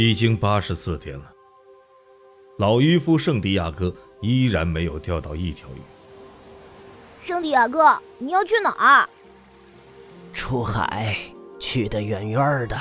[0.00, 1.30] 已经八十四天了，
[2.56, 5.80] 老渔夫圣地亚哥依然没有钓到一条鱼。
[7.20, 9.06] 圣地亚哥，你要去哪儿？
[10.32, 11.14] 出海，
[11.58, 12.78] 去得远远的。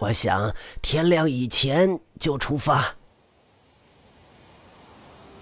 [0.00, 2.84] 我想天亮以前就出发。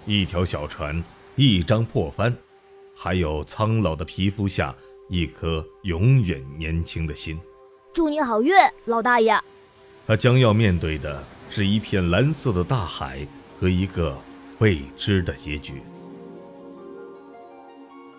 [0.05, 1.03] 一条小船，
[1.35, 2.37] 一张破帆，
[2.95, 4.75] 还有苍老的皮肤下
[5.09, 7.39] 一颗永远年轻的心。
[7.91, 8.53] 祝你好运，
[8.85, 9.35] 老大爷。
[10.05, 13.25] 他将要面对的是一片蓝色的大海
[13.59, 14.17] 和一个
[14.59, 15.81] 未知的结局。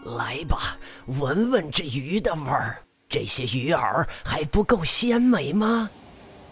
[0.05, 2.79] 来吧，闻闻这鱼的味儿。
[3.09, 5.89] 这些鱼饵还不够鲜美吗？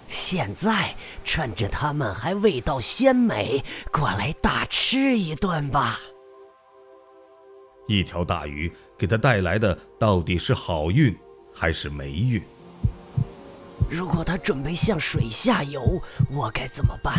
[0.08, 5.98] 现在趁着它们还味道鲜美，过来大吃一顿吧。
[7.88, 11.17] 一条大鱼给他带来的到底是好运
[11.52, 12.41] 还是霉运？
[13.93, 17.15] 如果他准备向水下游，我该怎么办？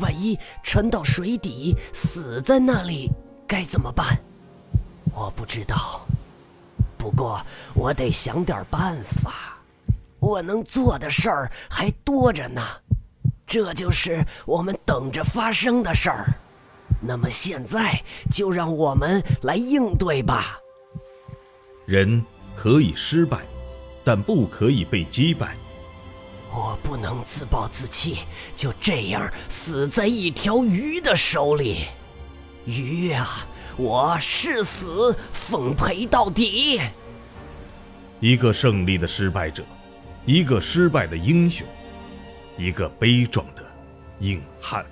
[0.00, 3.08] 万一沉到水底死在那里，
[3.46, 4.18] 该怎么办？
[5.14, 6.04] 我不知道。
[6.96, 7.40] 不过
[7.74, 9.56] 我得想点办法。
[10.18, 12.60] 我能做的事儿还多着呢。
[13.46, 16.34] 这就是我们等着发生的事儿。
[17.00, 20.58] 那么现在就让我们来应对吧。
[21.86, 22.20] 人
[22.56, 23.46] 可以失败，
[24.02, 25.56] 但不可以被击败。
[26.50, 28.18] 我不能自暴自弃，
[28.56, 31.86] 就这样死在一条鱼的手里。
[32.64, 33.46] 鱼啊，
[33.76, 36.80] 我誓死奉陪到底。
[38.20, 39.62] 一个胜利的失败者，
[40.24, 41.66] 一个失败的英雄，
[42.56, 43.62] 一个悲壮的
[44.20, 44.84] 硬汉。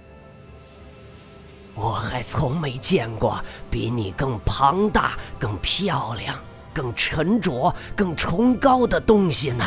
[1.74, 3.38] 我还从没见过
[3.70, 6.38] 比你更庞大、更漂亮、
[6.72, 9.64] 更沉着、更崇高的东西呢。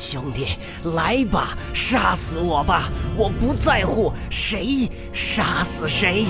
[0.00, 0.46] 兄弟，
[0.96, 2.90] 来吧，杀死我吧！
[3.16, 6.24] 我不在乎谁杀死谁。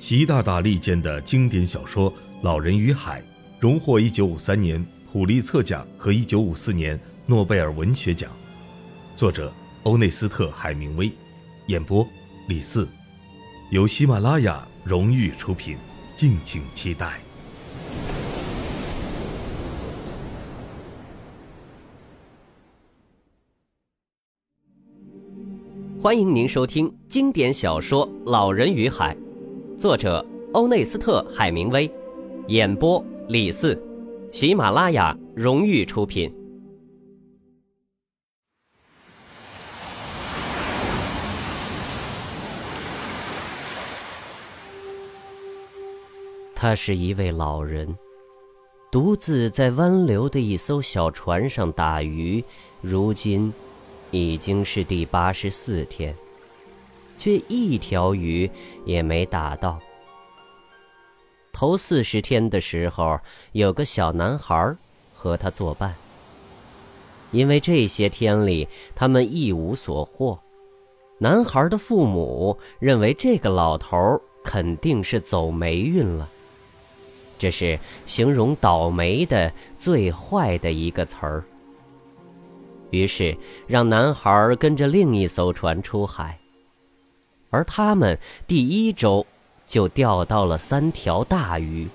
[0.00, 2.12] 习大大力荐的经典小说
[2.42, 3.20] 《老人与海》，
[3.60, 8.28] 荣获1953年普利策奖和1954年诺贝尔文学奖。
[9.14, 9.52] 作者
[9.84, 11.10] 欧内斯特·海明威，
[11.68, 12.06] 演播
[12.48, 12.88] 李四，
[13.70, 15.78] 由喜马拉雅荣誉出品，
[16.16, 17.21] 敬请期待。
[26.02, 29.14] 欢迎您收听经典小说《老人与海》，
[29.78, 31.88] 作者欧内斯特·海明威，
[32.48, 33.80] 演播李四，
[34.32, 36.34] 喜马拉雅荣誉出品。
[46.56, 47.96] 他是一位老人，
[48.90, 52.42] 独自在湾流的一艘小船上打鱼，
[52.80, 53.52] 如今。
[54.12, 56.14] 已经是第八十四天，
[57.18, 58.48] 却一条鱼
[58.84, 59.80] 也没打到。
[61.52, 63.18] 头四十天的时候，
[63.52, 64.76] 有个小男孩
[65.14, 65.94] 和他作伴。
[67.30, 70.38] 因为这些天里他们一无所获，
[71.18, 76.28] 男孩的父母认为这个老头肯定是走霉运了。
[77.38, 81.42] 这是形容倒霉的最坏的一个词儿。
[82.92, 83.36] 于是，
[83.66, 86.38] 让男孩跟着另一艘船出海，
[87.50, 89.26] 而他们第一周
[89.66, 91.88] 就钓到了三条大鱼。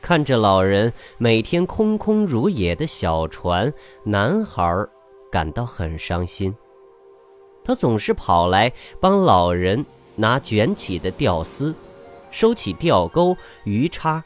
[0.00, 3.72] 看着老人每天空空如也的小船，
[4.04, 4.86] 男孩
[5.30, 6.54] 感到很伤心。
[7.62, 11.74] 他总是跑来帮老人拿卷起的钓丝，
[12.30, 14.24] 收起钓钩、鱼叉，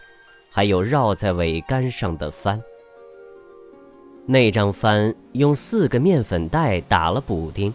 [0.51, 2.63] 还有绕在桅杆上的帆。
[4.31, 7.75] 那张帆用四个面粉袋打了补丁，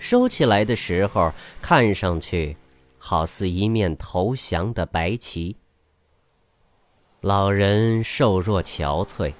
[0.00, 1.32] 收起来的时候
[1.62, 2.56] 看上去，
[2.98, 5.54] 好似一面投降的白旗。
[7.20, 9.32] 老人瘦弱憔悴，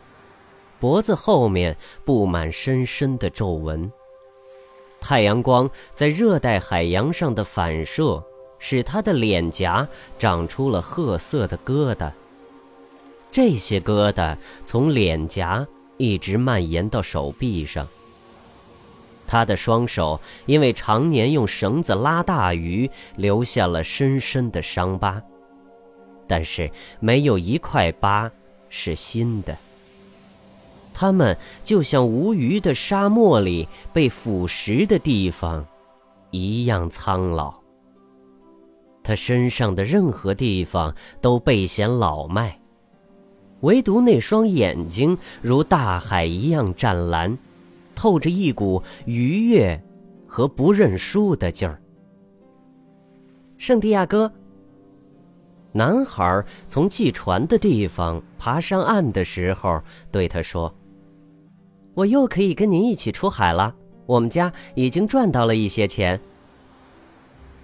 [0.78, 3.90] 脖子后面布满深深的皱纹。
[5.00, 8.22] 太阳光在热带海洋上的反射，
[8.60, 12.12] 使他的脸颊长出了褐色的疙瘩。
[13.32, 15.66] 这些疙瘩从脸颊。
[16.00, 17.86] 一直蔓延到手臂上。
[19.26, 25.22] 他的双手因为常年用绳子拉大鱼，留下了深深的伤疤，
[26.26, 28.28] 但是没有一块疤
[28.70, 29.56] 是新的。
[30.94, 35.64] 它们就像无鱼的沙漠里被腐蚀的地方，
[36.30, 37.54] 一样苍老。
[39.02, 42.59] 他身上的任何地方都倍显老迈。
[43.60, 47.36] 唯独那双眼睛如大海一样湛蓝，
[47.94, 49.80] 透着一股愉悦
[50.26, 51.80] 和不认输的劲儿。
[53.58, 54.32] 圣地亚哥，
[55.72, 60.74] 男孩从系船的地方爬上岸的时候，对他说
[61.94, 63.74] ：“我又可以跟您一起出海了。
[64.06, 66.18] 我们家已经赚到了一些钱。”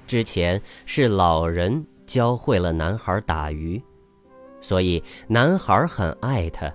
[0.07, 3.83] 之前是老人教会了男孩打鱼。
[4.67, 6.67] 所以，男孩很爱他。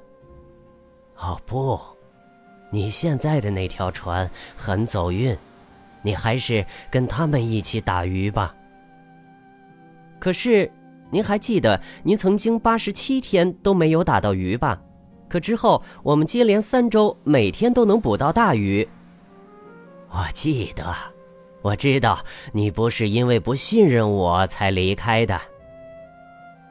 [1.18, 1.78] 哦不，
[2.70, 5.38] 你现在的那条船很走运，
[6.02, 8.56] 你还是跟他们一起打鱼吧。
[10.22, 10.72] 可是，
[11.10, 14.82] 您还记得您曾经八十七天都没有打到鱼吧？
[15.28, 18.88] 可之后我们接连三周每天都能捕到大鱼。
[20.12, 20.96] 我记得，
[21.62, 22.24] 我知道
[22.54, 25.38] 你不是因为不信任我才离开的。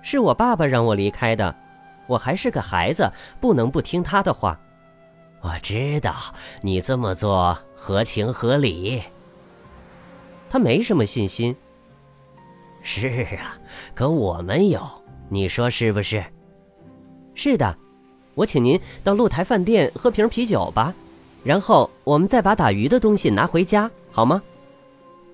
[0.02, 1.55] 是我爸爸让我离开的，
[2.06, 3.11] 我还是个孩子，
[3.41, 4.58] 不能不听他的话。
[5.43, 6.14] 我知道
[6.61, 9.02] 你这么做合情合理。
[10.49, 11.55] 他没什么信心。
[12.82, 13.56] 是啊，
[13.94, 14.81] 可我们有，
[15.29, 16.25] 你说是不是？
[17.35, 17.76] 是的，
[18.35, 20.93] 我请您到露台饭店喝瓶啤酒吧，
[21.44, 24.43] 然后我们再把打鱼的东西拿回家，好吗？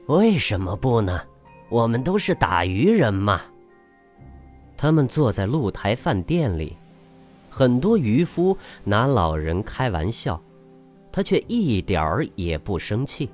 [0.07, 1.23] 为什么不呢？
[1.69, 3.41] 我们都是打鱼人嘛。
[4.76, 6.76] 他们坐在露台饭店里，
[7.49, 10.40] 很多渔夫拿老人开玩笑，
[11.11, 13.31] 他却一点儿也不生气。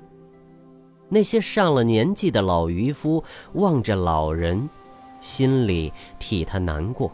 [1.09, 3.23] 那些上了年纪的老渔夫
[3.53, 4.69] 望着老人，
[5.19, 7.11] 心里替他难过。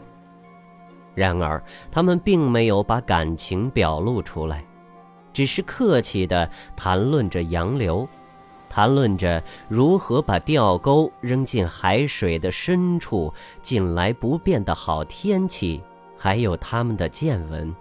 [1.14, 4.64] 然而，他们并没有把感情表露出来，
[5.32, 8.08] 只是客气地谈论着洋流。
[8.70, 15.82] 谈论着如何把钓钩扔进海水的深处，近来不变的好天气，
[16.16, 17.74] 还有他们的见闻。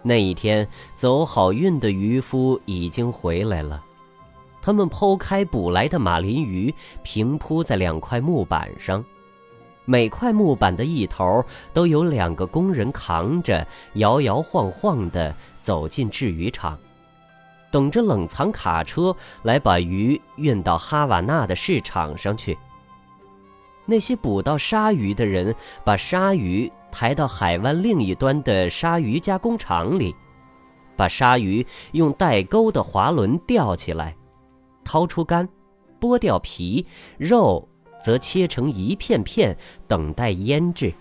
[0.00, 3.82] 那一天，走好运的渔夫已经回来了，
[4.62, 6.72] 他们剖开捕来的马林鱼，
[7.02, 9.04] 平铺在两块木板上，
[9.84, 16.78] 每块木板的一头都有两个工人扛着，摇摇晃晃地走进制鱼场。
[17.72, 22.56] 等着冷藏卡车来把鱼运到哈瓦那的市场上去。
[23.84, 25.52] 那些捕到鲨鱼的人
[25.82, 30.14] 把鲨鱼抬到海湾另一端的鲨鱼加工厂里，
[30.96, 34.14] 把鲨鱼用带钩的滑轮吊起来，
[34.84, 35.48] 掏出肝，
[36.00, 36.86] 剥掉皮，
[37.18, 37.68] 肉
[38.00, 39.56] 则切成一片片，
[39.88, 40.94] 等待腌制。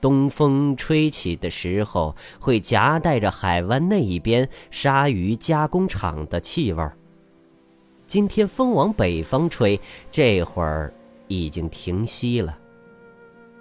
[0.00, 6.96] 东风吹起的时候，会夹带着海湾那一边鲨鱼加工厂的气味儿。
[8.06, 9.80] 今天风往北方吹，
[10.10, 10.92] 这会儿
[11.28, 12.58] 已经停息了，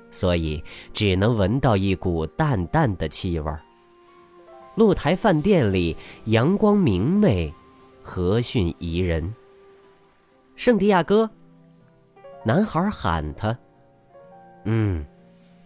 [0.10, 0.64] 所以
[0.94, 3.62] 只能闻到一股淡淡的气味儿。
[4.76, 5.96] 露台饭店里
[6.26, 7.54] 阳光明媚，
[8.02, 9.36] 和煦宜人。
[10.56, 11.30] 圣地亚哥，
[12.44, 13.58] 男孩喊他
[14.64, 15.06] ：“嗯。”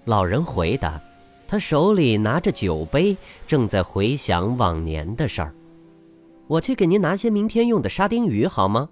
[0.06, 1.00] 老人回答
[1.48, 3.16] ：“他手里拿着酒杯，
[3.48, 5.56] 正在回想往年的事儿。
[6.48, 8.90] 我去给您拿些明天用的沙丁鱼，好吗？”“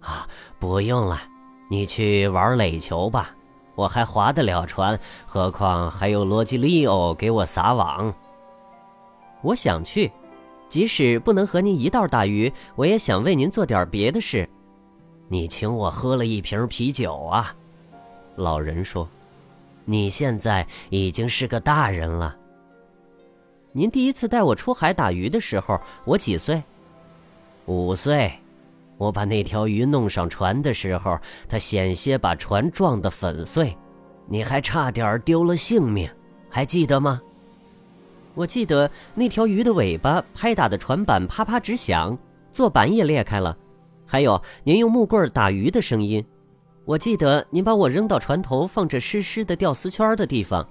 [0.00, 1.18] 啊，不用了，
[1.70, 3.34] 你去玩垒球吧。
[3.74, 8.14] 我还划得了船，何况还有罗吉利欧给我撒网。
[9.40, 10.12] ”“我想去，
[10.68, 14.46] 即使不能和您一道打鱼，我也想为您做点别的事。
[15.28, 17.56] ”“你请我喝了一瓶啤酒啊。”
[18.36, 19.08] 老人说。
[19.84, 22.36] 你现在已经是个大人了。
[23.72, 26.62] 您第一次带我出海打鱼的时候，我几岁？
[27.66, 28.32] 五岁。
[28.96, 33.76] 我把那条鱼弄上船的时候，它险些把船撞得粉碎，
[34.28, 36.08] 你还差点丢了性命，
[36.48, 37.20] 还记得吗？
[38.34, 42.16] 我记得那条鱼的尾巴拍打的船板啪啪直响，
[42.52, 43.56] 座板也裂开了，
[44.06, 46.24] 还有您用木棍打鱼的声音。
[46.84, 50.68] 我记得您把我扔到船头放着湿湿的吊丝圈的地方，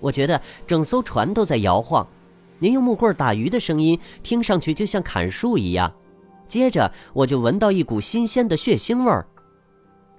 [0.00, 2.06] 我觉得整艘船都在摇晃。
[2.58, 5.92] 您用木棍打鱼的声音听上去就像砍树一样。
[6.46, 9.26] 接着我就闻到一股新鲜的血腥味儿。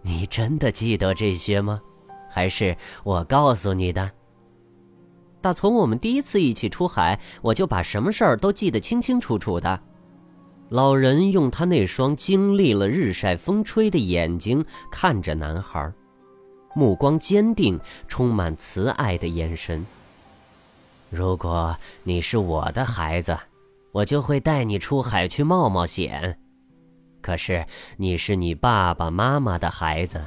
[0.01, 1.81] 你真的记得这些吗？
[2.29, 4.11] 还是我告诉你的？
[5.41, 9.79] 打从我们第一次一起出海，我就把什么事儿都记得清清楚楚的。
[10.71, 15.91] 老人用他那双经历了日晒风吹的眼睛看着男孩，
[16.73, 19.85] 目光坚定，充满慈爱的眼神。
[21.09, 23.37] 如果你是我的孩子，
[23.91, 26.39] 我就会带你出海去冒冒险。
[27.21, 27.65] 可是
[27.97, 30.23] 你是你爸爸妈妈的孩子，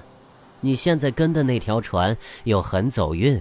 [0.60, 3.40] 你现在跟的那条船又很走运，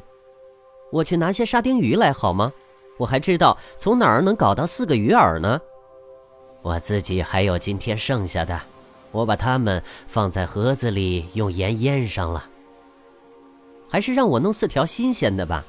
[0.90, 2.54] 我去拿些沙丁鱼来好吗？
[2.98, 5.60] 我还知道从哪儿能搞到四个鱼饵呢。
[6.64, 8.58] 我自己还有今天剩下的，
[9.12, 12.50] 我把它们放在盒子里，用盐腌上了。
[13.90, 15.66] 还是让我弄四条新鲜的吧。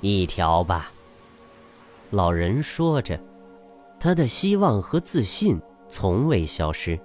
[0.00, 0.90] 一条吧。
[2.10, 3.20] 老人说着，
[4.00, 6.98] 他的希望和自信从未消失，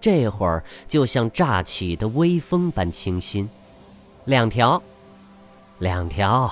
[0.00, 3.50] 这会儿就像乍起的微风般清新。
[4.24, 4.80] 两条，
[5.80, 6.48] 两条。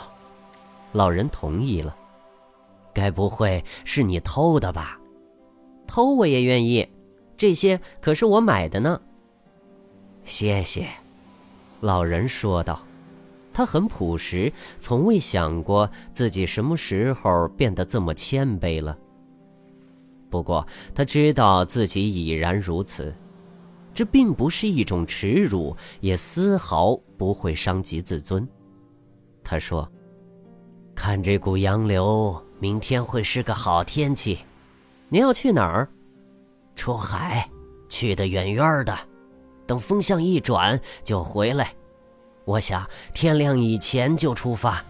[0.91, 1.97] 老人同意了。
[2.93, 4.99] 该不会是你偷的吧？
[5.87, 6.89] 偷我也愿意，
[7.37, 9.01] 这些可是我买的呢。
[10.25, 10.89] 谢谢，
[11.81, 12.83] 老人说道。
[13.53, 18.99] 他很朴实，从未想过自己什么时候变得这么谦卑了。
[20.29, 23.15] 不过他知道自己已然如此，
[23.95, 28.47] 这并不是一种耻辱，也丝毫不会伤及自尊。
[29.43, 29.91] 他说
[30.95, 34.41] ：“看这股洋流，明天会是个好天气。
[35.09, 35.89] 您要去哪儿？
[36.75, 37.49] 出海，
[37.89, 38.97] 去得远远的。
[39.67, 41.73] 等风向一转，就回来。”
[42.45, 44.85] 我想天亮以前就出发。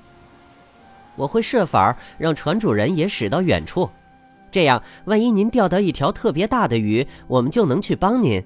[1.17, 3.89] 我会设法让船主人也驶到远处，
[4.51, 8.45] 这样万一您钓到一条特别大的鱼，我们就能去帮您。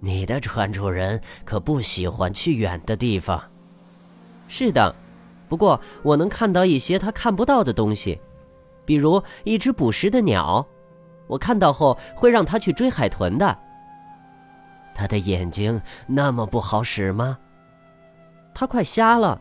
[0.00, 3.42] 你的船主人可不喜欢去远的地方。
[4.48, 4.94] 是的，
[5.48, 8.18] 不过我能看到一些他看不到的东西，
[8.84, 10.66] 比如一只捕食的鸟，
[11.26, 13.58] 我看到后会让他去追海豚的。
[14.94, 17.38] 他的眼睛那么不好使吗？
[18.54, 19.40] 他快瞎了，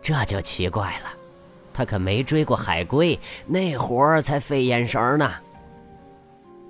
[0.00, 1.10] 这就奇怪了。
[1.74, 5.32] 他可没追过海龟，那活儿才费眼神呢。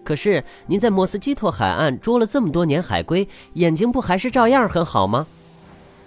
[0.04, 5.26] 可是您在莫斯基托海岸捉了这么多年海龟，眼睛不还是照样很好吗？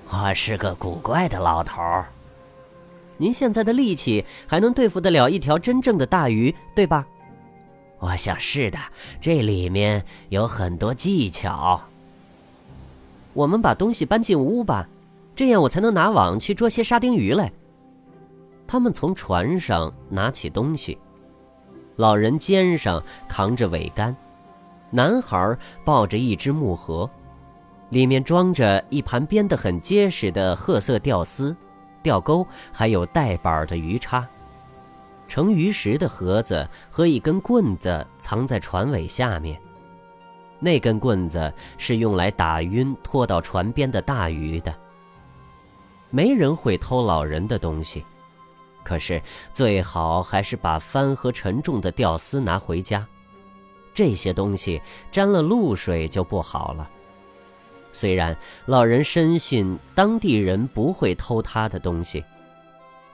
[0.09, 2.07] 我是个古怪的老头儿。
[3.17, 7.07] 您现在的力气还能对付得了一条真正的大鱼，对吧？
[7.99, 8.77] 我想是的，
[9.21, 11.81] 这里面有很多技巧。
[13.33, 14.87] 我们把东西搬进屋吧。
[15.35, 17.51] 这样我才能拿网去捉些沙丁鱼来。
[18.65, 20.97] 他们从船上拿起东西，
[21.97, 24.15] 老人肩上扛着桅杆，
[24.91, 27.09] 男孩抱着一只木盒，
[27.89, 31.53] 里面装着一盘编得很结实的褐色钓丝、
[32.05, 34.27] 钓钩，还有带板的鱼叉。
[35.27, 39.59] 盛鱼食的盒子和一根棍子藏在船尾下面，
[40.59, 44.71] 那根棍子是用来打晕拖到船边的大鱼的。
[46.11, 48.05] 没人会偷老人的东西，
[48.83, 49.19] 可是
[49.51, 53.03] 最好还是把帆和沉重的吊丝拿回家。
[53.95, 54.79] 这些东西
[55.11, 56.87] 沾了露水就不好了。
[57.95, 62.21] 虽然老人深信当地人不会偷他的东西，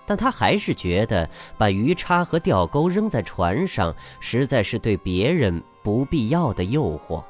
[0.08, 7.24] 但他还是觉得把鱼叉和钓钩扔在船上，实在是对别人不必要的诱惑。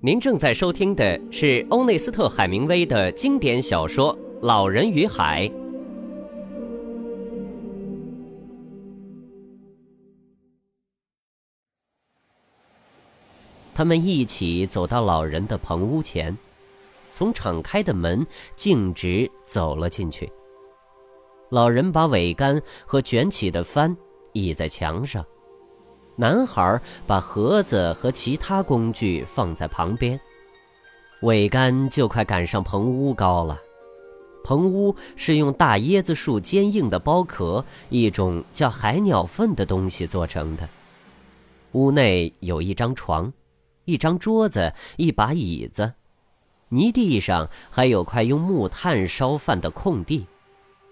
[0.00, 5.46] 您正在收听的是欧内斯特·海明威的经典小说《老人与海》。
[13.80, 16.36] 他们一起走到老人的棚屋前，
[17.14, 20.30] 从敞开的门径直走了进去。
[21.48, 23.96] 老人把桅杆和卷起的帆
[24.34, 25.24] 倚在墙上。
[26.14, 30.20] 男孩把盒子和其他工具放在旁边，
[31.22, 33.58] 桅杆就快赶上棚屋高了。
[34.44, 40.68] 棚屋是用大椰子树坚硬的包壳，一种叫海鸟粪的东西做成的。
[41.72, 43.32] 屋内有一张床，
[43.90, 45.94] 一张桌子，一把椅子，
[46.68, 50.26] 泥地上还有块用木炭烧饭的空地。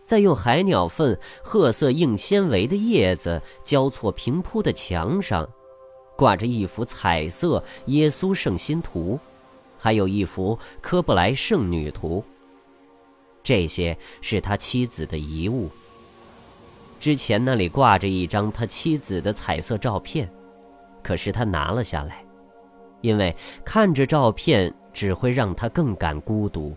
[0.04, 5.48] 在用海鸟粪、褐色硬纤维的叶子交错平铺的墙上，
[6.16, 9.20] 挂着一幅彩色耶稣圣心图，
[9.78, 12.24] 还有一幅科布莱圣女图。
[13.44, 15.70] 这些是他妻子的遗物。
[16.98, 20.28] 之前那里挂着一张他妻子的彩色照片，
[21.00, 22.24] 可是他拿了下来，
[23.00, 26.74] 因为看着照片只会让他更感孤独。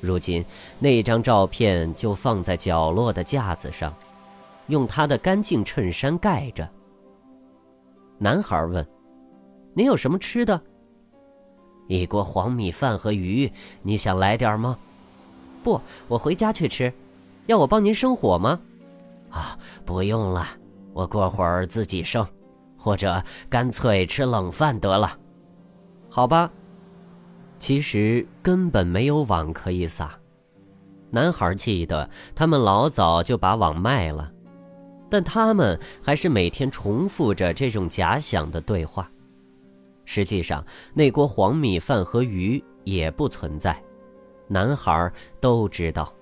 [0.00, 0.44] 如今，
[0.78, 3.94] 那张照片就放在角落的架子上，
[4.68, 6.68] 用他的干净衬衫盖着。
[8.18, 8.86] 男孩问
[9.74, 10.60] ：“您有什么吃的
[11.88, 13.50] ？”“一锅黄米饭和鱼，
[13.82, 14.78] 你想来点吗
[15.64, 16.92] ？”“不，我回家去吃。
[17.46, 18.60] 要我帮您生火吗
[19.30, 20.46] ？”“啊，不用了，
[20.92, 22.26] 我过会儿自己生，
[22.86, 25.18] 或者干脆吃冷饭得了。
[26.08, 26.48] ”“好吧。”
[27.58, 30.16] 其实根本没有网可以撒。
[31.10, 34.30] 男孩记得他们老早就把网卖了，
[35.10, 39.10] 但他们还是每天重复着这种假想的对话。
[40.04, 40.64] 实际上，
[40.94, 43.76] 那锅黄米饭和鱼也不存在。
[44.46, 46.14] 男孩都知道。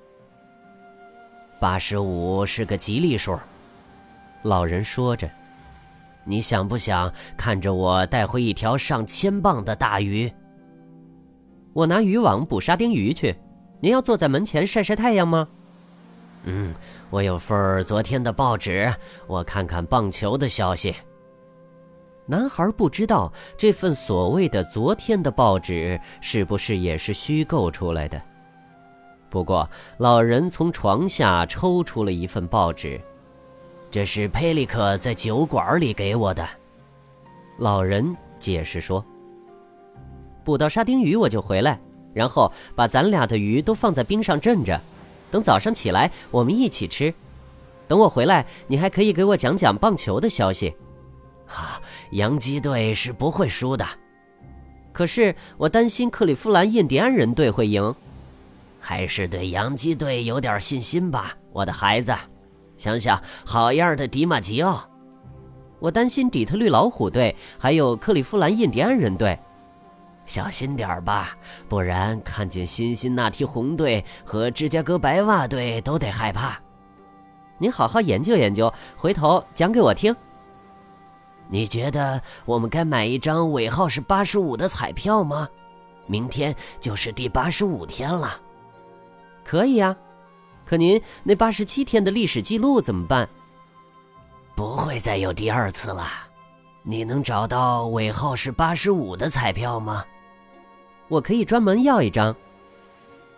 [1.60, 3.38] 八十五是个吉利数，
[4.44, 5.30] 老人说着。
[6.24, 10.32] 你想不想看着我带回一条上千磅的大鱼？
[11.72, 13.34] 我拿渔网捕沙丁鱼去。
[13.80, 15.46] 您要坐在门前晒晒太阳吗？
[16.44, 16.74] 嗯，
[17.10, 18.94] 我有份昨天的报纸，
[19.26, 20.94] 我看看棒球的消息。
[22.26, 28.20] 男孩不知道这份所谓的昨天的报纸是不是也是虚构出来的。
[29.28, 32.98] 不过，老人从床下抽出了一份报纸，
[33.94, 36.44] 这是佩利克在酒馆里给我的。
[37.58, 39.06] 老人解释说
[40.42, 41.78] ：“捕到沙丁鱼我就回来。”
[42.12, 44.80] 然后把咱俩的鱼都放在冰上镇着，
[45.30, 47.14] 等早上起来我们一起吃。
[47.86, 50.74] 等我回来，你还可以给我讲讲棒球的消息。
[51.46, 53.86] 啊，洋基队是不会输的，
[54.92, 57.94] 可是我担心克利夫兰印第安人队会赢。
[58.80, 62.12] 还是对洋基队有点信心吧，我的孩子。
[62.84, 64.86] 想想好样的迪马吉奥。
[65.78, 69.38] 我担心底特律老虎队还有克利夫兰印第安人队。
[70.26, 71.34] 小心点吧，
[71.66, 76.60] 不然看见辛辛那提红队和芝加哥白袜队都得害怕。
[77.56, 80.14] 你好好研究研究，回头讲给我听。
[81.48, 85.48] 你觉得我们该买一张尾号是八十五的彩票吗？
[86.06, 88.38] 明天就是第八十五天了。
[89.42, 89.96] 可以啊，
[90.66, 93.28] 可您那八十七天的历史记录怎么办？
[94.54, 96.06] 不会再有第二次了。
[96.82, 100.04] 你能找到尾号是八十五的彩票吗？
[101.08, 102.34] 我可以专门要一张，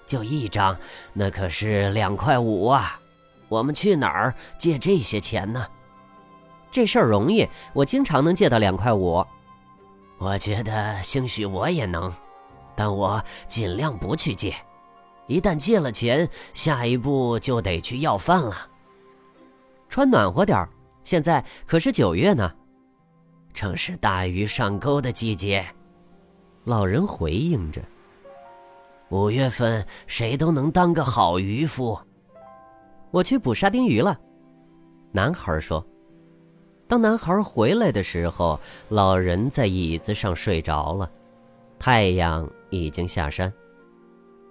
[0.07, 0.77] 就一张，
[1.13, 3.01] 那可是两块五啊！
[3.49, 5.67] 我们去哪儿借这些钱呢？
[6.71, 9.25] 这事儿容易，我经常能借到两块五。
[10.19, 12.13] 我觉得兴许我也能，
[12.75, 14.55] 但我尽量不去借。
[15.27, 18.55] 一旦借了钱，下一步就得去要饭了。
[19.89, 20.69] 穿暖和点儿，
[21.03, 22.53] 现在可是九月呢，
[23.53, 25.65] 正是大鱼上钩的季节。
[26.65, 27.81] 老人回应着
[29.11, 31.99] ：“五月份谁都能当个好渔夫。”
[33.13, 34.19] 我去捕沙丁鱼了。
[35.13, 35.85] 男孩说
[36.89, 38.59] ：“当男孩回来的时候，
[38.89, 41.11] 老人在椅子上睡着了，
[41.79, 43.51] 太阳已经下山。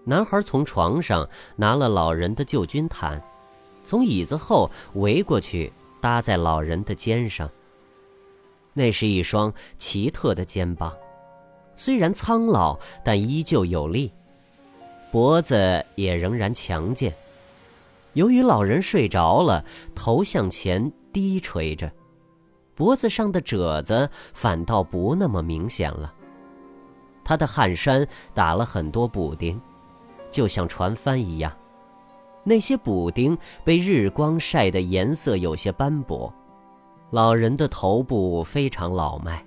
[0.05, 3.21] 男孩从床上拿了老人的旧军毯，
[3.83, 7.49] 从椅子后围过去，搭在老人的肩上。
[8.73, 10.93] 那是一双奇特的肩膀。”
[11.77, 14.09] 虽然苍老，但依旧有力，
[15.11, 17.13] 脖子也仍然强健。
[18.13, 21.91] 由于老人睡着了，头向前低垂着，
[22.75, 26.13] 脖子上的褶子反倒不那么明显了。
[27.25, 29.59] 他的汗衫打了很多补丁，
[30.35, 31.49] 就像船帆一样。
[32.43, 36.31] 那些补丁被日光晒得颜色有些斑驳。
[37.11, 39.41] 老人的头部非常老迈。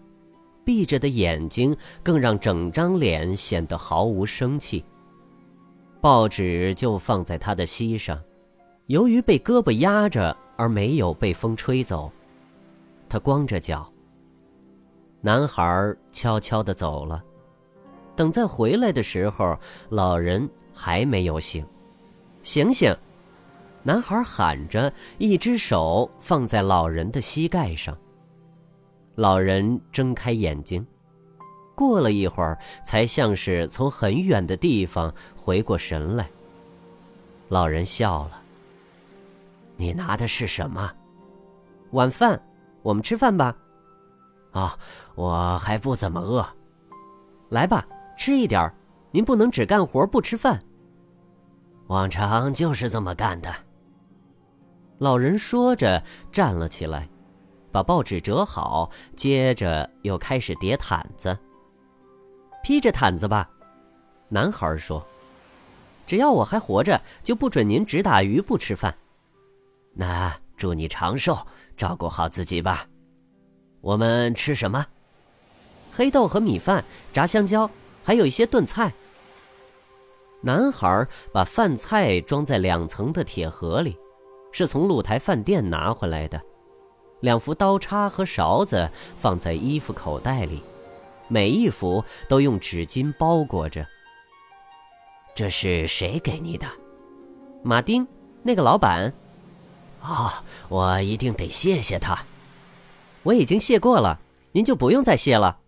[0.64, 4.84] 闭着的眼睛更让整张脸显得毫无生气。
[6.00, 8.18] 报纸就放在他的膝上，
[8.86, 12.10] 由于被胳膊压着而没有被风吹走。
[13.08, 13.90] 他光着脚。
[15.20, 17.22] 男孩悄悄地走了。
[18.14, 19.56] 等再回来的时候，
[19.88, 20.46] 老人
[20.78, 21.66] 还没有醒。
[22.44, 22.96] 醒醒！
[23.82, 27.96] 男孩喊着，一只手放在老人的膝盖上。
[29.16, 30.86] 老人睁开眼睛，
[31.74, 36.28] 过了一会儿，才像是从很远的地方回过神来。
[37.48, 38.40] 老人笑了
[39.76, 40.92] ：“你拿的是什么？
[41.90, 42.40] 晚饭，
[42.82, 43.56] 我们吃饭吧。
[44.52, 44.78] ”“啊，
[45.16, 46.46] 我还不怎么饿。
[47.50, 47.84] ”“来吧，
[48.16, 48.72] 吃一点
[49.10, 50.62] 您不能只干活不吃饭。
[51.88, 53.54] ”“往常就是这么干的。”
[54.98, 57.08] 老人说着站了起来。
[57.70, 61.38] 把报纸折好，接着又开始叠毯子。
[62.62, 63.48] 披着毯子吧，
[64.30, 65.06] 男孩说
[66.06, 68.96] ：“只要我还活着，就不准您只打鱼不吃饭。”
[69.92, 71.46] 那祝你长寿，
[71.76, 72.86] 照顾好自己吧。
[73.82, 74.86] 我们吃什么？
[75.92, 77.70] 黑豆和米饭，炸香蕉，
[78.02, 78.90] 还有一些炖菜。
[80.40, 83.96] 男孩把饭菜装在两层的铁盒里，
[84.52, 86.40] 是从露台饭店拿回来的。
[87.20, 90.62] 两副刀叉和勺子放在衣服口袋里，
[91.26, 93.84] 每一副都用纸巾包裹着。
[95.34, 96.66] 这是谁给你的？
[97.62, 98.06] 马丁，
[98.42, 99.12] 那个老板。
[100.00, 100.30] 哦，
[100.68, 102.16] 我一定得谢谢他。
[103.24, 104.20] 我已经谢过了，
[104.52, 105.58] 您就不用再谢了。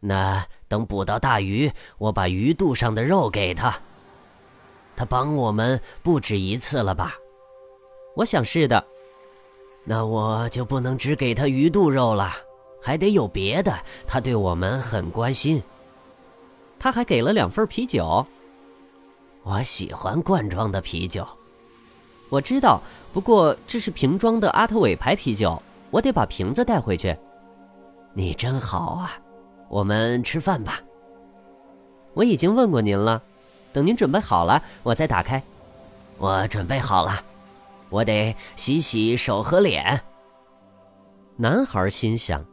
[0.00, 3.74] 那等捕到大鱼，我把鱼肚上的肉给他。
[4.94, 7.14] 他帮我们不止一次了吧？
[8.14, 8.84] 我想是的。
[9.84, 12.32] 那我就不能只给他鱼肚肉了，
[12.82, 13.72] 还得有别的。
[14.06, 15.62] 他对我们很关心。
[16.78, 18.24] 他还给了两份啤酒。
[19.42, 21.26] 我喜欢罐装的啤酒。
[22.28, 22.80] 我知道，
[23.12, 27.16] 不过这是瓶装的阿特韦牌啤酒，我得把瓶子带回去。
[28.12, 29.18] 你真好啊！
[29.68, 30.80] 我们吃饭吧。
[32.14, 33.22] 我已经问过您了，
[33.72, 35.42] 等您准备好了，我再打开。
[36.18, 37.22] 我准备好了，
[37.90, 40.00] 我得洗洗手和脸。
[41.36, 42.44] 男孩心想：“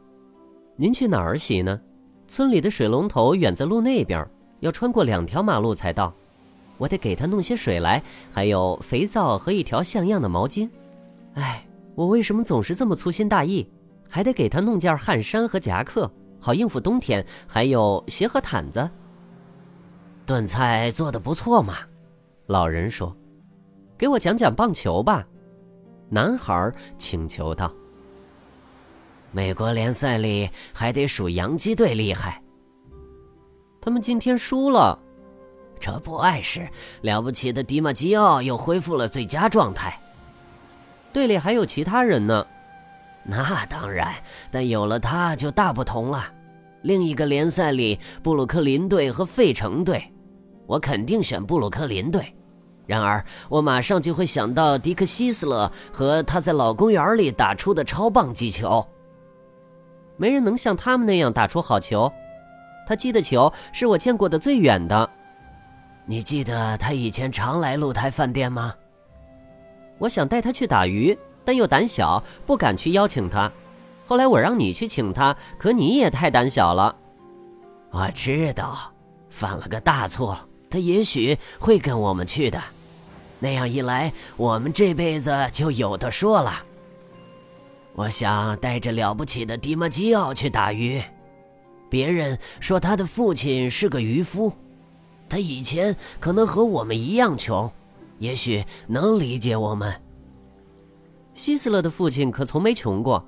[0.76, 1.80] 您去哪儿洗呢？
[2.28, 4.24] 村里的水龙头远在路那边，
[4.60, 6.14] 要穿过两条马路才到。”
[6.78, 10.68] 我得给他弄些水来，还有肥皂和一条像样的毛巾。
[11.32, 13.66] 哎，我为什么总是这么粗心大意？
[14.08, 17.24] 还得给他弄件汗衫和夹克，好应付冬天。
[17.46, 18.88] 还有鞋和毯子。
[20.24, 21.78] 炖菜做的不错嘛，
[22.46, 23.16] 老人说
[23.96, 25.26] ：“给我讲讲棒球吧。”
[26.10, 27.72] 男孩请求道
[29.32, 32.42] ：“美国联赛里还得数洋基队厉害。
[33.80, 34.98] 他们今天输了。”
[35.78, 36.66] 这不碍事，
[37.02, 40.00] 了不起的迪马基奥又恢复了最佳状态。
[41.12, 42.46] 队里还有其他人呢，
[43.28, 44.14] 那当然，
[44.50, 46.24] 但有了他就大不同了。
[46.82, 50.12] 另一个联赛里，布鲁克林队和费城队，
[50.66, 52.32] 我肯定选布鲁克林队。
[52.86, 58.86] 然而，我马上就会想到迪克希斯勒和他在老公园里打出的超棒击球。
[60.16, 62.12] 没人能像他们那样打出好球，
[62.86, 65.10] 他击的球是我见过的最远的。
[66.04, 68.72] 你记得他以前常来露台饭店吗？
[69.98, 73.50] 我想带他去打鱼，但又胆小，不敢去邀请他。
[74.04, 76.94] 后来我让你去请他，可你也太胆小了。
[77.90, 78.92] 我知道，
[79.30, 80.36] 犯了个大错。
[80.68, 82.60] 他也许会跟我们去的，
[83.38, 86.52] 那样一来，我们这辈子就有的说了。
[87.94, 91.00] 我想带着了不起的迪马基奥去打鱼。
[91.88, 94.52] 别人说他的父亲是个渔夫。
[95.28, 97.70] 他以前可能和我们一样穷，
[98.18, 100.02] 也许能理解我们。
[101.36, 103.24] 希斯勒的父亲可从没穷过，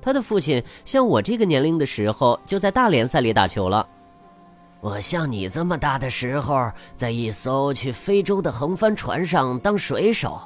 [0.00, 3.86] 他的父亲像我这个年龄的时候就在大联赛里打球了。
[4.80, 10.40] 我像你这么大的时候，在一艘去非洲的横帆船上当水手，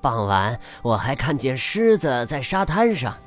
[0.00, 3.18] 傍晚我还看见狮子在沙滩上。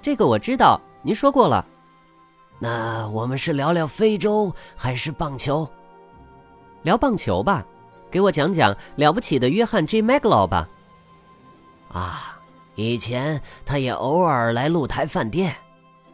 [0.00, 1.64] 这个我知道，您说过了。
[2.58, 5.68] 那我们是聊聊非洲还是棒球？
[6.82, 7.62] 聊棒球吧，
[8.10, 10.66] 给我讲讲了不起的约翰 ·J· 麦格劳吧。
[11.92, 12.29] 啊，
[12.80, 15.54] 以前他也偶尔来露台饭店，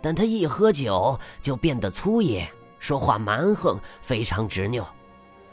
[0.02, 2.48] 但他一喝酒就变得粗野，
[2.78, 4.84] 说话蛮横，非常执拗。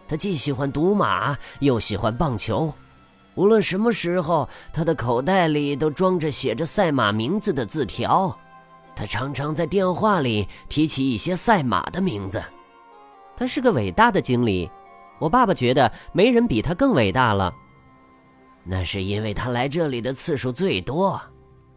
[0.08, 2.74] 他既喜欢赌马，又喜欢棒球。
[3.36, 8.38] 无论什么时候，他的口袋里都装着写着赛马名字的字条。
[8.96, 12.44] 他常常在电话里提起一些赛马的名字。
[13.36, 14.70] 他是个伟大的经理。
[15.20, 17.52] 我爸爸觉得没人比他更伟大了。
[18.64, 21.22] 那是因为他来这里的次数最多。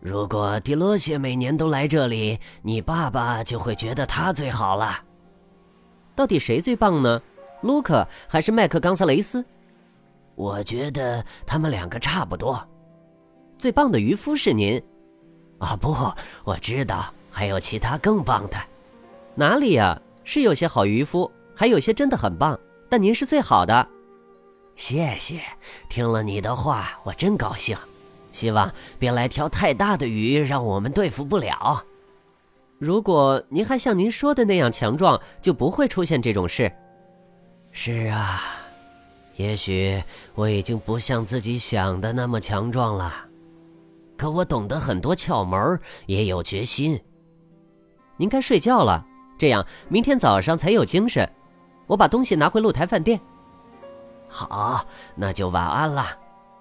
[0.00, 5.02] 如果迪罗谢每年都来这里，你爸爸就会觉得他最好了。
[6.14, 7.20] 到底谁最棒呢？
[7.62, 9.44] 卢克还是麦克冈萨雷斯？
[10.34, 12.62] 我觉得他们两个差不多。
[13.58, 14.80] 最棒的渔夫是您。
[15.58, 15.96] 啊不，
[16.44, 18.56] 我知道还有其他更棒的。
[19.34, 20.00] 哪里呀？
[20.22, 22.58] 是有些好渔夫，还有些真的很棒。
[22.88, 23.88] 但您是最好的，
[24.76, 25.40] 谢谢。
[25.88, 27.76] 听了你的话，我真高兴。
[28.30, 31.82] 希望别来条太大的鱼，让我们对付不了。
[32.78, 36.70] 如果您还像您说的那样强壮，就不会出现这种事。
[37.72, 38.42] 是啊，
[39.36, 40.02] 也许
[40.34, 43.12] 我已经不像自己想的那么强壮了，
[44.18, 47.00] 可我懂得很多窍门，也有决心。
[48.18, 49.06] 您该睡觉了，
[49.38, 51.26] 这样明天早上才有精神。
[51.86, 53.18] 我把东西拿回露台饭店。
[54.36, 56.04] 好，那就晚安了。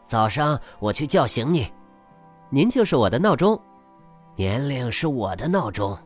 [0.05, 1.69] 早上我去叫醒你。
[2.49, 3.59] 您就是我的闹钟。
[4.37, 5.97] 年龄是我的闹钟。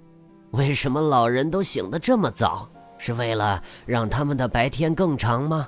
[0.52, 2.68] 为什么老人都醒得这么早？
[2.98, 5.68] 是为了让他们的白天更长吗？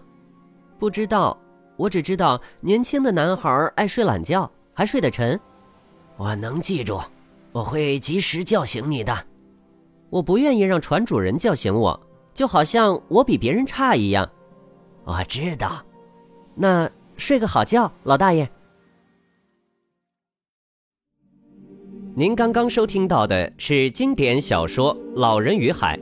[0.79, 1.37] 不知道。
[1.77, 5.39] 我只知道年轻的男孩爱睡懒觉，还睡得沉。
[6.17, 6.99] 我能记住，
[7.51, 9.15] 我会及时叫醒你的。
[10.09, 11.99] 我不愿意让船主人叫醒我。
[12.33, 14.27] 就好像我比别人差一样，
[15.03, 15.83] 我知道。
[16.61, 18.47] 那睡个好觉，老大爷。
[22.13, 25.97] 您刚刚收听到的是经典小说《老人与海》，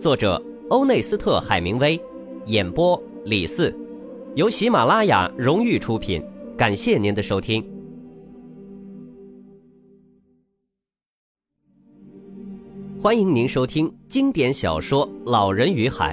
[0.00, 2.00] 作者欧内斯特·海明威，
[2.46, 3.72] 演播李四，
[4.34, 6.20] 由喜马拉雅荣誉出品。
[6.58, 7.64] 感谢您的收听。
[13.00, 16.12] 欢迎您收听经典小说《老人与海》，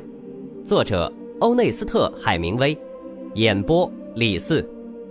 [0.63, 2.77] 作者欧内斯特·海明威，
[3.35, 4.67] 演播李四，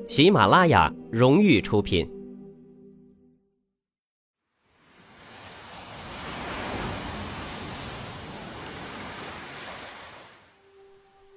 [0.08, 2.10] 喜马拉雅荣誉出品。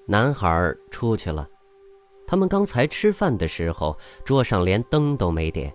[0.07, 1.47] 男孩出去了，
[2.25, 5.71] 他们刚才吃饭的时候，桌上连灯都没点。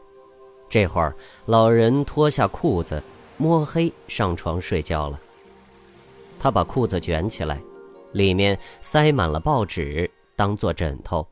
[0.69, 1.14] 这会儿，
[1.47, 3.01] 老人脱下裤子，
[3.37, 5.21] 摸黑上床睡觉了。
[6.40, 7.62] 他把裤子卷起来，
[8.12, 11.27] 里面塞满了报纸，当做枕头。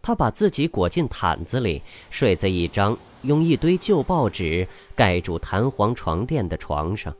[0.00, 7.12] 他把自己裹进毯子里，睡在一张用一堆旧报纸盖住弹簧床垫的床上。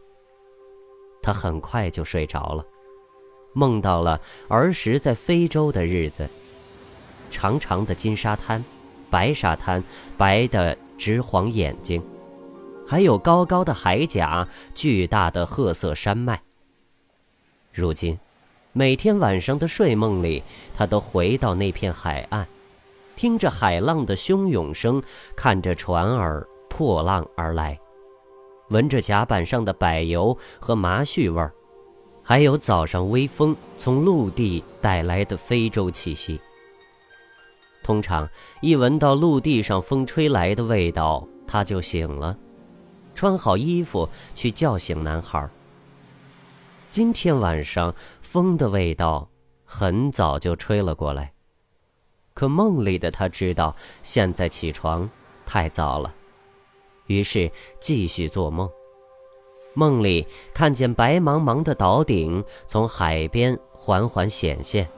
[1.20, 2.64] 他很快就睡着了。
[3.52, 6.28] 梦到了儿时在非洲的日子。
[7.28, 8.64] 长长的金沙滩，
[9.10, 9.82] 白沙滩，
[10.16, 12.00] 白的直晃眼睛，
[12.86, 14.46] 还有高高的海甲，
[14.76, 16.40] 巨大的褐色山脉。
[17.72, 18.16] 如今，
[18.78, 20.42] 每天晚上的睡梦里，
[20.76, 22.46] 他都回到那片海岸，
[23.16, 25.02] 听着海浪的汹涌声，
[25.34, 27.80] 看着船儿破浪而来，
[28.68, 31.54] 闻着甲板上的柏油和麻絮味儿。
[32.22, 36.38] 还有早上微风从陆地带来的非洲气息。
[37.82, 38.28] 通常
[38.60, 42.36] 一闻到陆地上风吹来的味道，他就醒了，
[43.14, 45.48] 穿好衣服去叫醒男孩。
[46.88, 47.94] 今天晚上
[48.26, 49.28] 风的味道
[49.64, 51.32] 很早就吹了过来，
[52.34, 55.08] 可梦里的他知道现在起床
[55.46, 56.12] 太早了，
[57.06, 58.68] 于是继续做梦。
[59.74, 64.88] 梦里看见白茫茫的岛顶从海边缓缓显现，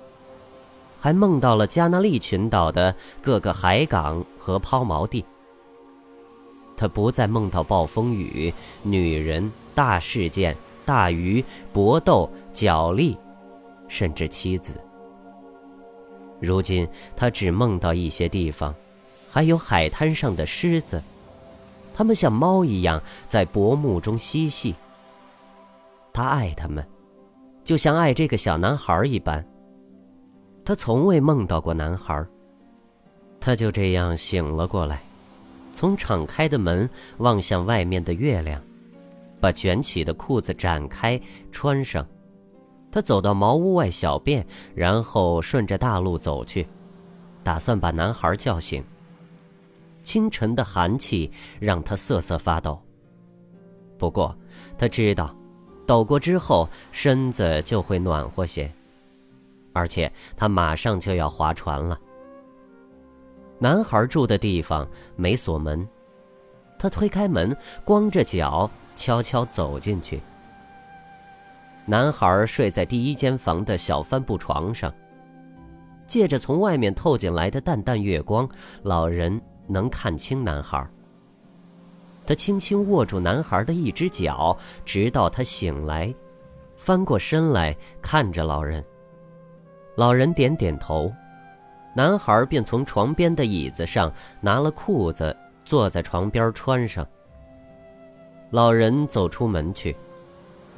[0.99, 5.23] 还梦到了加那利群岛的各个海港和抛锚地。
[6.79, 13.17] 他不再梦到暴风雨、女人、大事件、大鱼、搏斗、角力，
[13.87, 14.73] 甚至妻子。
[16.41, 18.75] 如今他只梦到一些地方，
[19.31, 21.03] 还有海滩上的狮子。
[21.95, 24.75] 它们像猫一样在薄暮中嬉戏。
[26.13, 26.87] 他爱他们，
[27.65, 29.45] 就像爱这个小男孩一般。
[30.65, 32.25] 他从未梦到过男孩。
[33.41, 35.01] 他就这样醒了过来，
[35.75, 38.61] 从敞开的门望向外面的月亮，
[39.41, 42.07] 把卷起的裤子展开穿上。
[42.91, 46.67] 他走到茅屋外小便，然后顺着大路走去，
[47.43, 48.83] 打算把男孩叫醒。
[50.03, 52.81] 清晨的寒气让他瑟瑟发抖。
[53.99, 54.35] 不过，
[54.79, 55.37] 他知道，
[55.87, 58.73] 抖过之后身子就会暖和些，
[59.75, 61.99] 而且他马上就要划船了。
[63.59, 65.87] 男孩住的地方没锁门，
[66.79, 70.21] 他推开门，光着脚悄悄走进去。
[71.89, 74.95] 男孩睡在第一间房的小帆布床上，
[76.07, 78.49] 借着从外面透进来的淡淡月光，
[78.83, 79.41] 老人。
[79.71, 80.83] 能看清男孩。
[82.27, 86.11] 他轻轻握住男孩的一只脚，直到他醒来，
[86.75, 88.83] 翻过身来看着老人。
[89.95, 91.13] 老人点点头，
[91.95, 97.07] 男孩便从床边的椅子上拿了裤子，坐在床边穿上。
[98.49, 99.95] 老人走出门去，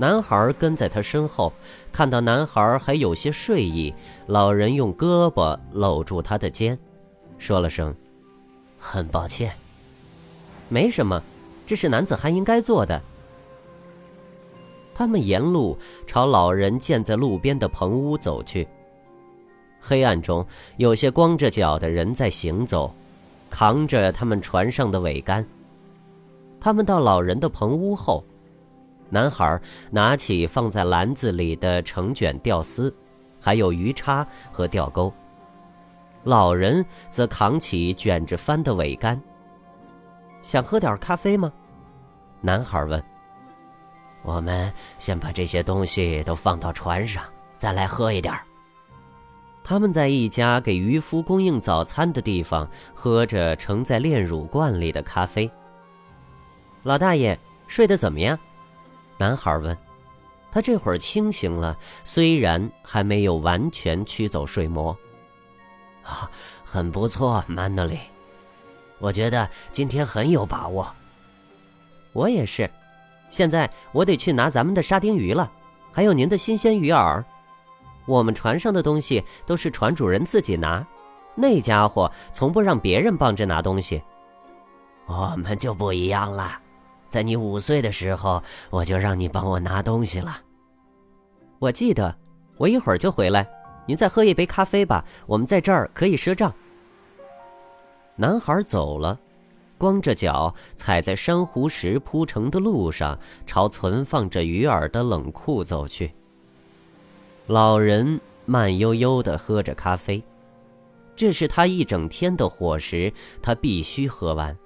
[0.01, 1.53] 男孩跟在他身后，
[1.93, 3.93] 看到男孩还有些睡意，
[4.29, 6.79] 老人用胳膊搂住他的肩，
[7.37, 7.95] 说了声。
[8.79, 9.53] 很抱歉，
[10.71, 11.23] 没什么，
[11.67, 12.99] 这是男子汉应该做的。
[14.95, 18.67] 他们沿路朝老人建在路边的棚屋走去。
[19.83, 20.47] 黑暗中，
[20.79, 22.91] 有些光着脚的人在行走，
[23.51, 25.47] 扛着他们船上的桅杆。
[26.59, 28.25] 他们到老人的棚屋后，
[29.11, 32.95] 男孩拿起放在篮子里的成卷吊丝，
[33.41, 35.13] 还有鱼叉和钓钩。
[36.25, 39.21] 老人则扛起卷着帆的桅杆。
[40.43, 41.53] 想喝点咖啡吗？
[42.41, 43.03] 男孩问。
[44.23, 47.25] 我们先把这些东西都放到船上，
[47.57, 48.35] 再来喝一点。
[49.65, 55.51] 他们在一家给渔夫供应早餐的地方喝着盛在炼乳罐里的咖啡。
[56.83, 58.39] 老大爷睡得怎么样？
[59.21, 59.77] 男孩问。
[60.51, 64.97] 他这会儿清醒了，虽然还没有完全驱走睡魔。
[66.03, 66.29] 啊，
[66.65, 67.99] 很不错，曼德里。
[68.99, 70.93] 我觉得今天很有把握。
[72.15, 72.69] 我也是。
[73.31, 75.53] 现在我得去拿咱们的沙丁鱼了，
[75.93, 77.23] 还有您的新鲜鱼饵。
[78.07, 80.85] 我们船上的东西都是船主人自己拿，
[81.37, 84.03] 那家伙从不让别人帮着拿东西。
[85.07, 86.61] 我们就不一样了，
[87.11, 90.41] 在你五岁的时候，我就让你帮我拿东西了。
[91.59, 92.17] 我记得，
[92.57, 93.47] 我一会儿就回来。
[93.87, 96.55] 您再喝一杯咖啡吧，我们在这儿可以赊账。
[98.15, 99.19] 男孩走了，
[99.77, 106.13] 光着脚踩在珊瑚石铺成的路上，朝存放着鱼饵的冷库走去。
[107.49, 110.23] 老人慢悠悠地喝着咖啡，
[111.17, 114.57] 这是他一整天的伙食，他必须喝完。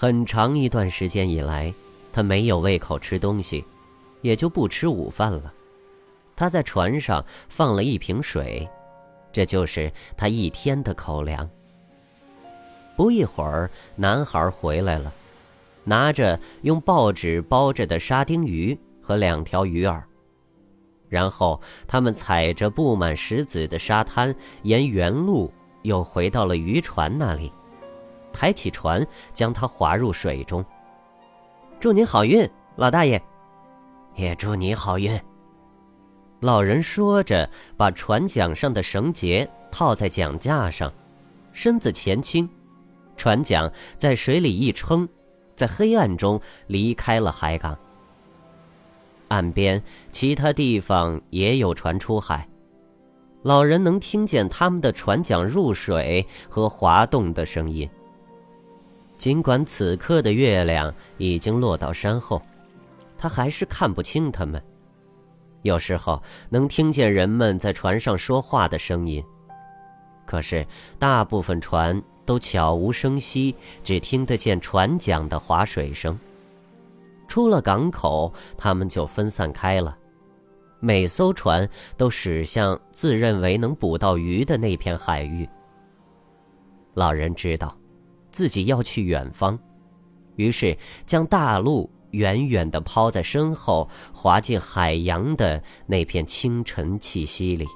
[0.00, 1.74] 很长一段时间以来，
[2.12, 3.64] 他没有胃口吃东西，
[4.20, 5.52] 也就不吃午饭了。
[6.36, 8.68] 他在船上放了一瓶水，
[9.32, 11.50] 这就是他一天的口粮。
[12.96, 15.12] 不一会儿，男孩回来了，
[15.82, 20.00] 拿着用报纸包着的沙丁鱼和两条鱼饵。
[21.08, 24.32] 然后他们踩着布满石子的沙滩，
[24.62, 27.52] 沿原路又回到了渔船那里，
[28.32, 30.64] 抬起船，将它划入水中。
[31.80, 33.20] 祝您好运，老大爷！
[34.14, 35.18] 也祝你好运。
[36.40, 40.92] 老人说着，把船桨上的绳结套在桨架上，
[41.52, 42.48] 身子前倾，
[43.16, 45.08] 船桨在水里一撑，
[45.56, 47.76] 在黑暗中离开了海港。
[49.28, 52.48] 岸边其他地方也有船出海，
[53.42, 57.88] 老人能听见他们的船桨入水和滑动的声音。
[59.18, 62.40] 尽管此刻的月亮已经落到山后，
[63.18, 64.62] 他还是看不清他们。
[65.62, 69.22] 有时候能听见人们在船上说话的声音，
[70.24, 70.64] 可是
[71.00, 76.16] 大部分船都悄无声息，只听得见船桨的划水声。
[77.26, 79.98] 出了港口，他们就分散开了，
[80.78, 85.46] 每艘船都驶向自认为能捕到鱼的那片海域。
[86.94, 87.76] 老人知道，
[88.30, 89.58] 自己要去远方，
[90.36, 91.90] 于是将大陆。
[92.12, 97.66] 远远地抛在身后，滑进海洋的那片清晨气息里。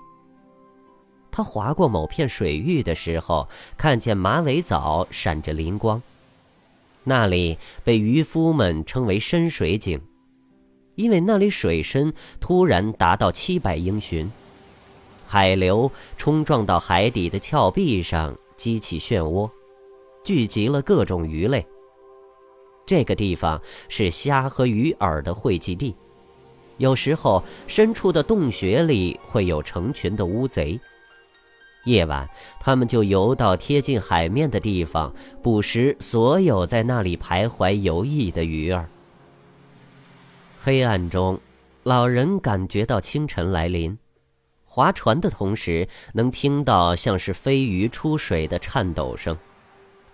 [1.30, 6.02] 他划过某片水域的时候，看见马尾藻闪着灵光，
[7.04, 10.00] 那里被渔夫们称为深水井，
[10.94, 12.10] 因为那里水深
[12.40, 14.32] 突然达到七百英寻，
[15.26, 19.50] 海流冲撞到海底的峭壁上，激起漩涡，
[20.24, 21.66] 聚集了各种鱼类。
[22.85, 25.94] 这个地方是虾和鱼饵的汇集地，
[26.78, 30.78] 有时候深处的洞穴里会有成群的乌贼。
[31.85, 32.28] 夜晚，
[32.61, 38.88] 他们就游到贴近海面的地方，捕食所有在那里徘徊游弋的鱼儿。
[40.61, 41.40] 黑暗中，
[41.82, 43.98] 老人感觉到清晨来临，
[44.64, 49.37] 划船的同时能听到像是飞鱼出水的颤抖声。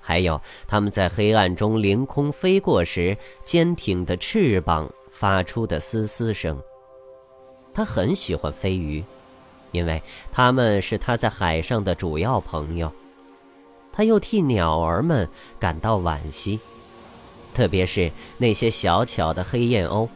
[0.08, 6.58] 还有，他们在黑暗中凌空飞过时，坚挺的翅膀发出的嘶嘶声。
[7.74, 9.04] 他很喜欢飞鱼，
[9.70, 12.90] 因为它们是他在海上的主要朋友。
[13.92, 15.28] 他又替鸟儿们
[15.60, 16.58] 感到惋惜，
[17.52, 20.08] 特别是那些小巧的黑燕鸥，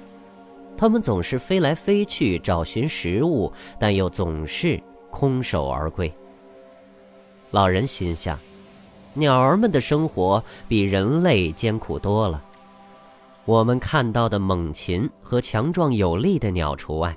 [0.74, 6.10] 它们总是飞来飞去找寻食物，但又总是空手而归。
[7.50, 8.38] 老人心想。
[9.14, 12.42] 鸟儿们的生活比人类艰苦多了。
[13.44, 17.16] 我们看到的猛禽和强壮有力的鸟除外。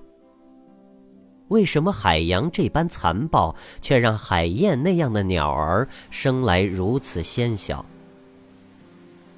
[1.49, 7.85] 为什么海洋这般残暴，却让海燕那样的鸟儿生来如此纤小？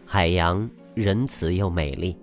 [0.05, 2.15] 海洋仁慈又美丽，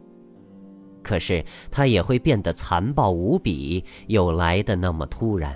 [1.02, 5.54] 可是它也会变得残暴无比，又来的那么突然。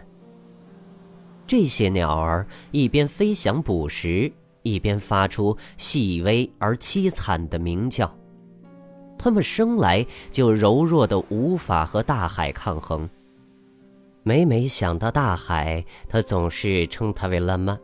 [1.47, 4.31] 这些鸟儿一边飞翔捕食。
[4.73, 8.13] 一边发出细微而凄惨的鸣叫，
[9.19, 13.09] 它们生来就柔弱的无法和大海抗衡。
[14.23, 17.79] 每每想到大海，他总是称它为“拉玛”，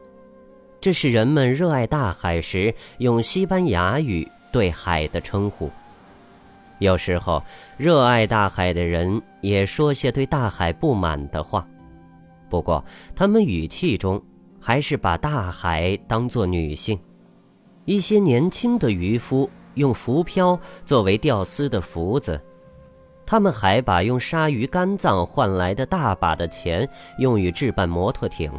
[0.80, 5.70] 这是人们热爱大海时用西班牙语对海的称呼。
[6.80, 7.42] 有时候，
[7.78, 11.66] 热爱大海的人也说些对大海不满的话，
[12.50, 12.84] 不过
[13.16, 14.22] 他们语气中。
[14.66, 16.98] 还是把大海当作女性，
[17.84, 22.40] 一些年轻的渔夫用浮漂作为钓丝的浮子，
[23.26, 26.88] 他们还把用鲨鱼肝脏换来的大把的钱
[27.18, 28.50] 用于置办摩托艇。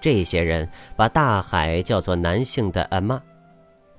[0.00, 3.22] 这些人把大海叫做男性的阿妈，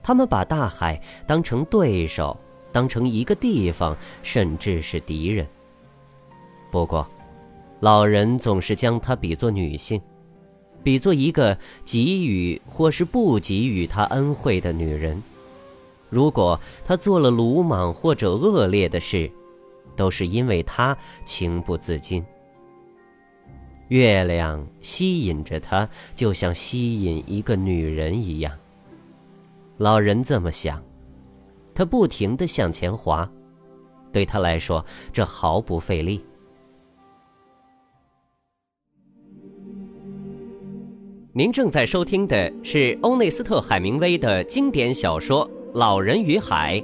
[0.01, 2.35] 他们把大海当成对手，
[2.71, 5.47] 当成一个地方，甚至是敌人。
[6.71, 7.07] 不过，
[7.81, 10.01] 老人总是将她比作女性，
[10.83, 15.21] 比作一个给予或是不给予他恩惠的女人。
[16.09, 19.31] 如果他做了鲁莽或者恶劣的事，
[19.95, 22.23] 都是因为他情不自禁。
[23.87, 28.51] 月亮吸引着他，就像吸引一个女人一样。
[29.77, 30.81] 老人这么想，
[31.73, 33.29] 他不停的向前滑，
[34.11, 36.23] 对他来说，这毫不费力。
[41.35, 46.79] 您正在收听的是欧内斯特·海明威的经典小说《老人与海》。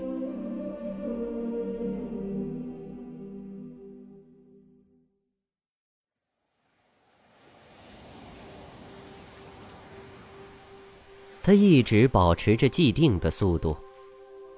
[11.44, 13.78] 他一直保持着既定的速度，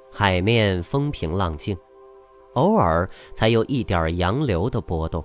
[0.09, 1.77] 海面风平浪静，
[2.53, 5.21] 偶尔才有一点洋流的波动。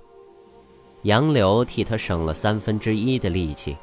[1.03, 3.77] 洋流替他省了三分之一的力气。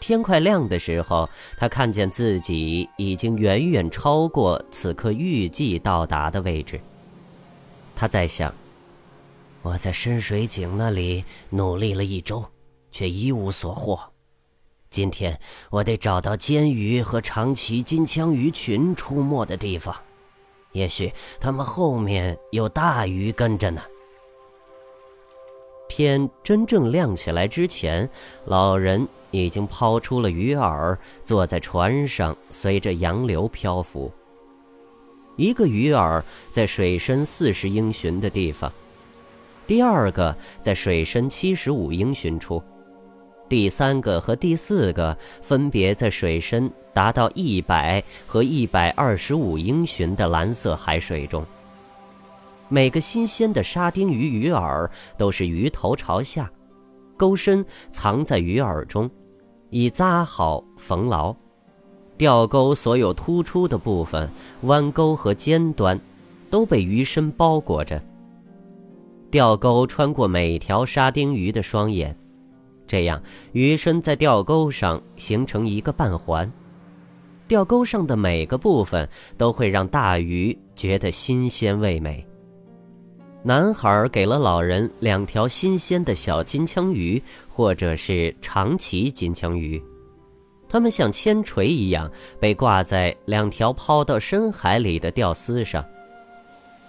[0.00, 6.80] 天快亮的时候，他看见自己已经远远超过此刻预计到达的位置。
[7.94, 8.52] 他在想：
[9.62, 12.44] 我在深水井那里努力了一周，
[12.90, 14.00] 却一无所获。
[14.88, 15.38] 今天
[15.70, 19.94] 我得找到尖鱼和长鳍金枪鱼群出没的地方，
[20.72, 23.82] 也许它们后面有大鱼跟着呢。
[25.88, 28.08] 天真正亮起来之前，
[28.46, 34.12] 老人已经抛出了鱼饵，坐在船上，随着洋流漂浮。
[35.36, 38.70] 一个鱼饵在水深四十英寻的地方，
[39.66, 42.62] 第二个在水深七十五英寻处。
[43.48, 51.44] 第三个和第四个分别在水深达到一百和一百二十五英寻的蓝色海水中。
[52.68, 56.48] 每个新鲜的沙丁鱼鱼饵都是鱼头朝下，
[57.16, 59.10] 钩身藏在鱼饵中，
[59.70, 61.34] 已扎好缝牢。
[62.18, 64.28] 钓钩所有突出的部分、
[64.62, 65.98] 弯钩和尖端，
[66.50, 68.02] 都被鱼身包裹着。
[69.30, 72.14] 钓钩穿过每条沙丁鱼的双眼。
[72.86, 76.52] 这样，鱼身在钓钩上形成一个半环，
[77.46, 79.08] 钓钩上的每个部分
[79.38, 82.26] 都会让大鱼觉得新鲜味美。
[83.42, 89.82] 男孩给了老人两条新鲜的小金枪鱼，或者是长鳍金枪鱼，
[90.68, 95.82] 它们像铅锤一样被挂在两条抛到深海里的钓丝上。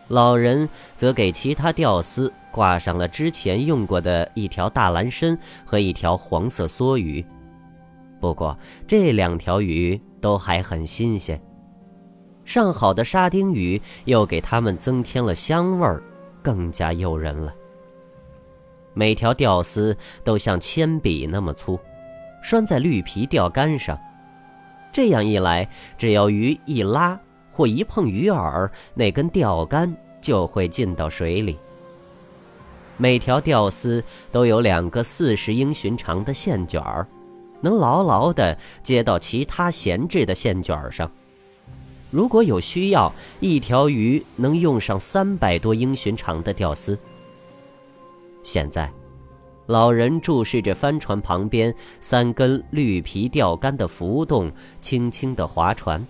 [0.10, 7.26] 老人则给其他钓丝挂上了之前用过的一条大蓝参和一条黄色梭鱼，
[8.20, 11.42] 不过这两条鱼都还很新鲜。
[12.44, 16.04] 上好的沙丁鱼又给它们增添了香味儿，
[16.42, 17.54] 更加诱人了。
[18.94, 21.80] 每条钓丝都像铅笔那么粗，
[22.42, 23.98] 拴在绿皮钓竿上。
[24.92, 27.20] 这样一来，只要鱼一拉。
[27.54, 31.60] 或一碰鱼饵，那根钓竿就会进到水里。
[32.96, 37.06] 每条钓丝都有两个四十英寻长的线卷儿，
[37.60, 41.12] 能牢牢地接到其他闲置的线卷儿上。
[42.12, 47.00] 如果有需要，一条鱼能用上三百多英寻长的钓丝。
[48.44, 48.92] 现在，
[49.68, 54.52] 老人注视着帆船旁边三根绿皮钓竿的浮动，
[54.82, 56.06] 轻轻地划船。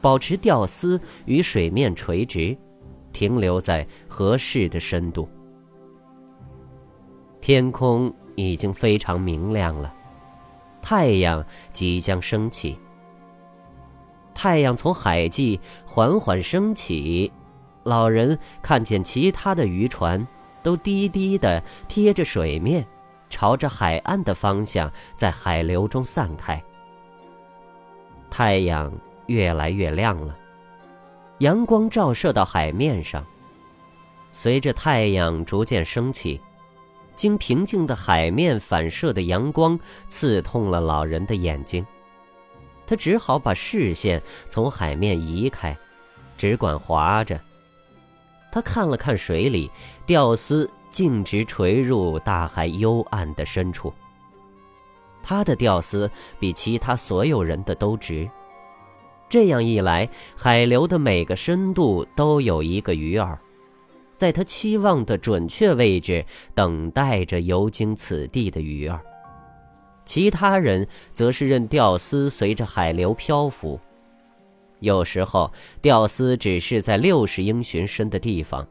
[0.00, 2.56] 保持钓丝与水面垂直，
[3.12, 5.28] 停留在合适的深度。
[7.42, 9.92] 天空已经非常明亮了，
[10.80, 11.44] 太阳
[11.74, 12.78] 即将升起。
[14.34, 17.32] 太阳从海际缓缓升起，
[17.82, 20.26] 老人看见其他的渔船
[20.62, 22.86] 都低低的贴着水面，
[23.28, 26.62] 朝着海岸的方向在海流中散开。
[28.30, 28.92] 太阳。
[29.26, 30.36] 越来越亮了，
[31.38, 33.24] 阳光照射到海面上。
[34.32, 36.40] 随着太阳逐渐升起，
[37.14, 39.78] 经平静的海面反射的阳光
[40.08, 41.86] 刺痛了老人的眼睛，
[42.90, 45.78] 他只好把视线从海面移开，
[46.36, 47.40] 只管划着。
[48.50, 49.70] 他看了看水里，
[50.04, 53.94] 钓丝径直垂入大海幽暗的深处。
[55.22, 56.10] 他的钓丝
[56.40, 58.28] 比其他所有人的都直。
[59.28, 63.38] 这样一来，海流的每个深度都有一个鱼饵，
[64.16, 66.26] 在他期望的准确位置
[66.56, 69.00] 等待着游经此地的鱼儿。
[70.10, 73.78] 其他人则是任钓丝随着海流漂浮。
[74.80, 78.66] 有时候，钓丝只是在六十英寻深的地方，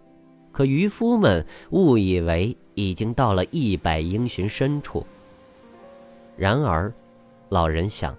[0.52, 5.08] 可渔夫们误以为已经到了一百英寻深处。
[6.36, 6.92] 然而，
[7.48, 8.14] 老人想：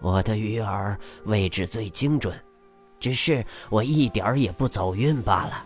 [0.00, 2.32] 我的鱼饵位置最精准，
[3.00, 5.64] 只是我一点儿也不走运罢了。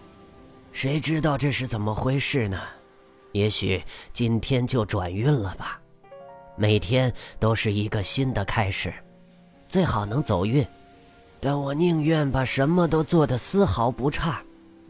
[0.72, 2.58] 谁知道这是怎么回事呢？
[3.32, 3.82] 也许
[4.14, 5.78] 今天就转运了吧。
[6.62, 8.94] 每天都是一个新的开始，
[9.68, 10.64] 最好能走运。
[11.40, 14.40] 但我宁愿把什么都做得丝毫不差，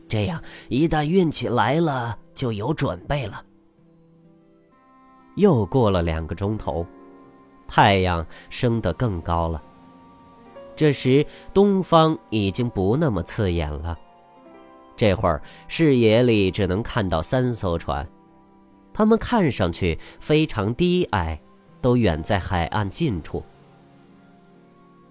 [0.07, 3.43] 这样一旦运气来了，就有准备了。
[5.37, 6.87] 又过了两个钟头，
[7.67, 9.63] 太阳升得更高了。
[10.77, 13.99] 这时，东方已经不那么刺眼了。
[14.95, 18.07] 这会儿，视野里只能看到三艘船，
[18.93, 21.41] 它们看上去非常低矮，
[21.83, 23.45] 都远在海岸近处。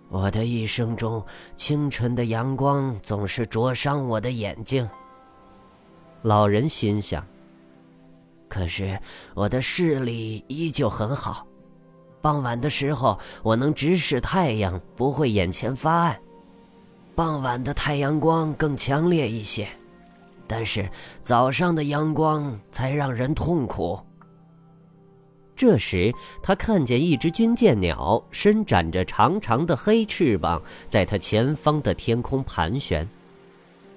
[0.10, 1.24] 我的一生中，
[1.56, 4.90] 清晨的阳光总是灼伤我的眼睛。
[6.24, 7.24] 老人心想。
[8.50, 9.00] 可是
[9.34, 11.48] 我的视力依旧很好，
[12.22, 16.20] 傍晚的时候我能直视太阳，不会眼前发暗。
[17.16, 19.68] 傍晚的太阳光更强烈一些，
[20.48, 20.90] 但是
[21.24, 23.98] 早上的阳光才让人痛苦。
[25.62, 30.60] 这时，他看见一只军舰鸟伸展着长长的黑翅膀，
[30.90, 33.08] 在他前方的天空盘旋。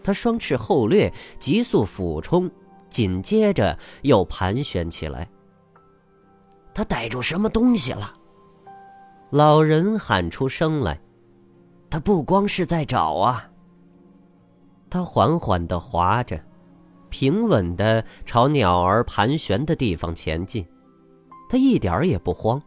[0.03, 2.51] 它双翅后掠，急速俯冲，
[2.91, 5.27] 紧接着又盘旋起来。
[6.75, 8.15] 他逮住什么东西了？
[9.31, 11.01] 老人喊出声来。
[11.89, 13.49] 他不光是在找啊。
[14.91, 16.39] 他缓缓地划着，
[17.09, 20.63] 平稳地朝鸟儿盘旋的地方前进。
[21.49, 22.61] 他一点儿也不慌，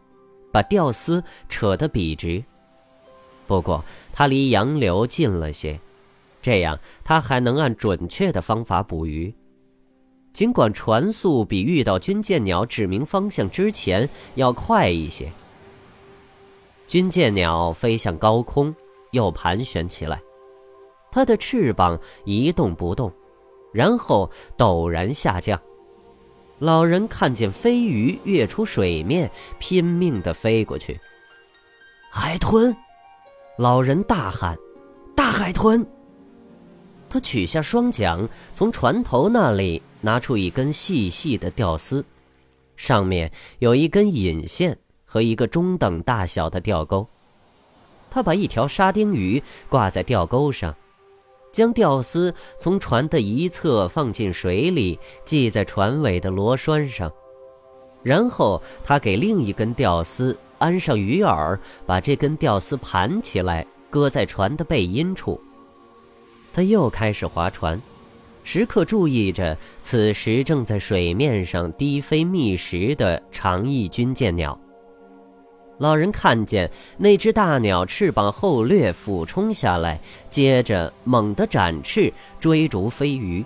[0.52, 2.42] 把钓丝扯得笔直。
[3.46, 5.78] 不过他离洋流近了些，
[6.42, 9.34] 这样他还能按准确的方法捕鱼。
[10.32, 15.32] 尽管船速比遇到军舰鸟指明方向之前要快一些。
[16.86, 18.74] 军舰鸟飞向高空，
[19.10, 20.20] 又盘旋起来，
[21.10, 23.12] 它的翅膀一动不动，
[23.72, 25.60] 然后陡然下降。
[26.58, 31.00] 老人看见飞鱼跃出水面，拼命地飞过去。
[32.10, 32.76] 海豚！
[33.58, 34.58] 老人大喊
[35.14, 35.86] ：“大海豚！”
[37.08, 42.04] 他取下双桨，从船头那里拿出一根细细的钓丝，
[42.76, 47.08] 上面有一根引线和一个中等大小的钓钩。
[48.10, 50.74] 他把一条沙丁鱼挂在钓钩上。
[51.58, 57.12] 将钓丝从船的一侧放进水里，系在船尾的螺栓上，
[58.04, 65.40] 然后他给另一根钓丝安上鱼饵，把这根钓丝盘起来，搁在船的背阴处。
[66.52, 67.82] 他又开始划船，
[68.44, 74.56] 时刻注意着此时正在水面上低飞觅食的长翼军舰鸟。
[75.78, 83.44] 老人看见那只大鸟翅膀后掠，俯冲下来，接着猛地展翅追逐飞鱼，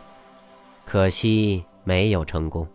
[0.86, 2.66] 可惜没有成功。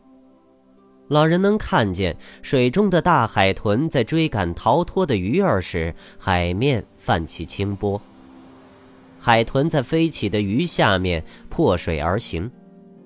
[1.07, 7.99] 老人能看见水中的大海豚在追赶逃脱的鱼儿时，海面泛起清波。
[9.17, 12.51] 海豚在飞起的鱼下面破水而行，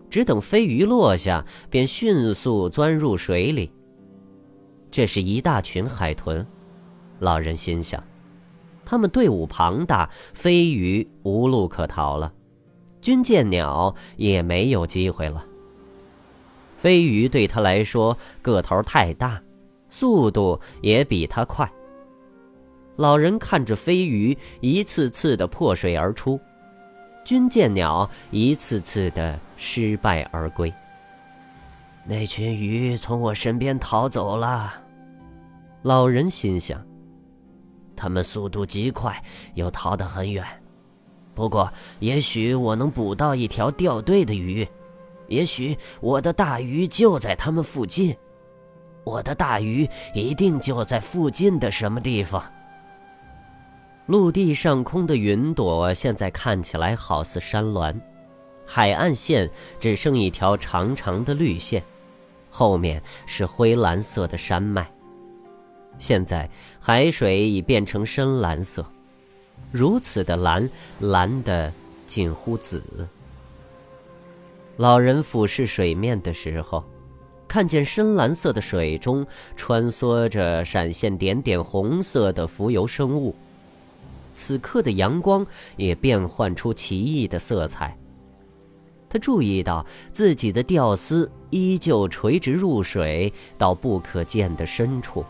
[0.09, 3.71] 只等飞鱼落下，便迅速钻入水里。
[4.91, 6.45] 这是一大群海豚，
[7.19, 8.03] 老人心想，
[8.83, 12.31] 他们队伍庞大，飞鱼无路可逃了，
[13.01, 15.45] 军舰鸟也没有机会了。
[16.77, 19.41] 飞鱼对他来说个头太大，
[19.87, 21.71] 速度也比他快。
[22.97, 26.37] 老人看着飞鱼一次次的破水而出，
[27.23, 30.71] 军舰鸟一次次的失败而归。
[32.03, 34.80] 那群鱼从我身边逃走了。
[35.83, 36.85] 老人心想
[37.97, 39.19] ：“他们速度极快，
[39.55, 40.45] 又逃得很远。
[41.33, 44.67] 不过，也许我能捕到一条掉队的鱼，
[45.27, 48.15] 也许我的大鱼就在他们附近。
[49.03, 52.43] 我的大鱼一定就在附近的什么地方。”
[54.05, 57.99] 陆地上空的云朵现在看起来好似山峦，
[58.67, 61.81] 海岸线只剩一条长长的绿线，
[62.51, 64.87] 后面是灰蓝色的山脉。
[66.01, 66.49] 现在
[66.79, 68.83] 海水已变成深蓝色，
[69.71, 70.67] 如此的蓝，
[70.99, 71.71] 蓝的
[72.07, 73.07] 近乎紫。
[74.77, 76.83] 老人俯视水面的时候，
[77.47, 79.25] 看见深蓝色的水中
[79.55, 83.35] 穿梭着闪现点点红色的浮游生物。
[84.33, 85.45] 此刻的阳光
[85.77, 87.95] 也变换出奇异的色彩。
[89.07, 95.23] 他注意到自己的吊丝依旧垂直入水到不可见的深处。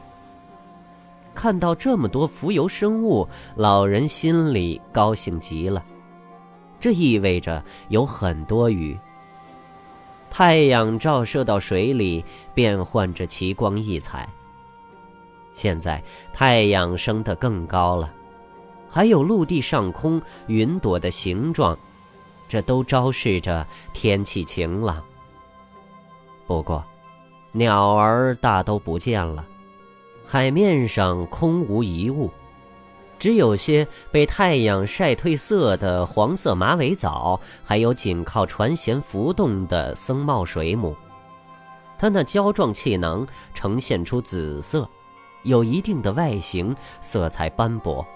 [1.34, 5.84] 看到这么多浮游生物，老人心里高兴极了。
[6.80, 8.98] 这意味着有很多鱼。
[10.30, 12.24] 太阳照射到水里，
[12.54, 14.28] 变换着奇光异彩。
[15.54, 16.02] 现在
[16.32, 18.14] 太阳升得更高了，
[18.90, 21.78] 还有陆地上空云朵的形状，
[22.48, 25.04] 这都昭示着天气晴朗。
[26.48, 26.84] 不过，
[27.52, 29.46] 鸟儿大都不见了，
[30.32, 32.32] 海面上空无一物。
[33.20, 40.96] 只有些被太阳晒褪色的黄色马尾藻，还有紧靠船舷浮动的僧帽水母。
[42.00, 44.90] 它那胶状气囊呈现出紫色，
[45.44, 48.08] 有一定的外形，色彩斑驳。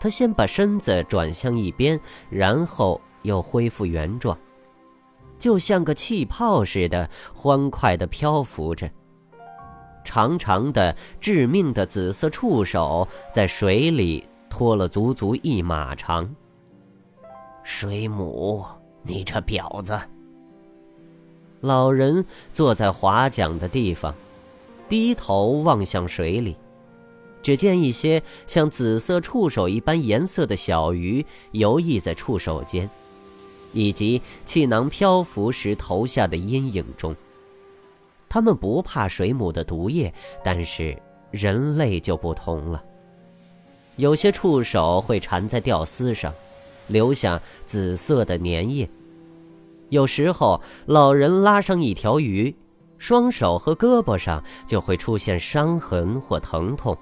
[0.00, 4.36] 它先把身子转向一边，然后又恢复原状，
[5.38, 8.90] 就像个气泡似的，欢快地漂浮着。
[10.04, 16.32] 长长的、致命的紫色触手在水里拖了足足一马长。
[17.64, 18.64] 水母，
[19.02, 19.98] 你这婊子！
[21.60, 24.14] 老人坐在划桨的地方，
[24.86, 26.54] 低头望向水里，
[27.42, 32.88] 只见一些像紫色触手一般颜色的小鱼游弋在触手间，
[33.72, 37.16] 以及气囊漂浮时投下的阴影中。
[38.28, 40.12] 他们不怕水母的毒液，
[40.42, 40.96] 但是
[41.30, 42.82] 人类就不同了。
[43.96, 46.32] 有些触手会缠在吊丝上，
[46.88, 48.88] 留下紫色的粘液。
[49.90, 52.54] 有时候，老人拉上一条鱼，
[52.98, 56.96] 双手和胳膊上就会出现伤痕或疼痛，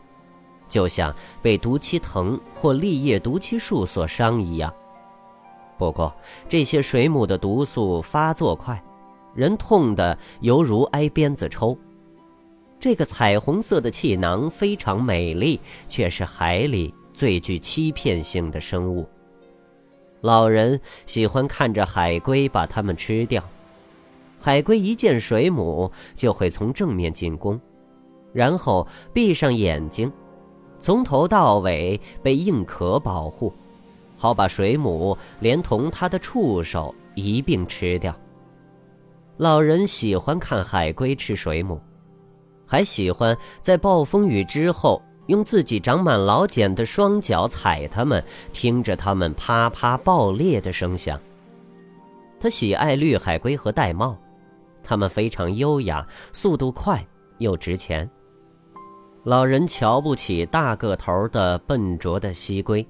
[0.68, 4.70] 就像被毒气藤或立叶毒气树所伤一样。
[5.78, 6.14] 不过，
[6.48, 8.82] 这些水母的毒素发作快。
[9.34, 11.76] 人痛的犹如挨鞭子抽。
[12.78, 19.08] 这个彩虹色的气囊非常美丽，却是海里最具欺骗性的生物。
[20.20, 23.42] 老人喜欢看着海龟把它们吃掉。
[24.40, 27.60] 海龟一见水母就会从正面进攻，
[28.32, 30.12] 然后闭上眼睛，
[30.80, 33.52] 从头到尾被硬壳保护，
[34.16, 38.12] 好把水母连同它的触手一并吃掉。
[39.42, 41.80] 老人喜欢看海龟吃水母，
[42.64, 48.22] 还喜欢在暴风雨之后用自己长满老茧的双脚踩它们，
[48.52, 51.18] 听着它们啪啪爆裂的声响。
[52.38, 54.16] 他喜爱绿海龟和玳瑁，
[54.80, 57.04] 它们非常优雅，速度快
[57.38, 58.08] 又值钱。
[59.24, 62.86] 老人瞧不起大个头的笨拙的蜥龟，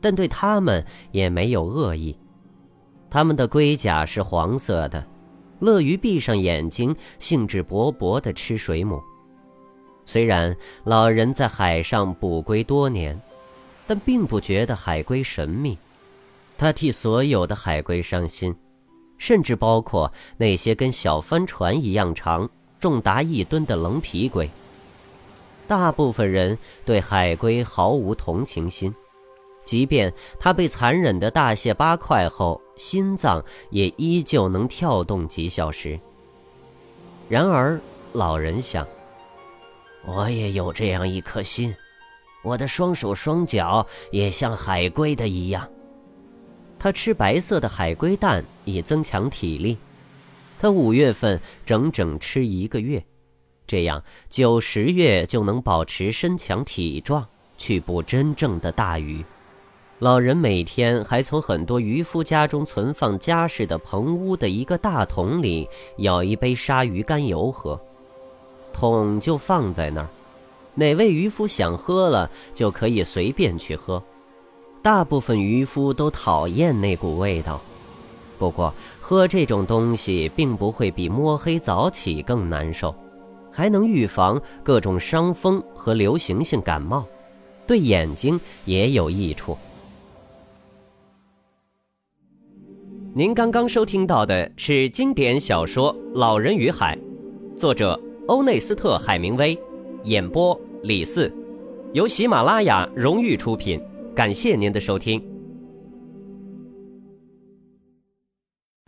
[0.00, 2.18] 但对它们也没有恶意。
[3.10, 5.06] 它们的龟甲是黄色的。
[5.62, 9.00] 乐于闭上眼睛，兴致勃勃地吃水母。
[10.04, 13.18] 虽然老人在海上捕龟多年，
[13.86, 15.78] 但并不觉得海龟神秘。
[16.58, 18.52] 他替所有的海龟伤心，
[19.18, 22.50] 甚至包括那些跟小帆船一样长、
[22.80, 24.50] 重达一吨的棱皮龟。
[25.68, 28.92] 大部分人对海龟毫无同情心。
[29.64, 35.98] 即便他被残忍的大卸八块后，心脏也依旧能跳动几小时。
[37.28, 37.80] 然而，
[38.12, 38.86] 老人想
[40.04, 41.74] ：“我也有这样一颗心，
[42.42, 45.68] 我的双手双脚也像海龟的一样。”
[46.78, 49.78] 他吃白色的海龟蛋以增强体力。
[50.58, 53.02] 他五月份整整吃一个月，
[53.66, 59.24] 这样九十月就能保持身强体壮，去捕真正的大鱼。
[60.02, 67.80] 老人每天还从很多渔夫家中存放家事的棚屋的一个大桶里舀一杯鲨鱼肝油喝，
[68.72, 70.08] 桶就放在那儿，
[70.74, 74.02] 哪位渔夫想喝了就可以随便去喝。
[74.82, 77.60] 大部分渔夫都讨厌那股味道，
[78.40, 82.92] 不过喝这种东西并不会比摸黑早起更难受，
[83.52, 87.06] 还能预防各种伤风和流行性感冒，
[87.68, 89.56] 对眼睛也有益处。
[93.14, 96.96] 您刚刚收听到的是经典小说《老人与海》，
[97.54, 99.58] 作者欧内斯特·海明威，
[100.04, 101.30] 演播李四，
[101.92, 103.78] 由喜马拉雅荣誉出品。
[104.14, 105.22] 感谢您的收听。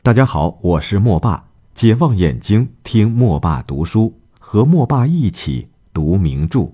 [0.02, 6.72] 大家好，我是莫爸，解放眼睛听莫爸读书，和莫爸一起读名著。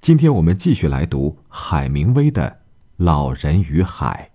[0.00, 2.48] 今天我们继续来读海明威的
[2.96, 4.32] 《老人与海》。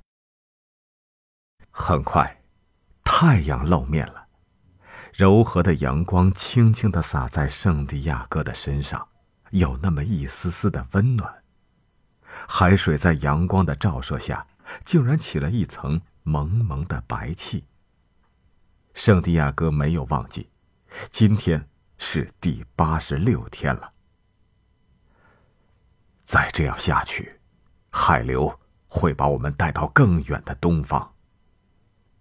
[1.69, 2.36] 很快，
[3.09, 4.27] 太阳露面了，
[5.13, 9.07] 柔和的阳光轻轻的洒在圣地亚哥的身上，
[9.49, 11.41] 有那么一丝丝的温暖。
[12.47, 14.45] 海水在阳光的照射下，
[14.85, 17.65] 竟然起了一层蒙蒙的白气。
[18.93, 20.51] 圣地亚哥没有忘记，
[21.09, 23.93] 今天是第八十六天了。
[26.25, 27.39] 再这样下去，
[27.89, 31.13] 海流会把我们带到更远的东方。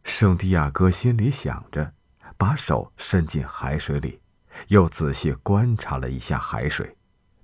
[0.06, 1.92] 圣地亚哥心里想着，
[2.38, 4.20] 把手伸进海水里，
[4.68, 6.96] 又仔细观察了一下海水，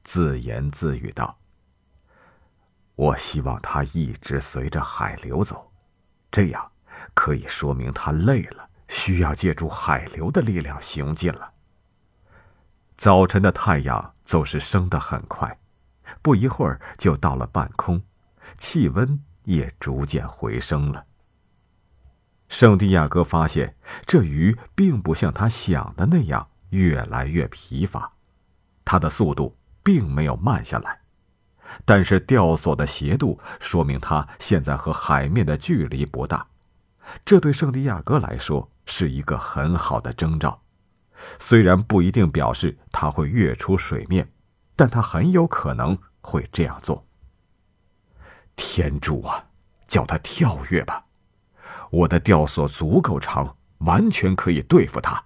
[0.05, 1.37] 自言自语道
[2.95, 5.71] ：“我希望他一直随着海流走，
[6.31, 6.71] 这样
[7.13, 11.51] 可以说明他累了。”需要借助海流的力量行进了。
[12.99, 15.59] 早晨的太阳总是升得很快，
[16.21, 18.03] 不一会儿就到了半空，
[18.59, 21.07] 气温也逐渐回升了。
[22.53, 23.75] 圣地亚哥发现，
[24.05, 28.13] 这鱼并不像他想的那样越来越疲乏，
[28.85, 31.01] 它的速度并没有慢下来，
[31.87, 36.47] 但是钓索的斜度说明它现在和海面的距离不大，
[37.25, 38.69] 这对圣地亚哥来说。
[38.85, 40.61] 是一个很好的征兆，
[41.39, 44.29] 虽然不一定表示他会跃出水面，
[44.75, 47.07] 但他很有可能会这样做。
[48.57, 49.45] 天主啊，
[49.87, 51.07] 叫他跳跃吧！
[51.93, 55.23] 我的吊索足够长，完全可以对付他。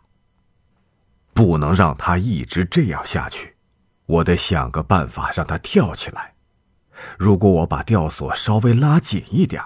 [1.32, 3.54] 不能让他一直这样下去，
[4.06, 6.34] 我得想个办法让他跳起来。
[7.16, 9.62] 如果我把吊索稍微拉紧一点，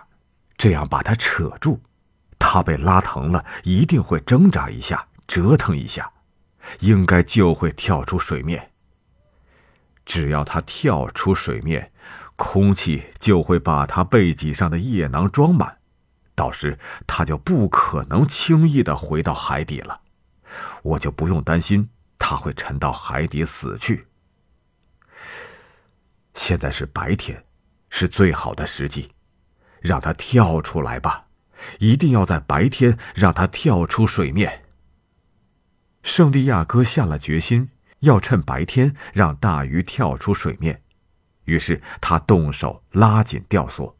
[0.59, 1.81] 这样把他扯住。
[2.39, 6.11] 他被拉疼了，一定会挣扎一下，折腾一下，
[6.81, 8.73] 应该就会跳出水面。
[10.05, 11.93] 只要他跳出水面，
[12.37, 15.79] 空气就会把他背脊上的液囊装满，
[16.41, 20.01] 到时他就不可能轻易的回到海底了，
[20.83, 24.07] 我就不用担心他会沉到海底死去。
[26.33, 27.45] 现在是白天，
[27.91, 29.11] 是最好的时机，
[29.83, 31.27] 让他跳出来吧。
[31.79, 34.65] 一定要在白天让他跳出水面。
[36.03, 37.69] 圣地亚哥下了决心，
[37.99, 40.81] 要趁白天让大鱼跳出水面，
[41.45, 43.95] 于是他动手拉紧钓索。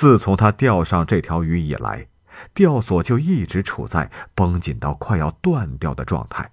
[0.00, 2.06] 自从他钓上这条鱼以来，
[2.54, 6.48] 钓索就一直处在绷紧到快要断掉的状态。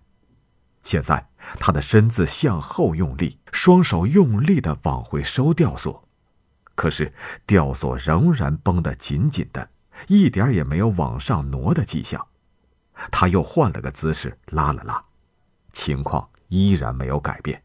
[0.81, 1.27] 现在
[1.59, 6.03] 他的身子向后用力，双手用力的往回收钓索。
[6.73, 7.13] 可是
[7.45, 9.69] 钓索仍然绷得紧紧的，
[10.07, 12.25] 一点也没有往上挪的迹象。
[13.11, 14.99] 他又换了个姿势拉了拉，
[15.71, 17.61] 情况依然没有改变。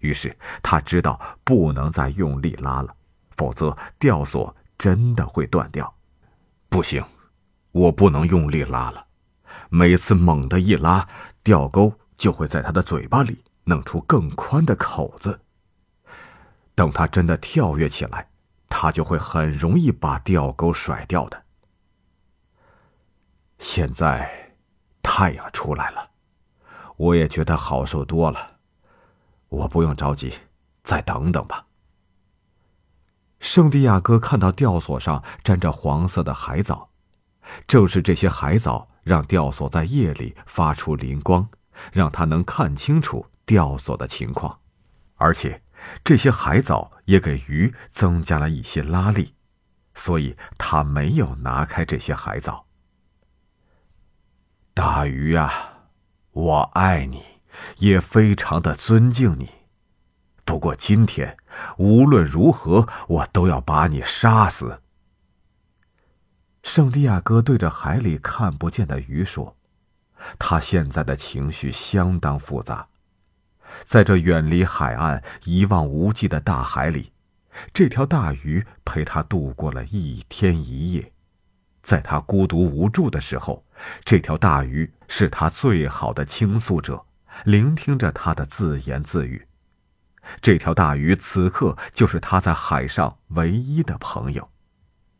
[0.00, 2.92] 于是他知道不能再用力拉了，
[3.36, 4.52] 否则钓索
[4.82, 5.94] 真的会断掉。
[6.68, 7.04] 不行，
[7.70, 9.06] 我不能用力拉了。
[9.68, 11.08] 每次猛地一拉，
[11.44, 15.40] 钓钩就会在他的嘴巴里弄出更宽的口子。
[16.74, 18.28] 等他真的跳跃起来，
[18.68, 21.40] 他就会很容易把钓钩甩掉的。
[23.60, 24.52] 现在，
[25.00, 26.10] 太阳出来了，
[26.96, 28.56] 我也觉得好受多了。
[29.48, 30.34] 我不用着急，
[30.82, 31.64] 再等等吧。
[33.42, 36.88] 圣地亚哥看到吊索上沾着黄色的海藻，
[37.66, 41.48] 正是这些海藻让吊索在夜里发出灵光，
[41.92, 44.60] 让他能看清楚吊索的情况，
[45.16, 45.60] 而且。
[46.04, 49.34] 这些海藻也给鱼增加了一些拉力，
[49.96, 52.66] 所以他没有拿开这些海藻。
[54.72, 55.88] 大鱼啊，
[56.30, 57.24] 我爱你，
[57.78, 59.50] 也非常的尊敬你。
[60.44, 61.36] 不过今天，
[61.78, 64.80] 无论如何，我都要把你杀死。
[66.62, 69.56] 圣地亚哥对着海里看不见的鱼说
[70.38, 72.86] ：“他现在的情绪相当复杂。”
[73.84, 77.10] 在这远离海岸、一望无际的大海里，
[77.72, 81.12] 这条大鱼陪他度过了一天一夜。
[81.82, 83.64] 在他孤独无助的时候，
[84.04, 87.04] 这条大鱼是他最好的倾诉者，
[87.44, 89.44] 聆听着他的自言自语。
[90.40, 94.50] 这条大鱼此刻就是他在海上唯一的朋友，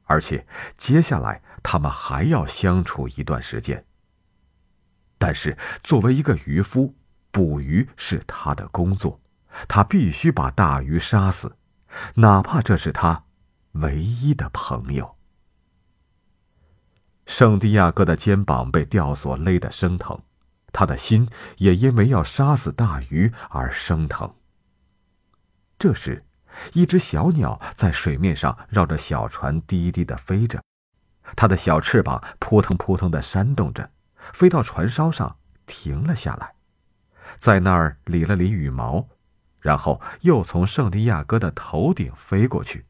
[0.04, 0.46] 而且
[0.76, 3.84] 接下来他们还要相处一段时间。
[5.18, 6.94] 但是，作为一个渔夫，
[7.30, 9.20] 捕鱼是他的工作，
[9.68, 11.56] 他必须把大鱼杀死，
[12.14, 13.24] 哪怕这是他
[13.72, 15.16] 唯一的朋友。
[17.24, 20.20] 圣地亚哥的肩膀被吊索勒得生疼，
[20.72, 21.28] 他的心
[21.58, 24.34] 也因为要杀死大鱼而生疼。
[25.82, 26.24] 这时，
[26.74, 30.62] 一只小鸟在水面上绕着小船低低的飞着，
[31.34, 33.90] 它的小翅膀扑腾扑腾的扇动着，
[34.32, 36.54] 飞到船梢上停了下来，
[37.40, 39.08] 在那儿理了理羽毛，
[39.58, 42.86] 然后又从圣地亚哥的头顶飞过去。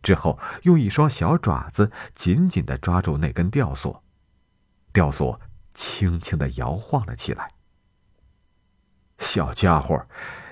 [0.00, 4.04] 之后，用一双小爪子紧紧的抓住那根吊索，
[4.92, 5.40] 吊索
[5.74, 7.50] 轻轻的摇晃了起来。
[9.18, 10.06] 小家伙，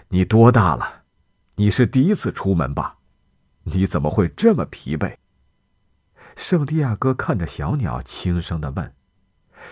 [0.09, 0.99] 你多大了？
[1.61, 2.97] 你是第一次出门吧？
[3.65, 5.17] 你怎么会这么疲惫？
[6.35, 8.95] 圣地亚哥看着小鸟，轻声的问。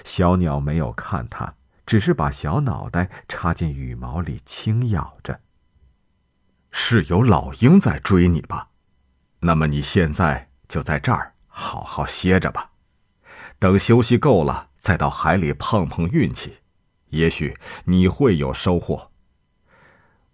[0.04, 1.54] 小鸟没有看他，
[1.86, 5.40] 只是把小脑袋插进羽毛里，轻咬着。
[6.70, 8.68] 是有老鹰在追你吧？
[9.40, 12.72] 那么你现在就在这儿好好歇着吧，
[13.58, 16.58] 等休息够了，再到海里碰碰运气，
[17.08, 19.10] 也许你会有收获。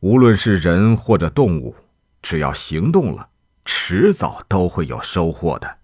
[0.05, 1.75] 无论是人或者动物，
[2.21, 3.31] 只要行动了，
[3.65, 5.79] 迟早都会有收获的。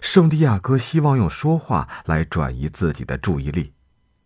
[0.00, 3.72] 圣地亚哥希望用说话来转移自己的注意力，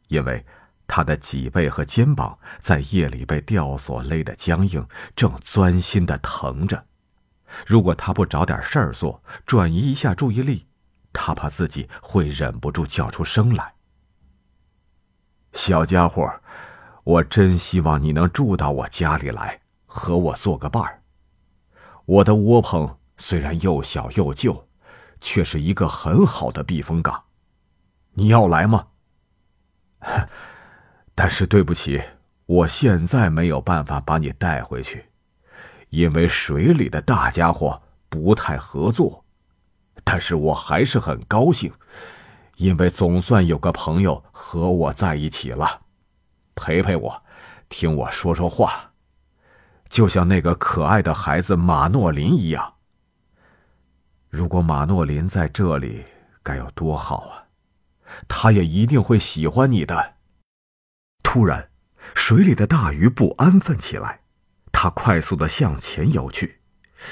[0.09, 0.45] 因为
[0.87, 4.87] 他的脊背和肩膀在夜里被吊索勒得僵硬，
[5.17, 6.85] 正钻心的疼着。
[7.67, 10.67] 如果他不找点事儿做，转移一下注意力，
[11.15, 13.73] 他怕自己会忍不住叫出声来。
[15.55, 16.31] 小家伙，
[17.05, 21.03] 我真希望你能住到我家里来，和我做个伴儿。
[22.05, 24.69] 我的窝棚虽然又小又旧，
[25.21, 27.25] 却是一个很好的避风港。
[28.15, 28.87] 你要来吗？
[31.15, 32.03] 但是对不起，
[32.47, 35.07] 我现在没有办法把你带回去。
[35.91, 39.25] 因为水里的大家伙不太合作，
[40.03, 41.73] 但是我还是很高兴，
[42.57, 45.83] 因为总算有个朋友和我在一起了，
[46.55, 47.23] 陪陪我，
[47.69, 48.93] 听我说说话，
[49.89, 52.75] 就像那个可爱的孩子马诺林一样。
[54.29, 56.05] 如果马诺林在这里，
[56.43, 57.45] 该有多好啊！
[58.29, 60.15] 他也一定会喜欢你的。
[61.23, 61.71] 突然，
[62.15, 64.21] 水里的大鱼不安分起来。
[64.71, 66.61] 它快速的向前游去，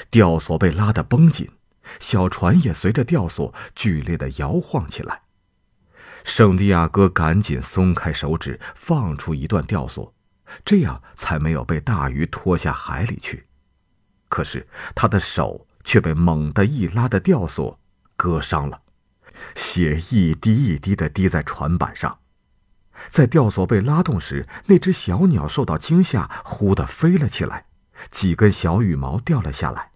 [0.09, 1.49] 吊索被拉得绷紧，
[1.99, 5.21] 小船也随着吊索剧烈的摇晃起来。
[6.23, 10.13] 圣地亚哥赶紧松开手指，放出一段吊索，
[10.63, 13.47] 这样才没有被大鱼拖下海里去。
[14.29, 17.79] 可是他的手却被猛地一拉的吊索
[18.15, 18.81] 割伤了，
[19.55, 22.17] 血一滴一滴的滴在船板上。
[23.09, 27.65] 在吊索被拉动时，那只小鸟受到惊吓，忽地飞了起来，
[28.11, 29.89] 几根小羽毛掉了下来。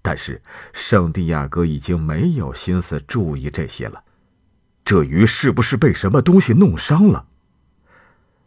[0.00, 0.40] 但是
[0.72, 4.04] 圣地亚哥已经没有心思注意这些了。
[4.88, 7.26] 这鱼是不是被什么东西弄伤了？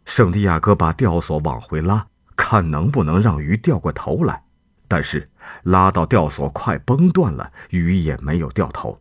[0.04, 4.42] 圣地亚哥把吊索往回拉，看能不能让鱼掉过头来。
[4.88, 5.30] 但是
[5.62, 9.00] 拉到吊索快崩断了，鱼也没有掉头。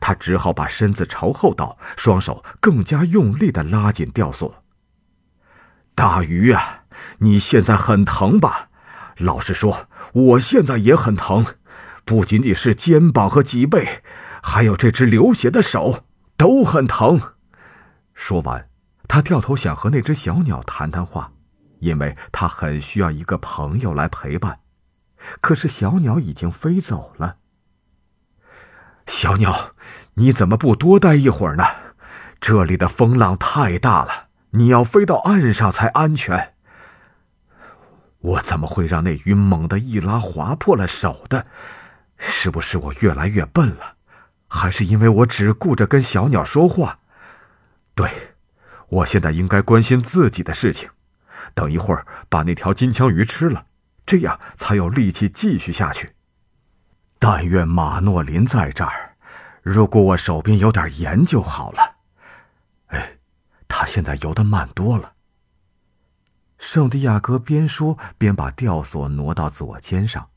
[0.00, 4.64] 他只好把身子朝后倒，双手更加用力的拉紧吊索。
[5.94, 6.84] 大鱼啊，
[7.18, 8.70] 你现在很疼吧？
[9.18, 11.44] 老实说，我现在也很疼，
[12.06, 14.02] 不仅仅是肩膀和脊背，
[14.42, 16.04] 还有这只流血的手
[16.40, 17.20] 都很疼。
[18.14, 18.70] 说完，
[19.06, 21.30] 他掉头想和那只小鸟谈谈话，
[21.80, 24.60] 因为他很需要一个朋友来陪伴。
[25.42, 27.36] 可是小鸟已经飞走了。
[29.06, 29.72] 小鸟。
[30.14, 31.64] 你怎么不多待一会儿呢？
[32.40, 36.54] 这里的风浪太大了，你要飞到岸上才安全。
[38.18, 41.46] 我怎么会让那鱼猛地一拉划破了手的？
[42.16, 43.96] 是不是我越来越笨了？
[44.52, 46.98] 还是因为我只顾着跟小鸟说话？
[47.94, 48.34] 对，
[48.88, 50.90] 我现在应该关心自己的事情。
[51.54, 53.64] 等一会儿把那条金枪鱼吃了，
[54.04, 56.14] 这样才有力气继续下去。
[57.18, 59.16] 但愿马诺林在这儿。
[59.62, 61.96] 如果我手边有点盐就好了。
[62.88, 63.18] 哎，
[63.68, 65.12] 他现在游得慢多了。
[66.58, 70.28] 圣地亚哥边说边把吊索挪到左肩上，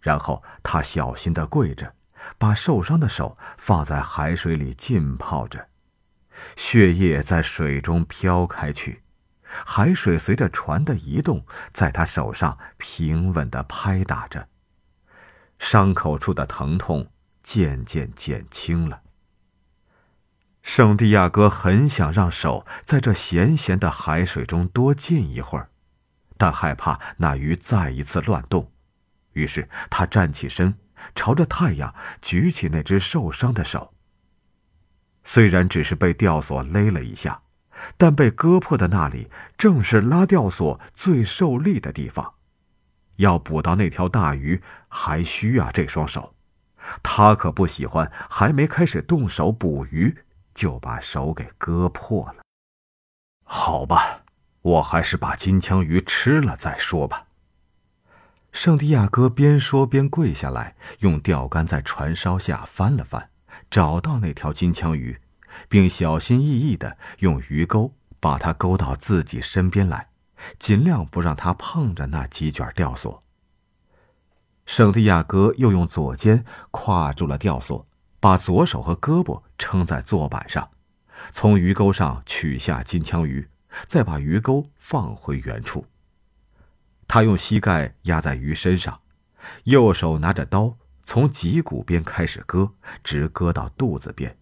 [0.00, 1.94] 然后他小心的跪着，
[2.38, 5.68] 把受伤的手放在海水里浸泡着，
[6.56, 9.02] 血液在水中飘开去，
[9.42, 14.48] 海水随着船的移动，在他手上平稳的拍打着，
[15.58, 17.10] 伤口处的疼痛。
[17.48, 19.02] 渐渐减轻了。
[20.64, 25.68] 圣地亚哥很想让手在这咸咸的海水中多浸一会儿，
[26.36, 28.72] 但害怕那鱼再一次乱动，
[29.34, 30.74] 于是他站起身，
[31.14, 33.94] 朝着太阳举起那只受伤的手，
[35.24, 37.42] 虽然只是被吊索勒了一下，
[37.96, 42.34] 但被割破的那里正是拉吊索最受力的地方。
[43.16, 46.34] 要捕到那条大鱼，还需要这双手。
[47.02, 50.16] 他可不喜欢还没开始动手捕鱼，
[50.54, 52.36] 就把手给割破了。
[53.44, 54.22] 好吧，
[54.62, 57.25] 我还是把金枪鱼吃了再说吧。
[58.56, 63.28] 圣地亚哥边说边跪下来，用钓竿在船梢下翻了翻，
[63.70, 65.20] 找到那条金枪鱼，
[65.68, 70.08] 并小心翼翼的用鱼钩把它勾到自己身边来。
[70.58, 73.22] 尽量不让它碰着那几卷吊索。
[74.64, 77.86] 圣地亚哥又用左肩跨住了吊索，
[78.18, 80.66] 把左手和胳膊撑在坐板上，
[81.30, 83.46] 从鱼钩上取下金枪鱼，
[83.86, 85.84] 再把鱼钩放回原处。
[87.08, 89.00] 他用膝盖压在鱼身上，
[89.64, 94.36] 右手拿着刀，从脊骨边开始割，直割到肚子边。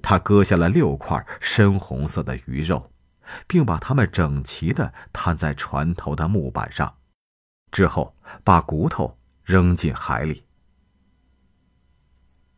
[0.00, 2.88] 他割下了六块深红色的鱼肉。
[3.46, 6.92] 并把它们整齐地摊在船头的木板上，
[7.70, 8.14] 之后
[8.44, 10.44] 把骨头扔进海里。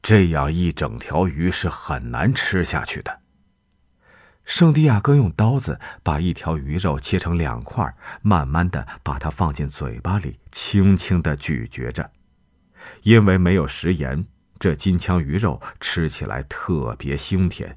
[0.02, 3.20] 这样一整条鱼是很难吃下去的。
[4.44, 12.10] 圣地亚哥用刀子把一条鱼肉切成两块，慢慢的把它放进嘴巴里，轻轻的咀嚼着。
[13.02, 14.24] 因为没有食盐，
[14.58, 17.76] 这金枪鱼肉吃起来特别腥甜，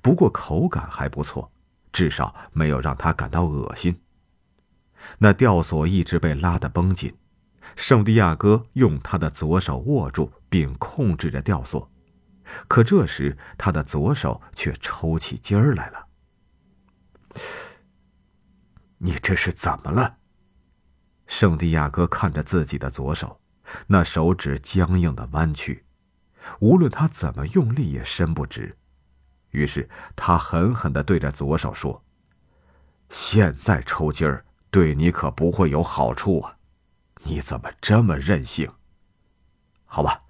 [0.00, 1.50] 不过口感还不错。
[1.92, 3.98] 至少没有让他感到恶心。
[5.16, 7.10] 那吊索一直被拉得绷紧，
[7.74, 11.90] 圣地亚哥用他的左手握住并控制着吊索，
[12.68, 16.06] 可这时他的左手却抽起筋儿来了。
[18.98, 20.16] 你这是怎么了？
[21.26, 23.40] 圣地亚哥看着自己的左手，
[23.86, 25.84] 那手指僵硬的弯曲，
[26.60, 28.76] 无论他怎么用力也伸不直。
[29.50, 32.04] 于是他狠狠的对着左手说
[33.10, 36.56] ：“现在抽筋儿对你可不会有好处啊！
[37.22, 38.70] 你怎么这么任性？
[39.84, 40.22] 好吧，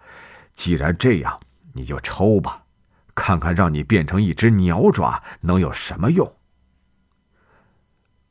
[0.54, 1.40] 既然这样，
[1.76, 2.64] 你就抽吧，
[3.14, 6.34] 看看让你变成一只鸟爪能有什么用。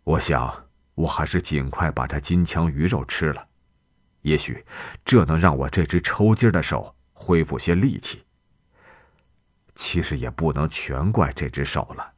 [0.04, 0.66] 我想，
[0.96, 3.48] 我还是尽快把这金枪鱼肉吃了，
[4.22, 4.66] 也许
[5.06, 8.26] 这能让我这只抽筋的手恢复些力气。”
[9.76, 12.14] 其实也不能全怪这只手了，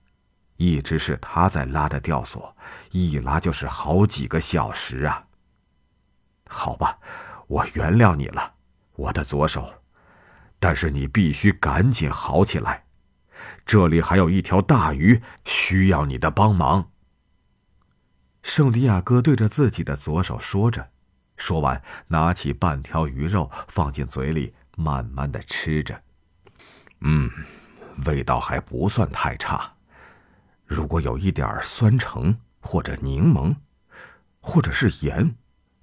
[0.57, 2.55] 一直是他在拉着吊索，
[2.91, 5.25] 一拉就是好几个小时啊。
[6.47, 6.97] 好吧，
[7.47, 8.53] 我原谅你了，
[8.95, 9.73] 我的左手，
[10.59, 12.85] 但是你必须赶紧好起来，
[13.65, 16.91] 这里还有一条大鱼需要你的帮忙。
[18.43, 20.89] 圣地亚哥对着自己的左手说着，
[21.35, 26.01] 说完，拿起半条鱼肉放进嘴里，慢慢的吃着。
[27.01, 27.29] 嗯，
[28.05, 29.73] 味道还不算太差。
[30.65, 33.55] 如果有一点酸橙或者柠檬，
[34.39, 35.35] 或者是盐，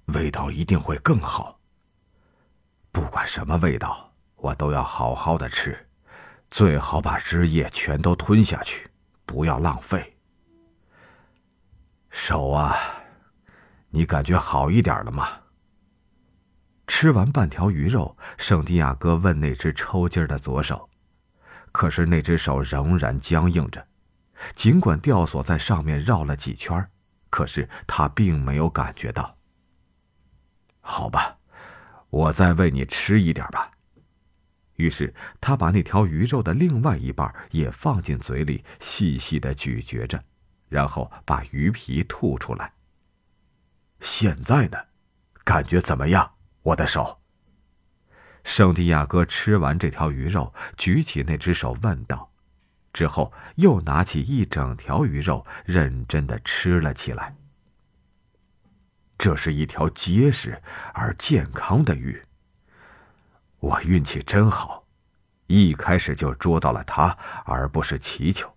[0.05, 1.59] 味道一定会更好。
[2.91, 4.04] 不管什么味道，
[4.45, 5.87] 我都要好好的吃，
[6.51, 8.87] 最好把汁液全都吞下去，
[9.25, 10.15] 不要浪费。
[12.11, 12.77] 手啊，
[13.89, 15.27] 你感觉好一点了吗？
[16.85, 20.87] 吃完半条鱼肉，圣地亚哥问那只抽筋的左手。
[21.71, 23.87] 可是那只手仍然僵硬着，
[24.53, 26.87] 尽管吊索在上面绕了几圈，
[27.31, 29.35] 可是他并没有感觉到。
[30.81, 31.35] 好吧，
[32.11, 33.71] 我再喂你吃一点吧。
[34.75, 40.21] 于是他把那条鱼肉的另外一半也放进嘴里，细细的咀嚼着，
[40.67, 42.73] 然后把鱼皮吐出来。
[44.01, 44.77] 现在呢，
[45.43, 46.29] 感觉怎么样，
[46.61, 47.19] 我的手？
[48.43, 52.31] 圣地亚哥吃完这条鱼肉，举起那只手问道，
[52.93, 57.35] 之后又拿起一整条鱼肉，认真的吃了起来。
[59.17, 60.61] 这是一条结实
[60.93, 62.21] 而健康的鱼。
[63.65, 64.85] 我运气真好，
[65.47, 68.47] 一开始就捉到了它，而不是祈求。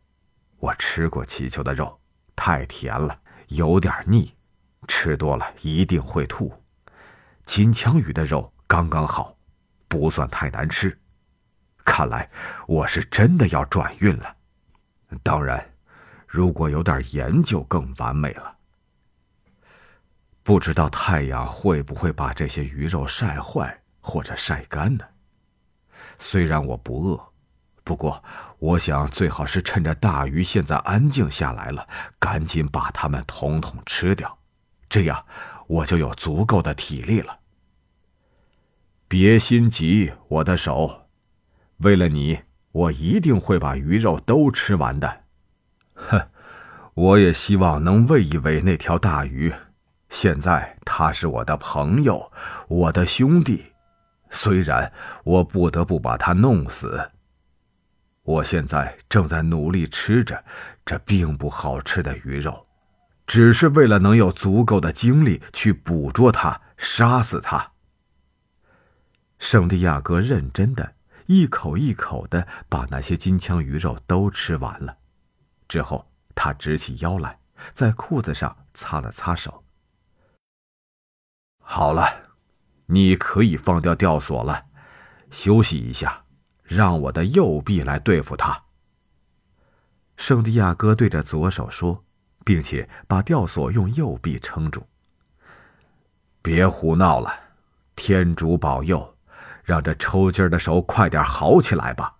[0.58, 1.98] 我吃过祈求的肉，
[2.36, 4.34] 太甜了，有点腻，
[4.86, 6.52] 吃多了一定会吐。
[7.46, 9.34] 金枪鱼的肉刚刚好。
[9.88, 11.00] 不算太难吃，
[11.86, 12.28] 看来
[12.66, 14.36] 我是真的要转运了。
[15.22, 15.66] 当然，
[16.26, 18.54] 如果有点盐就更完美了。
[20.42, 25.04] 不知道太阳会不会把这些鱼肉晒坏或者晒干呢？
[26.18, 27.20] 虽然我不饿，
[27.84, 28.24] 不过
[28.58, 31.86] 我想最好是趁着大鱼现在安静下来了，
[32.18, 34.38] 赶紧把它们统统吃掉，
[34.88, 35.26] 这样
[35.66, 37.40] 我就有足够的体力了。
[39.06, 41.08] 别心急，我的手。
[41.78, 42.40] 为了你，
[42.72, 45.24] 我一定会把鱼肉都吃完的。
[45.92, 46.28] 哼，
[46.94, 49.52] 我也希望能喂一喂那条大鱼。
[50.08, 52.32] 现在他是我的朋友，
[52.68, 53.67] 我的兄弟，
[54.30, 54.92] 虽然
[55.24, 57.10] 我不得不把他弄死。
[58.22, 60.44] 我现在正在努力吃着
[60.84, 62.66] 这并不好吃的鱼肉，
[63.26, 67.72] 只是为了能有足够的精力去捕捉它、杀死它。
[69.38, 70.94] 圣地亚哥认真的
[71.26, 74.96] 一口一口的把那些金枪鱼肉都吃完了，
[75.66, 77.38] 之后他直起腰来，
[77.72, 79.64] 在裤子上擦了擦手。
[81.62, 82.27] 好了，
[82.90, 84.64] 你可以放掉吊索了，
[85.30, 86.22] 休息一下，
[86.62, 88.62] 让我的右臂来对付他。
[90.16, 92.02] 圣地亚哥对着左手说，
[92.46, 94.86] 并且把吊索用右臂撑住。
[96.40, 97.30] 别胡闹了，
[97.94, 99.14] 天主保佑，
[99.62, 102.14] 让这抽筋的手快点好起来吧，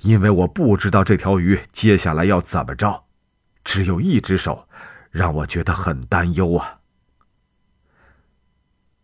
[0.00, 3.04] 因为我不知道这条鱼接下来要怎么着，
[3.64, 4.68] 只有一只手，
[5.10, 6.79] 让我觉得很担忧啊。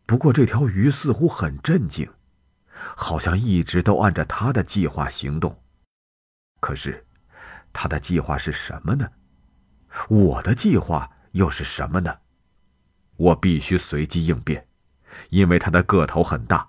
[0.06, 2.08] 不过这条鱼似乎很镇静，
[2.96, 5.60] 好像一直都按照他的计划行动。
[6.60, 7.04] 可是，
[7.72, 9.08] 他的计划是什么呢？
[10.08, 12.18] 我的计划又是什么呢？
[13.16, 14.66] 我必须随机应变，
[15.30, 16.68] 因为他的个头很大。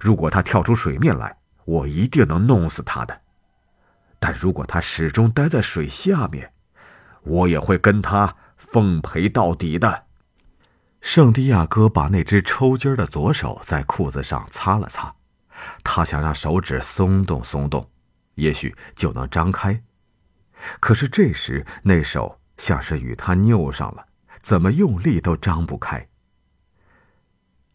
[0.00, 3.22] 如果他跳出水面来，我一定能弄死他的。
[4.20, 6.52] 但如果他始终待在水下面，
[7.22, 10.05] 我也会跟他奉陪到底的。
[11.06, 15.14] 圣地亚哥把那只抽筋的左手在裤子上擦了擦，
[15.84, 17.88] 他想让手指松动松动，
[18.34, 19.80] 也许就能张开。
[20.80, 24.04] 可是这时那手像是与他拗上了，
[24.42, 26.04] 怎么用力都张不开。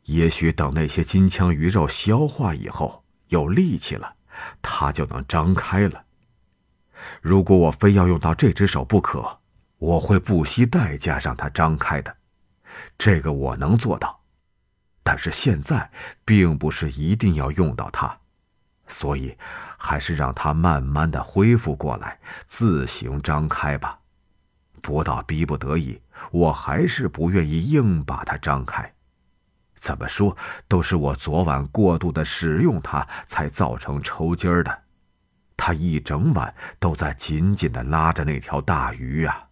[0.03, 4.13] 也许等那些金枪鱼肉消化以后有力气了，
[4.61, 6.03] 他就能张开了。
[7.21, 9.39] 如果我非要用到这只手不可，
[9.77, 12.17] 我会不惜代价让它张开的。
[12.97, 14.19] 这个我能做到，
[15.03, 15.89] 但是现在
[16.23, 18.15] 并不是一定要用到它，
[18.87, 19.37] 所以
[19.77, 23.97] 还是让它慢慢的恢复过来，自行张开吧。
[24.81, 26.01] 不到逼不得已，
[26.31, 28.91] 我还是不愿意硬把它张开。
[29.75, 30.35] 怎么说
[30.67, 34.83] 都是我昨晚过度的使用它，才造成抽筋儿的。
[35.57, 39.47] 他一整晚都在紧紧的拉着那条大鱼啊。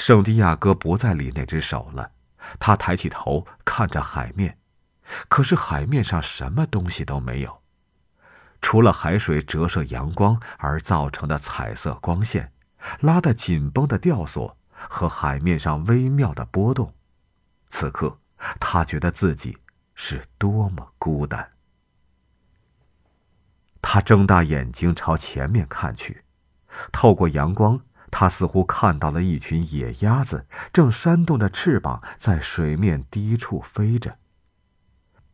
[0.00, 2.10] 圣地亚哥不再理那只手了，
[2.58, 4.56] 他抬起头看着海面，
[5.28, 7.60] 可是海面上什么东西都没有，
[8.62, 12.50] 除了海水折射阳光而造成的彩色光线，
[13.00, 16.94] 拉得紧绷的吊索和海面上微妙的波动。
[17.68, 18.18] 此刻，
[18.58, 19.58] 他觉得自己
[19.94, 21.46] 是多么孤单。
[23.82, 26.24] 他睁大眼睛朝前面看去，
[26.90, 27.78] 透过阳光。
[28.10, 34.18] 他似乎看到了一群野鸭子，正扇动着翅膀在水面低处飞着。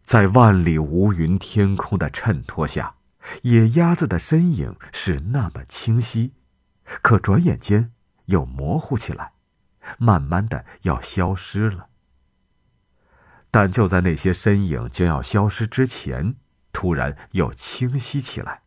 [0.02, 2.96] 在万里无云天空的衬托下，
[3.42, 6.34] 野鸭子的身影是那么清晰，
[6.84, 7.92] 可转眼间
[8.26, 9.32] 又模糊起来，
[9.98, 11.88] 慢慢的要消失了。
[13.50, 16.36] 但就在那些身影将要消失之前，
[16.72, 18.62] 突然又清晰起来。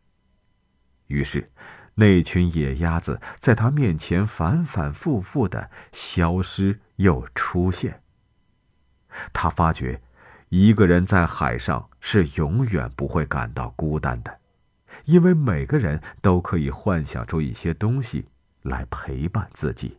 [1.06, 1.52] 于是。
[1.94, 8.02] 那群野鸭子在他面前反反复复的消失又出现。
[9.32, 10.00] 他发觉，
[10.48, 14.38] 一个人在海上是永远不会感到孤单的，
[15.04, 18.24] 因为每个人都可以幻想出一些东西
[18.62, 19.98] 来陪伴自己。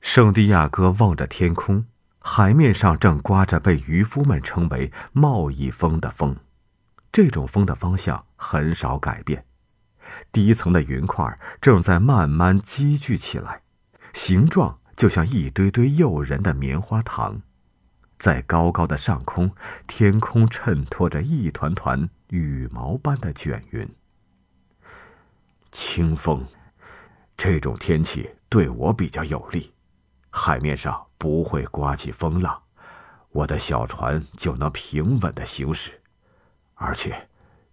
[0.00, 1.84] 圣地亚哥望着天空，
[2.18, 6.36] 海面上正刮着被渔夫们称为“贸易风”的风，
[7.10, 9.44] 这种风的方向很少改变。
[10.32, 13.62] 低层的云块正在慢慢积聚起来，
[14.12, 17.40] 形状就像一堆堆诱人的棉花糖。
[18.18, 19.50] 在高高的上空，
[19.86, 23.88] 天空衬托着一团团羽毛般的卷云。
[25.70, 26.44] 清风，
[27.36, 29.72] 这种天气对我比较有利，
[30.30, 32.60] 海面上不会刮起风浪，
[33.30, 36.00] 我的小船就能平稳的行驶，
[36.74, 37.28] 而且，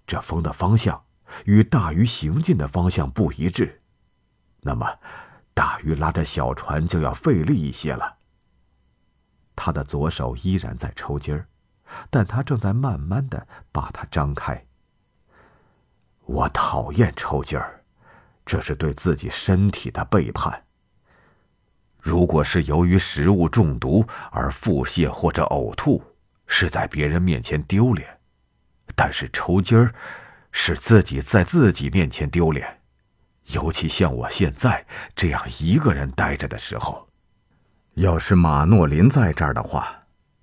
[0.06, 1.05] 这风的方向。
[1.44, 3.82] 与大鱼行进的方向不一致，
[4.62, 4.88] 那么
[5.54, 8.18] 大鱼拉着小船就要费力一些了。
[9.56, 11.48] 他的左手依然在抽筋儿，
[12.10, 14.66] 但他正在慢慢的把它张开。
[16.26, 17.84] 我讨厌抽筋儿，
[18.46, 20.64] 这是对自己身体的背叛。
[22.00, 26.04] 如果是由于食物中毒而腹泻或者呕吐，
[26.48, 28.20] 是在别人面前丢脸，
[28.96, 29.94] 但是抽筋儿。
[30.58, 32.80] 使自己在自己面前丢脸，
[33.48, 34.84] 尤其像我现在
[35.14, 37.06] 这样一个人待着的时候。
[37.96, 39.94] 要是马诺林在这儿的话，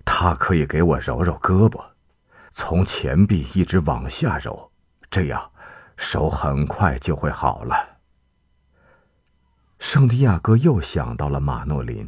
[0.05, 1.83] 他可以给我揉揉胳膊，
[2.51, 4.71] 从前臂一直往下揉，
[5.09, 5.51] 这样
[5.97, 7.97] 手很快就会好了。
[9.79, 12.07] 圣地亚哥又想到了马诺林，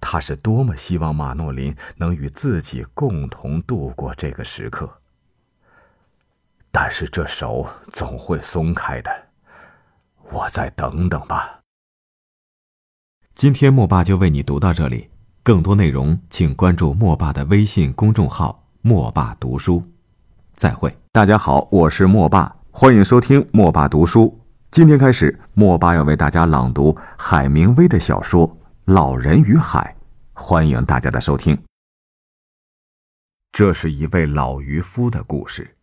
[0.00, 5.01] 他是多么希望马诺林能与自己共同度过这个时刻。
[6.74, 9.10] 但是这手总会松开的，
[10.30, 11.60] 我再等等吧。
[13.34, 15.10] 今天莫爸就为你读到这里，
[15.42, 19.86] 更多内容请关注莫爸的微信公众号“莫爸读书”。
[20.56, 24.40] 再会，大家好，我是莫爸，欢迎收听莫爸读书。
[24.70, 28.48] 今天开始，莫爸要为大家朗读海明威的小说
[28.86, 29.94] 《老人与海》，
[30.42, 31.62] 欢迎大家的收听。
[33.52, 35.76] 这是一位老渔夫的故事，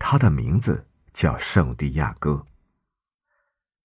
[0.00, 2.44] 他的名字叫圣地亚哥。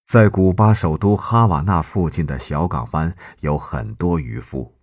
[0.06, 4.74] 在古巴首都哈瓦那附近的小港湾，有很多渔夫。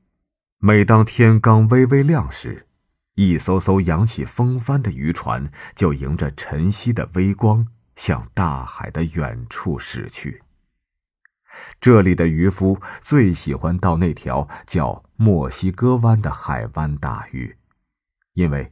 [0.60, 2.68] 每当天刚微微亮时，
[3.16, 10.44] 一艘艘扬起风帆的渔船就迎着晨曦的微光，向大海的远处驶去。
[11.80, 17.58] 这里的渔夫最喜欢到那条叫墨西哥湾的海湾打鱼，
[18.34, 18.72] 因为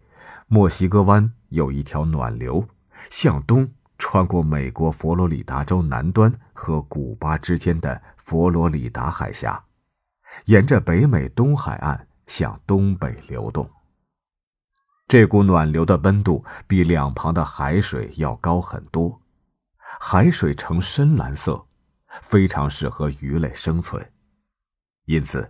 [0.54, 2.68] 墨西哥湾有一条暖流，
[3.10, 3.72] 向东。
[3.98, 9.64] 穿过美国佛罗里达州南端和古巴之间的佛罗里达海峡，
[10.46, 13.70] 沿着北美东海岸向东北流动。
[15.08, 19.22] 这股暖流的温度比两旁的海水要高很多，
[20.02, 21.66] 海水呈深蓝色，
[22.24, 24.06] 非常适合鱼类生存，
[25.06, 25.50] 因此，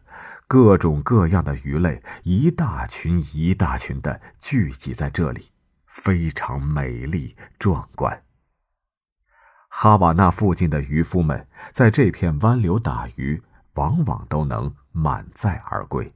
[0.51, 5.49] 各种各样的鱼类一大群一大群的聚集在这里，
[5.87, 8.25] 非常美丽壮观。
[9.69, 13.41] 哈瓦那附近的渔夫们在这片湾流打鱼，
[13.75, 16.13] 往往都能满载而归。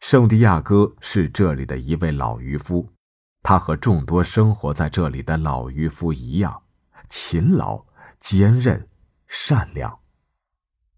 [0.00, 2.92] 圣地亚哥是这里的一位老渔夫，
[3.42, 6.64] 他和众多生活在这里的老渔夫一样，
[7.08, 7.86] 勤劳、
[8.20, 8.86] 坚韧、
[9.26, 10.01] 善良。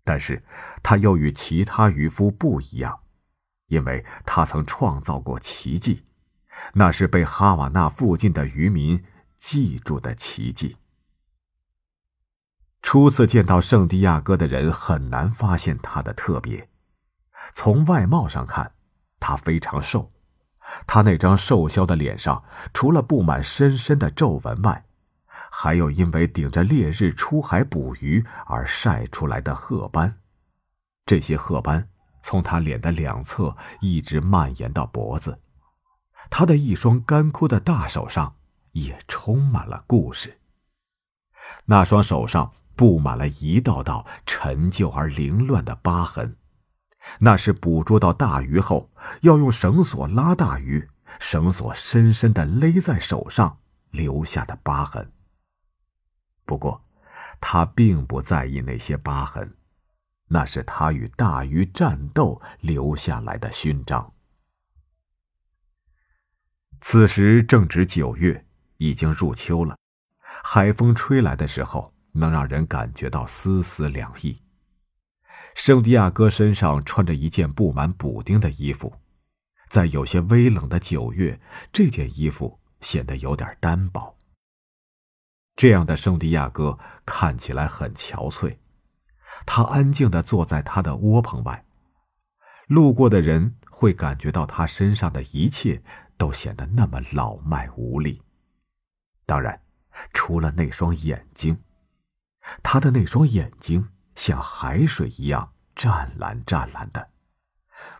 [0.05, 0.44] 但是，
[0.82, 3.01] 他又与其他渔夫不一样，
[3.68, 6.05] 因为他曾创造过奇迹，
[6.74, 9.02] 那是被哈瓦那附近的渔民。
[9.36, 10.78] 记住的奇迹。
[12.81, 16.70] 初次见到圣地亚哥的人很难发现他的特别。
[17.52, 18.72] 从外貌上看，
[19.20, 20.10] 他非常瘦。
[20.86, 24.86] 他那张瘦削的脸上，除了布满深深的皱纹外，
[25.56, 30.18] 还有因为顶着烈日出海捕鱼而晒出来的褐斑。
[31.06, 31.89] 这些褐斑
[32.22, 35.39] 从他脸的两侧一直蔓延到脖子。
[36.28, 38.35] 他的一双干枯的大手上。
[38.74, 40.40] 也充满了故事。
[41.66, 46.36] 那双手上布满了一道道陈旧而凌乱的疤痕，
[47.20, 48.90] 那是捕捉到大鱼后
[49.20, 50.89] 要用绳索拉大鱼，
[51.20, 53.59] 绳索深深的勒在手上
[53.93, 55.12] 留下的疤痕。
[56.44, 56.84] 不过，
[57.40, 59.56] 他并不在意那些疤痕，
[60.28, 64.12] 那是他与大鱼战斗留下来的勋章。
[66.80, 68.44] 此时正值九月。
[68.76, 69.78] 已经入秋了，
[70.42, 74.42] 海风吹来的时候，能让人感觉到丝丝凉意。
[75.54, 78.92] 圣地亚哥身上穿着一件布满补丁的衣服，
[79.68, 81.40] 在有些微冷的九月，
[81.72, 84.18] 这件衣服显得有点单薄。
[85.56, 88.56] 这样的圣地亚哥看起来很憔悴，
[89.47, 91.64] 他安静的坐在他的窝棚外，
[92.66, 95.82] 路过的人会感觉到他身上的一切
[96.16, 98.22] 都显得那么老迈无力。
[99.26, 99.60] 当然，
[100.12, 101.59] 除了那双眼睛，
[102.62, 107.10] 他的那双眼睛像海水一样湛蓝湛蓝的。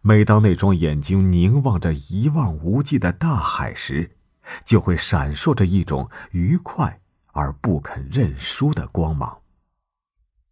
[0.03, 4.17] 每当那双眼睛凝望着一望无际的大海时，
[4.65, 7.01] 就会闪烁着一种愉快
[7.35, 9.43] 而不肯认输的光芒。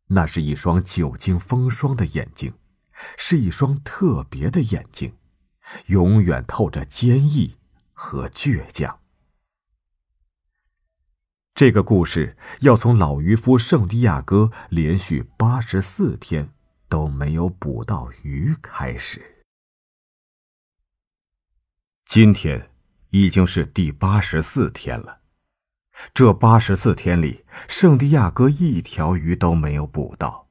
[0.09, 2.53] 那是一双久经风霜的眼睛，
[3.17, 5.17] 是一双特别的眼睛，
[5.87, 7.57] 永远透着坚毅
[7.95, 9.01] 和倔强。
[11.55, 16.51] 这个故事要从老渔夫圣地亚哥连续八十四天
[16.89, 19.45] 都没有捕到鱼开始。
[22.05, 22.71] 今天
[23.11, 25.22] 已经是第八十四天了。
[26.15, 30.49] 这八十四天里，圣地亚哥一条鱼都没有捕到。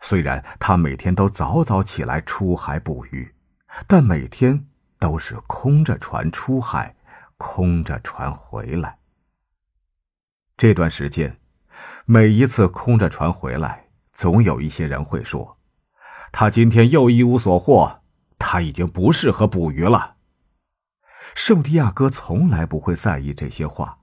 [0.00, 3.34] 虽然他每天都早早起来出海捕鱼，
[3.86, 4.66] 但每天
[4.98, 6.94] 都是空着船出海，
[7.36, 8.98] 空着船回来。
[10.56, 11.38] 这段时间，
[12.04, 15.58] 每一次空着船回来，总有一些人会说
[16.30, 18.02] ：“他今天又一无所获，
[18.38, 20.16] 他已经不适合捕鱼了。”
[21.34, 23.98] 圣地亚哥从来不会在意这些话，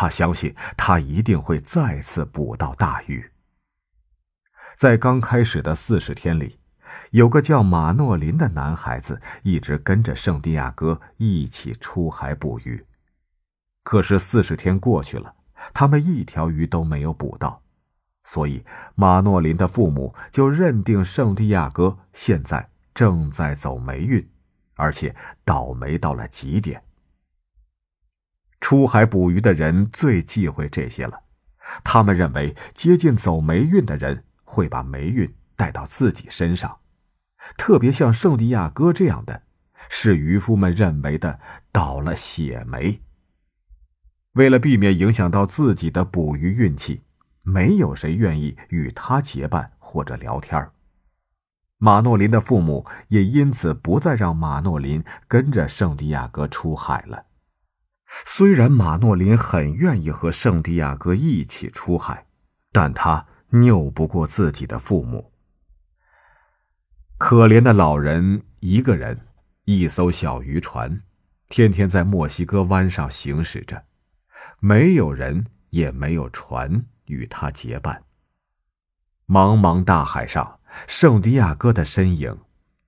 [0.00, 3.32] 他相信他一定会再次捕到大鱼。
[4.76, 6.60] 在刚开始的四十天里，
[7.10, 12.86] 有个叫马诺林的男孩子一直跟着圣地亚哥一起出海捕鱼。
[13.82, 15.34] 可是四十天过去了，
[15.74, 17.60] 他们一条鱼都没有捕到，
[18.22, 18.64] 所以
[18.94, 24.24] 马诺林的父母就认定圣地亚哥现在正在走霉运。
[24.76, 25.12] 而且
[25.44, 26.80] 倒霉到了极点。
[28.60, 31.20] 出海捕鱼的人最忌讳这些了，
[31.84, 36.78] 他们认为接近走霉运的人会把霉运带到自己身上，
[37.56, 39.42] 特别像圣地亚哥这样的，
[39.88, 41.38] 是渔夫们认为的
[41.70, 43.00] 倒了血霉。
[44.32, 47.02] 为了避免影响到自己的捕鱼运气，
[47.42, 50.72] 没有谁愿意与他结伴或者聊天儿。
[51.78, 57.24] 马诺林的父母也因此不再让马诺林跟着圣地亚哥出海了。
[58.26, 62.26] 虽然马诺林很愿意和圣地亚哥一起出海，
[62.72, 65.32] 但他拗不过自己的父母。
[67.18, 69.18] 可怜的老人一个人，
[69.64, 71.02] 一艘小渔船，
[71.48, 73.84] 天天在墨西哥湾上行驶着，
[74.60, 78.02] 没有人，也没有船与他结伴。
[79.26, 80.58] 茫茫大海上。
[80.86, 82.38] 圣地亚哥的身影，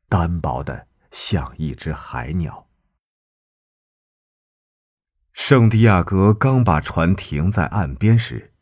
[0.06, 2.66] 单薄的像一只海鸟。
[5.40, 8.52] 圣地亚哥刚把船停在岸边时，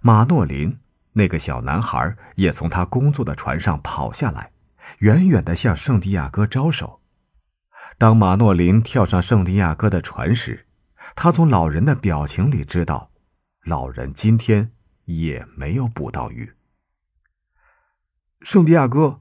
[0.00, 0.76] 马诺林
[1.12, 4.50] 那个小男孩也从他工作的船上跑下来，
[4.98, 7.00] 远远的向圣地亚哥招手。
[7.96, 10.66] 当马诺林跳上圣地亚哥的船时，
[11.14, 13.12] 他从老人的表情里知道，
[13.62, 14.72] 老人今天
[15.04, 16.52] 也没有捕到鱼。
[18.42, 19.20] 圣地亚哥，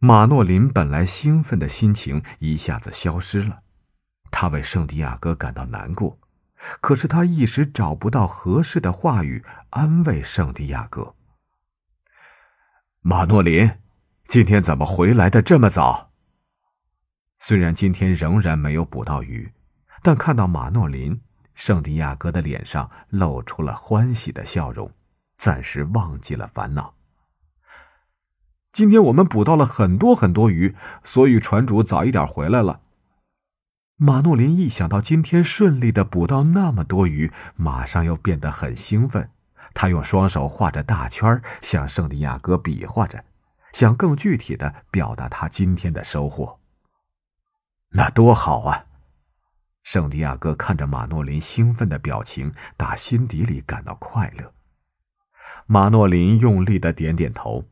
[0.00, 3.60] 马诺林本来兴奋的心情一下子消失了，
[4.30, 6.18] 他为圣地亚哥感到难过，
[6.80, 11.14] 可是他一时找不到合适的话语安慰圣地亚哥。
[13.00, 13.70] 马诺林，
[14.26, 16.10] 今天怎么回来的这么早？
[17.38, 19.52] 虽然今天仍然没有捕到鱼，
[20.02, 21.20] 但看到马诺林，
[21.54, 24.90] 圣地亚哥的脸上露出了欢喜的笑容，
[25.36, 26.94] 暂时忘记了烦恼。
[28.72, 30.74] 今天我们捕到了很多很多鱼，
[31.04, 32.80] 所以船主早一点回来了。
[33.98, 39.30] 马诺林一想到今天顺利的捕到那么多鱼，马上又变得很兴奋。
[39.72, 43.24] 他用双手画着大圈，向圣地亚哥比划着，
[43.72, 46.58] 想更具体的表达他今天的收获。
[47.90, 48.84] 那多好啊！
[49.82, 54.52] 圣地亚哥看着马诺林兴奋的表情，打心底里感到快乐。
[55.66, 57.64] 马诺林用力的点点头。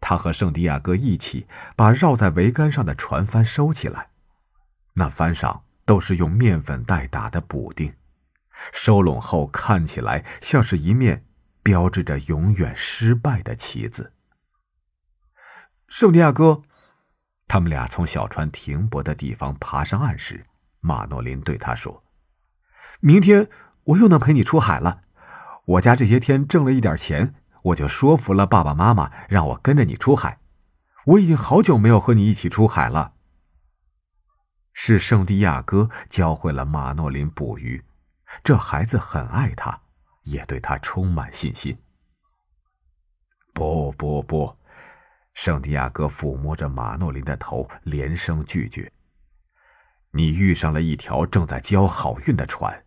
[0.00, 1.46] 他和圣地亚哥一起
[1.76, 4.08] 把绕在桅杆上的船帆收起来，
[4.94, 7.94] 那帆上都是用面粉袋打的补丁，
[8.72, 11.24] 收拢后看起来像是一面
[11.62, 14.12] 标志着永远失败的旗子。
[15.88, 16.62] 圣地亚哥，
[17.46, 20.46] 他们俩从小船停泊的地方爬上岸时，
[20.80, 22.02] 马诺林对他说
[23.00, 23.48] ：“明天
[23.84, 25.02] 我又能陪你出海了，
[25.64, 27.34] 我家这些天挣了一点钱。”
[27.66, 30.40] 我就说服了爸爸妈妈，让我跟着你出海。
[31.04, 33.12] 我已经好久没有和你一起出海了。
[34.72, 37.82] 是圣地亚哥教会了马诺林捕鱼，
[38.42, 39.80] 这孩子很爱他，
[40.22, 41.76] 也对他充满信心。
[43.52, 44.56] 不不不，
[45.34, 48.90] 圣地亚哥抚摸着马诺林的头，连声拒绝。
[50.10, 52.84] 你遇上了一条正在交好运的船，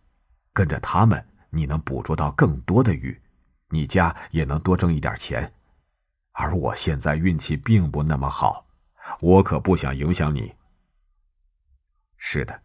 [0.52, 3.20] 跟着他们，你能捕捉到更多的鱼。
[3.68, 5.52] 你家也能多挣一点钱，
[6.32, 8.64] 而我现在运气并不那么好，
[9.20, 10.54] 我可不想影响你。
[12.28, 12.60] 是的，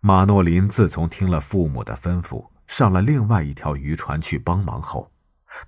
[0.00, 5.12] 马诺林自从听了父母的吩咐，上了另外一条渔船去帮忙后，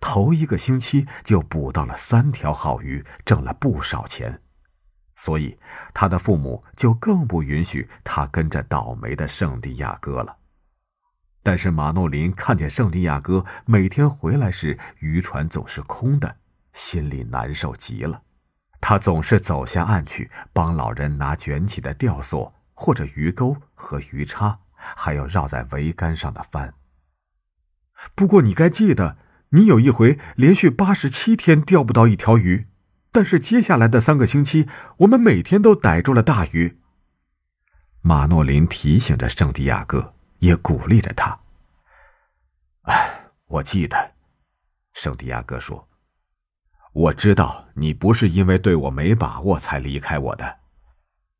[0.01, 4.43] 头一个星期就捕到了三条好鱼，挣了不少钱，
[5.15, 5.57] 所以
[5.95, 10.39] 他的父母就更不允许他跟着倒霉的圣地亚哥了。
[11.45, 16.39] 但是马诺林看见圣地亚哥每天回来时渔船总是空的，
[16.73, 18.21] 心里难受极了。
[18.81, 26.75] 他总是走下岸去帮老人拿卷起的吊索或者鱼钩和鱼叉，还有绕在桅杆上的帆。
[28.15, 32.69] 不过你该记得，你有一回连续八十七天钓不到一条鱼，
[33.11, 36.79] 但是接下来的三个星期，我们每天都逮住了大鱼。
[38.03, 40.13] 马诺林提醒着圣地亚哥。
[40.41, 41.41] 也鼓励着他。
[42.83, 44.13] 哎，我记得。
[44.93, 45.89] 圣地亚哥说
[46.93, 50.59] ：“我知道你不是因为对我没把握才离开我的。”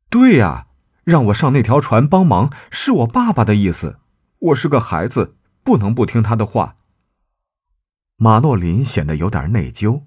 [0.09, 0.65] 对呀，
[1.07, 3.97] 让我上那条船帮忙是我爸爸的意思。
[4.39, 6.75] 我是个孩子，不能不听他的话。
[8.17, 10.01] 马诺林显得有点内疚，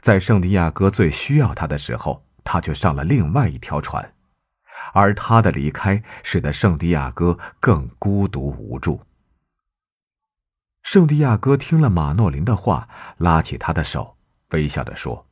[0.00, 4.12] 在圣地亚哥最需要他的时候，他却上了另外一条船，
[4.92, 9.00] 而他的离开使得圣地亚哥更孤独无助。
[10.82, 14.16] 圣地亚哥听了马诺林的话，拉起他的手，
[14.48, 15.28] 微笑着说：“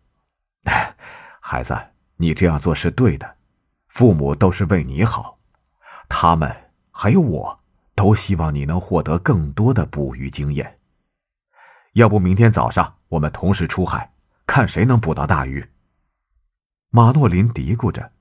[1.42, 1.76] 孩子，
[2.18, 3.37] 你这样做是对的，
[3.88, 5.38] 父母都是为你好，
[6.08, 7.58] 他们还有我。”
[7.98, 10.78] 都希望你能获得更多的捕鱼经验。
[11.94, 14.12] 要不明天早上我们同时出海，
[14.46, 15.68] 看谁能捕到大鱼。
[16.90, 18.12] 马诺林嘀咕着：“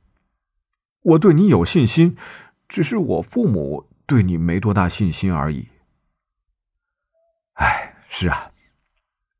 [1.14, 2.18] 我对你有信心，
[2.68, 5.68] 只是我父母对你没多大信心而已。”
[7.53, 8.49] 哎，是啊，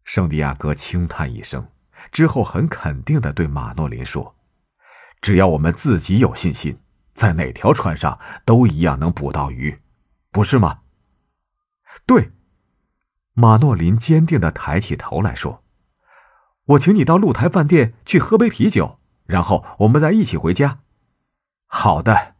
[0.03, 1.67] 圣地亚哥轻叹一声，
[2.11, 4.35] 之后很肯定的对马诺林说
[5.22, 6.80] ：“只要我们自己有信心，
[7.14, 9.81] 在哪条船上都一样能捕到鱼。”
[10.31, 10.81] 不是吗？
[12.06, 12.31] 对，
[13.34, 15.64] 马诺林坚定的抬起头来说
[16.65, 20.80] ：“我请你到露台饭店去喝杯啤酒，然后我们再一起回家。”
[21.65, 22.35] 好的。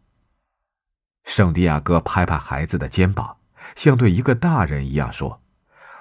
[1.24, 3.38] 圣地亚哥拍拍孩子的肩膀，
[3.76, 5.42] 像对一个大人一样说：“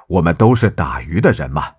[0.08, 1.74] 我们都是打鱼的人嘛。”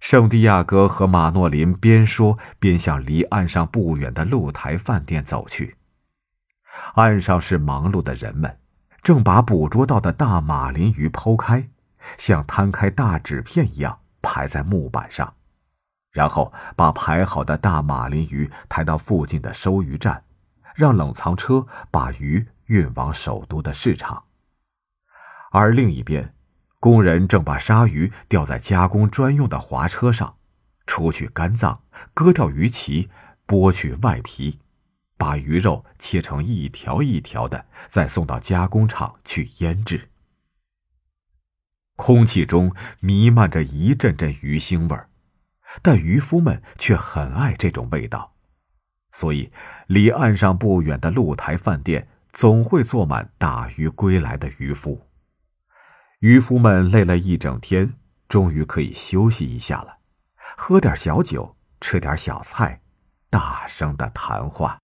[0.00, 5.76] 圣地亚哥和马诺林边说边向离岸上不远的露台饭店走去。
[6.94, 8.58] 岸上是忙碌的人们，
[9.02, 11.68] 正把捕捉到的大马林鱼剖开，
[12.16, 15.34] 像摊开大纸片一样排在木板上，
[16.12, 20.22] 然后把排好的大马林鱼抬到附近的收鱼站，
[20.74, 24.22] 让冷藏车把鱼运往首都的市场。
[25.50, 26.32] 而另一边，
[26.80, 30.36] 工人正把鲨鱼吊在加工专用的滑车上，
[30.86, 31.82] 除去肝脏，
[32.14, 33.08] 割掉鱼鳍，
[33.46, 34.60] 剥去外皮。
[35.16, 40.10] 把鱼肉切成一条一条的，再送到加工厂去腌制。
[41.96, 45.08] 空气中弥漫着一阵阵鱼腥味儿，
[45.82, 48.36] 但渔夫们却很爱这种味道，
[49.10, 49.50] 所以
[49.88, 55.07] 离岸上不远的露台饭店总会坐满打鱼归来的渔夫。
[56.20, 57.94] 渔夫们累了一整天，
[58.28, 59.98] 终于可以休息一下了，
[60.56, 62.80] 喝点小酒，吃点小菜，
[63.30, 64.80] 大声的谈话。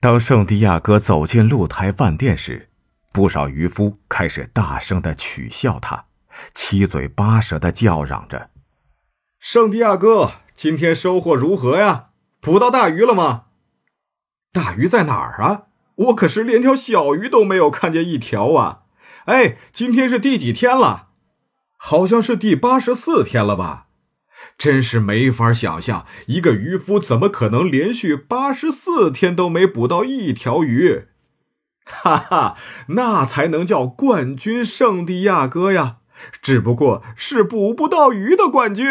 [0.00, 2.68] 当圣地亚哥走进露台饭店时，
[3.10, 6.04] 不少渔夫开始大声的取笑他，
[6.52, 8.50] 七嘴八舌的叫嚷着
[9.40, 12.10] ：“圣地亚哥，今天收获如何呀？
[12.42, 13.46] 捕到大鱼了吗？
[14.52, 15.68] 大鱼在哪儿啊？
[15.94, 18.82] 我可是连条小鱼都没有看见一条啊！
[19.26, 21.08] 哎，今天是第几天了？
[21.76, 23.84] 好像是第八十四天了吧？”
[24.58, 31.06] 真是没法想象，一个渔夫怎么可能连续八十四天都没捕到一条鱼？
[31.84, 32.56] 哈哈，
[32.88, 35.98] 那才能叫冠军圣地亚哥呀！
[36.40, 38.86] 只不过是捕不到鱼的冠军。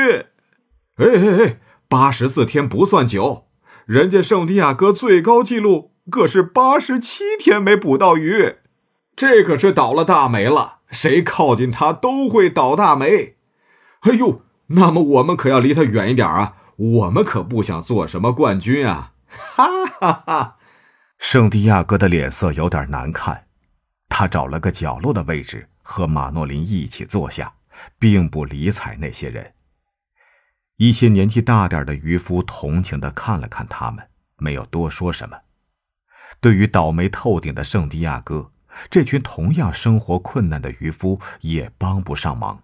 [0.98, 3.48] 哎哎哎，八十四天不算久，
[3.86, 8.56] 人家圣地亚哥最高纪录可是八十七天没捕到鱼，
[9.16, 10.80] 这可是倒了大霉了。
[10.92, 13.36] 谁靠近他都会倒大霉。
[14.02, 14.44] 哎呦！
[14.68, 16.56] 那么我们可要离他远一点啊！
[16.76, 19.14] 我们可不想做什么冠军啊！
[19.28, 20.58] 哈哈哈！
[21.20, 23.46] 圣地亚哥的脸色有点难看，
[24.10, 27.54] 他找了个角落的位置和马诺林一起坐下，
[28.00, 29.54] 并不理睬那些人。
[30.78, 35.38] 一些年纪大点的渔夫同情的看了看他们，没有多说什么。
[36.42, 38.52] 对于倒霉透顶的圣地亚哥，
[38.90, 42.64] 这群同样生活困难的渔夫也帮不上忙，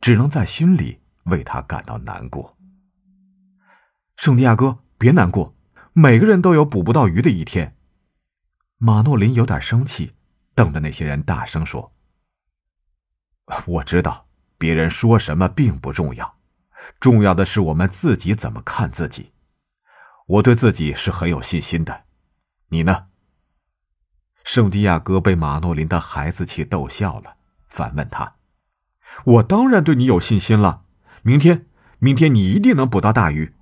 [0.00, 1.02] 只能在心里。
[1.26, 2.58] 为他感到难过，
[4.16, 5.54] 圣地亚哥，别难过，
[5.92, 7.76] 每个人都有捕不到鱼的一天。
[8.76, 10.14] 马诺林有点生气，
[10.56, 11.94] 瞪着那些人大声说
[13.66, 14.26] ：“我知道，
[14.58, 16.40] 别人说什么并不重要，
[16.98, 19.30] 重要的是我们自己怎么看自己。
[20.26, 22.02] 我对自己是很有信心的，
[22.70, 23.06] 你呢？”
[24.44, 27.36] 圣地亚哥被马诺林的孩子气逗笑了，
[27.68, 28.34] 反问他
[29.24, 30.82] ：“我当然对你有信心了。”
[31.22, 31.66] 明天，
[31.98, 33.54] 明天你一定能捕到大鱼。”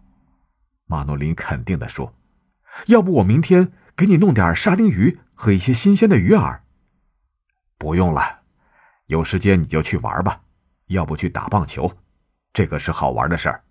[0.86, 2.14] 马诺林肯定的说
[2.88, 6.60] ，“要不我明天给你弄点沙丁鱼和一些新鲜的鱼饵。
[7.76, 8.40] ”“不用了，
[9.06, 10.40] 有时间你就去玩吧，
[10.86, 11.92] 要不去打棒球，
[12.52, 13.64] 这个是好玩的事儿。”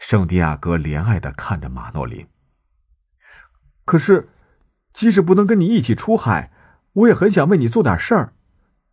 [0.00, 2.26] 圣地亚哥怜爱的看着马诺林。
[3.84, 4.31] 可是，
[4.92, 6.52] 即使不能跟你一起出海，
[6.92, 8.34] 我也很想为你做点事儿。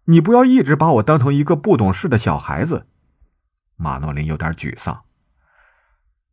[0.05, 2.87] 你不要一直把我当成一个不懂事的小孩子。
[3.75, 5.03] 马诺林有点沮丧。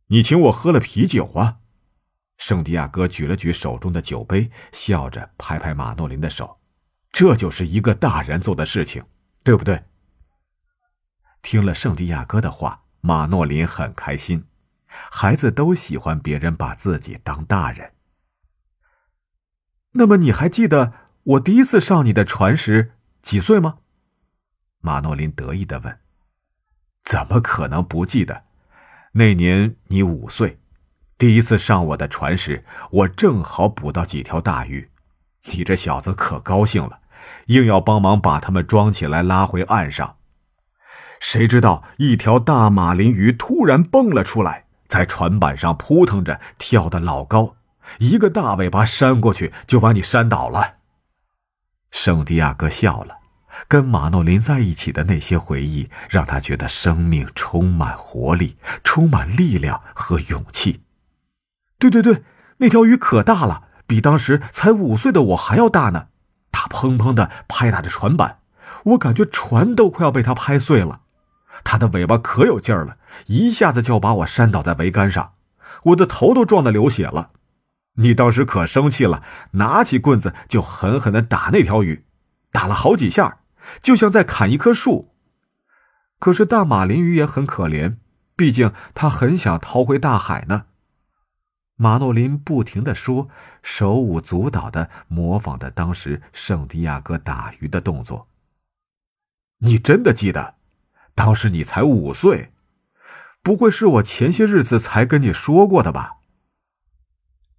[0.07, 1.57] 你请我喝了啤酒啊？
[2.37, 6.59] 圣地亚哥举了举手中的酒杯，笑着拍拍马诺林的手。
[7.11, 9.03] 这就是一个大人做的事情，
[9.43, 9.83] 对不对？
[11.41, 14.45] 听了圣地亚哥的话，马诺林很开心。
[14.87, 17.91] 孩子都喜欢别人把自己当大人。
[19.97, 20.93] 那么你还记得
[21.23, 22.93] 我第一次上你的船时
[23.23, 23.79] 几岁吗？
[24.79, 25.97] 马诺林得意的问。
[27.03, 28.43] 怎么可能不记得？
[29.13, 30.59] 那年你五岁，
[31.17, 34.89] 第一次上我的船时，我正好捕到几条大鱼。
[35.45, 36.99] 你这小子可高兴了，
[37.47, 40.17] 硬要帮忙把它们装起来拉回岸上。
[41.19, 47.56] 谁知道一条大马林鱼突然蹦了出来，在船板上扑腾着，跳得老高，
[47.99, 50.75] 一个大尾巴扇过去就把你扇倒了。
[51.91, 53.17] 圣地亚哥笑了，
[53.67, 60.81] 跟马诺林在一起的那些回忆让他觉得生命充满活力，充满力量和勇气。
[61.79, 62.23] 对对对，
[62.57, 66.07] 那条鱼可大了，比当时才五岁的我还要大呢。
[66.51, 68.39] 它砰砰的拍打着船板，
[68.83, 71.01] 我感觉船都快要被它拍碎了。
[71.63, 72.97] 它的尾巴可有劲儿了，
[73.27, 75.33] 一下子就把我扇倒在桅杆上，
[75.83, 77.31] 我的头都撞得流血了。
[77.99, 82.05] 你当时可生气了，拿起棍子就狠狠的打那条鱼，
[82.51, 83.39] 打了好几下，
[83.81, 85.13] 就像在砍一棵树。
[86.19, 87.97] 可是大马林鱼也很可怜，
[88.35, 90.65] 毕竟它很想逃回大海呢。
[91.75, 93.29] 马诺林不停的说，
[93.61, 98.27] 手舞足蹈的模仿着当时圣地亚哥打鱼的动作。
[99.59, 100.55] 你真的记得？
[101.13, 102.51] 当时你才五岁，
[103.41, 106.16] 不会是我前些日子才跟你说过的吧？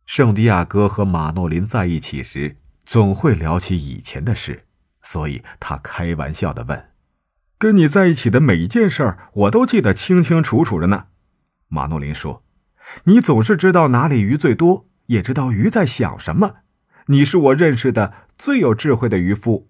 [0.09, 2.57] 圣地亚哥和马诺林在一起时，
[2.87, 4.65] 总会聊起以前的事，
[5.03, 6.89] 所以他开玩笑的问
[7.59, 11.09] ：“跟你在一起的每一件事儿，我都记得清清楚楚的呢。”
[11.69, 12.43] 马诺林说
[13.05, 16.61] ：“你总是知道哪里鱼最多，也知道鱼在想什么。
[17.09, 19.69] 你是我认识的最有智慧的渔夫。”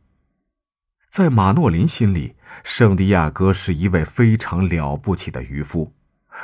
[1.10, 2.36] 在马诺林心里。
[2.62, 5.92] 圣地亚哥是一位非常了不起的渔夫，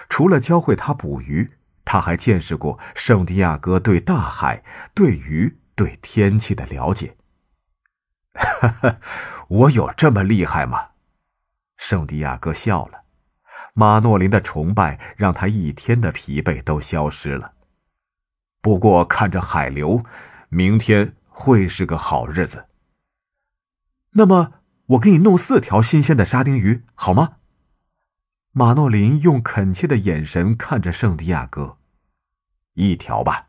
[0.09, 1.53] 除了教会他捕鱼，
[1.85, 7.17] 他还见识过圣地亚哥对大海、对鱼、对天气的了解。
[8.35, 8.99] 哈哈，
[9.49, 10.89] 我有这么厉害吗？
[11.77, 13.05] 圣地亚哥笑了。
[13.75, 17.53] 马诺林的崇拜让他一天的疲惫都消失了。
[18.61, 20.05] 不过看着海流，
[20.49, 22.67] 明天会是个好日子。
[24.13, 24.55] 那么。
[24.89, 27.37] 我给你弄四条新鲜的沙丁鱼，好吗？
[28.57, 31.77] 马诺林用恳切的眼神看着圣地亚哥。
[32.75, 33.49] 一条吧，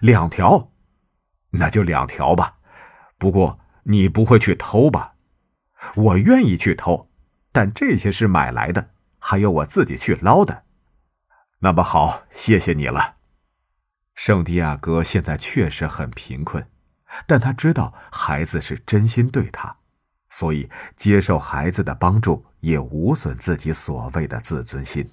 [0.00, 0.72] 两条，
[1.50, 2.58] 那就两条吧。
[3.16, 5.14] 不过你不会去偷吧？
[5.94, 7.08] 我愿意去偷，
[7.52, 8.90] 但这些是买来的，
[9.20, 10.64] 还有我自己去捞的。
[11.60, 13.14] 那么好，谢谢你了。
[14.16, 16.66] 圣地亚哥现在确实很贫困，
[17.28, 19.76] 但他知道孩子是真心对他。
[20.36, 25.08] 所以，接受孩子的帮助也无损自己所谓的自尊心。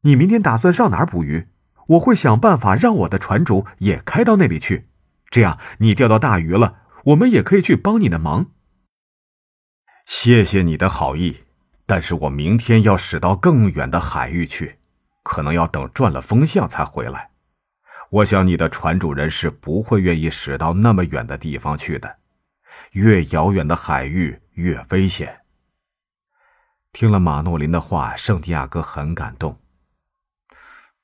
[0.00, 1.46] 你明天打算上哪儿捕鱼？
[1.86, 4.88] 我会想办法让我的船主也开到那里去，
[5.30, 8.46] 这样你钓到大鱼了，我们也可以去帮你的忙。
[10.06, 11.44] 谢谢你的好意，
[11.86, 14.80] 但是我明天要驶到更远的海域去，
[15.22, 17.30] 可能要等转了风向才回来。
[18.10, 22.18] 我想你的船主人是不会愿意驶到那么远的地方去的。
[22.92, 25.40] 越遥远的海域越危险。
[26.92, 29.58] 听了马诺林的话，圣地亚哥很感动。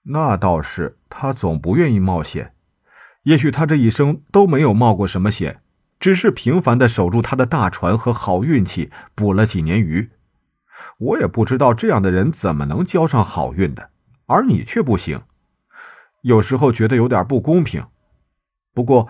[0.03, 2.55] 那倒是，他总不愿意冒险。
[3.23, 5.63] 也许他这一生都没有冒过什么险，
[5.99, 10.11] 只是平凡的守住他的大船和好运气，捕了几年鱼。
[10.99, 13.91] 我也不知道这样的人怎么能交上好运的，
[14.27, 15.23] 而你却不行。
[16.21, 17.87] 有时候觉得有点不公平。
[18.75, 19.09] 不过，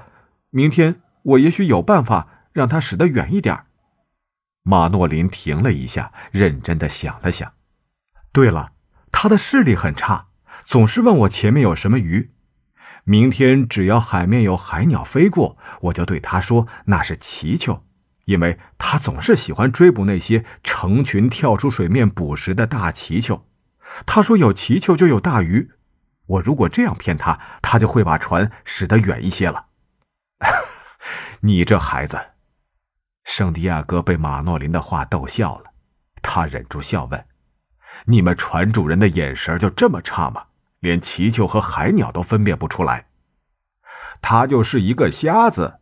[0.51, 2.38] 明天我也许有办法。
[2.59, 3.65] 让他驶得远一点。
[4.65, 7.55] 马诺林停了一下，认真的想了想。
[8.33, 8.73] 对了，
[9.13, 10.27] 他的视力很差，
[10.63, 12.33] 总是问我前面有什么鱼。
[13.05, 17.85] 明天只要海面有海鸟飞过，我就对他说那是祈求，
[18.25, 23.47] 因为他总是喜欢追捕那些成群跳出水面捕食的大祈求。
[24.05, 25.71] 他说有祈求就有大鱼。
[26.27, 29.67] 我如果这样骗他，他就会把船驶得远一些了。
[31.41, 32.19] 你这孩子。
[33.29, 35.71] 圣地亚哥被马诺林的话逗笑了，
[36.23, 37.27] 他忍住笑问
[38.07, 40.47] ：“你们船主人的眼神就这么差吗？
[40.81, 43.07] 连祈求和海鸟都分辨不出来？”
[44.23, 45.79] 他就是一个瞎子。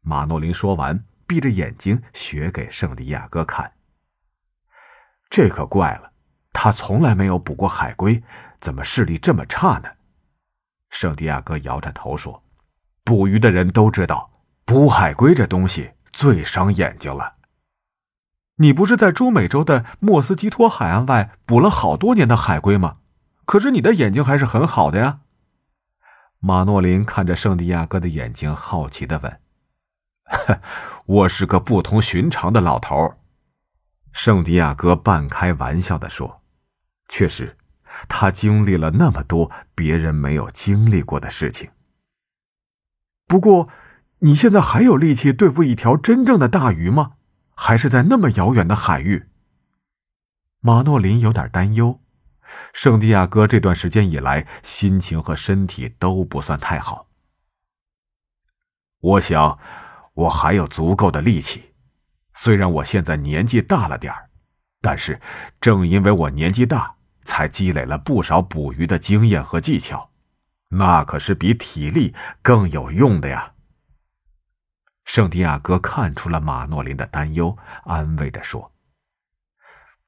[0.00, 3.74] 马诺林说完，闭着眼睛学给圣地亚哥看。
[5.30, 6.10] 这可怪了，
[6.52, 8.20] 他从来没有捕过海龟，
[8.60, 9.88] 怎么视力这么差呢？
[10.90, 12.42] 圣地亚哥摇着头说
[13.04, 14.28] ：“捕鱼的人都知道，
[14.64, 17.34] 捕海龟这东西最伤眼睛了。
[18.56, 22.98] 你不是在中美洲的莫斯基托海岸外捕了好多年的海龟吗？
[23.44, 25.20] 可是你的眼睛还是很好的呀。”
[26.40, 29.40] 马诺林看着圣地亚哥的眼睛，好奇的问
[31.06, 33.14] ：“我是个不同寻常的老头。”
[34.12, 36.42] 圣地亚哥半开玩笑的说
[37.08, 37.56] ：“确实。”
[38.06, 41.70] 他经历了那么多别人没有经历过的事情。
[43.26, 43.68] 不过，
[44.20, 47.12] 你现在还有力气对付一条真正的大鱼吗？
[47.54, 49.28] 还是在那么遥远的海域？
[50.60, 52.00] 马诺林有点担忧。
[52.72, 57.08] 圣地亚哥这段时间以来，心情和身体都不算太好。
[59.00, 59.58] 我想，
[60.14, 61.72] 我还有足够的力气。
[62.34, 64.30] 虽然我现在年纪大了点儿，
[64.80, 65.20] 但是
[65.60, 66.96] 正因为我年纪大。
[67.24, 70.12] 才积累了不少捕鱼的经验和技巧，
[70.70, 73.52] 那可是比体力更有用的呀。
[75.08, 78.72] 圣地亚哥看出了马诺林的担忧，安慰着说：“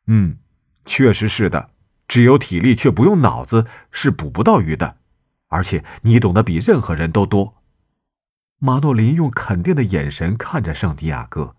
[0.07, 0.37] 嗯，
[0.85, 1.71] 确实是的，
[2.07, 4.99] 只有体力却不用脑子是捕不到鱼的，
[5.49, 7.63] 而且你懂得比任何人都多。”
[8.61, 11.57] 马诺林用肯定的眼神看着圣地亚哥，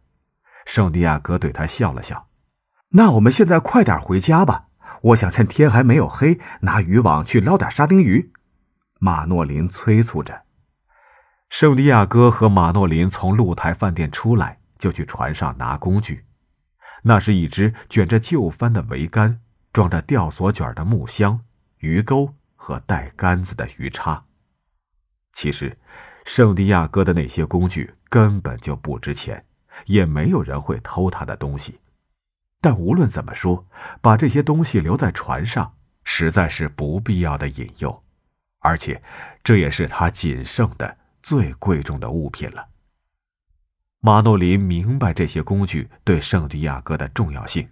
[0.68, 2.28] 圣地亚哥对他笑了笑
[2.94, 4.68] ：“那我们现在快点回家吧。”
[5.02, 8.32] 我想趁天还没有黑，拿渔网去捞点沙丁鱼。
[9.00, 10.44] 马诺林催促着。
[11.52, 16.26] 圣地亚哥和马诺林从露台饭店出来，就去船上拿工具。
[17.04, 19.42] 那是一只卷着旧帆的桅杆，
[19.74, 21.42] 装着吊索卷的木箱、
[21.80, 24.24] 鱼钩和带杆子的鱼叉。
[25.34, 25.78] 其实，
[26.24, 29.46] 圣地亚哥的那些工具根本就不值钱，
[29.88, 31.82] 也没有人会偷他的东西。
[32.62, 33.68] 但无论怎么说，
[34.00, 35.76] 把这些东西留在船上
[36.06, 38.02] 实在是不必要的引诱，
[38.60, 39.04] 而且
[39.44, 42.68] 这也是他仅剩的最贵重的物品了。
[44.00, 47.70] 马诺林明白这些工具对圣地亚哥的重要性，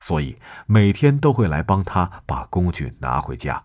[0.00, 3.64] 所以每天都会来帮他把工具拿回家。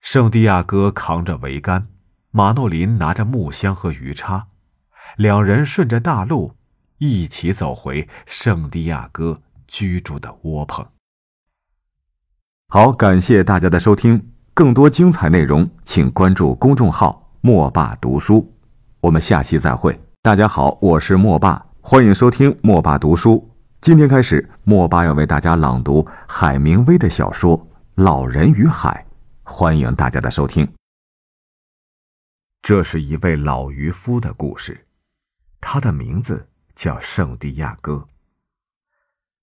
[0.00, 1.88] 圣地亚哥扛着桅杆，
[2.30, 4.48] 马诺林拿着木箱和鱼叉，
[5.16, 6.56] 两人顺着大路。
[7.02, 10.86] 一起走回圣地亚哥居住的窝棚。
[12.68, 18.54] 好，感谢大家的收听，更多精彩内容，请关注公众号“莫爸读书”。
[19.00, 19.98] 我们下期再会。
[20.22, 23.50] 大家好，我是莫爸，欢迎收听莫爸读书。
[23.80, 27.58] 今天开始，莫爸要为大家朗读海明威的小说
[27.94, 29.06] 《老人与海》，
[29.50, 30.70] 欢迎大家的收听。
[32.62, 34.86] 这是一位老渔夫的故事，
[35.60, 36.46] 他的名字。
[36.72, 38.08] 叫圣地亚哥。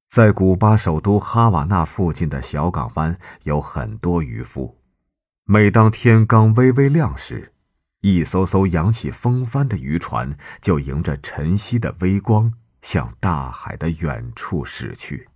[0.10, 4.76] 在古巴首都哈瓦那附近的小港湾，有很多渔夫。
[5.44, 7.54] 每当天刚微微亮时，
[8.08, 15.28] 一艘艘扬起风帆的渔船就迎着晨曦的微光，向大海的远处驶去。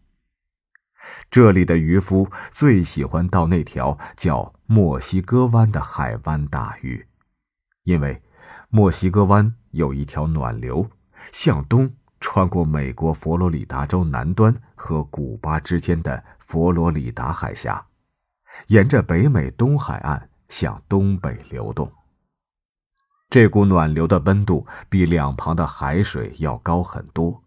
[1.30, 7.06] 这里的渔夫最喜欢到那条叫墨西哥湾的海湾打鱼，
[7.84, 8.22] 因为
[8.70, 10.90] 墨西哥湾有一条暖流。
[11.34, 17.86] 向东穿过美国佛罗里达州南端和古巴之间的佛罗里达海峡，
[18.68, 21.92] 沿着北美东海岸向东北流动。
[23.32, 27.42] 这股暖流的温度比两旁的海水要高很多，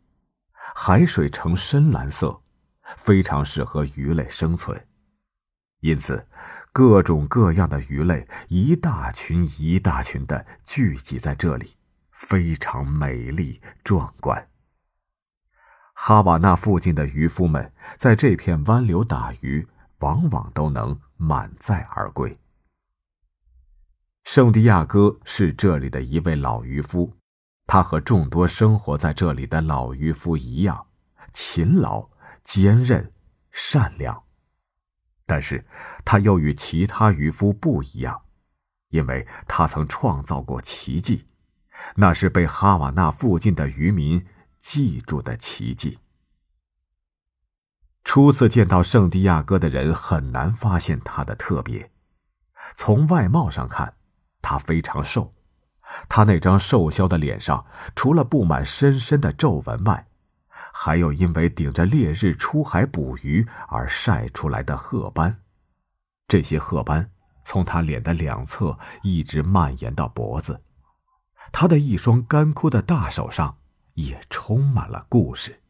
[0.74, 2.40] 海水呈深蓝色，
[2.96, 4.82] 非常适合鱼类生存，
[5.80, 6.26] 因此
[6.72, 11.76] 各种各样的鱼类一大群一大群的聚集在这里。
[12.12, 14.48] 非常美丽壮观。
[15.92, 22.38] 哈瓦那附近的渔夫们在这片湾流打鱼，往往都能满载而归。
[24.24, 27.14] 圣地亚哥是这里的一位老渔夫，
[27.66, 30.86] 他和众多生活在这里的老渔夫一样，
[31.34, 32.08] 勤劳、
[32.42, 33.12] 坚韧、
[33.52, 34.24] 善良。
[35.26, 35.66] 但是，
[36.04, 38.22] 他又与其他渔夫不一样，
[38.88, 41.26] 因为他曾创造过奇迹。
[41.96, 44.24] 那是被哈瓦那附近的渔民
[44.58, 45.98] 记住的奇迹。
[48.04, 51.90] 初次见到圣地亚哥的人很难发现他的特别。
[52.76, 53.96] 从外貌上看，
[54.44, 55.32] 他非常瘦。
[56.08, 57.64] 他那张瘦削的脸上，
[57.96, 60.06] 除了布满深深的皱纹外，
[60.72, 65.40] 还有因为顶着烈日出海捕鱼而晒出来的褐斑。
[66.28, 67.10] 这些褐斑
[67.44, 70.62] 从他脸的两侧一直蔓延到脖子。
[71.52, 73.58] 他的一双干枯的大手上
[73.94, 75.62] 也充满了故事。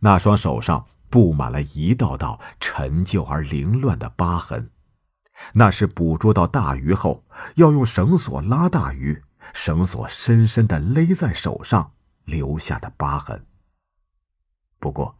[0.00, 4.70] 那双手上布满了一道道陈旧而凌乱的疤痕，
[5.52, 9.22] 那是捕捉到大鱼后要用绳索拉大鱼，
[9.52, 11.92] 绳索深深的勒在手上
[12.24, 13.46] 留下的疤痕。
[14.78, 15.18] 不过，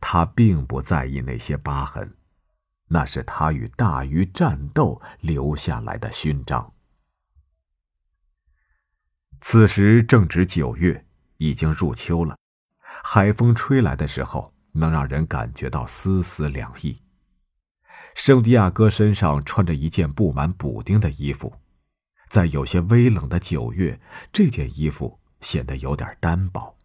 [0.00, 2.14] 他并不在意那些疤痕，
[2.88, 6.72] 那是他与大鱼战斗留下来的勋章。
[9.40, 11.04] 此时正值九月，
[11.38, 12.36] 已经入秋了。
[13.02, 17.00] 海风吹来的时候，能让人感觉到丝丝凉意。
[18.14, 21.54] 圣地亚哥身上穿着一件布满补丁的衣服，
[22.28, 24.00] 在有些微冷的九月，
[24.32, 26.76] 这件衣服显得有点单薄。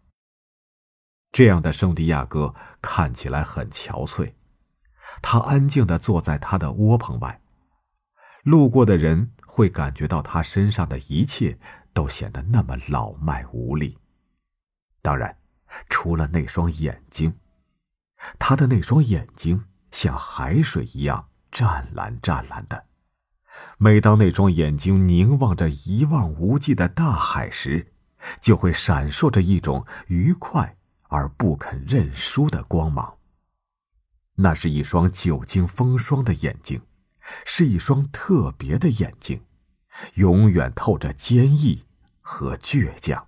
[1.30, 4.32] 这样的圣地亚哥看起来很憔悴，
[5.22, 7.40] 他安静的坐在他的窝棚外，
[8.42, 11.58] 路过的人会感觉到他身上的一切
[11.92, 13.98] 都显得那么老迈无力。
[15.02, 15.36] 当然。
[15.90, 17.38] 除了那双眼睛，
[18.38, 22.86] 他的那双眼睛像海水一样湛蓝湛蓝的。
[23.76, 27.92] 每当那双眼睛凝望着一望无际的大海时，
[28.40, 30.76] 就会闪烁着一种愉快
[31.08, 33.16] 而不肯认输的光芒。
[34.36, 36.82] 那是一双久经风霜的眼睛，
[37.44, 39.42] 是一双特别的眼睛，
[40.14, 41.84] 永远透着坚毅
[42.20, 43.26] 和倔强。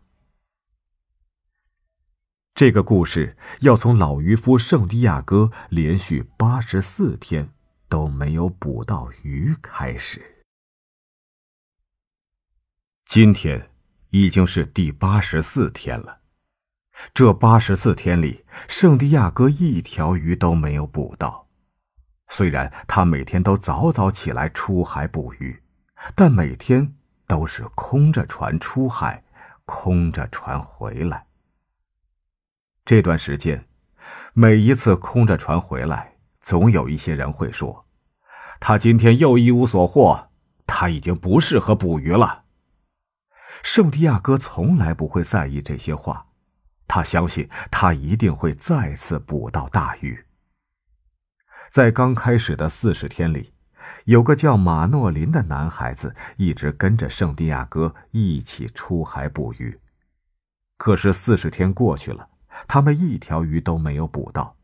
[2.54, 7.48] 这个故事要从老渔夫圣地亚哥连续八十四天
[7.88, 10.44] 都没有捕到鱼开始。
[13.06, 13.70] 今天
[14.10, 16.20] 已经是第八十四天了，
[17.14, 21.48] 这八十四天里，圣地亚哥一条鱼都没有捕到。
[22.28, 25.62] 虽然他每天都早早起来出海捕鱼，
[26.14, 26.94] 但每天
[27.26, 29.24] 都是空着船出海，
[29.64, 31.29] 空着船回来。
[32.90, 33.68] 这段时间，
[34.32, 37.86] 每一次空着船回来，总有一些人会说
[38.58, 40.30] ：“他今天又一无所获，
[40.66, 42.46] 他已经不适合捕鱼了。”
[43.62, 46.26] 圣地亚哥从来不会在意这些话，
[46.88, 50.26] 他相信他一定会再次捕到大鱼。
[51.70, 53.52] 在刚开始的四十天里，
[54.06, 59.78] 有个叫马诺林的男孩子一直跟着圣地亚哥一起出海捕鱼，
[60.76, 62.26] 可是四十天过去了。
[62.66, 64.56] 他们一条鱼都没有捕到，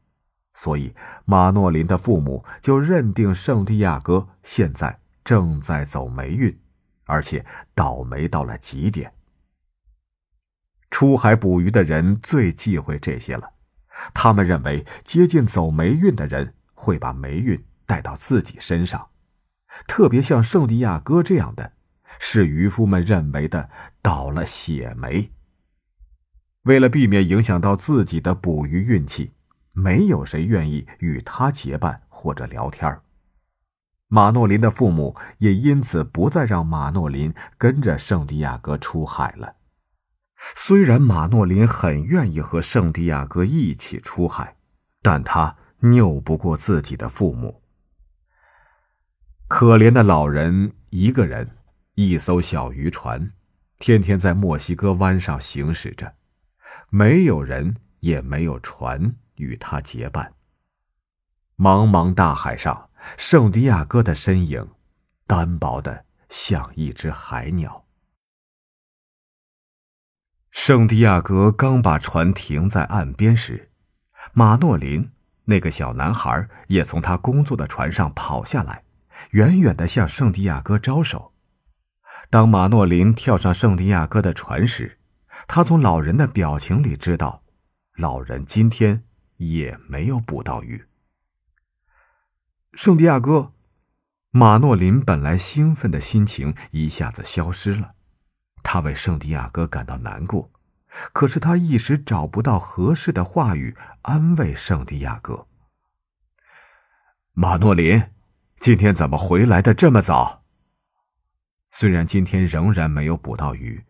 [0.54, 0.94] 所以
[1.24, 6.58] 马诺林的父母就认定圣地亚哥现在正在走霉运，
[7.04, 7.44] 而且
[7.74, 9.12] 倒霉到了极点。
[10.90, 13.52] 出海捕鱼的人最忌讳这些了，
[14.14, 19.08] 他们认为接近走霉运的人会把霉运带到自己身上，
[19.86, 21.72] 特别像圣地亚哥这样的，
[22.18, 23.68] 是渔夫们认为的
[24.00, 25.32] 倒了血霉。
[26.66, 29.32] 为了避免影响到自己的捕鱼运气，
[29.72, 33.01] 没有谁愿意与他结伴或者聊天
[34.09, 39.55] 马诺林的父母也因此不再让马诺林跟着圣地亚哥出海了。
[40.56, 44.56] 虽然马诺林很愿意和圣地亚哥一起出海，
[45.02, 47.62] 但他拗不过自己的父母。
[49.47, 51.48] 可怜的老人一个人，
[51.94, 53.30] 一艘小渔船，
[53.78, 56.14] 天天在墨西哥湾上行驶着。
[56.88, 60.32] 没有人，也没有船与他结伴。
[61.56, 64.68] 茫茫大海上，圣地亚哥的身影，
[65.26, 67.84] 单薄的像一只海鸟。
[70.50, 73.70] 圣地亚哥刚把船停在岸边时，
[74.32, 75.10] 马诺林
[75.44, 78.84] 那个小男孩也从他工作的船上跑下来，
[79.30, 81.32] 远远的向圣地亚哥招手。
[82.30, 84.98] 当马诺林跳上圣地亚哥的船时，
[85.46, 87.42] 他从老人的表情里知道，
[87.96, 89.04] 老人今天
[89.36, 90.84] 也没有捕到鱼。
[92.74, 93.54] 圣地亚哥，
[94.30, 97.94] 马诺林本来兴奋的心情一下子消失了，
[98.62, 100.50] 他为圣地亚哥感到难过，
[101.14, 105.46] 可是他一时找不到合适的话语安慰圣地亚哥。
[107.32, 108.10] 马诺林，
[108.58, 110.44] 今天怎么回来的这么早？
[111.70, 113.85] 虽然今天仍然没有捕到鱼。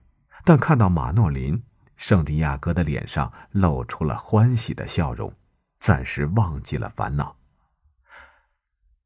[0.46, 1.60] 但看到马诺林，
[1.96, 5.32] 圣地亚哥的脸上露出了欢喜的笑容，
[5.80, 7.34] 暂时忘记了烦恼。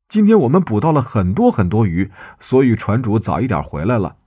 [0.07, 4.19] 今天我们捕到了很多很多鱼，所以船主早一点回来了。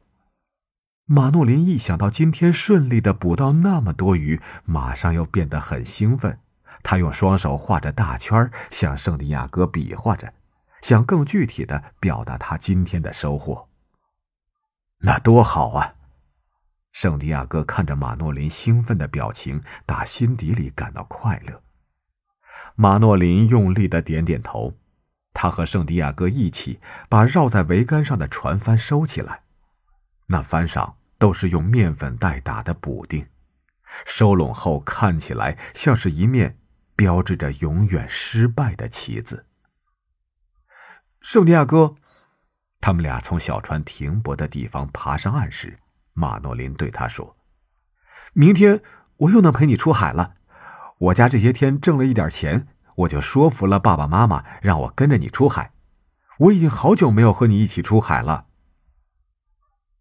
[1.05, 6.39] 马诺林一想到今天顺利的捕到那么多鱼，马上又变得很兴奋。
[6.81, 10.33] 他用双手画着大圈，向圣地亚哥比划着，
[10.81, 13.67] 想更具体的表达他今天的收获。
[14.97, 15.93] 那多好啊！
[16.93, 21.61] 圣地亚哥看着马诺林兴奋的表情，打心底里感到快乐。
[22.75, 24.77] 马诺林用力的点点头，
[25.33, 26.79] 他和圣地亚哥一起
[27.09, 29.41] 把绕在桅杆上的船帆收起来，
[30.27, 33.27] 那帆上都是用面粉袋打的补丁，
[34.05, 36.59] 收拢后看起来像是一面
[36.95, 39.47] 标志着永远失败的旗子。
[41.21, 41.95] 圣地亚哥，
[42.79, 45.79] 他们俩从小船停泊的地方爬上岸时。
[46.13, 47.35] 马诺林对他说
[48.33, 48.81] ：“明天
[49.17, 50.35] 我又能陪你出海了。
[50.97, 55.71] 我家这些天挣了一点钱，我就说服了爸爸妈妈，让我跟着你出海。
[56.39, 58.47] 我已经好久没有和你一起出海了。”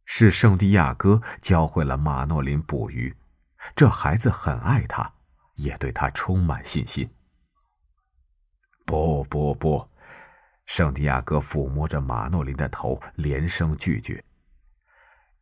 [0.05, 3.16] 是圣地亚哥教会了马诺林捕鱼，
[3.74, 5.10] 这孩子很爱他，
[5.55, 7.09] 也对他充满信心。
[8.84, 9.89] 不不不，
[10.66, 14.22] 圣地亚哥抚摸着马诺林的头，连声拒绝。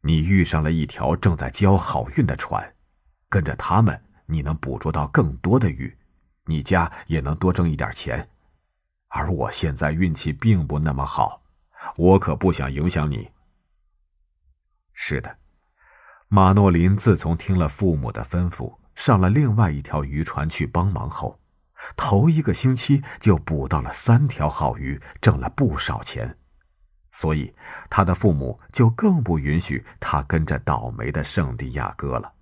[0.02, 2.74] 你遇上了一条正在交好运的船，
[3.28, 5.94] 跟着他们，你能捕捉到更多的鱼，
[6.46, 8.28] 你家也能多挣一点钱。
[9.08, 11.42] 而我现在运气并不那么好，
[11.96, 13.30] 我可不想影响你。
[14.94, 15.36] 是的，
[16.28, 21.38] 马诺林自从听了父母的吩咐，上了另外一条渔船去帮忙后，
[21.96, 26.38] 头一个星期就捕到了三条好鱼，挣了不少钱。
[27.20, 27.52] 所以，
[27.90, 32.32] 他的父母就更不允许他跟着倒霉的圣地亚哥了。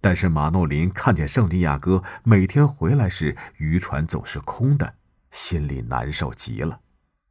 [0.00, 4.94] 但是马诺林看见圣地亚哥每天回来时渔船总是空的，
[5.32, 6.78] 心里难受极了。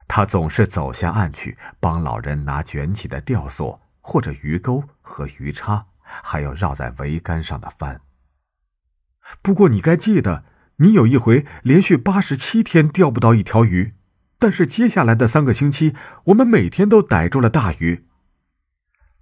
[0.09, 8.01] 他总是走下岸去帮老人拿卷起的吊索，或者鱼钩和鱼叉，还有绕在桅杆上的帆。
[9.41, 10.43] 不过你该记得，
[10.75, 13.93] 你有一回连续八十七天钓不到一条鱼。
[14.41, 18.07] 但是接下来的三个星期，我们每天都逮住了大鱼。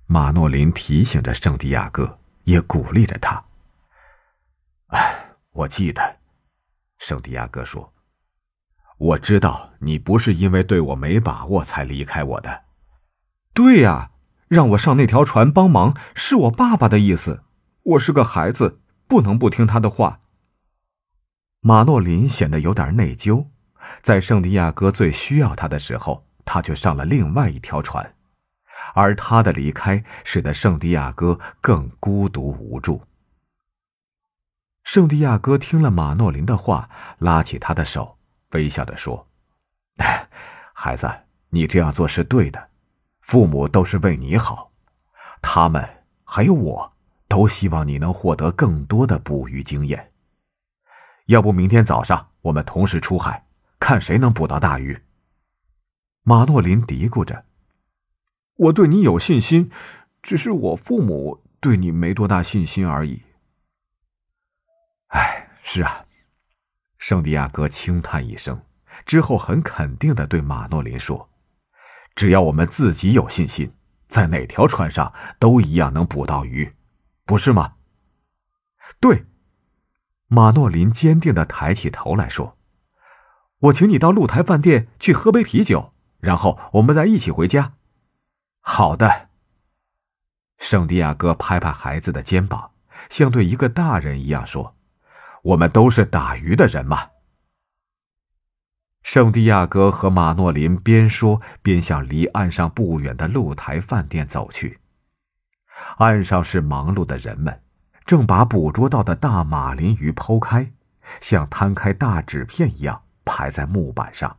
[0.08, 3.44] 马诺林提醒着圣地亚哥，也鼓励着他。
[4.88, 6.20] 哎，我记得，
[7.00, 7.94] 圣地亚哥说
[8.98, 12.64] ：“我知道你不是因为对我没把握才离开我的。”
[13.54, 14.12] 对呀，
[14.48, 17.44] 让我上那条船帮忙是我爸爸的意思。
[17.84, 20.22] 我是个孩子，不能不听他的话。
[21.60, 23.48] 马诺林显得有点内疚。
[24.02, 28.16] 在圣地亚哥最需要他的时候，他却上了另外一条船，
[28.94, 33.02] 而他的离开使得圣地亚哥更孤独无助。
[34.84, 36.90] 圣地亚哥听了马诺林的话，
[37.20, 38.18] 拉起他的手，
[38.52, 39.28] 微笑着说
[40.74, 41.08] ：“孩子，
[41.50, 42.70] 你这样做是对的，
[43.22, 44.72] 父母都是为你好，
[45.42, 45.88] 他们
[46.24, 46.94] 还有我
[47.28, 50.12] 都希望你能获得更多的捕鱼经验。
[51.28, 53.46] 要不明天早上我们同时出海？”
[53.80, 55.02] 看谁能捕到大鱼。
[56.24, 57.46] 马诺林嘀咕着
[58.56, 59.72] ：“我对你有信心，
[60.22, 63.24] 只是我父母对你没多大信心而已。”
[65.08, 66.06] 哎，是啊，
[66.98, 68.62] 圣地亚哥轻叹一声，
[69.06, 71.32] 之后很肯定的对马诺林说
[72.14, 73.74] ：“只要我们自己有信心，
[74.08, 76.76] 在哪条船上都一样能捕到鱼，
[77.26, 77.78] 不是吗？”
[79.02, 79.26] 对，
[80.28, 82.59] 马诺林坚定的抬起头来说。
[83.60, 87.74] 我请你到露台饭店去喝杯啤酒，然后我们再一起回家。
[88.62, 89.30] 好的。
[90.58, 92.72] 圣地亚哥拍拍孩子的肩膀，
[93.10, 94.76] 像对一个大人一样说
[95.44, 97.10] ：“我们都是打鱼的人嘛。”
[99.04, 104.80] 圣地亚哥和马诺林边说边向离岸上不远的露台饭店走去。
[105.98, 107.62] 岸上是忙碌的人们，
[108.06, 110.74] 正把捕捉到的大马林鱼剖开，
[111.22, 113.04] 像摊开大纸片一样。
[113.30, 114.36] 排在木板上，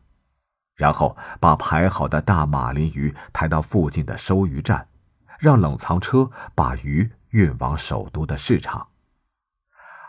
[0.74, 4.88] 然后把排好的大马林鱼抬到附近的收鱼站，
[5.38, 8.88] 让冷藏车把鱼运往首都的市场。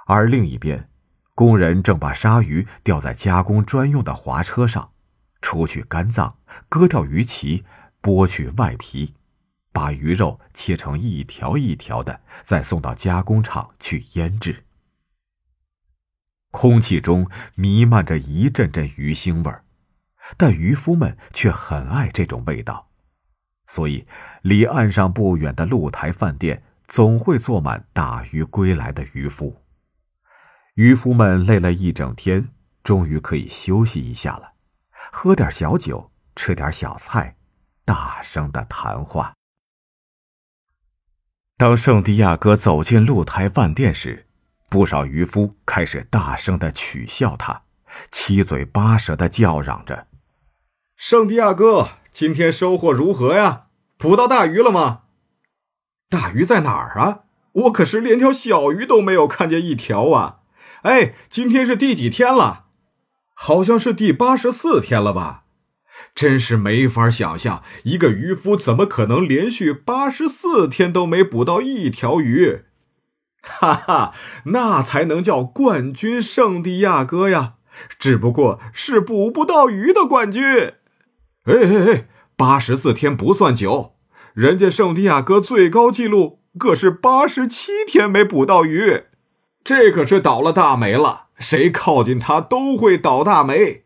[0.07, 0.89] 而另一边，
[1.35, 4.89] 工人正把鲨鱼吊在加工专用的滑车上，
[5.41, 6.35] 除去肝脏，
[6.67, 7.63] 割掉鱼鳍，
[8.01, 9.13] 剥去外皮，
[9.71, 14.65] 把鱼肉切成一条一条的，再送到加工厂去腌制。
[16.51, 19.63] 空气中弥漫着一阵阵鱼腥味儿，
[20.37, 22.89] 但渔夫们却很爱这种味道，
[23.67, 24.05] 所以
[24.41, 29.61] 离岸上不远的露台饭店总会坐满打鱼归来的渔夫。
[30.75, 32.49] 渔夫们累了一整天，
[32.83, 34.53] 终于可以休息一下了，
[35.11, 37.35] 喝点小酒，吃点小菜，
[37.85, 39.33] 大声的谈话。
[41.57, 44.27] 当圣地亚哥走进露台饭店时，
[44.71, 47.63] 不少渔夫开始大声的取笑他，
[48.09, 50.07] 七嘴八舌的叫嚷着
[50.95, 53.63] ：“圣地亚哥，今天收获如何呀？
[53.97, 55.01] 捕到大鱼了吗？”
[56.09, 57.23] 大鱼在哪儿啊？
[57.51, 60.37] 我可是连条小鱼都没有看见一条啊！
[60.83, 62.67] 哎，今天是第几天了？
[63.33, 65.43] 好像是第八十四天了吧？
[66.15, 72.63] 真是没法想象，一个渔夫怎么可能连续八十四天都没捕到一条鱼？
[73.59, 74.13] 哈哈，
[74.45, 77.53] 那才能叫冠军圣地亚哥呀！
[77.97, 80.43] 只不过是捕不到鱼的冠军。
[81.45, 82.07] 哎哎哎，
[82.37, 83.95] 八十四天不算久，
[84.33, 89.05] 人家圣地亚哥最高纪录可是八十七天没捕到鱼，
[89.63, 91.27] 这可是倒了大霉了。
[91.39, 93.85] 谁靠近他都会倒大霉。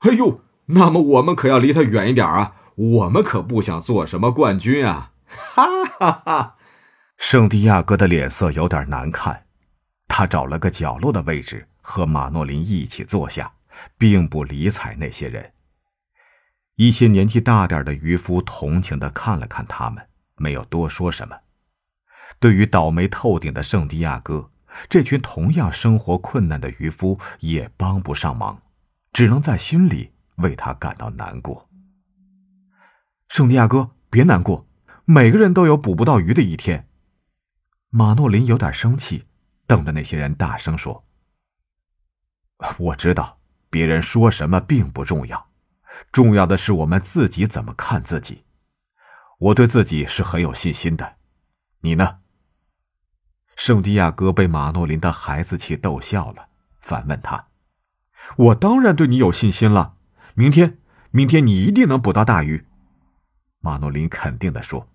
[0.00, 2.56] 哎呦，那么我们可要离他远一点啊！
[2.74, 5.12] 我们可不想做什么冠军啊！
[5.26, 6.56] 哈哈哈。
[7.22, 9.46] 圣地亚哥的脸色有点难看，
[10.08, 13.50] 他找了个角落的位置和马诺林一起坐下，
[13.96, 15.52] 并不理睬那些人。
[16.74, 20.04] 一些年纪大点的渔夫同情的看了看他们，
[20.36, 21.38] 没有多说什么。
[22.40, 24.50] 对于倒霉透顶的圣地亚哥，
[24.90, 28.60] 这群同样生活困难的渔夫也帮不上忙，
[29.12, 31.70] 只能在心里为他感到难过。
[33.28, 34.66] 圣地亚哥，别难过，
[35.04, 36.88] 每个人都有捕不到鱼的一天。
[37.94, 39.26] 马诺林有点生气，
[39.66, 41.04] 瞪着那些人大声说
[42.78, 43.38] ：“我知道，
[43.68, 45.50] 别人说什么并不重要，
[46.10, 48.44] 重要的是我们自己怎么看自己。
[49.38, 51.16] 我对自己是很有信心的，
[51.82, 52.20] 你呢？”
[53.56, 56.48] 圣地亚哥被马诺林的孩子气逗笑了，
[56.80, 57.48] 反问他
[58.38, 59.96] ：“我当然对你有信心了，
[60.32, 60.78] 明天，
[61.10, 62.66] 明天你一定能捕到大鱼。”
[63.60, 64.88] 马诺林肯定的说：“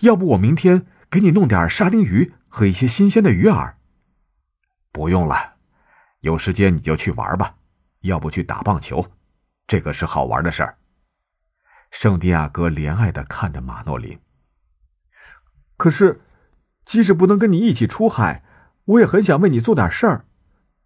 [0.00, 3.74] 要不我明天。”给你弄点沙丁鱼和一些新鲜的鱼饵。
[4.90, 5.56] 不用了，
[6.20, 7.56] 有时间你就去玩吧，
[8.00, 9.06] 要不去打棒球，
[9.66, 10.78] 这个是好玩的事儿。
[11.90, 14.18] 圣地亚哥怜爱的看着马诺林。
[15.76, 16.22] 可是，
[16.86, 18.42] 即使不能跟你一起出海，
[18.86, 20.24] 我也很想为你做点事儿。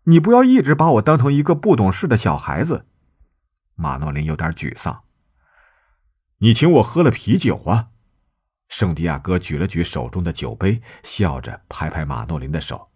[0.09, 2.85] 你不要一直把我当成一个不懂事的小孩子。
[3.77, 5.05] 马诺林有点沮丧。
[6.39, 7.91] 你请我喝了啤酒啊。
[8.69, 12.91] 圣地亚哥举了举手中的酒杯，笑着拍拍马诺林的手：“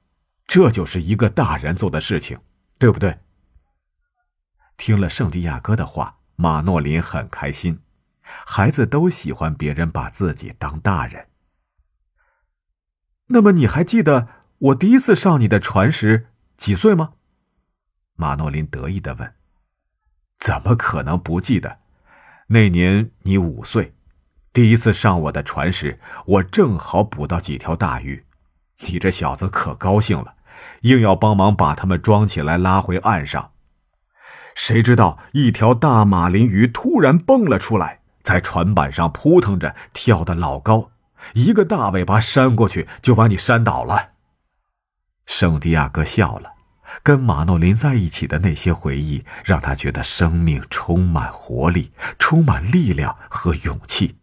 [0.47, 2.39] 这就是一个大人做的事情，
[2.79, 3.19] 对不对？”
[4.77, 7.81] 听了圣地亚哥的话，马诺林很开心。
[8.23, 11.29] 孩子都喜欢别人把自己当大人。
[13.27, 14.29] 那么，你还记得
[14.59, 17.15] 我第一次上你的船时几岁吗？
[18.15, 19.35] 马诺林得意的问。
[20.39, 21.79] “怎么可能不记得？
[22.49, 23.95] 那年你五岁。”
[24.53, 28.25] 第一次上我的船时，我正好捕到几条大鱼，
[28.81, 30.35] 你这小子可高兴了，
[30.83, 33.53] 硬要帮忙把它们装起来拉回岸上。
[34.57, 40.91] 谁知道一条大马林鱼突然蹦了出来，在船板上扑腾着，跳得老高，
[41.35, 44.11] 一个大尾巴扇过去就把你扇倒了。
[45.27, 46.55] 圣地亚哥笑了，
[47.05, 54.17] 跟马诺林在一起的那些回忆让他觉得生命充满活力，充满力量和勇气。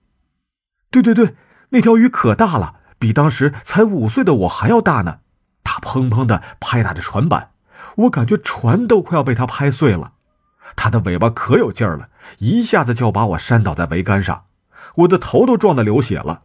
[1.01, 1.35] 对对对，
[1.69, 5.19] 那条鱼可大了，比当时才五岁的我还要大呢。
[5.63, 7.51] 它砰砰的拍打着船板，
[7.95, 10.13] 我感觉船都快要被它拍碎了。
[10.75, 12.09] 它的尾巴可有劲儿了，
[12.39, 14.45] 一下子就把我扇倒在桅杆上，
[14.95, 16.43] 我的头都撞得流血了。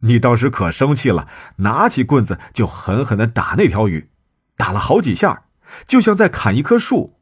[0.00, 4.10] 你当时可生气了，拿起棍子就狠狠的打那条鱼，
[4.56, 5.44] 打了好几下，
[5.86, 7.18] 就像在砍一棵树。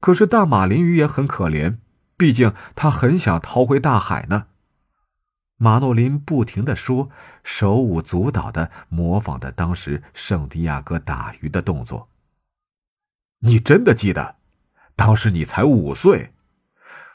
[0.00, 1.76] 可是大马林鱼也很可怜，
[2.16, 4.44] 毕竟它很想逃回大海呢。
[5.58, 7.08] 马诺林不停的说，
[7.42, 12.10] 手舞足蹈的模仿着当时圣地亚哥打鱼的动作。
[13.38, 14.36] 你真的记得，
[14.94, 16.34] 当时你才五岁，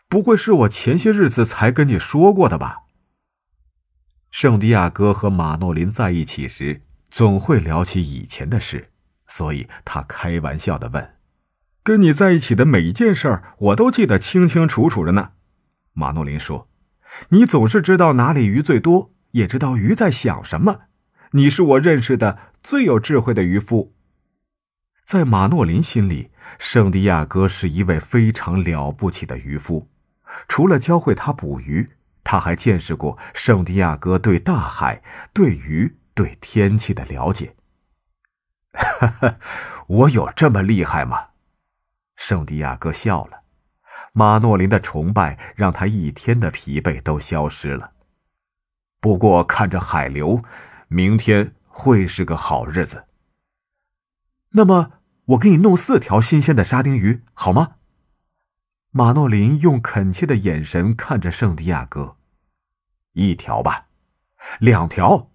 [0.09, 2.83] 不会是我前些日子才跟你说过的吧？
[4.31, 6.81] 圣地亚哥和马诺林在一起时，
[7.11, 8.89] 总会聊起以前的事，
[9.27, 11.15] 所以他开玩笑的问
[11.83, 15.33] ：“跟你在一起的每一件事，我都记得清清楚楚的呢。”
[15.93, 16.70] 马诺林说。
[17.29, 20.81] 你总是知道哪里鱼最多，也知道鱼在想什么。
[21.31, 23.93] 你是我认识的最有智慧的渔夫。
[25.05, 29.89] 在马诺林心里，圣地亚哥是一位非常了不起的渔夫。
[30.47, 31.89] 除了教会他捕鱼，
[32.23, 37.55] 他还见识过圣地亚哥对大海、对鱼、对天气的了解。
[38.73, 39.37] 哈哈，
[39.87, 41.27] 我有这么厉害吗？
[42.15, 43.40] 圣地亚哥笑了。
[44.13, 47.93] 马诺林的崇拜让他一天的疲惫都消失了。
[48.99, 50.43] 不过看着海流，
[50.87, 53.05] 明天会是个好日子。
[54.49, 54.91] 那么
[55.25, 57.75] 我给你弄四条新鲜的沙丁鱼，好吗？
[58.91, 62.17] 马诺林用恳切的眼神看着圣地亚哥。
[63.13, 63.87] 一条吧，
[64.59, 65.29] 两条，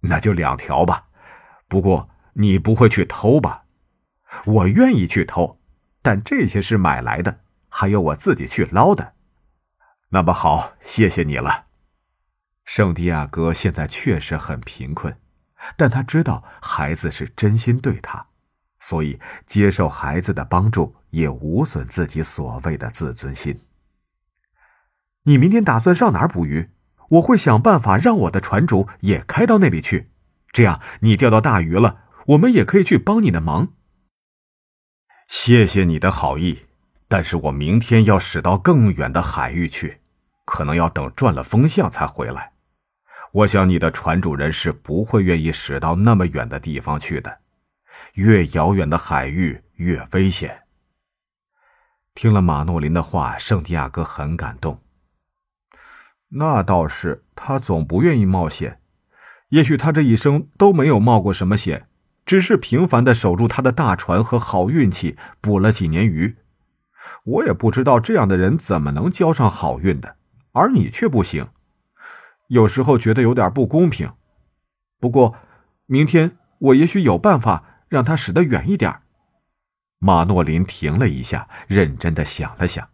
[0.00, 1.06] 那就两条吧。
[1.68, 3.64] 不过你不会去偷吧？
[4.44, 5.60] 我愿意去偷，
[6.02, 7.40] 但这些是买来的，
[7.74, 9.14] 还有我自己去捞的。
[10.10, 11.64] 那么好，谢谢你了。
[12.66, 15.16] 圣地亚哥现在确实很贫困，
[15.74, 18.26] 但他知道孩子是真心对他，
[18.78, 23.58] 所以接受孩子的帮助也无损自己所谓的自尊心。
[25.22, 26.68] 你明天打算上哪儿捕鱼？
[27.08, 30.10] 我会想办法让我的船主也开到那里去，
[30.52, 33.72] 这样你钓到大鱼了，我们也可以去帮你的忙。
[35.26, 36.66] 谢谢你的好意，
[37.12, 40.00] 但是我明天要驶到更远的海域去，
[40.46, 42.52] 可能要等转了风向才回来。
[43.32, 47.40] 我想你的船主人是不会愿意驶到那么远的地方去的，
[48.14, 50.62] 越遥远的海域越危险。
[52.14, 54.80] 听了马诺林的话，圣地亚哥很感动。
[56.30, 58.80] 那倒是，他总不愿意冒险。
[59.50, 61.86] 也许他这一生都没有冒过什么险。
[62.24, 66.36] 只是平凡的守住他的大船和好运气，捕了几年鱼。
[67.24, 70.16] 我也不知道这样的人怎么能交上好运的，
[70.52, 71.46] 而你却不行。
[72.48, 74.12] 有时候觉得有点不公平。
[74.98, 75.36] 不过，
[75.86, 79.00] 明天我也许有办法让他驶得远一点。
[79.98, 82.88] 马诺林停了一下，认真的想了想。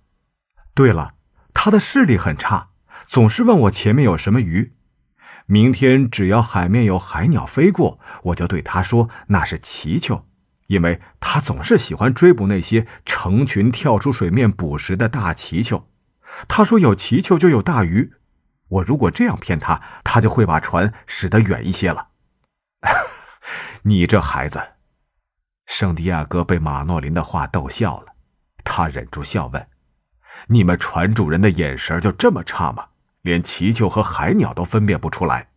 [0.75, 1.15] 对了，
[1.55, 2.69] 他的视力很差，
[3.05, 4.75] 总是问我前面有什么鱼。
[5.47, 10.27] 明天只要海面有海鸟飞过，我就对他说那是祈求，
[10.69, 15.89] 因为他总是喜欢追捕那些成群跳出水面捕食的大祈求。
[16.47, 18.13] 他说有祈求就有大鱼，
[18.69, 22.09] 我如果这样骗他，他就会把船驶得远一些了。
[23.83, 24.63] 你这孩子，
[25.67, 28.13] 圣地亚哥被马诺林的话逗笑了，
[28.63, 29.69] 他忍住笑问
[30.49, 32.87] ：“你们船主人的眼神就这么差吗？”
[33.23, 35.49] 连祈求和海鸟都分辨不出来，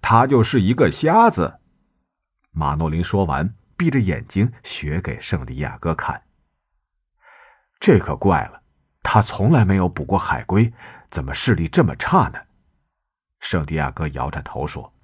[0.00, 1.60] 他就是一个瞎子。
[2.50, 6.22] 马诺林说完，闭着眼睛学给圣地亚哥看。
[7.78, 8.62] 这可怪了，
[9.02, 10.72] 他从来没有捕过海龟，
[11.10, 12.40] 怎么视力这么差呢？
[13.40, 14.94] 圣地亚哥摇着头说：“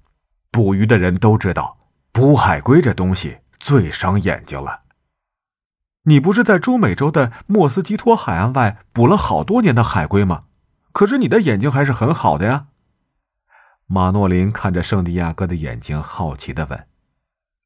[0.51, 1.77] 捕鱼的人都知道，
[2.11, 4.81] 捕海龟这东西最伤眼睛了。
[6.03, 10.45] 你不是在中美洲的莫斯基托海岸外捕了好多年的海龟吗？”
[10.91, 12.67] 可是你的眼睛还是很好的呀。
[13.85, 16.87] 马诺林看着圣地亚哥的眼睛，好奇的问：“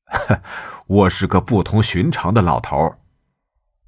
[0.07, 0.41] 呵
[0.88, 2.95] 我是个不同寻常的老头。”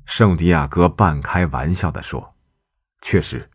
[0.06, 2.36] 圣地亚哥半开玩笑的说
[3.02, 3.50] ：“确实，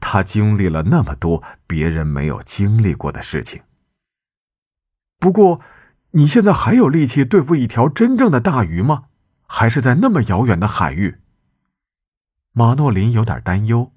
[0.00, 3.62] 他经历了那么多别人没有经历过的事情。
[5.18, 5.60] 不过，
[6.12, 9.04] 你现在还有力气对付一条真正的大鱼吗？
[9.46, 11.20] 还是在那么遥远的海域？”
[12.52, 13.92] 马诺林有点担忧。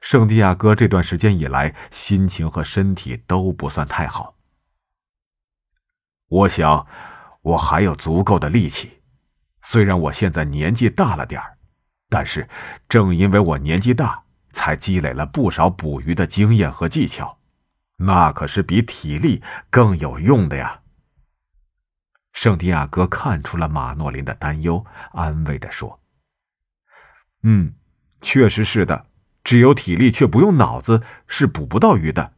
[0.00, 4.36] 圣地亚哥这段时间以来，心情和身体都不算太好。
[6.28, 6.86] 我想，
[7.44, 9.02] 我还有足够的力气。
[9.62, 11.56] 虽然我现在年纪大了点儿，
[12.08, 12.48] 但是
[12.88, 14.22] 正因为我年纪大，
[14.52, 17.38] 才积累了不少捕鱼的经验和技巧，
[17.98, 20.80] 那可是比体力更有用的呀。
[22.32, 26.00] 圣地亚哥看出了马诺林的担忧，安慰着说
[27.44, 27.74] ：“嗯，
[28.20, 29.06] 确实是的。”
[29.44, 32.32] 只有体力却不用脑子是捕不到鱼的，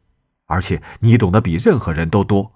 [0.47, 2.56] 而且你懂得比任何人都多。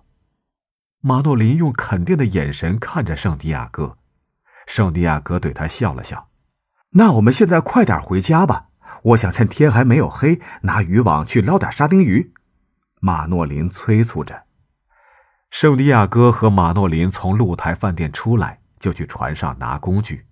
[1.01, 3.97] 马诺林用肯定的眼神看着圣地亚哥，
[4.67, 6.29] 圣地亚哥对他笑了笑。
[6.91, 8.69] 那我们现在快点回家吧，
[9.03, 12.33] 我想趁天还没有黑，拿渔网去捞点沙丁鱼。
[13.01, 14.45] 马诺林催促着。
[15.51, 20.27] 圣地亚哥和马诺林从露台饭店出来，就去船上拿工具。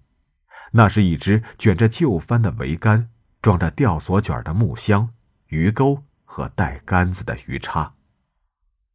[0.72, 3.10] 那是一只卷着旧帆的桅杆。
[3.40, 5.10] 装着吊索卷的木箱、
[5.46, 7.94] 鱼钩和带杆子的鱼叉。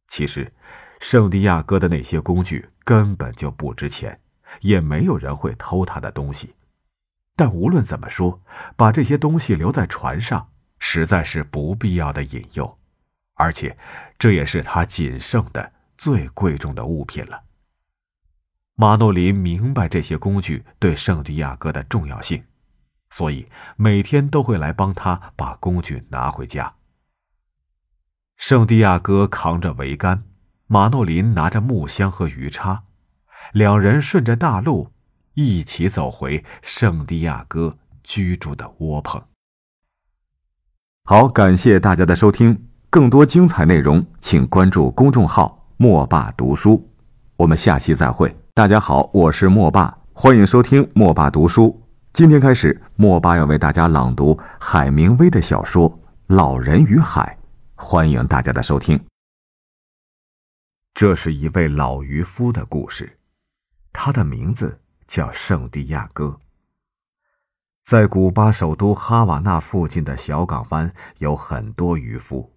[0.06, 0.52] 其实，
[1.00, 4.20] 圣地亚哥的那些工具根本就不值钱，
[4.60, 6.54] 也没有人会偷他的东西。
[7.36, 8.42] 但无论怎么说，
[8.76, 10.48] 把这些东西留在船上，
[10.78, 12.78] 实在是不必要的引诱，
[13.34, 13.76] 而且
[14.18, 17.42] 这也是他仅剩的最贵重的物品了。
[18.74, 22.42] 马诺林明白这些工具对圣地亚哥的重要性。
[23.10, 26.74] 所以每天都会来帮他把工具拿回家。
[28.36, 30.24] 圣地亚哥扛着桅杆，
[30.66, 32.82] 马诺林拿着木箱和鱼叉，
[33.52, 34.88] 两人顺着大路
[35.34, 39.22] 一起走回圣地亚哥居住的窝棚。
[41.04, 46.90] 好，感谢大家的收听，更多精彩内容请关注公众号“莫爸读书”，
[47.36, 48.34] 我们下期再会。
[48.54, 51.78] 大家好，我是莫爸，欢迎收听莫爸读书。
[52.14, 55.90] 今天开始，莫爸要为大家朗读海明威的小说
[56.28, 57.36] 《老人与海》，
[57.84, 58.98] 欢迎大家的收听。
[60.94, 63.18] 这是一位老渔夫的故事，
[63.92, 66.38] 他的名字叫圣地亚哥。
[67.84, 72.52] 在古巴首都哈瓦那附近的小港湾，有很多渔夫。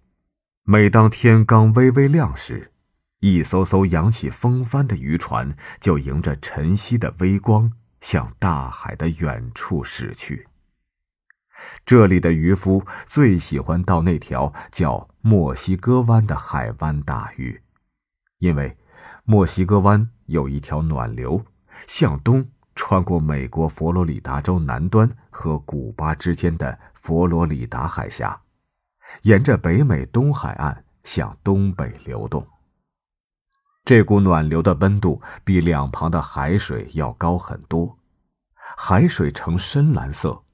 [0.62, 2.70] 每当天刚微微亮时，
[3.18, 10.46] 一艘艘扬起风帆的渔船就迎着晨曦的微光，向大海的远处驶去。
[11.84, 17.60] 这里的渔夫最喜欢到那条叫墨西哥湾的海湾打鱼。
[18.38, 18.76] 因为
[19.24, 21.44] 墨西哥湾有一条暖流，
[21.86, 28.40] 向东穿过美国佛罗里达州南端和古巴之间的佛罗里达海峡，
[29.22, 32.46] 沿着北美东海岸向东北流动。
[33.84, 37.98] 这股暖流的温度比两旁的海水要高很多，
[38.76, 40.44] 海水呈深蓝色，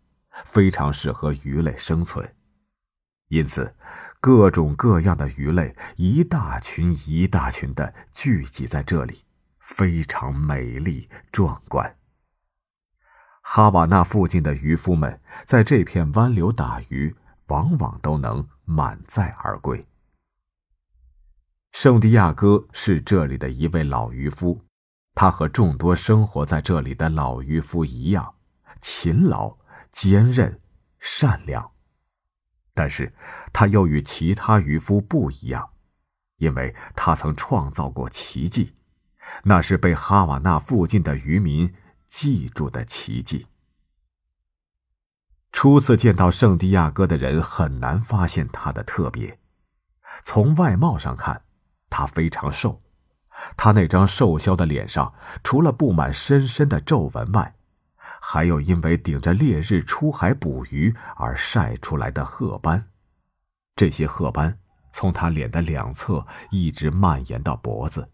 [0.45, 2.35] 非常适合鱼类生存，
[3.29, 3.75] 因此。
[4.25, 9.23] 各种各样的鱼类，一大群一大群的聚集在这里，
[9.61, 11.99] 非常美丽壮观。
[13.43, 17.15] 哈瓦那附近的渔夫们在这片湾流打鱼，
[17.49, 19.87] 往往都能满载而归。
[21.73, 24.65] 圣地亚哥是这里的一位老渔夫，
[25.15, 28.37] 他和众多生活在这里的老渔夫一样，
[28.81, 29.59] 勤劳、
[29.93, 30.59] 坚韧、
[30.99, 31.74] 善良。
[32.75, 33.15] 但是，
[33.53, 35.71] 他又与其他渔夫不一样，
[36.39, 38.75] 因为他曾创造过奇迹，
[39.45, 41.73] 那是被哈瓦那附近的渔民
[42.07, 43.47] 记住的奇迹。
[45.53, 49.39] 初次见到圣地亚哥的人很难发现他的特别。
[50.25, 51.43] 从外貌上看，
[51.89, 52.83] 他非常瘦，
[53.57, 55.15] 他那张瘦削的脸上
[55.45, 57.55] 除了布满深深的皱纹外，
[58.27, 62.89] 还有因为顶着烈日出海捕鱼而晒出来的褐斑，
[63.77, 64.59] 这些褐斑
[64.91, 68.09] 从他脸的两侧一直蔓延到脖子。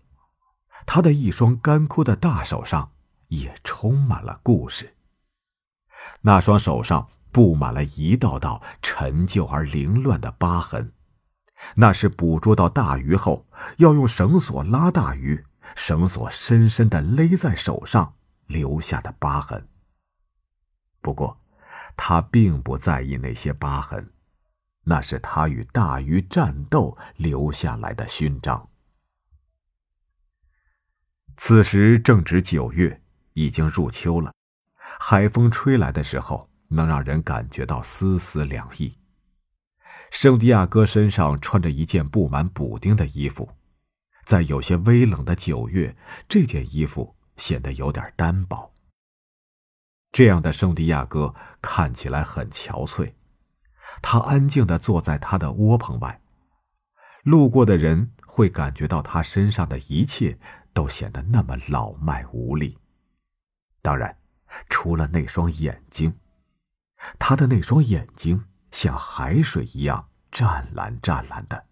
[0.85, 2.91] 他的一双干枯的大手上
[3.29, 4.97] 也充满了故事。
[6.23, 10.93] 那双手上布满了一道道陈旧而凌乱的疤痕，
[11.77, 13.47] 那是捕捉到大鱼后
[13.77, 15.47] 要用绳索拉大鱼，
[15.77, 18.15] 绳索深深的勒在手上
[18.49, 19.69] 留下的疤痕。
[21.01, 21.41] 不过，
[21.97, 24.13] 他并不在意那些疤痕，
[24.85, 28.69] 那是他与大鱼战斗留下来的勋章。
[31.37, 33.03] 此时正值九月，
[33.33, 34.33] 已经入秋了，
[34.99, 38.99] 海风吹来的时候，能让人感觉到丝丝凉意。
[40.11, 43.49] 圣地亚哥身上穿着一件布满补丁的衣服，
[44.27, 45.97] 在有些微冷的九月，
[46.29, 48.70] 这件衣服显得有点单薄。
[50.13, 53.13] 这样的圣地亚哥看起来很憔悴，
[54.03, 56.21] 他安静的坐在他的窝棚外，
[57.23, 60.39] 路过的人会感觉到他身上的一切
[60.73, 62.77] 都显得那么老迈无力。
[63.83, 64.17] 当然，
[64.69, 66.19] 除了那双眼睛，
[67.19, 71.67] 他的那双眼睛像海水一样湛蓝湛蓝的。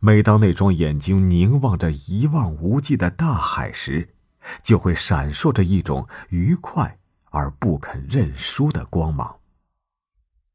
[0.00, 4.14] 每当那双眼睛凝望着一望无际的大海时，
[4.62, 6.98] 就会闪烁着一种愉快。
[7.32, 9.40] 而不肯认输的光芒。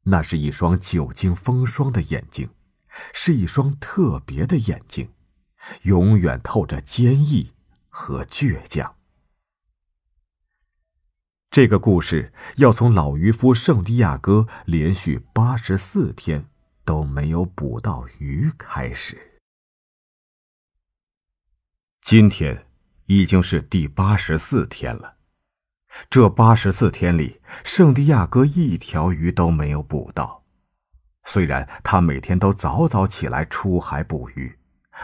[0.04, 2.48] 那是一双久经风霜的眼睛，
[3.12, 5.12] 是一双特别的眼睛，
[5.82, 7.52] 永远透着坚毅
[7.90, 8.96] 和倔强。
[11.50, 16.48] 这个故事要从老渔夫圣地亚哥连续八十四天
[16.84, 19.40] 都没有捕到鱼开始。
[22.00, 22.66] 今天
[23.06, 25.17] 已经是第八十四天了。
[26.10, 30.44] 这八十四天里，圣地亚哥一条鱼都没有捕到。
[31.24, 34.58] 虽然他每天都早早起来出海捕鱼，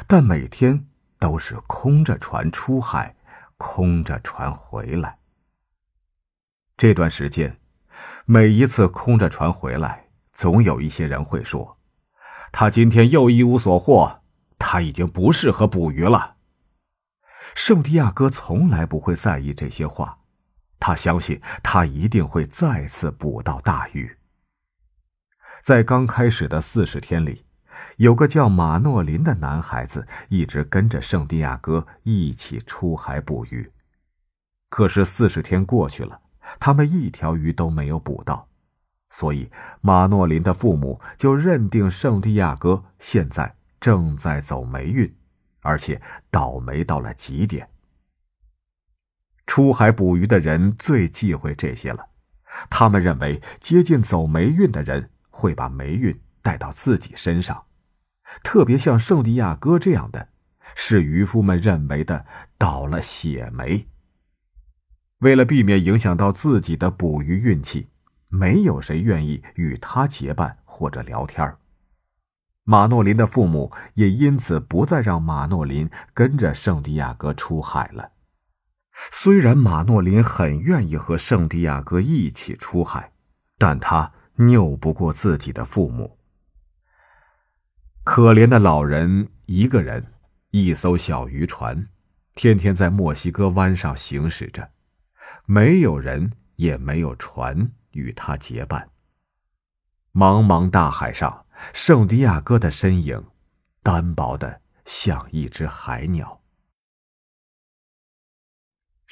[0.06, 0.86] 但每天
[1.18, 3.14] 都是空着船出海，
[3.58, 5.18] 空着船回来。
[6.76, 7.58] 这段时间，
[8.24, 11.76] 每一次空着船回来，总有一些人会说
[12.50, 14.22] ：“他今天又一无所获，
[14.58, 16.36] 他已经不适合捕鱼了。”
[17.54, 20.20] 圣地亚哥从来不会在意这些话。
[20.78, 24.16] 他相信，他一定会再次捕到大鱼。
[25.62, 27.46] 在刚开始的四十天里，
[27.96, 33.72] 有个叫马诺林的男孩子一直跟着圣地亚哥一起出海捕鱼。
[34.68, 36.20] 可是四十天过去了，
[36.60, 38.48] 他们一条鱼都没有捕到，
[39.08, 45.16] 所以马诺林的父母就认定圣地亚哥现在正在走霉运，
[45.60, 47.68] 而且倒霉到了极点。
[49.46, 52.06] 出海捕鱼的人最忌讳这些了，
[52.70, 57.64] 他们认为接近走霉运的人会把霉运带到自己身上，
[58.42, 60.28] 特别像圣地亚哥这样的，
[60.74, 62.24] 是渔夫们认为的
[62.56, 63.86] 倒了血霉。
[65.18, 67.88] 为了避免影响到自己的捕鱼运气，
[68.28, 71.56] 没有谁愿意与他结伴或者聊天
[72.64, 78.10] 马诺林的父母也因此不再让马诺林跟着圣地亚哥出海了。
[79.12, 83.12] 虽然马诺林很愿意和圣地亚哥一起出海，
[83.58, 86.18] 但他拗不过自己的父母。
[88.04, 90.12] 可怜的老人一个人，
[90.50, 91.88] 一艘小渔船，
[92.34, 94.70] 天天在墨西哥湾上行驶着，
[95.46, 98.90] 没有人，也没有船与他结伴。
[100.12, 103.24] 茫茫大海上，圣地亚哥的身影，
[103.82, 106.40] 单薄的像一只海鸟。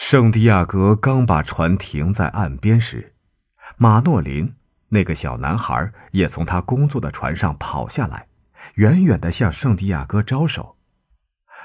[0.04, 3.14] 圣地亚哥刚把船停在岸边时，
[3.76, 4.52] 马诺林
[4.88, 8.26] 那个小男孩也从他工作的船上跑下来。
[8.74, 10.76] 远远的向圣地亚哥招手。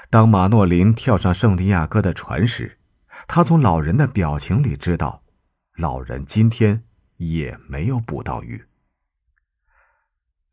[0.08, 2.78] 当马诺林跳上圣地亚哥的船时，
[3.26, 5.24] 他从老人的表情里知道，
[5.74, 6.84] 老人今天
[7.16, 8.64] 也没有捕到鱼。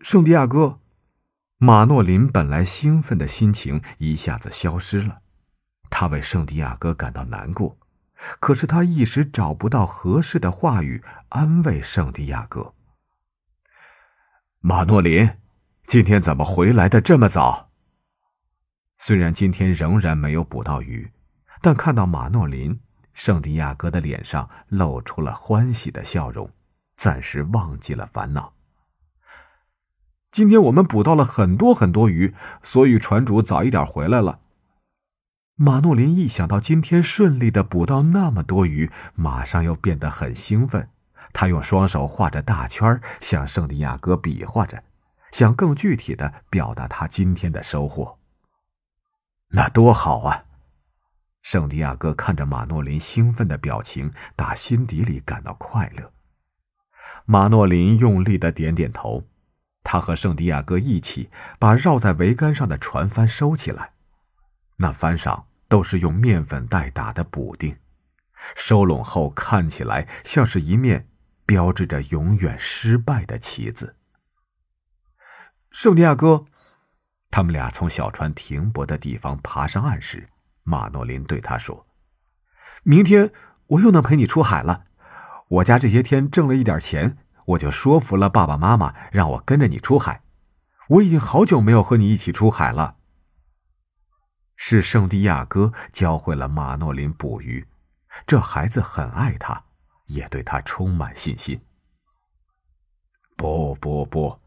[0.01, 0.79] 圣地亚哥，
[1.59, 5.19] 马诺林本来兴奋的心情一下子消失了，
[5.97, 7.77] 他为圣地亚哥感到难过，
[8.41, 12.73] 可是他一时找不到合适的话语安慰圣地亚哥。
[14.59, 15.29] 马诺林。
[15.85, 17.69] 今天怎么回来的这么早？
[18.97, 21.09] 虽然今天仍然没有捕到鱼，
[21.61, 22.77] 但看到马诺林，
[23.13, 26.49] 圣地亚哥的脸上露出了欢喜的笑容，
[26.97, 28.51] 暂时忘记了烦恼。
[30.29, 34.41] 今天我们捕到了很多很多鱼，所以船主早一点回来了。
[35.57, 40.89] 马诺林一想到今天顺利的捕到那么多鱼，马上又变得很兴奋。
[41.31, 44.83] 他用双手画着大圈，向圣地亚哥比划着。
[45.31, 48.17] 想更具体的表达他今天的收获。
[49.49, 50.45] 那多好啊！
[51.41, 56.11] 圣地亚哥看着马诺林兴奋的表情，打心底里感到快乐。
[57.25, 59.23] 马诺林用力的点点头，
[59.83, 61.29] 他和圣地亚哥一起
[61.59, 63.94] 把绕在桅杆上的船帆收起来。
[64.77, 67.77] 那帆上都是用面粉袋打的补丁，
[68.55, 71.07] 收拢后看起来像是一面
[71.45, 73.95] 标志着永远失败的旗子。
[75.71, 76.45] 圣地亚哥，
[77.31, 80.29] 他们俩从小船停泊的地方爬上岸时，
[80.63, 81.85] 马诺林对他说
[82.83, 83.31] ：“明天
[83.67, 84.85] 我又能陪你出海了。
[85.47, 90.21] 我家这些天挣了一点钱，我就说服了爸爸妈妈，让我跟着你出海。
[90.87, 92.97] 我已经好久没有和你一起出海了。”
[94.55, 97.65] 是圣地亚哥教会了马诺林捕鱼，
[98.25, 99.63] 这孩子很爱他，
[100.05, 101.59] 也对他充满信心。
[103.35, 104.39] 不不不。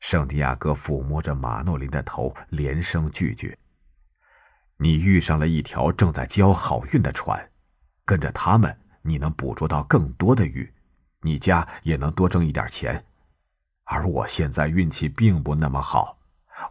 [0.00, 3.56] 圣地亚哥抚摸着马诺林的头，连声拒绝。
[4.76, 7.50] 你遇上了一条正在交好运的船，
[8.04, 10.72] 跟着他们，你能捕捉到更多的鱼，
[11.22, 13.04] 你家也能多挣一点钱。
[13.84, 16.18] 而我现在运气并不那么好，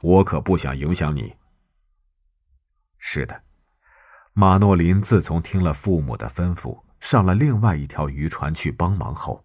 [0.01, 1.35] 我可不想影响你。
[2.97, 3.43] 是的，
[4.33, 9.43] 马诺林自从听了父母的吩咐，上了另外一条渔船去帮忙后。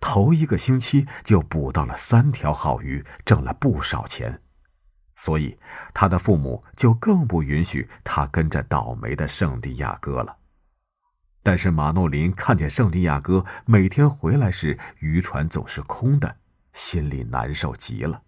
[0.00, 4.42] 头一个星期就捕到了三条好鱼，挣了不少钱，
[5.14, 5.56] 所以
[5.94, 10.36] 他的父母就更不允许他跟着倒霉的圣地亚哥了。
[11.44, 16.36] 但是马诺林看见圣地亚哥每天回来时渔船总是空的，
[16.72, 18.20] 心里难受极了。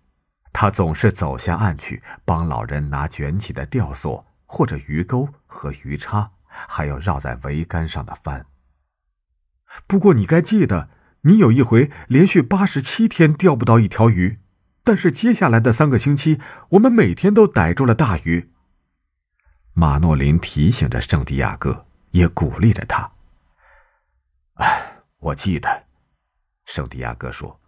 [0.53, 8.47] 他总是走下岸去帮老人拿卷起的吊索或者鱼钩和鱼叉，还有绕在桅杆上的帆。
[9.87, 10.91] 不过你该记得。
[11.23, 14.39] 你有一回连续八十七天钓不到一条鱼，
[14.85, 18.53] 但是接下来的三个星期，我们每天都逮住了大鱼。
[19.75, 23.11] 马诺林提醒着圣地亚哥，也鼓励着他。
[24.55, 25.87] 哎，我记得，
[26.67, 27.61] 圣地亚哥说：“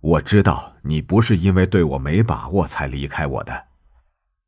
[0.00, 3.66] 我知道你不是因为对我没把握才离开我的。”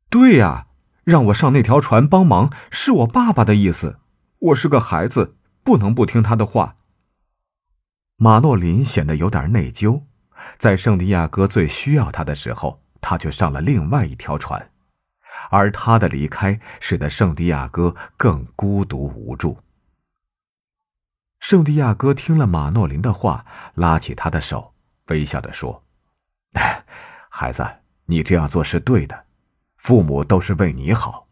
[0.09, 0.66] 对呀，
[1.07, 3.97] 让我上那条船帮忙是我爸爸的意思。
[4.39, 6.75] 我是个孩子，不能不听他的话。
[8.17, 10.01] 马诺林显得有点内疚，
[10.57, 14.69] 在圣地亚哥最需要他的时候，他却上了另外一条船，
[15.49, 19.57] 而他的离开使得圣地亚哥更孤独无助。
[21.39, 24.73] 圣地亚哥听了马诺林的话，拉起他的手，
[25.05, 25.85] 微笑着说
[27.31, 27.65] ：“孩子，
[28.07, 29.26] 你这样做是对的，
[29.87, 31.29] 父母都是为你好，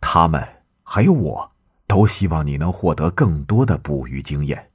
[0.00, 1.50] 他们还有我
[1.88, 4.70] 都希望你能获得更多的捕鱼经验。”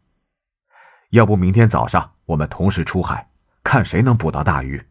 [1.11, 3.29] 要不明天早上我们同时出海，
[3.63, 4.85] 看谁能捕到大鱼。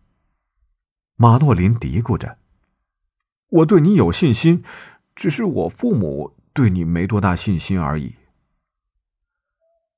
[1.16, 2.38] 马诺林嘀咕着
[3.60, 4.64] ：“我对你有信心，
[5.14, 8.14] 只是我父母对你没多大信心而已。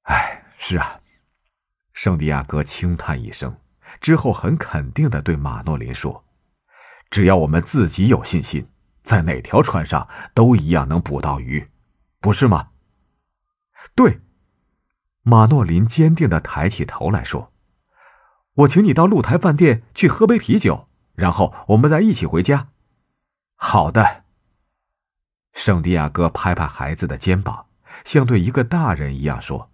[0.03, 0.99] 哎，是啊，
[1.93, 3.57] 圣地亚哥轻叹一声，
[4.01, 6.25] 之后很肯定的对马诺林说
[7.17, 8.69] ：“只要我们自己有信心，
[9.03, 11.71] 在哪条船上都一样能捕到鱼，
[12.21, 12.69] 不是吗？”
[13.97, 14.21] 对，
[15.23, 17.55] 马诺林坚定的抬起头来说
[18.53, 22.69] ：“我请你到露台饭店去喝杯啤酒，然后我们再一起回家。”
[23.57, 24.25] 好的。
[25.55, 27.65] 圣地亚哥拍拍孩子的肩膀，
[28.05, 29.71] 像对一个大人一样说。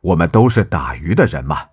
[0.00, 1.68] 我们都是打鱼的人嘛。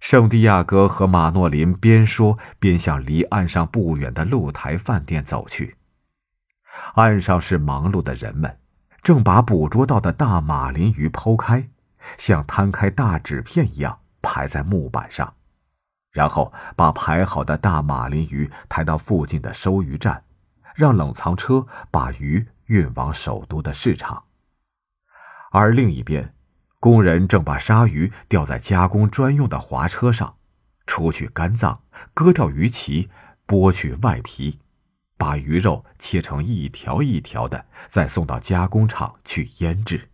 [0.00, 5.76] 圣地亚哥和马诺林边说边向离岸上不远的露台饭店走去。
[6.94, 8.58] 岸上是忙碌的人们，
[9.02, 11.68] 正把捕捉到的大马林鱼剖开，
[12.16, 15.34] 像摊开大纸片一样排在木板上，
[16.12, 20.22] 然后把排好的大马林鱼抬到附近的收鱼站，
[20.74, 24.22] 让冷藏车把鱼运往首都的市场。
[25.50, 26.32] 而另一边，
[26.80, 30.36] 工人正把鲨鱼吊在加工专用的滑车上，
[30.86, 31.82] 除去肝脏，
[32.14, 33.08] 割掉鱼鳍，
[33.46, 34.60] 剥去外皮，
[35.16, 40.08] 把鱼肉切成一条一条的，再送到加工厂去腌制。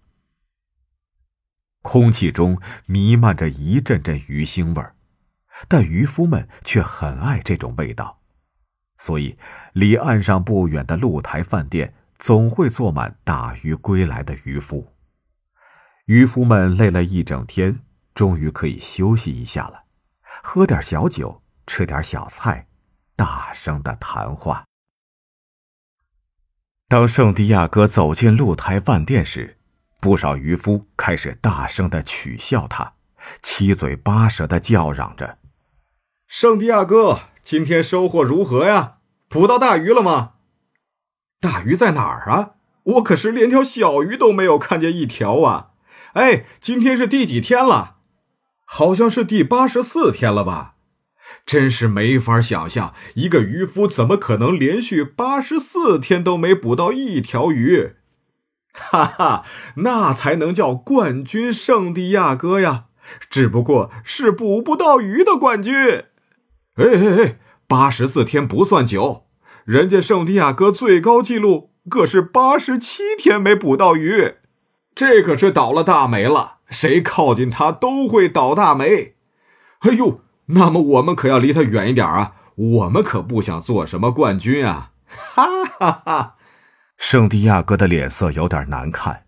[1.82, 4.94] 空气中弥漫着一阵阵鱼腥味儿，
[5.68, 8.20] 但渔夫们却很爱这种味道，
[8.96, 9.36] 所以
[9.74, 14.93] 离岸上不远的露台饭店总会坐满打鱼归来的渔夫。
[16.06, 17.80] 渔夫们累了一整天，
[18.14, 19.84] 终于可以休息一下了，
[20.42, 22.66] 喝点小酒，吃点小菜，
[23.16, 24.66] 大声的谈话。
[26.88, 29.56] 当圣地亚哥走进露台饭店时，
[29.98, 32.92] 不少渔夫开始大声的取笑他，
[33.40, 35.38] 七嘴八舌的叫嚷着
[36.28, 38.98] ：“圣地亚哥，今天收获如何呀？
[39.30, 40.34] 捕到大鱼了吗？
[41.40, 42.56] 大鱼在哪儿啊？
[42.82, 45.70] 我可是连条小鱼都没有看见一条啊！”
[46.14, 47.96] 哎，今天是第几天了？
[48.64, 50.74] 好像是第八十四天了吧？
[51.44, 57.94] 真是没法想象，一个渔夫怎么可能连续八十四天都没捕到一条鱼？
[58.72, 59.44] 哈哈，
[59.76, 62.84] 那才能叫冠军圣地亚哥呀！
[63.28, 65.74] 只不过是捕不到鱼的冠军。
[66.76, 69.26] 哎哎哎，八十四天不算久，
[69.64, 74.36] 人家圣地亚哥最高纪录可是八十七天没捕到鱼。
[74.94, 79.16] 这可是倒了大霉了，谁靠近他都会倒大霉。
[79.80, 82.36] 哎呦，那么我们可要离他远一点啊！
[82.54, 84.92] 我们可不想做什么冠军啊！
[85.06, 86.36] 哈哈哈！
[86.96, 89.26] 圣地亚哥的脸色有点难看，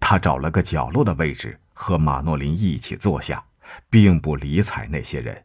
[0.00, 3.44] 他找了个角落的位置和马诺林一起坐下，
[3.88, 5.44] 并不理睬那些人。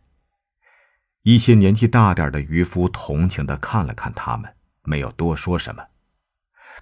[1.22, 4.52] 一些年纪大点的渔夫同情的看了看他们，
[4.84, 5.84] 没有多说什么。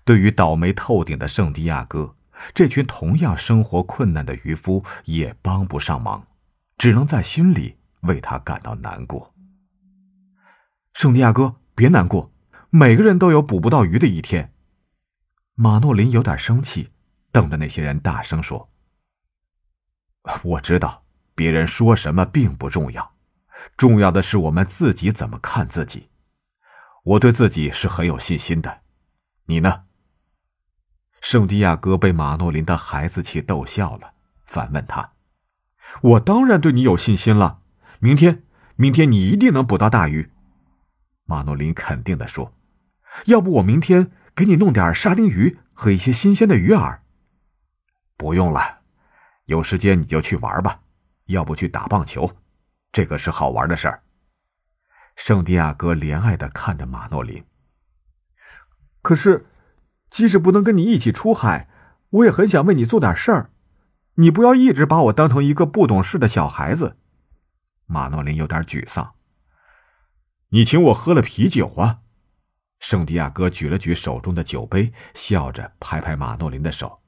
[0.06, 2.16] 对于倒霉透顶的圣地亚哥。
[2.54, 6.26] 这群同样生活困难的渔夫也帮不上忙，
[6.78, 9.34] 只能在心里为他感到难过。
[10.94, 12.32] 圣地亚哥，别难过，
[12.70, 14.54] 每个人都有捕不到鱼的一天。
[15.56, 16.92] 马诺林有点生气，
[17.32, 18.70] 瞪着那些人大声说
[20.44, 21.04] ：“我知道，
[21.36, 23.16] 别人说什么并不重要，
[23.76, 26.10] 重要的是我们自己怎么看自己。
[27.04, 28.82] 我对自己是很有信心的，
[29.46, 29.84] 你呢？”
[31.22, 34.14] 圣地亚哥被马诺林的孩子气逗笑了，
[34.46, 35.12] 反问他
[36.02, 37.60] ：“我当然对你有信心了。
[38.00, 38.44] 明天，
[38.78, 40.32] 明天你一定能捕到大鱼。”
[41.26, 42.54] 马诺林肯定的说
[43.28, 47.00] ：“要不我明天给你弄点沙丁鱼和一些新鲜的鱼饵。”
[48.16, 48.80] 不用了，
[49.46, 50.80] 有时间你就去玩吧，
[51.26, 52.32] 要不去打棒球，
[52.92, 54.04] 这个是好玩的事儿。
[55.18, 57.44] 圣地亚哥怜爱的看着马诺林。
[59.02, 59.46] 可是。
[60.10, 61.70] 即使不能跟你一起出海，
[62.10, 63.52] 我也很想为你做点事儿。
[64.16, 66.98] 你不要一直把我当成一个不懂事的小孩子。
[67.86, 69.14] 马诺林有点沮丧。
[70.50, 72.00] 你请我喝了啤酒啊？
[72.80, 77.02] 圣地亚哥举了举手中的酒杯，笑着拍拍马诺林的手。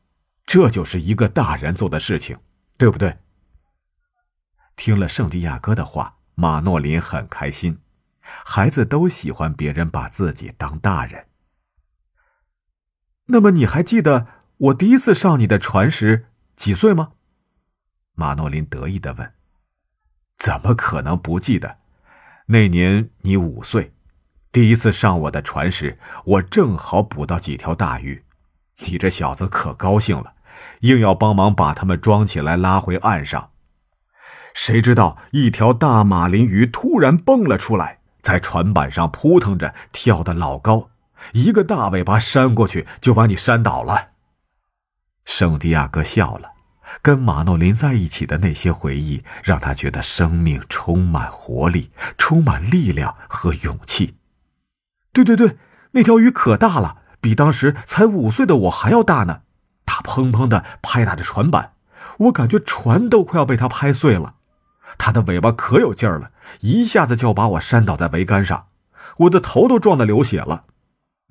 [0.45, 2.37] 这就是一个大人做的事情，
[2.77, 3.17] 对不对？
[4.75, 7.79] 听了圣地亚哥的话，马诺林很开心。
[8.21, 11.25] 孩子都喜欢别人把自己当大人。
[13.27, 14.27] 那么你还记得
[14.57, 17.11] 我第一次上你的船时几岁吗？
[18.15, 19.31] 马诺林得意的问。
[20.37, 21.77] 怎么可能不记得？
[22.47, 23.93] 那年你五岁，
[24.51, 28.23] 第一次上我的船时，我正好捕到几条大鱼，
[28.79, 30.33] 你这小子可高兴了，
[30.81, 33.51] 硬要帮忙把它们装起来拉回岸上。
[34.53, 40.90] 谁知道一条大马林鱼突然蹦了出来，在船板上扑腾着，跳得老高，
[41.33, 44.09] 一个大尾巴扇过去就把你扇倒了。
[45.25, 46.51] 圣地亚哥笑了，
[47.01, 54.15] 跟马诺林在一起的那些回忆，让他觉得生命充满活力，充满力量和勇气。
[55.13, 55.57] 对对对，
[55.91, 59.41] 那条鱼可大了，比当时才五岁的我还要大呢。
[59.85, 61.73] 它砰砰的拍打着船板，
[62.17, 64.35] 我感觉船都快要被它拍碎了。
[64.97, 66.31] 它的尾巴可有劲儿了，
[66.61, 68.67] 一下子就把我扇倒在桅杆上，
[69.17, 70.65] 我的头都撞得流血了。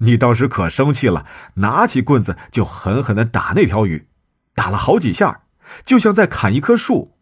[0.02, 4.08] 你当时可生气了，拿起棍子就狠狠的打那条鱼，
[4.54, 5.42] 打了好几下，
[5.84, 7.16] 就像在砍一棵树。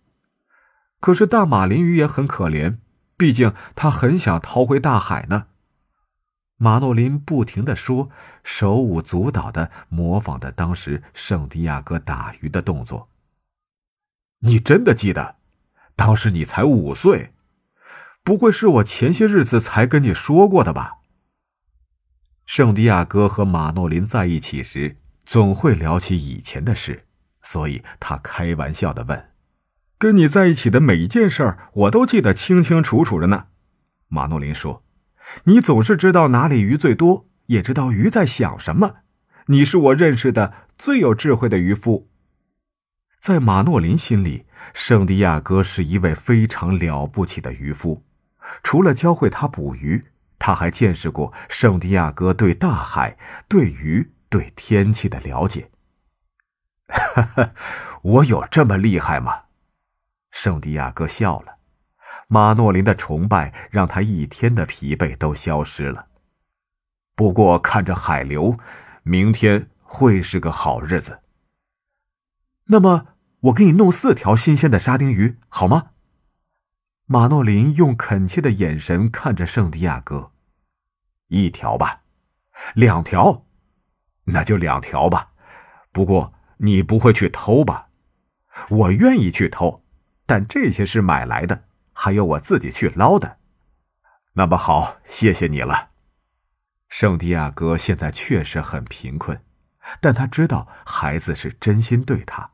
[1.00, 2.78] 可是大马林鱼也很可怜，
[3.16, 5.46] 毕竟它很想逃回大海呢。
[6.56, 8.10] 马诺林不停的说，
[8.42, 13.08] 手舞足蹈的模仿着当时圣地亚哥打鱼的动作。
[14.40, 15.36] 你真的记得？
[15.94, 17.32] 当时你才五岁，
[18.22, 20.97] 不会是我前些日子才跟你说过的吧？
[22.48, 24.96] 圣地亚哥和马诺林在一起时，
[25.26, 27.04] 总会聊起以前的事，
[27.42, 29.28] 所以他开玩笑的问
[29.98, 33.48] ：“跟你在一起的每一件事儿，我都记得清清楚楚的呢。”
[34.08, 34.82] 马诺林说
[35.44, 39.00] ：“你总是知道哪里鱼最多，也知道鱼在想什么。
[39.48, 42.08] 你是我认识的最有智慧的渔夫。”
[43.20, 48.06] 在马诺林心里，圣地亚哥是一位非常了不起的渔夫。
[48.62, 50.06] 除了教会他捕鱼，
[50.38, 55.70] 他还见识过圣地亚哥对大海、对鱼、对天气的了解。
[56.86, 57.52] 哈哈，
[58.02, 59.42] 我有这么厉害吗？
[60.30, 61.58] 圣地亚哥笑了。
[62.28, 66.08] 马诺林的崇拜让他一天的疲惫都消失了。
[67.14, 68.58] 不过看着海流，
[69.02, 71.20] 明天会是个好日子。
[72.66, 73.06] 那么，
[73.40, 75.92] 我给你弄四条新鲜的沙丁鱼，好吗？
[77.10, 80.32] 马诺林用恳切的眼神看着圣地亚哥。
[81.28, 82.02] 一条吧，
[82.74, 83.46] 两条，
[84.24, 85.32] 那就两条吧。
[85.90, 87.88] 不过你不会去偷吧？
[88.68, 89.82] 我愿意去偷，
[90.26, 91.64] 但这些是买来的，
[91.94, 93.38] 还有我自己去捞的。
[94.34, 95.88] 那么好，谢谢你了。
[96.90, 99.40] 圣地亚哥现在确实很贫困，
[100.02, 102.50] 但他知道孩子是真心对他。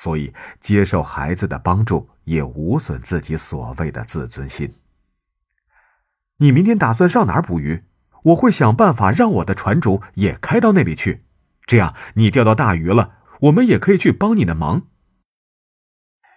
[0.00, 4.72] 所以，接受孩子的帮助也无损自己所谓的自尊心。
[6.36, 7.82] 你明天打算上哪儿捕鱼？
[8.22, 11.24] 我会想办法让我的船主也开到那里去，
[11.66, 14.82] 这样你钓到大鱼了，我们也可以去帮你的忙。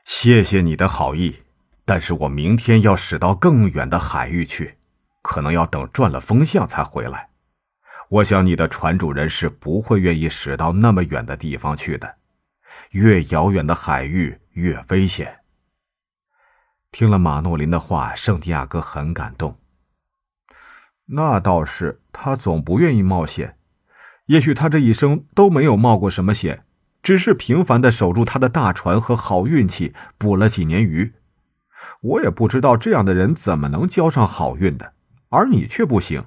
[0.06, 1.44] 谢谢你的好意，
[1.86, 4.80] 但是我明天要驶到更远的海域去，
[5.22, 7.30] 可能要等转了风向才回来。
[8.10, 12.18] 我想你的船主人是不会愿意驶到那么远的地方去的。
[12.92, 15.40] 越遥远的海域越危险。
[16.92, 19.58] 听了马诺林的话，圣地亚哥很感动。
[21.06, 23.58] 那倒是，他总不愿意冒险。
[24.26, 26.66] 也许他这一生都没有冒过什么险，
[27.02, 31.14] 只是平凡的守住他的大船和好运气，捕了几年鱼。
[32.02, 34.94] 我也不知道这样的人怎么能交上好运的，
[35.30, 36.26] 而你却不行。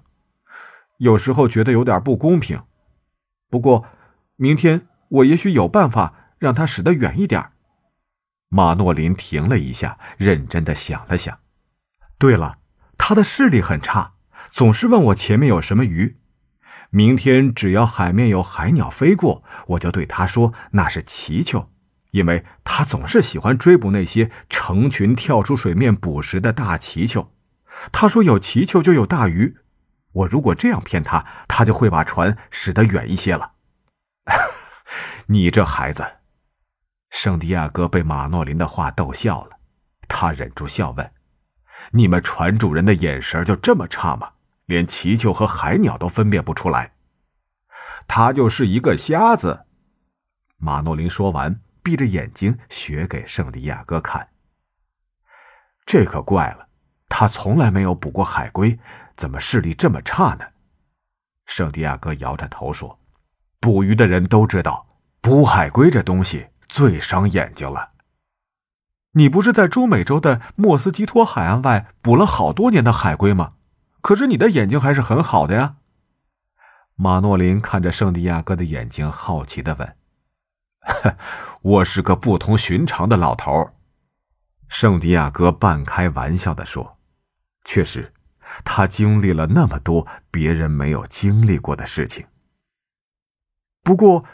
[0.96, 2.62] 有时候觉得有点不公平。
[3.50, 3.84] 不过，
[4.36, 6.23] 明天我也许有办法。
[6.44, 7.50] 让他驶得远一点。
[8.50, 11.40] 马诺林停了一下，认真的想了想。
[12.18, 12.58] 对了，
[12.98, 14.12] 他的视力很差，
[14.48, 16.18] 总是问我前面有什么鱼。
[16.90, 21.70] 明天只要海面有海鸟飞过，我就对他说那是祈求，
[22.10, 27.32] 因为他总是喜欢追捕那些成群跳出水面捕食的大祈求。
[27.90, 29.56] 他说有祈求就有大鱼。
[30.12, 33.52] 我如果这样骗他，他就会把船驶得远一些了。
[35.26, 36.04] 你这孩子。
[37.14, 39.56] 圣地亚哥被马诺林的话逗笑了，
[40.08, 41.12] 他忍住笑问
[41.92, 44.32] ：“你们船主人的眼神就这么差吗？
[44.66, 46.92] 连祈求和海鸟都分辨不出来？”
[48.08, 49.64] 他就是一个瞎子。
[50.56, 54.30] 马诺林说完，闭着眼睛学给圣地亚哥看。
[55.86, 56.66] 这可怪了，
[57.08, 58.76] 他从来没有捕过海龟，
[59.16, 60.44] 怎么视力这么差呢？
[61.46, 62.98] 圣地亚哥摇着头说
[63.60, 64.84] ：“捕鱼的人都知道，
[65.20, 67.92] 捕海龟这东西。”最伤眼睛了。
[69.12, 73.52] 你不是在中美洲的莫斯基托海岸外捕了好多年的海龟吗？
[74.00, 75.76] 可是你的眼睛还是很好的呀。
[76.96, 79.96] 马诺林看着圣地亚哥的眼睛，好奇的问
[81.62, 83.70] ：“我是个不同寻常的老头。”
[84.66, 86.98] 圣地亚哥半开玩笑的说
[87.64, 88.12] ：“确实，
[88.64, 92.26] 他经历了那么多别人没有经历过的事情。
[93.84, 94.24] 不过。”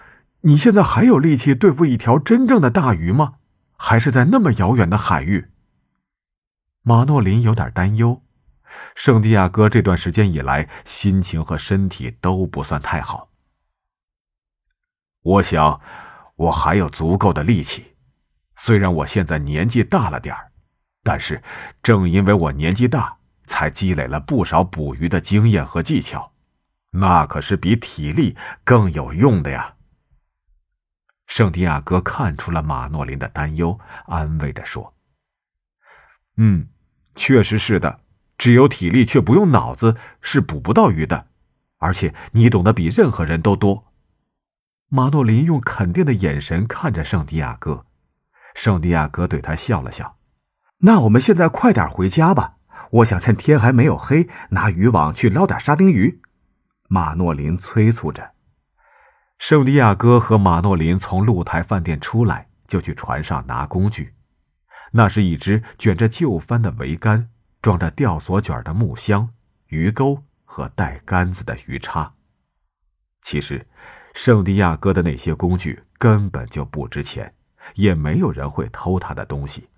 [0.43, 3.35] 你现在还有力气对付一条真正的大鱼吗？
[3.77, 5.51] 还是在那么遥远的海域？
[6.83, 8.23] 马诺林有点担忧。
[8.95, 13.29] 圣地亚哥这段时间以来，心情和身体都不算太好。
[15.23, 15.81] 我想，
[16.37, 17.97] 我还有足够的力气。
[18.57, 20.53] 虽然我现在年纪大了点儿，
[21.03, 21.43] 但是
[21.83, 26.33] 正因为我年纪大，才积累了不少捕鱼的经验和技巧，
[26.93, 29.75] 那可是比体力更有用的呀。
[31.31, 34.95] 圣地亚哥看出了马诺林的担忧，安慰着说
[36.37, 36.67] ：“嗯，
[37.15, 38.01] 确实是的。
[38.37, 41.29] 只有体力却不用脑子，是捕不到鱼的。
[41.79, 43.93] 而且你懂得比任何人都多。”
[44.91, 47.87] 马诺林用肯定的眼神看着圣地亚哥，
[48.57, 50.17] 圣地亚哥对他笑了笑
[50.83, 52.57] ：“那我们现在快点回家吧，
[52.91, 56.21] 我想趁天还没有黑，拿渔网去捞点沙丁鱼。”
[56.91, 58.33] 马诺林催促着。
[59.41, 64.13] 圣地亚哥和马诺林从露台饭店出来，就去船上拿工具。
[64.93, 67.31] 那是一只卷着旧帆的桅杆，
[67.63, 69.31] 装着吊索卷的木箱、
[69.69, 72.13] 鱼钩和带杆子的鱼叉。
[73.23, 73.67] 其实，
[74.13, 77.35] 圣地亚哥的那些工具根本就不值钱，
[77.77, 79.71] 也没有人会偷他的东西。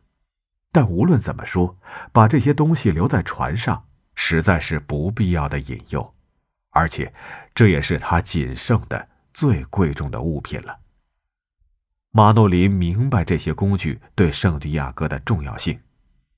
[0.73, 1.79] 但无论怎么说，
[2.11, 3.87] 把这些东西留在船上，
[4.17, 6.15] 实在是不必要的引诱，
[6.71, 7.15] 而且，
[7.55, 9.09] 这也是他仅剩的。
[9.33, 10.79] 最贵重的物品了。
[12.11, 15.81] 马诺林明白这些工具对圣地亚哥的重要性，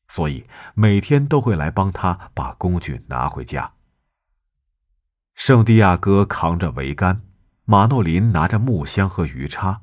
[0.09, 3.73] 所以每天都会来帮他把工具拿回家。
[5.35, 7.23] 圣地亚哥扛着桅杆，
[7.65, 9.83] 马诺林拿着木箱和鱼叉，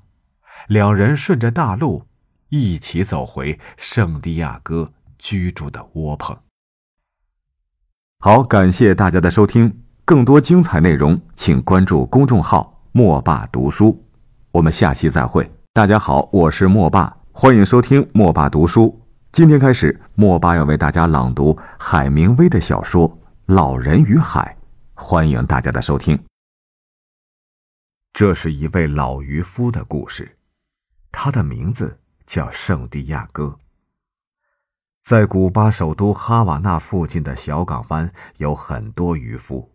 [0.69, 2.07] 两人顺着大路
[2.47, 6.37] 一起走回圣地亚哥居住的窝棚。
[8.19, 12.80] 好，感谢大家的收听，更多精彩内容请关注公众号。
[12.93, 14.05] 莫爸读书，
[14.51, 15.49] 我们下期再会。
[15.71, 19.01] 大家好，我是莫爸，欢迎收听莫爸读书。
[19.31, 23.09] 今天开始，莫爸要为大家朗读海明威的小说
[23.45, 24.57] 《老人与海》，
[25.01, 26.21] 欢迎大家的收听。
[28.11, 30.37] 这是一位老渔夫的故事，
[31.13, 33.57] 他的名字叫圣地亚哥。
[35.01, 39.71] 在古巴首都哈瓦那附近的小港湾，有很多渔夫。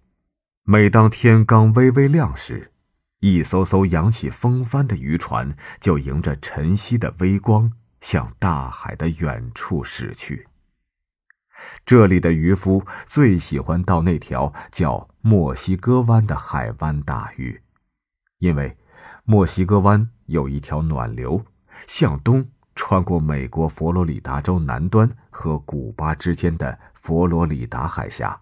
[0.65, 2.73] 每当天刚微微亮时，
[3.27, 10.47] 一艘艘扬起风帆的渔船，就迎着晨曦的微光，向大海的远处驶去。
[11.85, 17.61] 这里的渔夫最喜欢到那条叫墨西哥湾的海湾打鱼，
[18.39, 18.77] 因为
[19.25, 21.45] 墨西哥湾有一条暖流，
[21.89, 28.41] 向东穿过美国佛罗里达州南端和古巴之间的佛罗里达海峡，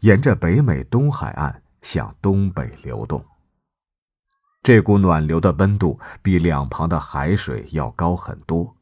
[0.00, 3.24] 沿着北美东海岸向东北流动。
[4.64, 8.74] 这股暖流的温度比两旁的海水要高很多，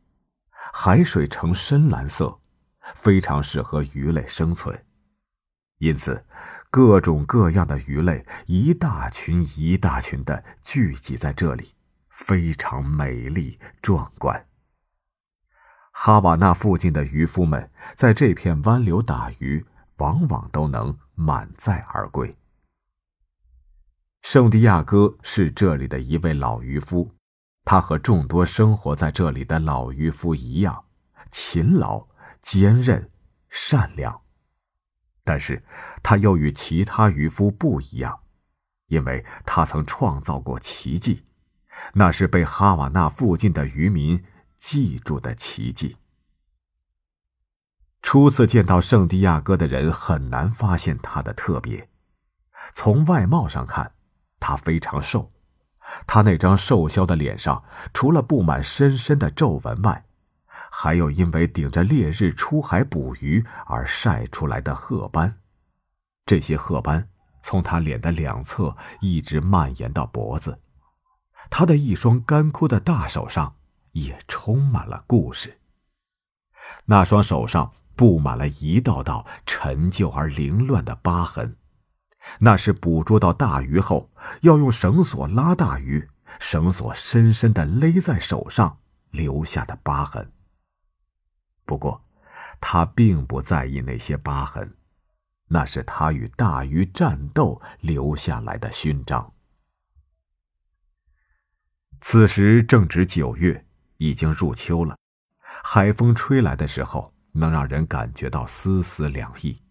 [0.73, 2.39] 海水呈深蓝色，
[2.95, 4.81] 非常适合鱼类生存，
[5.79, 6.25] 因此，
[6.71, 11.75] 各种各样的鱼类一大群一大群的聚集在这里，
[12.11, 14.47] 非常美丽壮观。
[15.91, 22.37] 哈瓦那附近的渔夫们在这片湾流打鱼，往往都能满载而归。
[24.23, 27.13] 圣地亚哥是这里的一位老渔夫，
[27.65, 30.85] 他和众多生活在这里的老渔夫一样，
[31.33, 32.07] 勤劳、
[32.41, 33.11] 坚韧、
[33.51, 34.23] 善良。
[35.25, 35.65] 但是，
[36.05, 38.21] 他又与其他渔夫不一样，
[38.87, 41.25] 因为他曾创造过奇迹，
[41.95, 44.25] 那是被哈瓦那附近的渔民
[44.57, 45.97] 记住的奇迹。
[48.01, 51.89] 初次见到圣地亚哥的人很难发现他的特别，
[52.73, 53.93] 从外貌上看。
[54.43, 55.31] 他非常瘦，
[56.05, 57.63] 他那张瘦削的脸上，
[57.95, 60.05] 除了布满深深的皱纹外，
[60.69, 65.39] 还有因为顶着烈日出海捕鱼而晒出来的褐斑。
[66.27, 67.09] 这些褐斑
[67.41, 70.59] 从他脸的两侧一直蔓延到脖子。
[71.49, 73.55] 他的一双干枯的大手上
[73.93, 75.61] 也充满了故事。
[76.87, 81.57] 那双手上布满了一道道陈旧而凌乱的疤痕。
[82.39, 84.11] 那是捕捉到大鱼后，
[84.41, 88.79] 要用绳索拉大鱼，绳索深深的勒在手上
[89.11, 90.33] 留下的疤痕。
[91.65, 92.05] 不过，
[92.61, 94.75] 他并不在意那些疤痕，
[95.49, 99.33] 那是他与大鱼战斗留下来的勋章。
[102.01, 103.65] 此时正值九月，
[103.99, 104.99] 已经入秋了，
[105.63, 109.62] 海风吹来的时候，能让人感觉到丝丝凉意。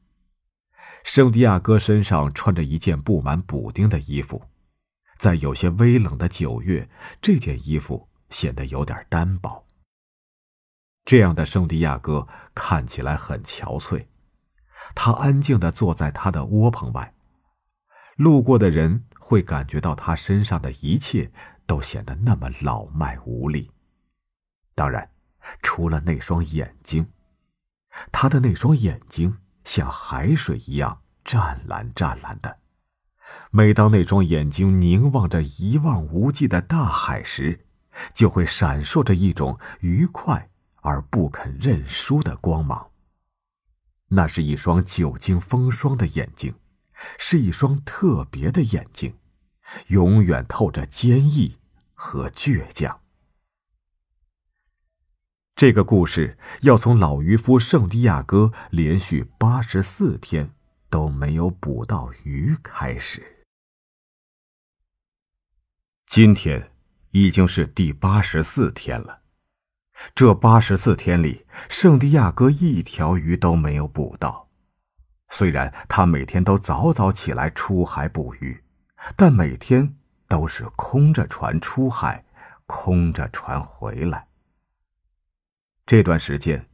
[1.03, 4.43] 圣地亚哥身上穿着一件布满补丁的衣服，
[5.17, 6.89] 在有些微冷的九月，
[7.21, 9.65] 这件衣服显得有点单薄。
[11.03, 14.05] 这样的圣地亚哥看起来很憔悴，
[14.93, 17.13] 他安静的坐在他的窝棚外。
[18.15, 21.31] 路过的人会感觉到他身上的一切
[21.65, 23.71] 都显得那么老迈无力。
[24.75, 25.09] 当然，
[25.63, 27.11] 除了那双眼睛，
[28.11, 32.59] 他的那双眼睛像海水一样湛蓝湛蓝的。
[33.49, 37.65] 每当那双眼睛凝望着一望无际的大海时，
[38.13, 40.49] 就会闪烁着一种愉快
[40.81, 42.89] 而不肯认输的光芒。
[44.09, 46.55] 那是一双久经风霜的眼睛，
[47.17, 49.15] 是一双特别的眼睛，
[49.87, 51.57] 永远透着坚毅
[51.93, 52.99] 和倔强。
[55.61, 60.49] 这个故事要从老渔夫圣地亚哥连续八十四天
[60.89, 63.45] 都没有捕到鱼开始。
[66.07, 66.71] 今天
[67.11, 69.21] 已经是第八十四天了。
[70.15, 74.49] 这八十四天里，圣地亚哥一条鱼都没有捕到。
[75.29, 78.63] 虽然他每天都早早起来出海捕鱼，
[79.15, 79.95] 但每天
[80.27, 82.25] 都是空着船出海，
[82.65, 84.30] 空着船回来。
[85.91, 86.69] 这段时间，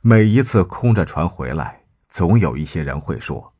[0.00, 3.54] 每一次空着船回来，总有一些人会说：“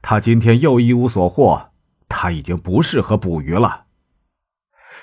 [0.00, 1.72] 他今天又一无所获，
[2.08, 3.88] 他已经不适合捕鱼了。”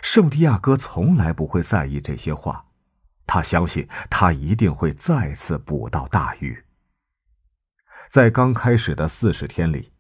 [0.02, 2.66] 圣地亚哥从来不会在意这些话。
[3.28, 6.66] 他相信，他一定会再次捕到大鱼。
[8.10, 9.92] 在刚开始的四十天里，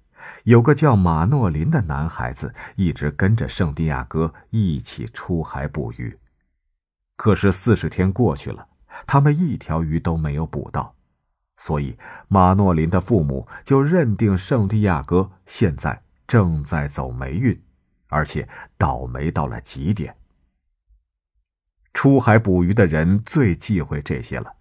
[0.45, 6.17] 有个叫马诺林的男孩子一直跟着圣地亚哥一起出海捕鱼。
[7.15, 8.68] 可是四十天过去了，
[9.05, 10.95] 他们一条鱼都没有捕到，
[11.57, 17.61] 所以马诺林的父母就认定圣地亚哥现在正在走霉运，
[18.07, 20.15] 而且倒霉到了极点。
[21.93, 24.53] 出海捕鱼的人最忌讳这些了，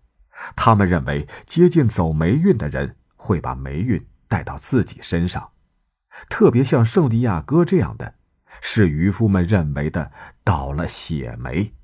[0.57, 5.51] 他们认为接近走霉运的人会把霉运带到自己身上，
[6.29, 8.15] 特别像圣地亚哥这样的，
[8.61, 10.11] 是渔夫们认为的
[10.43, 11.75] 倒了血霉。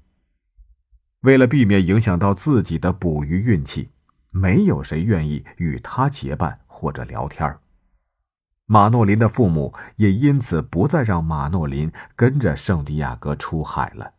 [1.24, 3.90] 为了避免影响到自己的捕鱼运气，
[4.30, 7.58] 没有谁愿意与他结伴或者聊天
[8.66, 14.12] 马诺林的父母也因此不再让马诺林跟着圣地亚哥出海了。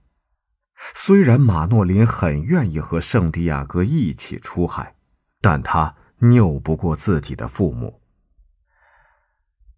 [0.96, 4.96] 虽然马诺林很愿意和圣地亚哥一起出海，
[5.42, 8.02] 但他拗不过自己的父母。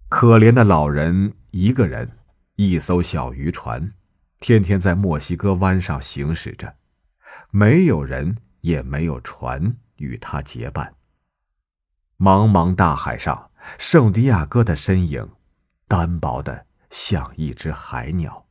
[0.09, 2.09] 可怜的老人一个人，
[2.55, 3.93] 一艘小渔船，
[4.39, 6.75] 天天在墨西哥湾上行驶着，
[7.49, 10.93] 没有人，也没有船与他结伴。
[12.17, 15.29] 茫茫大海上，圣地亚哥的身影，
[15.87, 18.45] 单薄的像一只海鸟。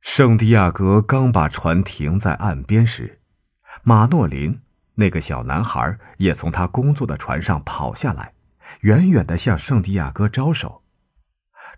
[0.00, 3.20] 圣地亚哥刚把船停在岸边时，
[3.82, 4.60] 马诺林
[4.94, 8.34] 那个小男孩也从他工作的船上跑下来，
[8.80, 10.82] 远远的向圣地亚哥招手。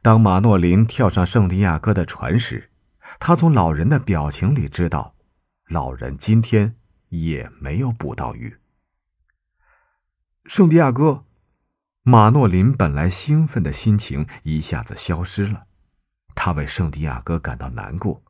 [0.03, 2.70] 当马诺林跳上圣地亚哥的船时，
[3.19, 5.15] 他从老人的表情里知道，
[5.69, 6.77] 老人今天
[7.09, 8.57] 也没有捕到鱼。
[10.47, 11.25] 圣地亚哥，
[12.03, 15.67] 马诺林本来兴奋的心情一下子消失了。
[16.35, 18.23] 他为圣地亚哥感到难过，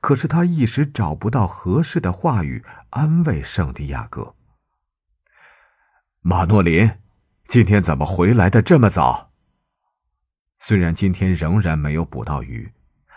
[0.00, 4.34] 可是他一时找不到合适的话语安慰圣地亚哥。
[6.20, 6.98] 马诺林，
[7.46, 9.30] 今天怎么回来的这么早？
[10.58, 12.72] 虽然今天仍然没有捕到鱼，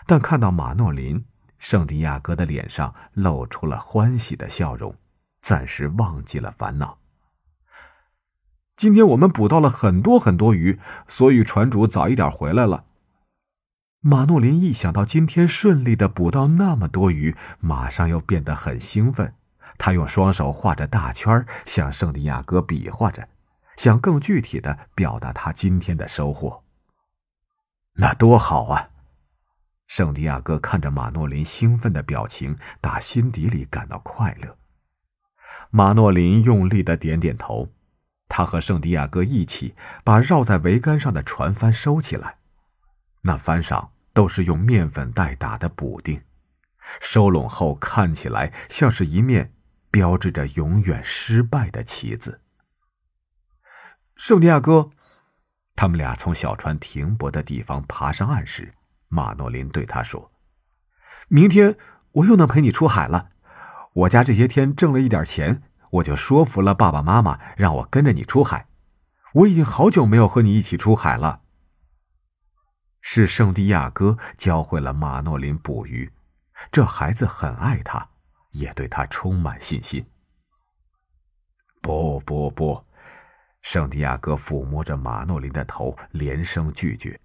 [0.08, 1.22] 但看到马诺林，
[1.58, 4.94] 圣地亚哥的脸上露出了欢喜的笑容，
[5.42, 6.96] 暂时忘记了烦恼。
[8.74, 12.86] 今天我们捕到了很多很多鱼，所以船主早一点回来了。
[14.00, 19.34] 马诺林一想到今天顺利的捕到那么多鱼，马上又变得很兴奋。
[19.76, 23.28] 他用双手画着大圈，向圣地亚哥比划着，
[23.76, 26.62] 想更具体的表达他今天的收获。
[27.92, 28.88] 那多好啊！
[29.88, 34.56] 圣地亚哥看着马诺林兴奋的表情，打心底里感到快乐。
[35.70, 37.72] 马诺林用力的点点头，
[38.28, 42.36] 他和圣地亚哥一起把绕在桅杆上的船帆收起来。
[43.22, 46.22] 那帆上都是用面粉袋打的补丁，
[47.00, 49.52] 收拢后看起来像是一面
[49.90, 52.42] 标志着永远失败的旗子。
[54.16, 54.90] 圣地亚哥，
[55.74, 58.74] 他们俩从小船停泊的地方爬上岸时，
[59.08, 60.30] 马诺林对他说
[61.28, 61.76] ：“明天
[62.12, 63.30] 我又能陪你出海了。
[63.92, 68.66] 我家这些天挣了一点钱，我就说服了爸爸妈妈让我跟着你出海。
[69.34, 71.40] 我已经好久没有和你一起出海了。”
[73.00, 76.12] 是圣地亚哥教会了马诺林捕鱼，
[76.70, 78.06] 这孩子很爱他，
[78.50, 80.04] 也对他充满信心。
[81.80, 82.84] 不不不，
[83.62, 87.18] 圣地亚哥抚摸着马诺林的头，连声拒绝。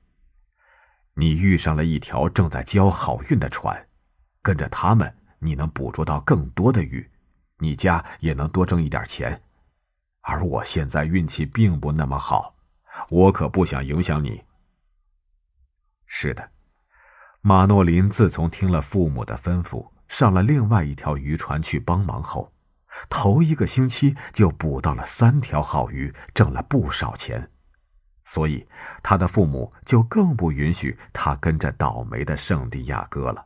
[1.15, 3.87] 你遇上了一条正在交好运的船，
[4.41, 7.09] 跟着他们，你能捕捉到更多的鱼，
[7.59, 9.41] 你家也能多挣一点钱。
[10.21, 12.55] 而我现在运气并不那么好，
[13.09, 14.43] 我可不想影响你。
[16.07, 16.49] 是的，
[17.41, 22.51] 马诺林自从听了父母的吩咐，上了另外一条渔船去帮忙后。
[23.09, 27.49] 头一个星期就捕到了三条好鱼，挣了不少钱，
[28.33, 28.65] 所以
[29.03, 33.45] 他的父母就更不允许他跟着倒霉的圣地亚哥了。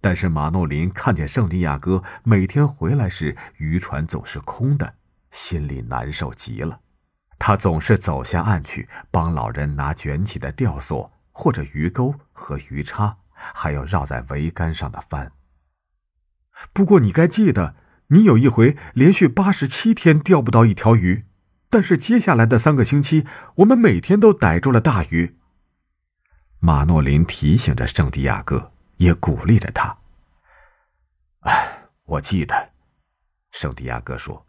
[0.00, 4.94] 但是马诺林看见圣地亚哥每天回来时渔船总是空的，
[5.32, 6.78] 心里难受极了。
[7.40, 15.32] 他总是走下岸去帮老人拿卷起的吊索或者鱼钩和鱼叉，还有绕在桅杆上的帆。
[16.72, 17.74] 不过你该记得。
[18.08, 21.24] 你有一回连续八十七天钓不到一条鱼，
[21.72, 25.38] 但是接下来的三个星期，我们每天都逮住了大鱼。
[26.60, 29.96] 马诺林提醒着圣地亚哥，也鼓励着他。
[31.40, 32.72] 哎，我记得，
[33.52, 34.46] 圣地亚哥说：“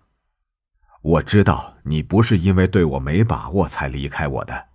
[1.02, 4.68] 我知道你不是因为对我没把握才离开我的。”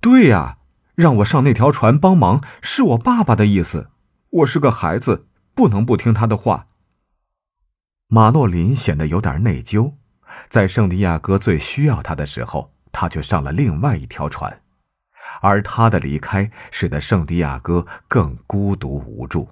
[0.00, 0.58] 对呀，
[0.94, 3.90] 让我上那条船帮忙是我爸爸的意思。
[4.30, 6.68] 我是个孩子，不能不听他的话。
[8.06, 9.94] 马诺林显得有点内疚，
[10.48, 14.62] 在圣地亚哥最需要他的时候，他却上了另外一条船，
[15.40, 19.48] 而他的离开使得圣地亚哥更孤独无助。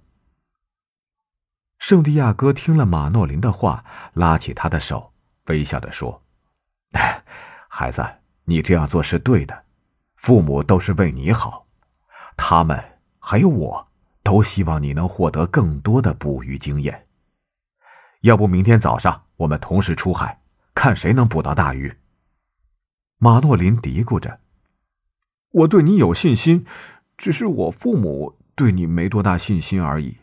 [1.79, 5.13] 圣地亚哥听了马诺林的话，拉起他的手，
[5.47, 6.23] 微笑着说
[7.69, 8.03] ：“孩子，
[8.45, 9.65] 你这样做是对的，
[10.17, 11.67] 父母都是为你好，
[12.37, 12.83] 他们
[13.19, 13.89] 还有我
[14.23, 17.07] 都希望你能获得更多的捕鱼经验。”
[18.23, 20.41] 要不明天早上我们同时出海，
[20.75, 21.97] 看谁能捕到大鱼。
[23.19, 24.41] 马诺林嘀咕着
[25.51, 26.67] ：“我对你有信心，
[27.17, 30.19] 只是我父母对你没多大信心而已。”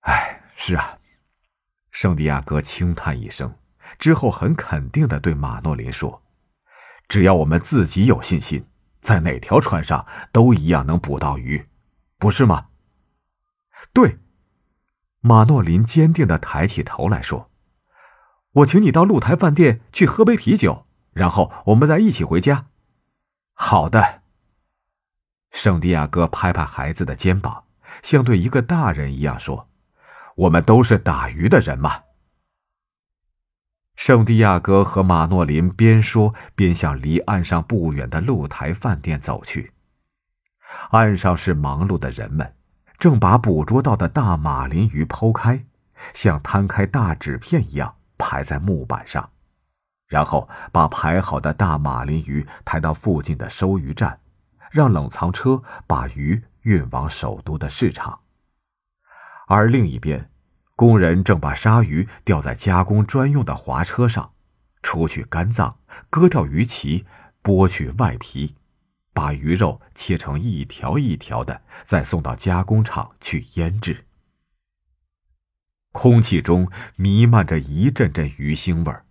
[0.00, 0.98] 哎，是啊，
[1.90, 3.54] 圣地亚哥轻叹一声，
[3.98, 6.22] 之后很肯定的对马诺林说
[7.06, 8.66] ：“只要我们自己有信心，
[9.00, 11.68] 在哪条船上都一样能捕到鱼，
[12.18, 12.68] 不是吗？”
[13.92, 14.18] 对。
[15.20, 17.48] 马诺林坚定的抬起头来说
[18.52, 22.66] ：“我请你到露台饭店去喝杯啤酒，然后我们再一起回家。”
[23.54, 24.22] 好的。
[25.50, 27.64] 圣地亚哥拍拍孩子的肩膀，
[28.02, 29.68] 像对一个大人一样说
[30.36, 32.02] ：“我们都是打鱼的人嘛。”
[33.96, 39.72] 圣地亚哥和马诺林边说边向离岸上不远的露台饭店走去。
[40.90, 42.54] 岸上是忙碌的人们。
[42.98, 45.64] 正把捕捉到的大马林鱼剖开，
[46.14, 49.28] 像摊开大纸片一样排在木板上，
[50.06, 54.20] 然后把排好的大马林鱼抬到附近的收鱼站，
[54.70, 58.20] 让冷藏车把鱼运往首都的市场。
[59.48, 60.30] 而另一边，
[60.76, 64.30] 工人正把鲨鱼吊在加工专用的滑车上，
[64.82, 65.76] 除去肝脏，
[66.08, 67.04] 割掉鱼鳍，
[67.42, 68.54] 剥去外皮。
[69.12, 74.06] 把鱼肉切成一条一条的，再送到加工厂去腌制。
[75.92, 79.04] 空气中弥漫着一阵阵鱼腥味儿，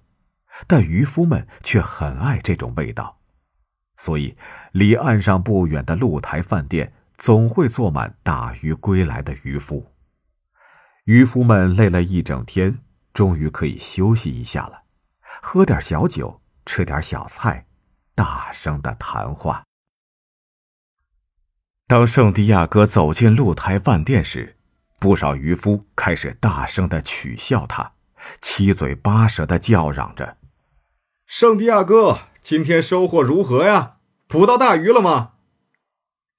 [0.68, 3.20] 但渔夫们却很爱这种味道，
[3.98, 4.36] 所以
[4.72, 9.92] 离岸上不远的露台饭店总会坐满打鱼归来的渔夫。
[11.06, 12.80] 渔夫们累了一整天，
[13.14, 14.84] 终于可以休息一下了，
[15.42, 17.66] 喝点小酒，吃点小菜，
[18.16, 19.64] 大声的谈话。
[21.88, 24.58] 当圣地亚哥走进露台饭店时，
[25.02, 27.94] 不少渔夫开始大声的取笑他，
[28.40, 30.38] 七嘴八舌的叫嚷着
[31.26, 33.94] ：“圣地亚哥，今天收获如何呀？
[34.28, 35.32] 捕到大鱼了吗？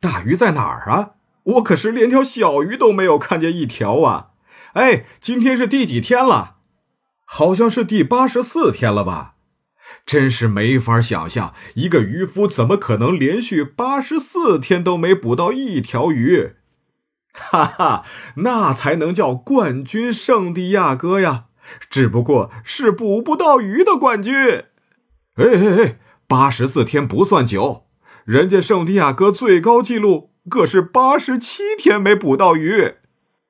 [0.01, 1.15] 大鱼在哪儿啊？
[1.43, 4.29] 我可是连条小鱼都没有看见一条啊！
[4.75, 6.59] 哎，今天是第几天了？
[7.25, 9.35] 好像是第八十四天了吧？”
[10.07, 16.55] 真是没法想象，一个渔夫怎么可能连续八十四天都没捕到一条鱼？
[17.51, 18.05] 哈哈，
[18.37, 21.45] 那才能叫冠军圣地亚哥呀！
[21.89, 24.35] 只不过是捕不到鱼的冠军。
[25.37, 27.87] 哎哎哎，八十四天不算久，
[28.25, 32.97] 人家圣地亚哥最高纪录可是八十七天没捕到鱼，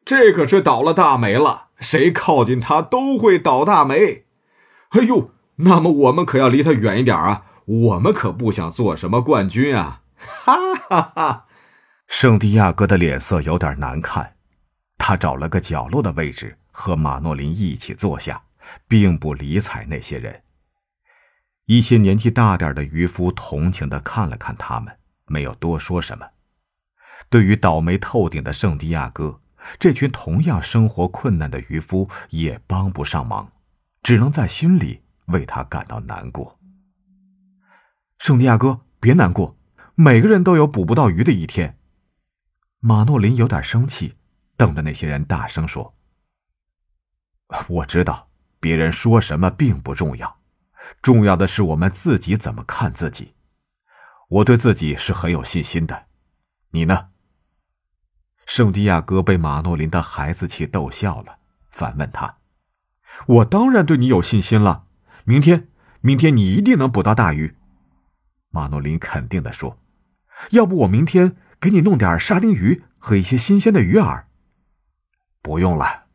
[0.05, 1.69] 这可是倒了大霉了。
[1.81, 4.27] 谁靠近他都会倒大霉。
[4.91, 5.31] 哎呦！
[5.57, 7.45] 那么我们可要离他远一点啊！
[7.65, 10.01] 我们可不想做什么冠军啊！
[10.17, 11.47] 哈哈哈！
[12.13, 14.37] 圣地亚哥的脸色有点难看，
[14.99, 18.41] 他找了个角落的位置和马诺林一起坐下，
[18.87, 20.43] 并不理睬那些人。
[21.65, 24.95] 一些年纪大点的渔夫同情的看了看他们，
[25.27, 26.29] 没有多说什么。
[27.31, 29.41] 对于倒霉透顶的圣地亚哥，
[29.81, 33.51] 这群同样生活困难的渔夫也帮不上忙，
[34.03, 36.61] 只能在心里为他感到难过。
[38.19, 39.57] 圣地亚哥，别难过，
[39.95, 41.79] 每个人都有捕不到鱼的一天。
[42.85, 44.17] 马诺林有点生气，
[44.57, 45.95] 瞪着那些人大声说
[47.69, 48.29] ：“我知道，
[48.59, 50.41] 别人说什么并不重要。”
[51.01, 53.35] 重要的是我们自己怎么看自己。
[54.29, 56.07] 我对自己是很有信心的，
[56.73, 57.11] 你呢？
[58.47, 61.39] 圣地亚哥被马诺林的孩子气逗笑了，
[61.71, 62.39] 反问他
[63.29, 64.87] ：“我当然对你有信心了。
[65.23, 65.69] 明天，
[66.01, 67.57] 明天你一定能捕到大鱼。”
[68.51, 69.79] 马诺林肯定的说
[70.51, 74.25] ：“要不我明天给你弄点沙丁鱼和一些新鲜的鱼饵。”
[75.41, 76.07] 不用了，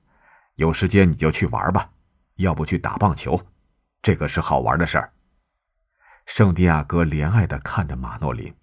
[0.56, 1.92] 有时间你就去玩吧，
[2.36, 3.42] 要不去打棒球。
[4.02, 5.14] 这个是好玩的事儿。
[6.26, 8.54] 圣地亚哥怜爱的看着马诺林。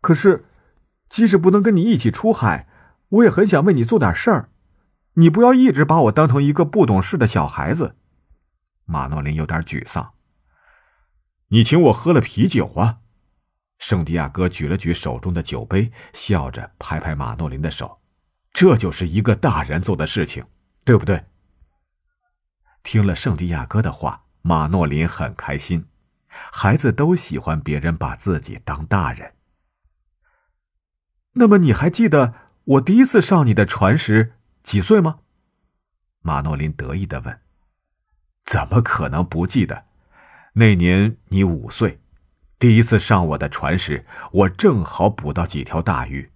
[0.00, 0.46] 可是，
[1.10, 2.66] 即使不能跟你一起出海，
[3.10, 4.48] 我也很想为你做点事儿。
[5.14, 7.96] 你不要一直把我当成一个不懂事的小孩子。
[8.86, 10.14] 马诺林有点沮丧。
[11.48, 13.00] 你请我喝了啤酒啊？
[13.78, 18.00] 圣地亚哥举了举手中的酒杯，笑着拍拍马诺林的手。
[18.52, 20.44] 这就是一个大人做的事情，
[20.84, 21.24] 对不对？
[22.82, 25.86] 听了圣地亚哥的话，马诺林很开心。
[26.28, 29.34] 孩子都喜欢别人把自己当大人。
[31.32, 35.20] 那么你还记得我第一次上你的船时几岁吗？
[36.20, 37.40] 马诺林得意的问。
[38.44, 39.84] 怎么可能不记得？
[40.54, 42.00] 那年你五岁，
[42.58, 46.30] 第一次上我的船时，我正好捕到几条大鱼。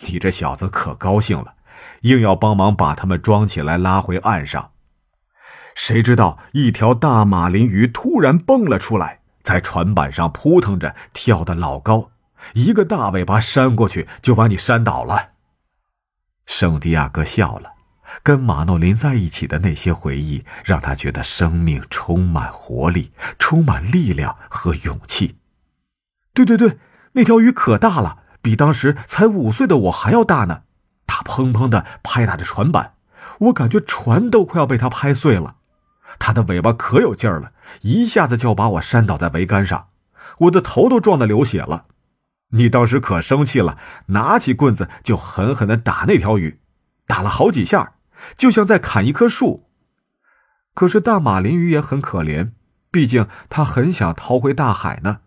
[0.00, 1.54] 你这小子可高兴了，
[2.02, 4.72] 硬要帮忙把它们装起来拉回岸上。
[5.76, 12.10] 谁知道一条大马林鱼突然蹦了出来，在船板上扑腾着，跳得老高，
[12.54, 15.30] 一个大尾巴扇过去就把你扇倒了。
[16.46, 17.74] 圣地亚哥笑了，
[18.24, 25.36] 跟马诺林在一起的那些回忆让他觉得生命充满活力，充满力量和勇气。
[26.32, 26.78] 对对对，
[27.12, 30.62] 那条鱼可大了，比当时才五岁的我还要大呢。
[31.06, 32.94] 它砰砰的拍打着船板，
[33.38, 35.56] 我感觉船都快要被它拍碎了。
[36.18, 37.52] 它的尾巴可有劲儿了，
[37.82, 39.88] 一下子就把我扇倒在桅杆上，
[40.38, 41.86] 我的头都撞得流血了。
[42.52, 46.60] 你当时可生气了，拿起棍子就狠狠的打那条鱼，
[47.06, 47.94] 打了好几下，
[48.36, 49.68] 就像在砍一棵树。
[50.74, 52.50] 可是大马林鱼也很可怜，
[52.90, 55.18] 毕竟它很想逃回大海呢。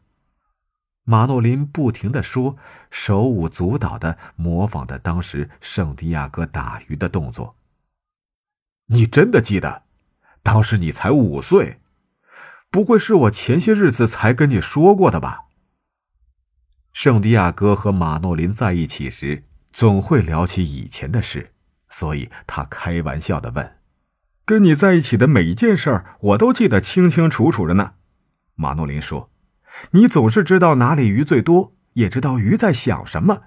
[1.06, 2.58] 马诺林不停的说，
[2.90, 7.58] 手舞足蹈的模仿着当时圣地亚哥打鱼的动作。
[8.88, 9.84] 你真的记得？
[10.42, 11.80] 当时你才五岁，
[12.70, 15.46] 不会是我前些日子才跟你说过的吧？
[16.92, 21.54] 圣地亚哥和马诺林在一起时，总会聊起以前的事，
[21.90, 23.78] 所以他开玩笑的问
[24.46, 27.94] ：“跟你在一起的每一件事儿，我都记得清清楚楚的呢。”
[28.56, 29.32] 马诺林说
[29.92, 33.44] ：“你总是知道哪里鱼最多，也知道鱼在想什么。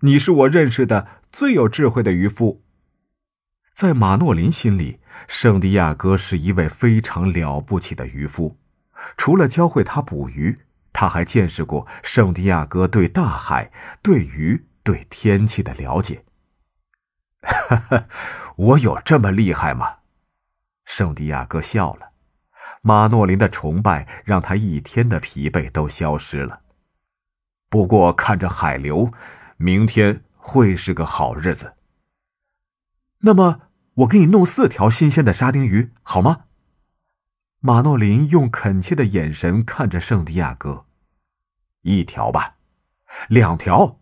[0.00, 2.62] 你是我认识的最有智慧的渔夫。”
[3.74, 5.00] 在马诺林心里。
[5.28, 8.56] 圣地亚哥是一位非常了不起的渔夫，
[9.18, 10.60] 除了教会他捕鱼，
[10.94, 16.24] 他还见识过圣地亚哥对大海、对鱼、对天气的了解。
[17.42, 18.06] 哈哈，
[18.56, 19.96] 我有这么厉害吗？
[20.86, 22.09] 圣地亚哥笑了。
[22.80, 26.62] 马诺林的崇拜让他一天的疲惫都消失了。
[27.68, 29.12] 不过看着海流，
[29.56, 31.74] 明天会是个好日子。
[33.20, 33.62] 那么。
[33.94, 36.44] 我给你弄四条新鲜的沙丁鱼，好吗？
[37.58, 40.86] 马诺林用恳切的眼神看着圣地亚哥。
[41.82, 42.54] 一条吧，
[43.28, 43.98] 两条，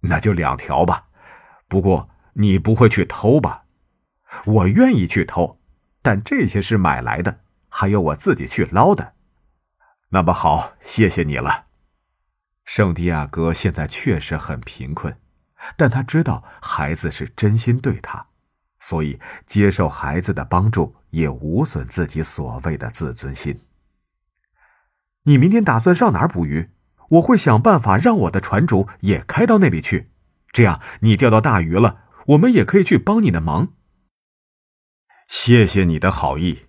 [0.00, 1.08] 那就两条吧。
[1.68, 3.66] 不过你不会去偷吧？
[4.46, 5.60] 我愿意去偷，
[6.00, 7.41] 但这些是买来的，
[7.74, 9.14] 还有我自己去捞的。
[10.10, 11.64] 那么好，谢谢你了。
[12.66, 15.16] 圣地亚哥现在确实很贫困，
[15.74, 18.26] 但他知道孩子是真心对他。
[18.78, 23.60] 所以，接受孩子的帮助也无损自己所谓的自尊心。
[25.22, 26.68] 你明天打算上哪儿捕鱼？
[27.10, 30.10] 我会想办法让我的船主也开到那里去，
[30.52, 33.72] 这样你钓到大鱼了，我们也可以去帮你的忙。
[35.28, 36.61] 谢谢你的好意，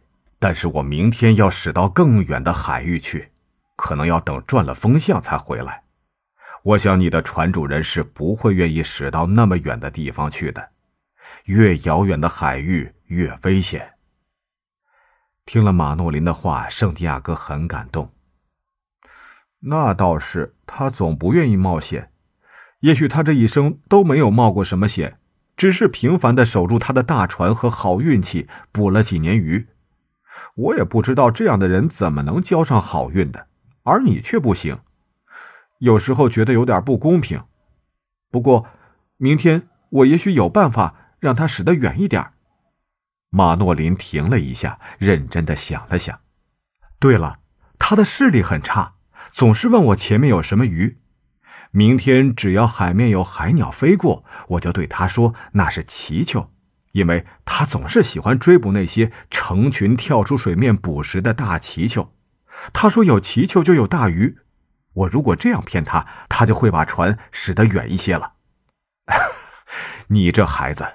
[0.43, 3.31] 但是我明天要驶到更远的海域去，
[3.77, 5.83] 可能要等转了风向才回来。
[6.63, 10.71] 我想你的船主人是不会愿意驶到那么远的地方去的。
[11.45, 13.93] 越遥远的海域越危险。
[15.45, 18.11] 听了马诺林的话，圣地亚哥很感动。
[19.61, 22.11] 那倒是，他总不愿意冒险。
[22.81, 25.17] 也许他这一生都没有冒过什么险，
[25.55, 29.67] 只是平凡的守住他的大船和好运气，捕了几年鱼。
[30.55, 33.47] 我也不知道这样的人怎么能交上好运的，
[33.83, 34.77] 而你却不行。
[35.79, 37.43] 有时候觉得有点不公平。
[38.31, 38.67] 不过，
[39.17, 42.31] 明天我也许有办法让他驶得远一点。
[43.29, 46.19] 马诺林停了一下，认真的想了想。
[46.99, 47.39] 对了，
[47.79, 48.93] 他的视力很差，
[49.29, 50.99] 总是问我前面有什么鱼。
[51.71, 56.52] 明天只要海面有海鸟飞过，我就对他说那是祈求，
[56.93, 62.13] 因为他总是喜欢追捕那些成群跳出水面捕食的大祈求。
[62.71, 64.37] 他说有祈求就有大鱼，
[64.93, 68.33] 我如果这样骗他，他就会把船驶得远一些了。
[70.07, 70.87] 你这孩子，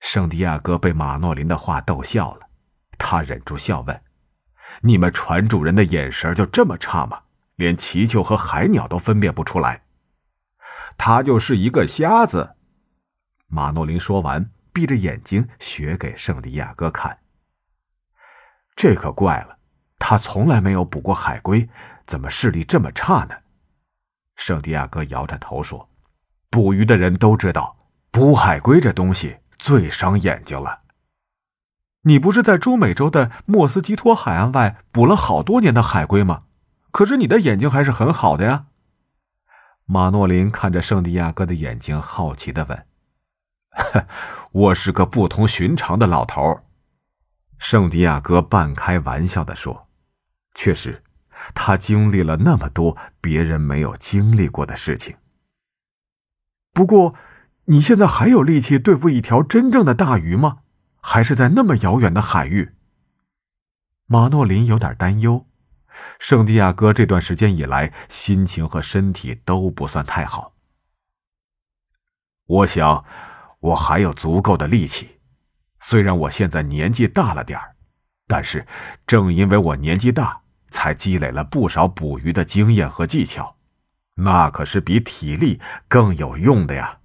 [0.00, 2.46] 圣地亚哥被马诺林的话逗笑了，
[2.96, 4.02] 他忍住笑问
[4.82, 7.20] ：“你们船主人的眼神就这么差吗？”
[7.56, 9.82] 连祈求和海鸟都分辨不出来，
[10.96, 12.56] 他就是一个瞎子。
[13.46, 17.18] 马诺林说完，闭着眼睛学给圣地亚哥看。
[18.74, 19.58] 这可怪了，
[19.98, 21.68] 他从来没有捕过海龟，
[22.06, 23.36] 怎么视力这么差呢？
[24.36, 25.90] 圣地亚哥摇着头说
[26.50, 27.76] ：“捕鱼的人都知道，
[28.10, 30.80] 捕海龟这东西最伤眼睛了。
[32.02, 36.44] 你不是在中美洲的莫斯基托海岸外捕了好多年的海龟吗？”
[36.90, 38.66] 可是你的眼睛还是很好的呀，
[39.86, 42.86] 马诺林看着圣地亚哥的眼睛，好奇的问
[43.72, 44.06] ：“呵
[44.52, 46.60] 我是个不同寻常的老头。”
[47.58, 49.88] 圣地亚哥半开玩笑的说
[50.54, 51.02] ：“确实，
[51.54, 55.16] 他经历了那么多别人没有经历过的事情。
[56.72, 57.14] 不过，
[57.66, 60.58] 你现在还有力气对付一条真正的大鱼吗？
[61.00, 62.74] 还是在那么遥远的海域？”
[64.06, 65.46] 马诺林有点担忧。
[66.18, 70.54] 圣地亚哥这段时间以来，心情和身体都不算太好。
[72.46, 73.04] 我想，
[73.62, 75.20] 我还有足够的力气。
[75.80, 77.76] 虽然我现在年纪大了点儿，
[78.26, 78.66] 但是
[79.06, 83.56] 正因为我年纪大，才积累了不少捕鱼的经验和技巧，
[84.16, 86.98] 那可是比体力更有用的呀。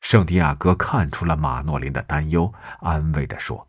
[0.00, 3.68] 圣地亚哥看出了马诺林的担忧，安慰着说：“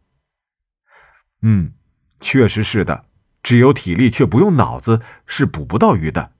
[1.43, 1.73] 嗯，
[2.21, 3.05] 确实是的。”
[3.43, 6.31] 只有体力却不用脑子是捕不到鱼的，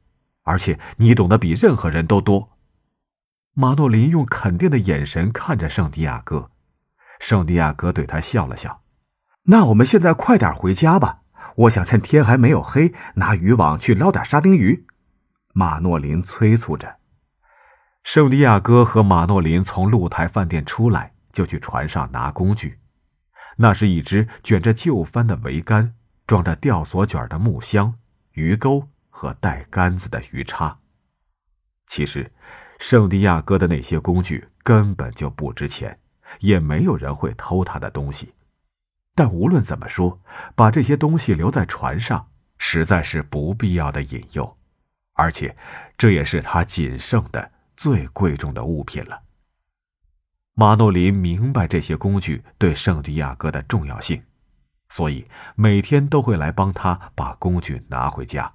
[0.44, 2.53] 而且你懂得比任何人都多。
[3.54, 6.50] 马诺林用肯定的眼神看着圣地亚哥，
[7.20, 8.82] 圣地亚哥对他笑了笑
[9.46, 11.22] ：“那我们现在快点回家吧，
[11.56, 14.88] 我想趁天还没有黑，拿渔网去捞点沙丁鱼。”
[15.54, 16.98] 马诺林催促着。
[18.04, 22.80] 圣地亚哥和马诺林从露台饭店出来，就去船上拿工具，
[23.58, 25.94] 那是一只卷着旧帆的桅杆。
[26.26, 27.96] 装着吊索卷的木箱、
[28.32, 30.80] 鱼钩和带杆子的鱼叉。
[31.86, 32.32] 其实，
[32.86, 35.98] 圣地亚哥的那些工具根本就不值钱，
[36.42, 38.34] 也没有人会偷他的东西。
[39.16, 40.22] 但无论怎么说，
[40.54, 44.58] 把这些东西留在船上，实在是不必要的引诱，
[45.14, 45.56] 而且，
[45.98, 49.22] 这也是他仅剩的最贵重的物品了。
[50.54, 54.22] 马诺林明白这些工具对圣地亚哥的重要性。
[54.90, 58.54] 所以每天都会来帮他把工具拿回家。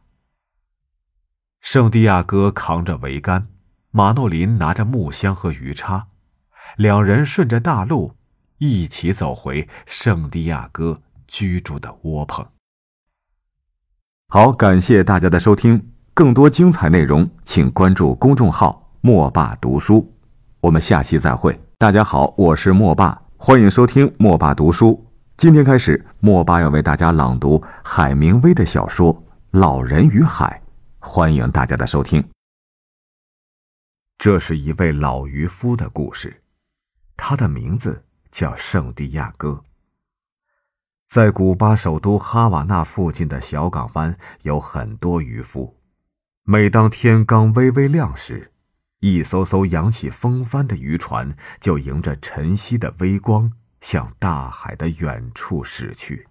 [1.62, 3.48] 圣地亚哥扛着桅杆，
[3.90, 6.06] 马诺林拿着木箱和鱼叉，
[6.76, 8.12] 两人顺着大路
[8.58, 12.46] 一起走回圣地亚哥居住的窝棚。
[14.28, 20.14] 好，感谢大家的收听，更多精彩内容请关注公众号“莫爸读书”，
[20.60, 21.58] 我们下期再会。
[21.78, 25.02] 大家好，我是莫爸，欢迎收听莫爸读书。
[25.38, 29.14] 今天开始，莫爸要为大家朗读海明威的小说
[29.52, 30.60] 《老人与海》，
[31.08, 32.22] 欢迎大家的收听。
[34.18, 36.42] 这是一位老渔夫的故事，
[37.16, 39.62] 他的名字叫圣地亚哥。
[41.08, 45.78] 在古巴首都哈瓦那附近的小港湾，有很多渔夫。
[46.42, 48.52] 每当天刚微微亮时，
[48.98, 53.52] 一艘艘扬起风帆的渔船就迎着晨曦的微光。
[53.80, 56.26] 向大海的远处驶去。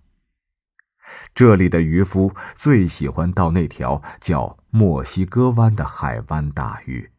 [1.34, 7.10] 这里的渔夫最喜欢到那条叫墨西哥湾的海湾打鱼，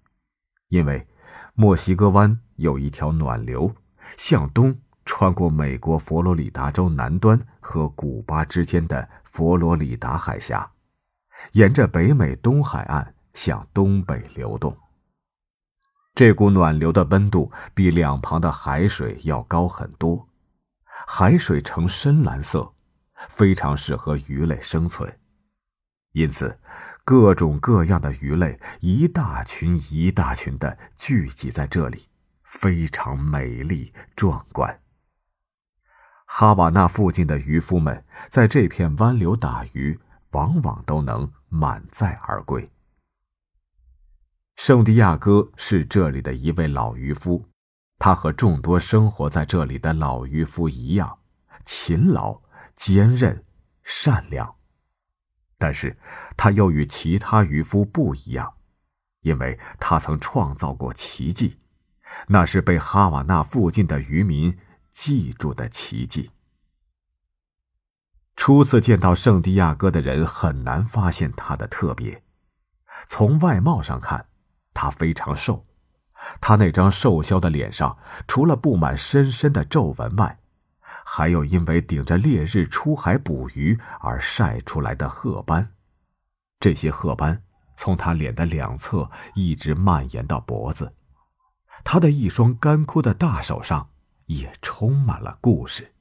[0.68, 1.06] 因为
[1.55, 3.74] 墨西哥湾有一条暖流，
[4.16, 10.70] 向东穿过美国佛罗里达州南端和古巴之间的佛罗里达海峡，
[11.52, 14.76] 沿着北美东海岸向东北流动。
[16.14, 20.28] 这股暖流的温度比两旁的海水要高很多，
[21.06, 22.74] 海水呈深蓝色，
[23.28, 25.18] 非常适合鱼类生存，
[26.12, 26.58] 因此，
[27.08, 32.06] 各种各样的鱼类一大群一大群的聚集在这里，
[32.44, 34.82] 非常美丽壮观。
[36.26, 39.98] 哈瓦那附近的渔夫们在这片湾流打鱼，
[40.32, 42.70] 往往都能满载而归。
[44.56, 47.48] 圣地亚哥是这里的一位老渔夫，
[47.98, 51.20] 他和众多生活在这里的老渔夫一样，
[51.64, 52.42] 勤劳、
[52.76, 53.42] 坚韧、
[53.82, 54.57] 善良。
[55.58, 55.98] 但是，
[56.36, 58.54] 他又与其他渔夫不一样，
[59.22, 61.58] 因为他曾创造过奇迹，
[62.28, 64.56] 那是被哈瓦那附近的渔民。
[64.90, 66.32] 记住的奇迹。
[68.34, 72.24] 初次见到圣地亚哥的人很难发现他的特别。
[73.06, 74.26] 从外貌上看，
[74.74, 75.64] 他非常瘦。
[76.40, 77.96] 他那张瘦削的脸上，
[78.26, 80.40] 除了布满深深的皱纹外，
[81.10, 85.72] 还有因为顶着烈日出海捕鱼而晒出来的褐斑。
[86.60, 87.42] 这些褐斑
[87.76, 90.92] 从他脸的两侧一直蔓延到脖子。
[91.82, 93.88] 他的一双干枯的大手上。
[94.28, 95.94] 也充满了故事。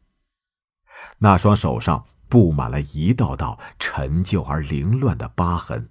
[1.20, 5.90] 那双手上布满了一道道陈旧而凌乱的疤痕，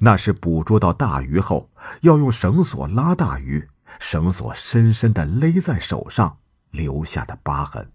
[0.00, 3.68] 那是捕捉到大鱼后要用绳索拉大鱼，
[4.00, 6.38] 绳索深深的勒在手上
[6.70, 7.92] 留下的疤痕。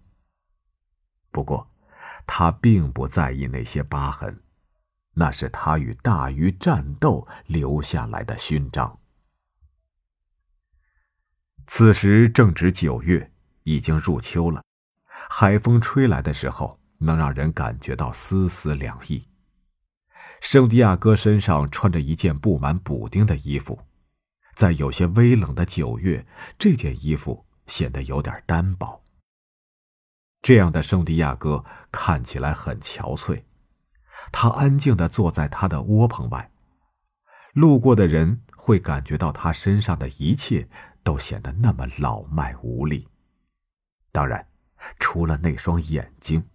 [1.30, 1.70] 不过，
[2.26, 4.42] 他并不在意那些疤痕，
[5.14, 8.98] 那是他与大鱼战斗留下来的勋章。
[11.66, 13.30] 此时正值九月。
[13.62, 14.64] 已经入秋了，
[15.28, 19.28] 海风吹来的时候，能让人感觉到丝丝凉意。
[20.40, 23.78] 圣地亚哥身上穿着一件布满补丁的衣服，
[24.56, 26.26] 在有些微冷的九月，
[26.58, 28.99] 这件衣服显得有点单薄。
[30.42, 33.42] 这样的圣地亚哥看起来很憔悴，
[34.32, 36.50] 他安静的坐在他的窝棚外，
[37.52, 40.68] 路过的人会感觉到他身上的一切
[41.02, 43.08] 都显得那么老迈无力。
[44.12, 44.46] 当然，
[44.98, 46.48] 除了那双眼睛，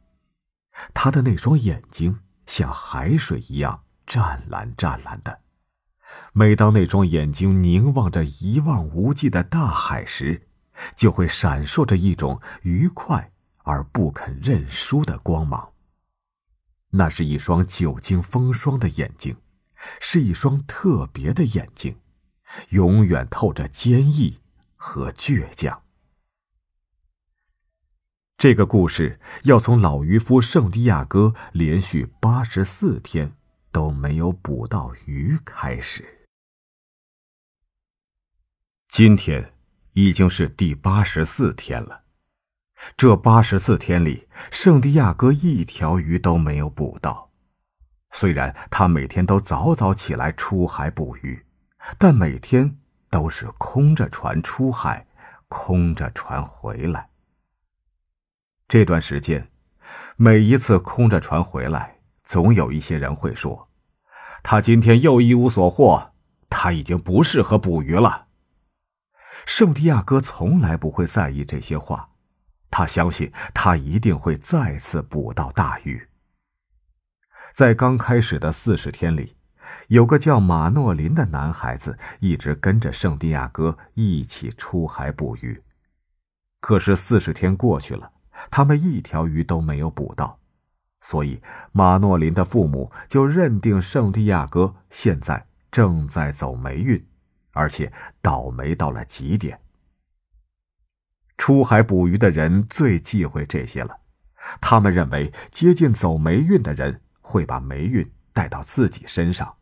[0.93, 5.41] 他的那双眼睛像海水一样湛蓝湛蓝的。
[6.33, 10.47] 每当那双眼睛凝望着一望无际的大海时，
[10.95, 13.31] 就会闪烁着一种愉快
[13.65, 15.73] 而不肯认输的光芒。
[16.91, 19.35] 那是一双久经风霜的眼睛，
[19.99, 21.99] 是一双特别的眼睛，
[22.69, 24.39] 永远透着坚毅
[24.77, 25.83] 和倔强。
[28.37, 33.35] 这个故事要从老渔夫圣地亚哥连续八十四天
[33.71, 36.27] 都没有捕到鱼开始。
[38.87, 39.53] 今天
[39.93, 42.04] 已经是第八十四天了，
[42.97, 47.31] 这八十四天里，圣地亚哥一条鱼都没有捕到。
[48.11, 51.45] 虽然他每天都早早起来出海捕鱼，
[51.97, 52.77] 但每天
[53.09, 55.05] 都是空着船出海，
[55.47, 57.09] 空着船回来。
[58.67, 59.49] 这段时间，
[60.15, 63.69] 每一次空着船回来，总有一些人会说
[64.41, 66.13] ：“他今天又一无所获，
[66.49, 68.27] 他已经不适合捕鱼了。”
[69.45, 72.09] 圣地亚哥从来不会在意这些话，
[72.69, 76.07] 他相信他一定会再次捕到大鱼。
[77.53, 79.37] 在刚开始的四十天里，
[79.87, 85.63] 有个叫马诺林的男孩子一直跟着圣地亚哥一起出海捕鱼，
[86.59, 88.11] 可是四十天过去了。
[88.51, 90.39] 他们一条鱼都没有捕到，
[90.99, 97.07] 所以马诺林的父母就认定圣地亚哥现在正在走霉运，
[97.53, 99.57] 而且倒霉到了极点。
[101.37, 103.97] 出海捕鱼的人最忌讳这些了，
[104.61, 109.55] 他们认为接近走霉运的人会把霉运带到自己身上，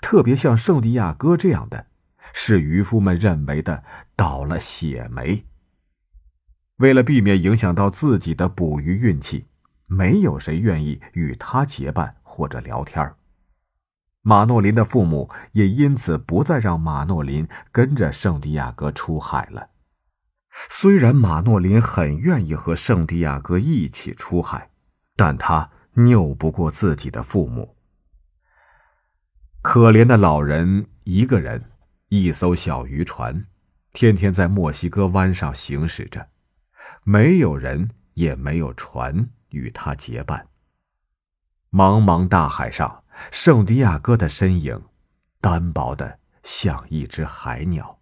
[0.00, 1.86] 特别像圣地亚哥这样的，
[2.32, 3.82] 是渔夫们认为的
[4.14, 5.44] 倒了血霉。
[6.76, 9.46] 为了避免影响到自己的捕鱼运气，
[9.86, 13.14] 没有谁愿意与他结伴或者聊天
[14.22, 19.68] 马诺林的父母也因此不再让马诺林跟着圣地亚哥出海了。
[20.70, 24.70] 虽然马诺林很愿意和圣地亚哥一起出海，
[25.16, 27.76] 但他拗不过自己的父母。
[29.62, 31.62] 可怜的老人一个人，
[32.08, 33.46] 一艘小渔船，
[33.92, 36.28] 天天在墨西哥湾上行驶着。
[37.04, 40.46] 没有人，也没有船与他结伴。
[41.70, 44.82] 茫茫大海上，圣地亚哥的身影，
[45.40, 47.98] 单薄的像一只海鸟。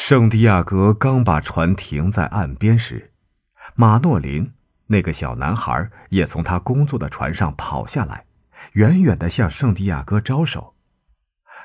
[0.00, 3.12] 圣地亚哥刚把船停在岸边时，
[3.74, 4.50] 马诺林，
[4.86, 8.24] 那个小男孩也从他工作的船上跑下来，
[8.72, 10.74] 远远的向圣地亚哥招手。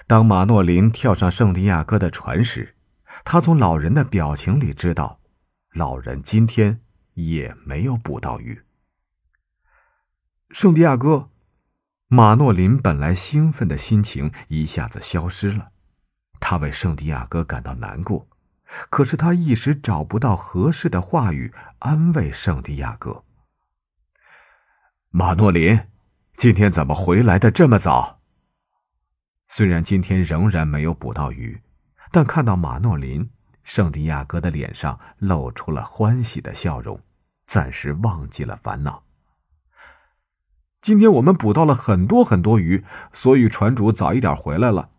[0.06, 2.76] 当马诺林跳上圣地亚哥的船时，
[3.24, 5.22] 他从老人的表情里知道，
[5.72, 6.82] 老人今天
[7.14, 8.62] 也没有捕到鱼。
[10.52, 11.30] 圣地亚哥，
[12.10, 15.70] 马诺林本来兴奋的心情一下子消失了，
[16.48, 18.28] 他为圣地亚哥感到难过。
[18.92, 23.24] 可是他一时找不到合适的话语安慰圣地亚哥。
[25.10, 25.80] 马诺林，
[26.36, 28.20] 今天怎么回来的这么早？
[29.48, 31.60] 虽然今天仍然没有捕到鱼，
[32.12, 33.28] 但看到马诺林，
[33.64, 37.00] 圣地亚哥的脸上露出了欢喜的笑容，
[37.48, 39.04] 暂时忘记了烦恼。
[40.80, 44.92] 今天我们捕到了很多很多鱼，所以船主早一点回来了。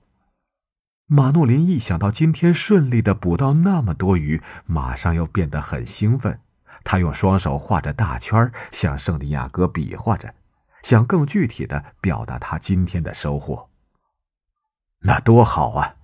[1.09, 6.41] 马诺林一想到今天顺利的捕到那么多鱼，马上又变得很兴奋。
[6.83, 10.35] 他用双手画着大圈，向圣地亚哥比划着，
[10.83, 13.69] 想更具体的表达他今天的收获。
[15.01, 15.95] 那多好啊！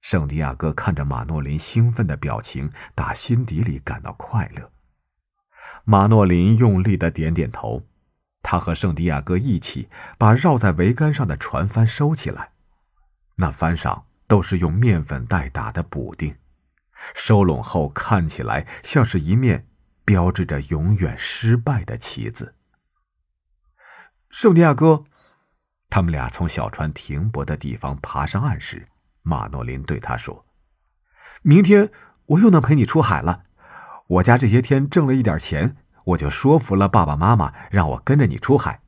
[0.00, 4.70] 圣地亚哥看着马诺林兴奋的表情，打心底里感到快乐。
[5.84, 7.82] 马诺林用力的点点头，
[8.44, 12.50] 他和圣地亚哥一起把绕在桅杆上的船帆收起来。
[13.36, 16.36] 那帆上都是用面粉袋打的补丁，
[17.14, 19.66] 收拢后看起来像是一面
[20.04, 22.54] 标志着永远失败的旗子。
[24.30, 25.04] 圣地亚哥，
[25.90, 28.88] 他们俩从小船停泊的地方爬上岸时，
[29.22, 30.46] 马诺林对他说
[31.42, 31.90] ：“明天
[32.26, 33.44] 我又能陪你出海了。
[34.06, 38.80] 我家这些天挣了一点钱，我就说服了爸爸妈妈让我跟着你出海。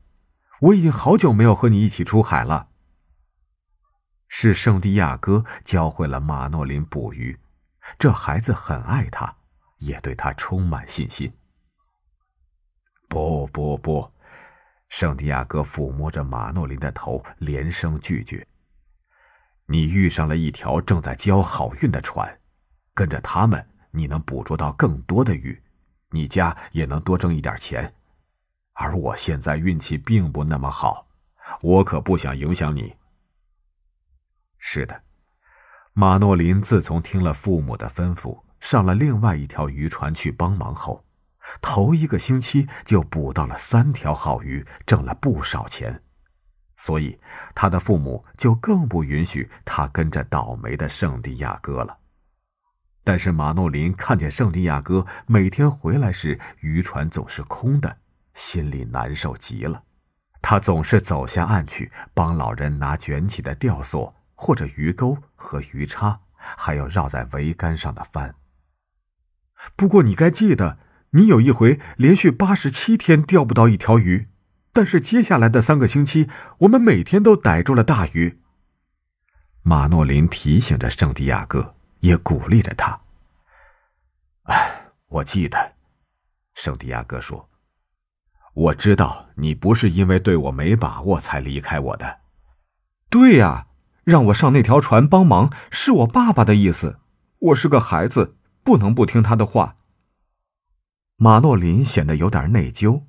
[0.59, 2.69] 我已经好久没有和你一起出海了。”
[4.27, 7.37] 是圣地亚哥教会了马诺林捕鱼，
[7.97, 9.35] 这孩子很爱他，
[9.77, 11.31] 也对他充满信心。
[13.07, 14.11] 不不不，
[14.89, 18.45] 圣地亚哥抚摸着马诺林的头，连声拒绝。
[19.65, 22.39] 你遇上了一条正在交好运的船，
[22.93, 25.61] 跟着他们，你能捕捉到更多的鱼，
[26.11, 27.93] 你家也能多挣一点钱。
[28.73, 31.07] 而我现在运气并不那么好，
[31.61, 32.95] 我可不想影响你。
[34.59, 35.03] 是的，
[35.93, 41.05] 马诺林自从听了父母的吩咐，上了另外一条渔船去帮忙后，
[41.61, 46.01] 头一个星期就捕到了三条好鱼，挣了不少钱，
[46.75, 47.19] 所以
[47.55, 51.97] 他的父母就更不允许他跟着倒霉的圣地亚哥了。
[53.03, 57.97] 但是马诺林看见圣地亚哥每天回来时渔船总是空的，
[58.33, 59.81] 心里难受极了。
[60.41, 64.13] 他总是走下岸去帮老人拿卷起的吊索。
[64.39, 68.35] 或者鱼钩和鱼叉，还有绕在桅杆上的帆。
[69.75, 70.77] 不过你该记得，
[71.09, 74.29] 你有一回连续八十七天钓不到一条鱼，
[74.71, 78.39] 但是接下来的三个星期，我们每天都逮住了大鱼。
[79.63, 83.01] 马诺林提醒着圣地亚哥，也鼓励着他。
[84.43, 85.73] 哎，我记得，
[86.53, 87.49] 圣地亚哥说
[88.53, 92.19] ：“我知道你不是因为对我没把握才离开我的。”
[93.09, 93.66] 对呀。
[94.07, 96.97] 让我上那条船帮忙，是我爸爸的意思。
[97.39, 99.75] 我是个孩子，不能不听他的话。
[101.17, 103.01] 马诺林显得有点内疚，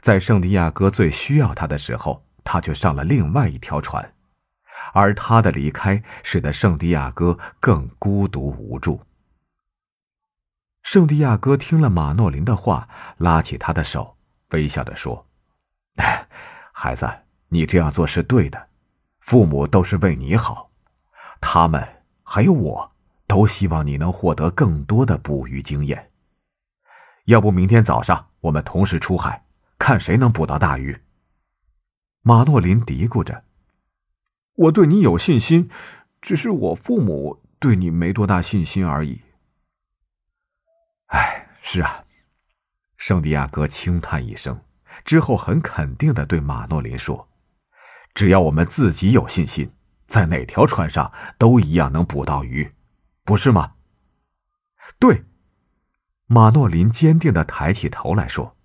[0.00, 4.12] 在圣地亚哥最需要他的时候，他却上了另外一条船，
[4.92, 9.00] 而他的离开使得圣地亚哥更孤独无助。
[10.82, 12.88] 圣地亚哥听了马诺林的话，
[13.18, 14.16] 拉起他的手，
[14.48, 15.28] 微笑着说
[16.74, 17.08] ：“孩子，
[17.50, 18.69] 你这样做是对的。”
[19.30, 20.72] 父母都是为你好，
[21.40, 22.90] 他们还有我
[23.28, 26.10] 都希望你能获得更多的捕鱼经验。
[27.26, 29.44] 要不明天早上我们同时出海，
[29.78, 31.00] 看谁能捕到大鱼。
[32.22, 33.44] 马诺林嘀咕着
[34.66, 35.70] ：“我对你有信心，
[36.20, 39.20] 只是我父母对你没多大信心而已。”
[41.06, 42.02] 哎，是啊，
[42.96, 44.60] 圣地亚哥轻叹一声，
[45.04, 47.28] 之后很肯定的对马诺林说。
[48.14, 49.72] 只要我们自己有信心，
[50.06, 52.74] 在哪条船上都一样能捕到鱼，
[53.24, 53.74] 不是吗？
[54.98, 55.24] 对，
[56.26, 58.56] 马诺林坚定的抬起头来说：“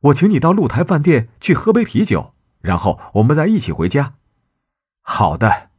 [0.00, 4.14] 我请你到露台饭店去喝杯啤酒，然后我们再一起回家。”
[5.02, 5.70] 好的。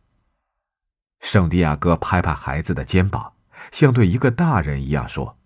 [1.20, 3.34] 圣地亚哥拍拍孩子的肩膀，
[3.72, 5.38] 像对一个大人一样说：“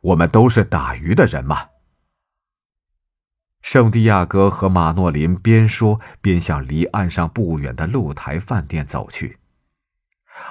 [0.00, 1.69] 我们都是打鱼的人嘛。”
[3.62, 9.38] 圣地亚哥和马诺林边说边向离岸上不远的露台饭店走去。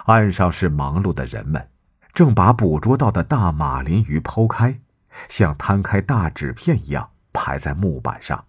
[0.06, 1.70] 岸上是忙碌的人们，
[2.14, 4.80] 正把捕捉到的大马林鱼剖开，
[5.28, 8.46] 像摊开大纸片一样排在木板上，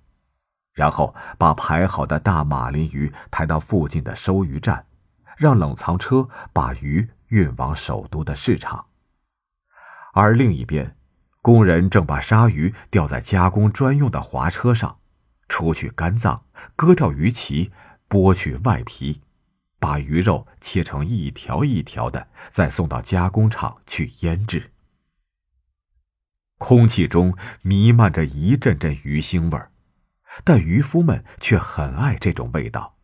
[0.75, 4.85] 然后把排好的大马林鱼抬到附近的收鱼站，
[5.37, 8.85] 让冷藏车把鱼运往首都的市场。
[10.13, 10.95] 而另一边，
[11.43, 14.99] 工人正把鲨鱼吊在加工专用的滑车上，
[15.49, 16.45] 除去肝脏，
[16.77, 17.71] 割掉鱼鳍，
[18.09, 19.23] 剥去外皮。
[19.79, 24.73] 把鱼肉切成一条一条的，再送到加工厂去腌制。
[26.59, 29.71] 空气中弥漫着一阵阵鱼腥味儿，
[30.45, 32.99] 但渔夫们却很爱这种味道，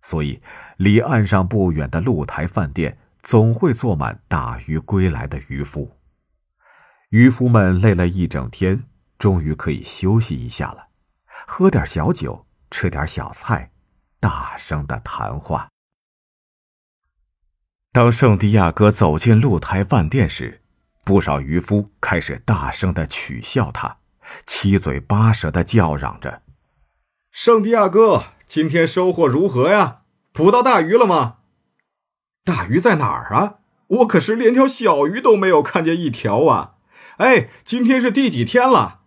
[0.00, 0.40] 所以
[0.78, 5.97] 离岸上不远的露台饭店总会坐满打鱼归来的渔夫。
[7.10, 8.84] 渔夫们累了一整天，
[9.18, 10.88] 终于可以休息一下了，
[11.46, 13.70] 喝点小酒，吃点小菜，
[14.20, 15.70] 大声的谈话。
[17.92, 20.60] 当圣地亚哥走进露台饭店时，
[21.02, 23.96] 不少渔夫开始大声的取笑他，
[24.44, 26.42] 七嘴八舌的叫嚷着
[27.32, 30.02] ：“圣地亚哥，今天收获如何呀？
[30.34, 31.38] 捕到大鱼了吗？
[32.44, 33.60] 大鱼在哪儿啊？
[33.86, 36.74] 我可是连条小鱼都没有看见一条啊！
[37.18, 39.00] 哎，今天是第几天了？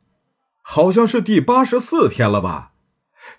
[0.62, 2.70] 好像是第八十四天了吧？”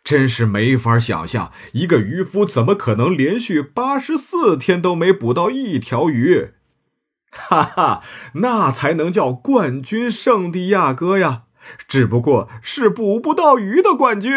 [0.04, 6.52] 真是没法想象，一个渔夫怎么可能连续八十四天都没捕到一条鱼？
[7.30, 8.02] 哈哈，
[8.34, 11.44] 那才能叫冠军圣地亚哥呀！
[11.86, 14.32] 只不过是捕不到鱼的冠军。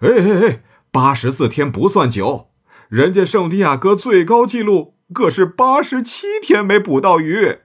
[0.00, 2.50] 哎哎哎，八十四天不算久，
[2.88, 7.58] 人家圣地亚哥最高纪录可是八十七天没捕到鱼，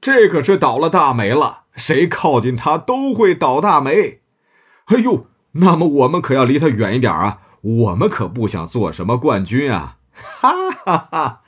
[0.00, 1.64] 这可是倒了大霉了。
[1.76, 4.20] 谁靠近他都会倒大霉。
[4.86, 5.28] 哎呦！
[5.52, 7.40] 那么我们可要离他远一点啊！
[7.60, 9.98] 我们可不想做什么冠军啊！
[10.12, 11.42] 哈哈哈！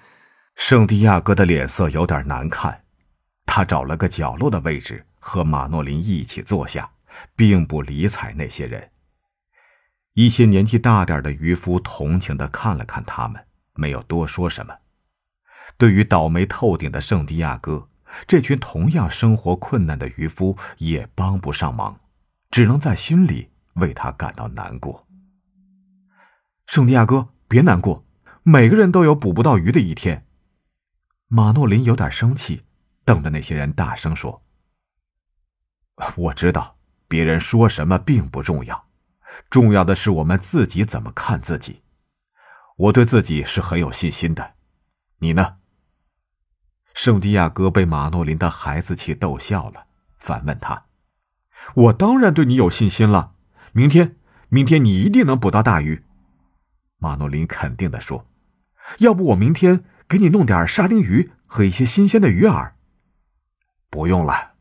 [0.57, 2.83] 圣地亚哥的脸色有点难看，
[3.47, 6.91] 他找了个角落的位置和马诺林一起坐下，
[7.37, 8.91] 并不理睬那些人。
[10.15, 14.75] 一些年纪大点的渔夫同情的看了看他们，没有多说什么。
[15.79, 17.89] 对于倒霉透顶的圣地亚哥，
[18.27, 22.01] 这群同样生活困难的渔夫也帮不上忙，
[22.51, 23.53] 只能在心里。
[23.77, 25.09] 为他感到难过，
[26.67, 28.05] 圣地亚哥，别难过，
[28.43, 30.27] 每个人都有捕不到鱼的一天。
[31.27, 32.65] 马诺林有点生气，
[33.07, 34.45] 瞪着那些人大声说
[36.17, 36.77] ：“我知道，
[37.09, 38.91] 别人说什么并不重要，
[39.49, 41.81] 重要的是我们自己怎么看自己。
[42.77, 44.53] 我对自己是很有信心的，
[45.21, 45.57] 你呢？”
[46.95, 49.87] 圣地亚哥被马诺林的孩子气逗笑了，
[50.19, 50.87] 反问他
[51.75, 53.33] ：“我当然对你有信心了。”
[53.73, 54.17] 明天，
[54.49, 56.05] 明天你一定能捕到大鱼。”
[56.99, 58.27] 马诺林肯定的说
[59.01, 62.73] ，“要不我明天给你弄点沙丁鱼和一些新鲜的鱼饵。
[63.89, 64.53] ”“不用了，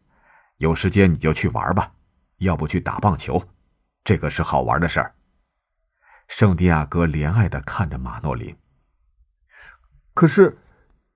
[0.57, 1.91] 有时间你就去玩吧，
[2.37, 3.43] 要不去打棒球，
[4.03, 5.15] 这个是好玩的事儿。”
[6.29, 8.55] 圣地亚哥怜爱的看着马诺林。
[10.13, 10.60] 可是，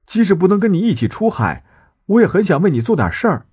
[0.06, 1.66] 即使不能跟你一起出海，
[2.06, 3.48] 我也很想为你做点事儿。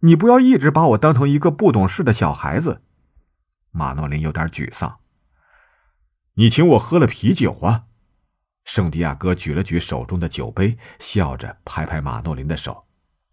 [0.00, 2.82] 你不要一直把我当成一个不懂事的小孩子。
[3.70, 4.98] 马诺林有点沮丧。
[6.34, 7.84] 你请我喝了啤酒啊？
[8.64, 12.86] 圣地亚哥举了举手中的酒杯，笑着拍拍马诺林的手。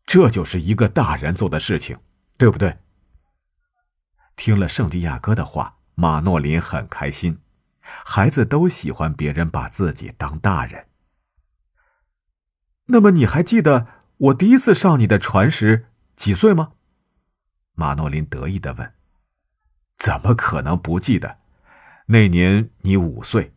[0.06, 1.98] 这就是一个大人做的事情，
[2.38, 2.77] 对不对？
[4.35, 7.40] 听了圣地亚哥的话，马诺林很开心。
[7.81, 10.85] 孩子都喜欢别人把自己当大人。
[12.88, 13.88] 那么你还记得
[14.18, 16.72] 我第一次上你的船时几岁吗？
[17.76, 18.92] 马诺林得意的问。
[19.98, 21.38] 怎么可能不记得？
[22.08, 23.53] 那年你五岁，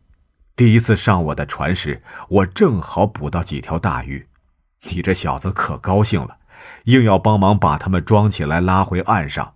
[0.55, 4.27] 第一次上我的船时，我正好捕到几条大鱼。
[4.83, 6.37] 你这小子可高兴了，
[6.85, 9.55] 硬要帮忙把它们装起来拉回岸上。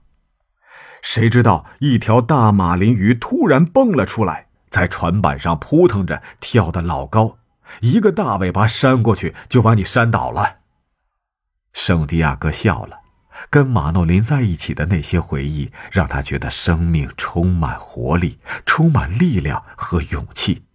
[1.02, 7.39] 谁知道一条大马林鱼突然蹦了出来，在船板上扑腾着，跳得老高，
[7.82, 10.58] 一个大尾巴扇过去就把你扇倒了。
[11.74, 13.00] 圣地亚哥笑了。
[13.50, 20.66] 跟马诺林在一起的那些回忆，让他觉得生命充满活力，充满力量和勇气。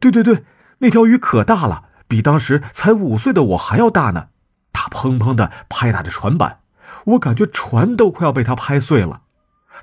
[0.00, 0.44] 对对对，
[0.78, 4.30] 那条鱼可大了，比当时才五岁的我还要大呢。
[4.72, 6.60] 它砰砰的拍打着船板，
[7.04, 9.22] 我感觉船都快要被它拍碎了。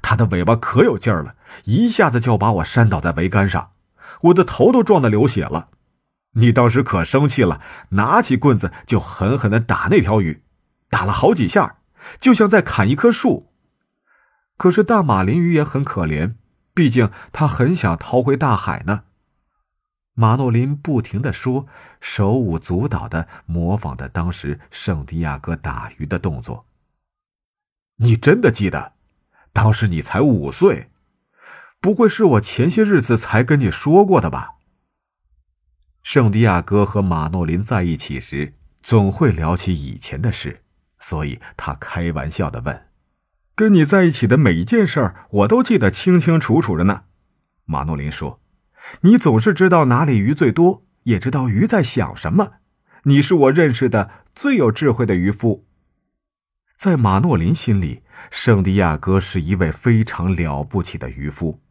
[0.01, 3.71] 它的尾巴可有劲儿了，一下子就把我扇倒在桅杆上，
[4.23, 5.69] 我的头都撞得流血了。
[6.35, 10.43] 你当时可生气了，拿起棍子就狠狠的打那条鱼，
[10.89, 11.77] 打了好几下。
[12.19, 13.51] 就像在砍一棵树，
[14.57, 16.35] 可是大马林鱼也很可怜，
[16.73, 19.05] 毕竟它很想逃回大海呢。
[20.13, 21.65] 马诺林不停的说，
[21.99, 26.67] 手舞足蹈的模仿着当时圣地亚哥打鱼的动作。
[27.97, 28.93] 你真的记得？
[29.51, 30.91] 当时你才五岁，
[31.81, 34.51] 不会是我前些日子才跟你说过的吧？
[36.05, 38.53] 圣地亚哥和马诺林在一起时，
[38.83, 40.61] 总会聊起以前的事，
[40.99, 42.85] 所以他开玩笑的问
[43.55, 47.05] ：“跟你在一起的每一件事儿，我都记得清清楚楚的呢。”
[47.65, 48.39] 马诺林说
[49.01, 52.57] ：“你总是知道哪里鱼最多，也知道鱼在想什么。
[53.05, 55.65] 你是我认识的最有智慧的渔夫。”
[56.77, 61.63] 在马诺林心里，圣地亚哥是一位非常了不起的渔夫。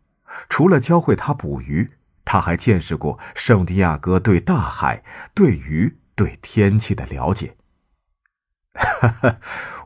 [0.49, 1.93] 除了教会他捕鱼，
[2.25, 5.05] 他还见识过圣地亚哥对大海、
[5.35, 7.57] 对鱼、对天气的了解。
[8.73, 9.39] 哈哈，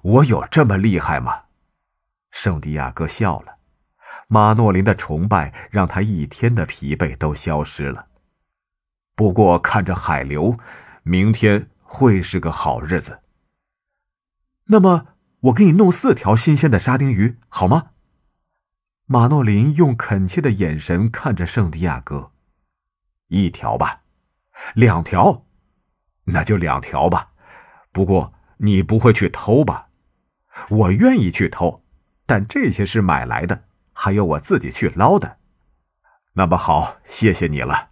[0.02, 1.42] 我有这么厉害吗？
[2.30, 3.58] 圣地亚哥笑了。
[4.28, 8.08] 马诺林的崇拜让他一天的疲惫都消失了。
[9.14, 10.58] 不过看着海流，
[11.02, 13.20] 明天会是个好日子。
[14.66, 15.08] 那么，
[15.40, 17.92] 我给你弄四条新鲜的沙丁鱼，好吗？
[19.10, 22.32] 马诺林用恳切的眼神看着圣地亚哥。
[23.28, 24.02] 一条吧，
[24.74, 25.46] 两条，
[26.24, 27.30] 那就两条吧。
[27.90, 29.88] 不过你不会去偷吧？
[30.68, 31.82] 我愿意去偷，
[32.26, 33.64] 但这些是买来的，
[33.94, 35.38] 还有我自己去捞的。
[36.34, 37.88] 那么好，谢谢你了。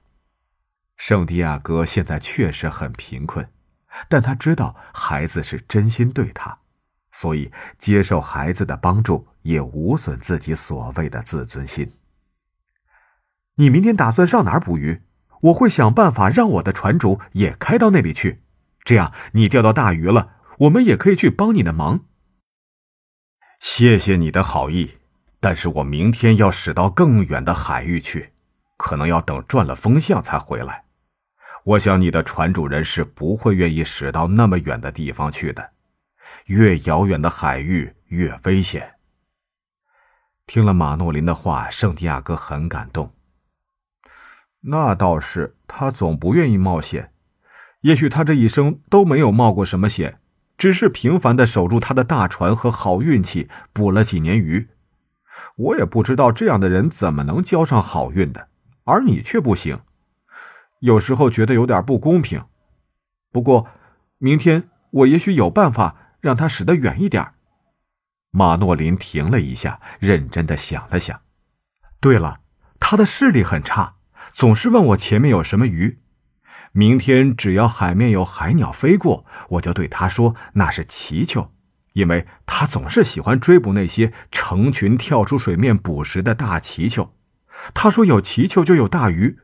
[0.98, 3.48] 圣地亚哥现在确实很贫困，
[4.10, 6.58] 但他知道孩子是真心对他。
[7.10, 11.92] 所以，接受孩子的帮助也无损自己所谓的自尊心。
[13.54, 15.02] 你明天打算上哪儿捕鱼？
[15.42, 18.42] 我会想办法让我的船主也开到那里去，
[18.84, 22.00] 这样你钓到大鱼了，我们也可以去帮你的忙。
[23.60, 24.94] 谢谢你的好意，
[25.40, 28.32] 但是我明天要驶到更远的海域去，
[28.76, 30.84] 可能要等转了风向才回来。
[31.64, 35.72] 我想你的船主人是不会愿意驶到那么远的地方去的。
[36.46, 38.95] 越遥远的海域越危险。
[40.46, 43.12] 听了马诺林的话，圣地亚哥很感动。
[44.60, 47.10] 那倒是，他总不愿意冒险。
[47.80, 50.20] 也许他这一生都没有冒过什么险，
[50.56, 54.68] 只是平凡的守住他的大船和好运气，捕了几年鱼。
[55.56, 58.48] 我也不知道这样的人怎么能交上好运的，
[58.84, 59.80] 而你却不行。
[60.80, 62.44] 有时候觉得有点不公平。
[63.32, 63.66] 不过，
[64.18, 65.96] 明天我也许有办法。
[66.18, 67.24] 让他驶得远一点。
[68.36, 71.22] 马诺林停了一下，认真的想了想。
[72.00, 72.40] 对了，
[72.78, 73.94] 他的视力很差，
[74.28, 76.02] 总是问我前面有什么鱼。
[76.72, 81.54] 明天只要海面有海鸟飞过，我就对他说那是祈求，
[81.94, 87.16] 因为他总是喜欢追捕那些成群跳出水面捕食的大祈求。
[87.72, 89.38] 他说有祈求就有大鱼。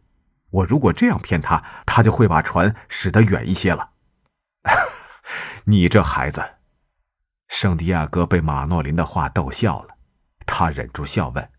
[0.51, 3.93] 我如果这样骗他，他就会把船驶得远一些了。
[5.65, 6.45] 你这孩子。
[7.53, 9.95] 圣地亚哥被马诺林的话逗笑了，
[10.47, 11.51] 他忍住笑问：“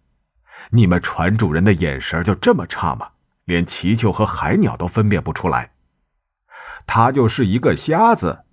[0.72, 3.12] 你们船主人的眼神就这么差吗？
[3.46, 5.72] 连祈求和海鸟都分辨不出来？”
[6.88, 8.44] 他就是一个瞎子。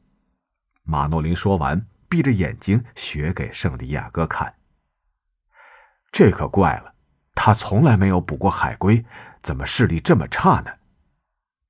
[0.83, 4.57] 马诺林说完，闭着眼睛学给圣地亚哥看。
[6.13, 6.93] 这可怪了，
[7.35, 9.03] 他从来没有捕过海龟，
[9.43, 10.71] 怎么视力这么差呢？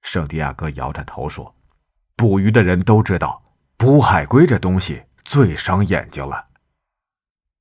[0.02, 1.54] 圣地亚哥摇着头说
[2.16, 3.40] ：“捕鱼的人都知道，
[3.76, 6.48] 捕海龟这东西。”最伤眼睛了。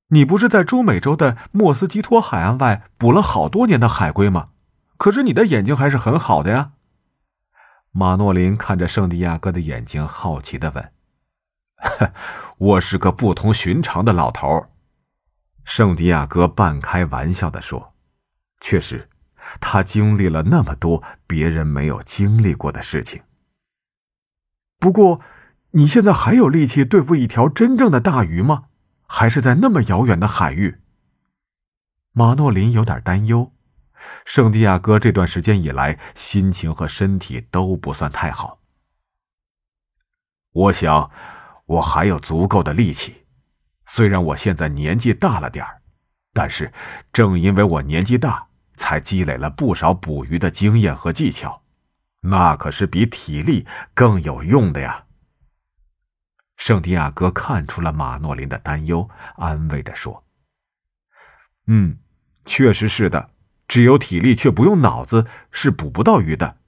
[0.08, 4.48] 你不是在中美洲的莫斯基托海岸外捕了好多年的海龟吗？
[4.96, 6.72] 可是你的眼睛还是很好的呀。
[7.92, 10.92] 马诺林看着圣地亚哥的眼睛，好奇的问
[12.58, 14.66] ：“我是个不同寻常的老头。”
[15.62, 17.94] 圣地亚哥半开玩笑的说
[18.60, 19.08] ：“确实，
[19.60, 23.22] 他经历了那么多别人没有经历过的事情。
[24.80, 25.20] 不过。”
[25.72, 28.64] 你现在还有力气对付一条真正的大鱼吗？
[29.06, 30.80] 还是在那么遥远的海域？
[32.12, 33.52] 马诺林有点担忧。
[34.24, 38.58] 圣地亚哥这段时间以来，心情和身体都不算太好。
[40.52, 41.10] 我想，
[41.66, 43.24] 我还有足够的力气。
[43.86, 45.82] 虽然我现在年纪大了点儿，
[46.32, 46.72] 但是
[47.12, 51.62] 正因为我年纪大，才积累了不少捕鱼的经验和技巧。
[52.22, 55.04] 那可是比体力更有用的呀。
[56.60, 60.24] 圣地亚哥看出了马诺林的担忧，安慰着说
[61.66, 61.96] ：“嗯，
[62.44, 63.30] 确实是的，
[63.66, 66.58] 只有体力却不用脑子是捕不到鱼的，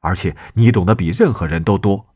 [0.00, 2.14] 而且你懂得比任何人都多。”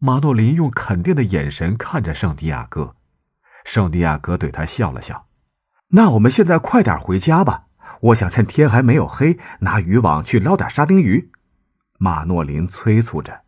[0.00, 2.96] 马诺林用肯定的眼神看着圣地亚哥，
[3.66, 5.26] 圣地亚哥对他笑了笑
[5.92, 7.66] ：“那我们现在快点回家吧，
[8.00, 11.30] 我想趁天还没有黑，拿渔网去捞点沙丁鱼。”
[12.00, 13.42] 马诺林催促着。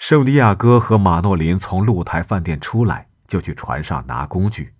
[0.00, 4.72] 圣地亚哥和马诺林从露台饭店出来，就去船上拿工具，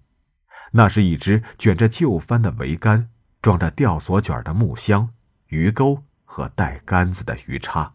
[0.72, 3.10] 那是一只卷着旧帆的桅杆，
[3.42, 5.10] 装着吊索卷的木箱、
[5.48, 7.92] 鱼钩和带杆子的鱼叉。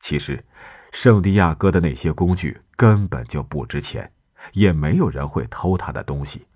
[0.00, 0.44] 其实，
[0.90, 4.12] 圣地亚哥的那些工具根本就不值钱，
[4.54, 6.48] 也没有人会偷他的东西。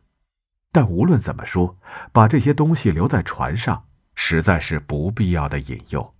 [0.72, 1.78] 但无论怎么说，
[2.10, 6.14] 把这些东西留在船上，实在是不必要的引诱，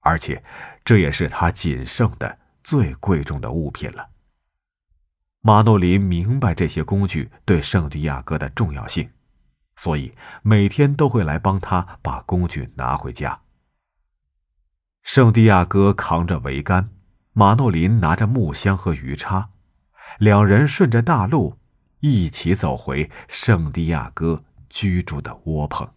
[0.00, 0.44] 而且，
[0.84, 4.08] 这也是他仅剩的最贵重的物品了。
[5.40, 9.10] 马诺林明白这些工具对圣地亚哥的重要性，
[9.76, 13.40] 所以每天都会来帮他把工具拿回家。
[15.02, 16.90] 圣地亚哥扛着桅杆，
[17.32, 19.50] 马诺林拿着木箱和鱼叉，
[20.20, 21.58] 两人顺着大路
[21.98, 25.88] 一起走回圣地亚哥居住的窝棚。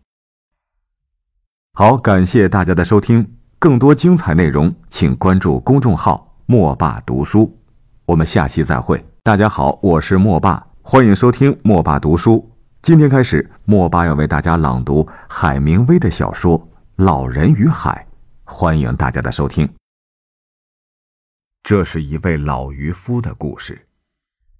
[1.74, 7.60] 好，感谢大家的收听，更多精彩内容请关注公众号“莫爸读书”，
[8.06, 9.04] 我们下期再会。
[9.24, 12.52] 大家好，我是莫爸，欢迎收听莫爸读书。
[12.84, 16.60] 今天开始，莫爸要为大家朗读海明威的小说
[16.98, 18.08] 《老人与海》，
[18.44, 19.68] 欢迎大家的收听。
[21.64, 23.88] 这是一位老渔夫的故事，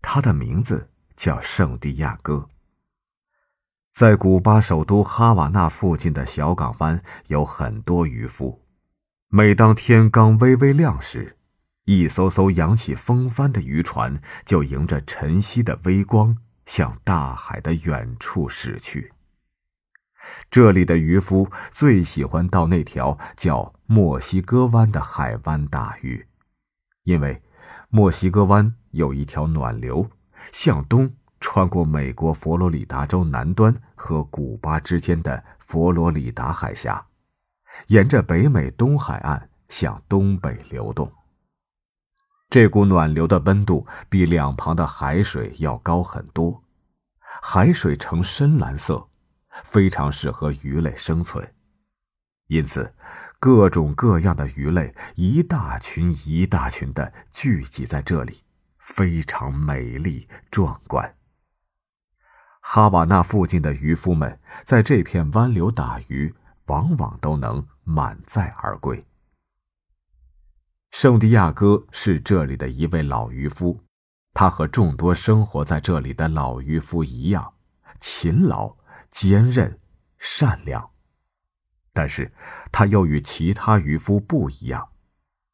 [0.02, 2.50] 他的名字叫圣地亚哥。
[3.94, 8.60] 在古巴首都哈瓦那附近的小港湾，有很多渔夫。
[9.30, 11.38] 每当天刚微微亮时，
[11.86, 19.14] 一艘艘扬起风帆的渔船，就迎着晨曦的微光，向大海的远处驶去。
[20.50, 26.26] 这里的渔夫最喜欢到那条叫墨西哥湾的海湾打鱼，
[27.04, 27.44] 因为
[27.90, 30.10] 墨西哥湾有一条暖流，
[30.52, 37.06] 向东穿过美国佛罗里达州南端和古巴之间的佛罗里达海峡，
[37.90, 41.12] 沿着北美东海岸向东北流动。
[42.50, 46.64] 这股暖流的温度比两旁的海水要高很多，
[47.42, 49.08] 海水呈深蓝色，
[49.64, 51.54] 非常适合鱼类生存，
[52.48, 52.94] 因此，
[53.40, 58.44] 各种各样的鱼类一大群一大群的聚集在这里，
[58.78, 61.16] 非常美丽壮观。
[62.62, 66.34] 哈瓦那附近的渔夫们在这片湾流打鱼，
[66.68, 69.06] 往往都能满载而归。
[70.96, 73.84] 圣地亚哥是这里的一位老渔夫，
[74.34, 77.54] 他和众多生活在这里的老渔夫一样，
[78.00, 78.78] 勤劳、
[79.12, 79.78] 坚韧、
[80.18, 80.92] 善良。
[81.92, 82.32] 但是，
[82.72, 84.88] 他又与其他渔夫不一样，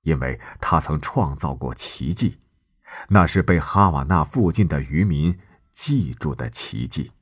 [0.04, 2.38] 因为他曾创造过奇迹，
[3.08, 5.40] 那是被哈瓦那附近的渔民
[5.72, 7.14] 记住的奇迹。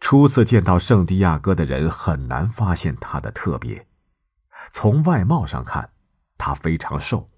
[0.00, 3.86] 初次见到圣地亚哥的人很难发现他的特别，
[4.72, 5.90] 从外貌上看。
[6.44, 7.30] 他非常瘦，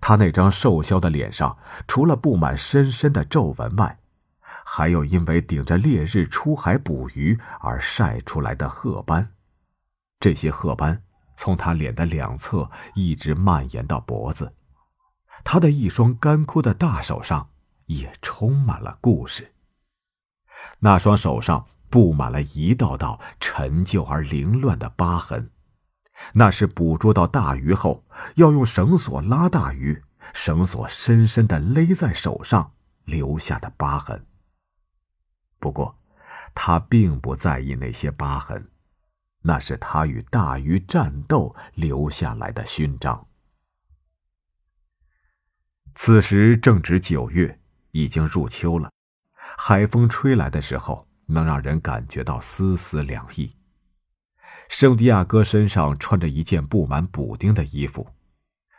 [0.00, 3.98] 他那张瘦削的脸上，除了布满深深的皱纹外，
[4.64, 9.34] 还有因为顶着烈日出海捕鱼而晒出来的褐斑。
[10.18, 11.02] 这些褐斑
[11.36, 14.54] 从他脸的两侧一直蔓延到脖子。
[15.44, 17.50] 他的一双干枯的大手上
[17.84, 19.52] 也充满了故事。
[20.78, 25.50] 那双手上布满了一道道陈旧而凌乱的疤痕。
[26.34, 28.04] 那是捕捉到大鱼后，
[28.36, 32.72] 要用绳索拉大鱼，绳索深深的勒在手上
[33.04, 34.26] 留下的疤痕。
[35.58, 35.98] 不过，
[36.54, 38.70] 他并不在意那些疤痕，
[39.42, 43.26] 那是他与大鱼战斗留下来的勋章。
[45.94, 48.90] 此时正值九月，已经入秋了，
[49.58, 53.54] 海风吹来的时候，能让人感觉到丝丝凉意。
[54.70, 58.06] 圣地亚哥身上穿着一件布满补丁的衣服，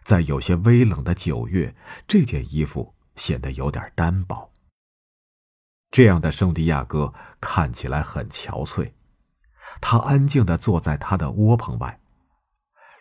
[0.06, 1.76] 在有些微冷的九月，
[2.08, 4.54] 这件衣服显得有点单薄。
[5.92, 8.94] 这样的圣地亚哥看起来很憔悴，
[9.82, 12.00] 他安静地坐在他的窝棚外，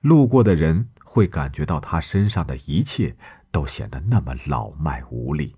[0.00, 3.16] 路过的人会感觉到他身上的一切
[3.52, 5.54] 都显得那么老迈无力。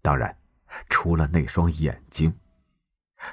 [0.00, 0.34] 当然，
[0.88, 2.34] 除了那双眼睛，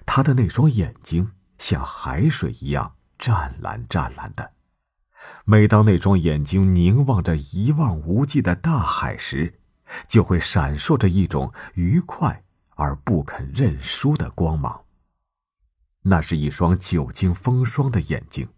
[0.06, 1.32] 他的那双眼睛。
[1.60, 4.54] 像海水一样湛蓝湛蓝的。
[5.46, 9.60] 每当那双眼睛凝望着一望无际的大海时，
[10.08, 12.44] 就会闪烁着一种愉快
[12.76, 14.86] 而不肯认输的光芒。
[16.04, 18.50] 那是一双久经风霜的眼睛，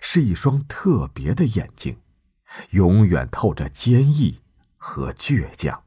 [0.00, 1.98] 是一双特别的眼睛，
[2.70, 4.40] 永远透着坚毅
[4.76, 5.84] 和倔强。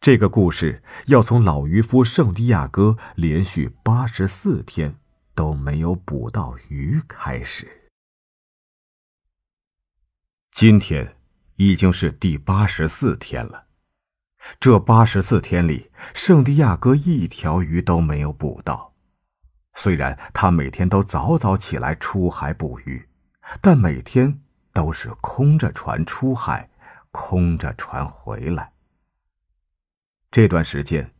[0.00, 4.96] 这个故事要从老渔夫圣地亚哥连续八十四天
[5.34, 7.90] 都没有捕到鱼开始。
[10.52, 11.16] 今天
[11.56, 13.66] 已经是第八十四天了，
[14.58, 18.94] 这八十四天里，圣地亚哥一条鱼都没有捕到。
[19.74, 23.06] 虽然他每天都早早起来出海捕鱼，
[23.60, 24.40] 但每天
[24.72, 26.70] 都是空着船出海，
[27.10, 28.72] 空着船回来。
[30.30, 31.12] 这段时间，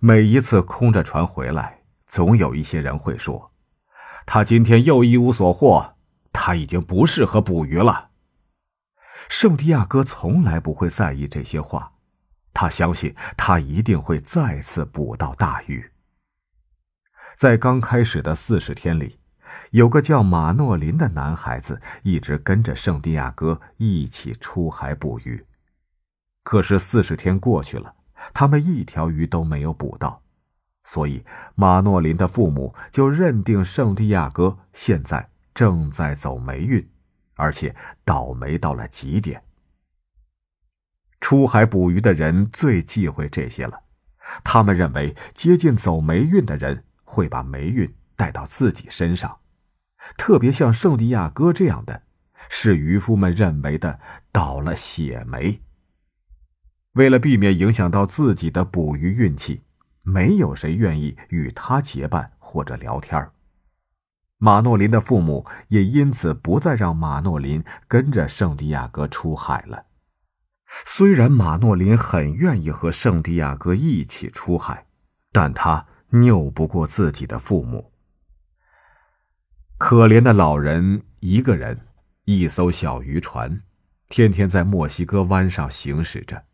[0.00, 3.52] 每一次空着船回来，总有一些人会说
[4.26, 5.94] ：“他今天又一无所获，
[6.32, 8.10] 他已经不适合捕鱼了。”
[9.30, 11.92] 圣地亚哥从来不会在意这些话，
[12.52, 15.92] 他相信他一定会再次捕到大鱼。
[17.36, 19.20] 在刚开始的四十天里，
[19.70, 25.46] 有个叫马诺林的男孩子一直跟着圣地亚哥一起出海捕鱼。
[26.42, 27.94] 可是四十天过去了，
[28.32, 30.22] 他们一条鱼都没有捕到，
[30.84, 31.24] 所以
[31.54, 36.88] 马诺林的父母就认定圣地亚哥现在正在走霉运。
[37.40, 37.74] 而且
[38.04, 39.42] 倒霉到了极点。
[41.22, 43.80] 出海捕鱼的人最忌讳这些了，
[44.44, 49.38] 他们认为接近走霉运的人会把霉运带到自己身上，
[50.18, 52.02] 特别像圣地亚哥这样的，
[52.50, 53.98] 是渔夫们认为的
[54.30, 55.62] 倒了血霉。
[56.92, 59.62] 为了避免影响到自己的捕鱼运气，
[60.02, 63.32] 没有谁愿意与他结伴或者聊天儿。
[64.38, 69.84] 马诺林的父母也因此不再让马诺林跟着圣地亚哥出海了。
[70.86, 74.86] 虽然马诺林很愿意和圣地亚哥一起出海，
[75.30, 77.92] 但他拗不过自己的父母。
[79.76, 81.78] 可怜的老人一个人，
[82.24, 83.60] 一艘小渔船，
[84.08, 86.44] 天天在墨西哥湾上行驶着，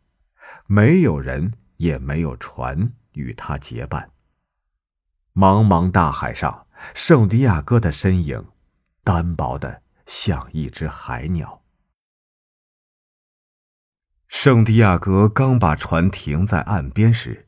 [0.67, 4.11] 没有人也没有船与他结伴。
[5.33, 6.65] 茫茫大海上。
[6.93, 8.45] 圣地亚哥的身影，
[9.03, 11.63] 单薄的像一只海鸟。
[14.27, 17.47] 圣地亚哥刚把船停在岸边时，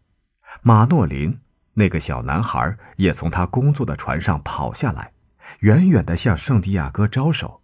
[0.64, 1.39] 马诺林
[1.75, 5.14] 那个小男孩也从他工作的船上跑下来，
[5.59, 7.61] 远远的向圣地亚哥招手。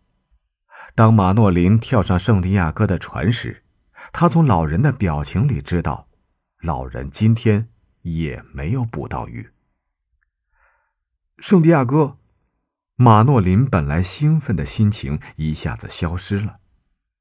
[0.94, 3.65] 当马诺林跳上圣地亚哥的船时，
[4.18, 6.08] 他从老人的表情里知道，
[6.62, 7.68] 老人今天
[8.02, 9.52] 也没有捕到鱼。
[11.40, 12.18] 圣地亚哥，
[12.96, 16.60] 马诺林本来兴奋的心情一下子消失了，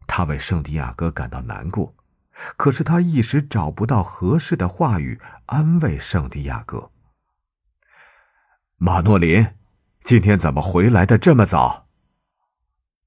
[0.06, 1.96] 他为圣地亚哥感到难过，
[2.56, 6.92] 可是他一时找不到合适的话语安慰圣地亚哥。
[8.76, 9.44] 马诺林，
[10.04, 11.88] 今天怎么回来的这么早？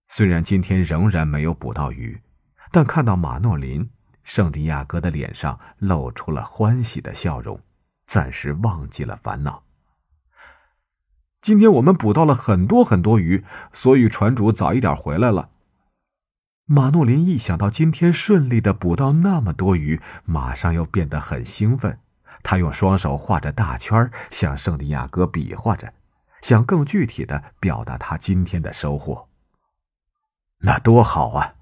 [0.09, 2.21] 虽然今天仍然没有捕到鱼，
[2.77, 3.89] 但看到马诺林，
[4.23, 7.59] 圣地亚哥的脸上露出了欢喜的笑容，
[8.05, 9.63] 暂时忘记了烦恼。
[11.41, 15.49] 今天我们捕到了很多很多鱼，所以船主早一点回来了。
[16.67, 21.97] 马诺林一想到今天顺利的捕到那么多鱼，马上又变得很兴奋。
[22.43, 25.91] 他用双手画着大圈，向圣地亚哥比划着，
[26.43, 29.27] 想更具体的表达他今天的收获。
[30.59, 31.55] 那多好啊！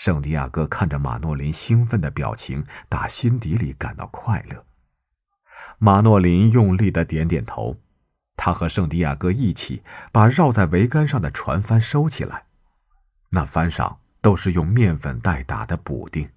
[0.00, 4.64] 圣地亚哥看着马诺林兴奋的表情，打心底里感到快乐。
[5.76, 7.76] 马诺林用力的点点头。
[8.34, 12.46] 他和圣地亚哥一起把绕在桅杆上的船帆收起来，
[13.28, 16.30] 那帆上都是用面粉袋打的补丁，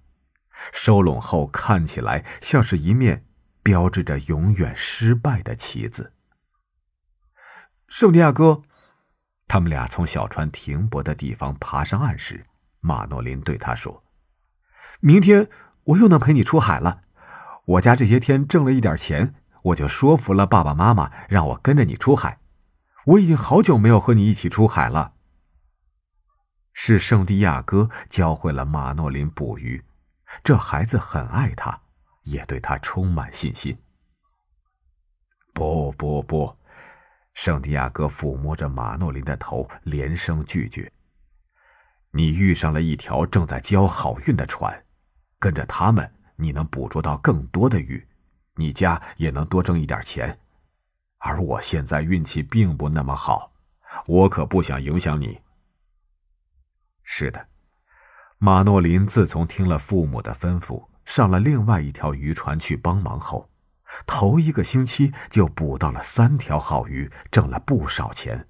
[0.70, 3.24] 收拢后看起来像是一面
[3.62, 6.12] 标志着永远失败的旗子。
[7.88, 8.60] 圣地亚哥，
[9.48, 12.44] 他们俩从小船停泊的地方爬上岸时，
[12.84, 14.04] 马诺林对他说
[15.00, 15.48] ：“明天
[15.84, 17.04] 我又能陪你出海了，
[17.64, 22.38] 我家这些天挣了一点钱。”我就说服了爸爸妈妈，让我跟着你出海。
[23.06, 25.14] 我已经好久没有和你一起出海了。
[26.74, 29.82] 是圣地亚哥教会了马诺林捕鱼，
[30.42, 31.80] 这孩子很爱他，
[32.24, 33.74] 也对他充满信心。
[35.54, 36.54] 不不不，
[37.32, 40.92] 圣地亚哥抚摸着马诺林的头，连声拒绝。
[42.16, 44.84] 你遇上了一条正在交好运的船，
[45.40, 48.06] 跟着他们，你能捕捉到更多的鱼。
[48.54, 50.38] 你家也能多挣一点钱，
[51.18, 53.52] 而我现在运气并不那么好，
[54.06, 55.40] 我可不想影响你。
[57.02, 57.48] 是的，
[58.38, 63.50] 马诺林自从听了父母的吩咐，上了另外一条渔船去帮忙后，
[64.06, 68.46] 头一个星期就捕到了三条好鱼，挣了不少钱，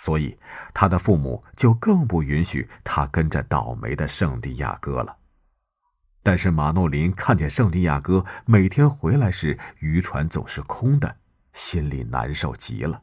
[0.00, 0.38] 所以
[0.72, 5.16] 他的父母就更不允许他跟着倒霉的圣地亚哥了。
[6.22, 11.16] 但是马诺林看见圣地亚哥每天回来时渔船总是空的，
[11.52, 13.02] 心里难受极了。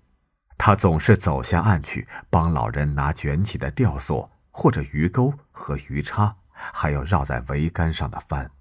[0.57, 8.51] 他总是走下岸去帮老人拿卷起的吊索或者鱼钩和鱼叉，还有绕在桅杆上的帆。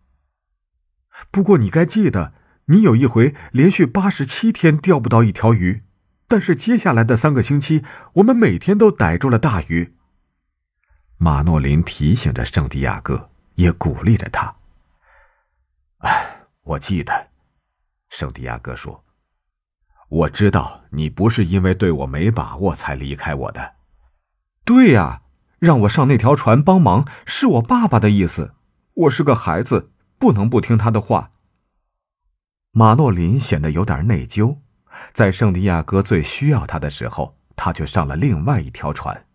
[1.31, 2.33] 不过你该记得，
[2.65, 5.85] 你有一回连续八十七天钓不到一条鱼，
[6.27, 9.95] 但是接下来的三个星期，我们每天都逮住了大鱼。
[11.17, 14.57] 马诺林提醒着圣地亚哥，也鼓励着他。
[15.99, 17.29] 哎，我记得，
[18.09, 19.05] 圣地亚哥说
[20.09, 23.75] ：“我知道你不是因为对我没把握才离开我的。”
[24.65, 25.23] 对呀，
[25.59, 28.55] 让我上那条船帮忙是我爸爸的意思。
[28.95, 31.31] 我是个孩子，不能不听他的话。
[32.71, 34.59] 马诺林显得有点内疚，
[35.13, 39.27] 在圣地亚哥最需要他的时候，他却上了另外一条船，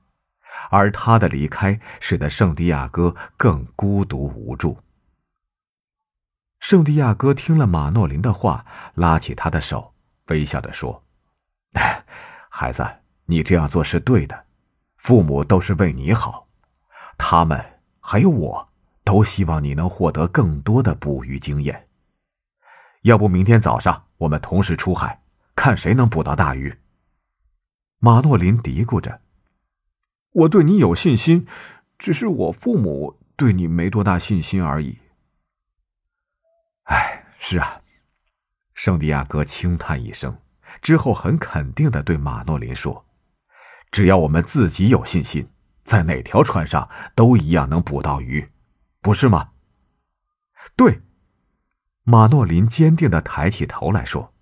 [0.70, 4.78] 而他的离开使得圣地亚哥更孤独无助。
[6.60, 8.66] 圣地亚哥听了马诺林的话，
[8.96, 9.94] 拉起他的手，
[10.28, 11.04] 微笑着说
[12.50, 12.86] ：“孩子，
[13.26, 14.46] 你这样做是对的，
[14.98, 16.48] 父母都是为你好，
[17.18, 17.64] 他们
[18.00, 18.66] 还有我。”
[19.06, 21.88] 都希望你能获得更多的捕鱼经验。
[23.02, 25.19] 要不明天早上我们同时出海，
[25.60, 26.78] 看谁能捕到大鱼。
[27.98, 29.20] 马诺林嘀咕着
[30.32, 31.46] ：“我对你有信心，
[31.98, 35.00] 只是我父母对你没多大信心而已。”
[36.88, 37.82] 哎，是啊，
[38.74, 40.40] 圣地亚哥轻叹一声，
[40.82, 43.06] 之后很肯定的对马诺林说
[43.92, 45.50] ：“只要我们自己有信心，
[45.84, 48.50] 在哪条船上都一样能捕到鱼。”
[49.04, 49.52] 不是吗？
[50.78, 51.02] 对，
[52.04, 54.34] 马诺林坚定的抬起头来说：“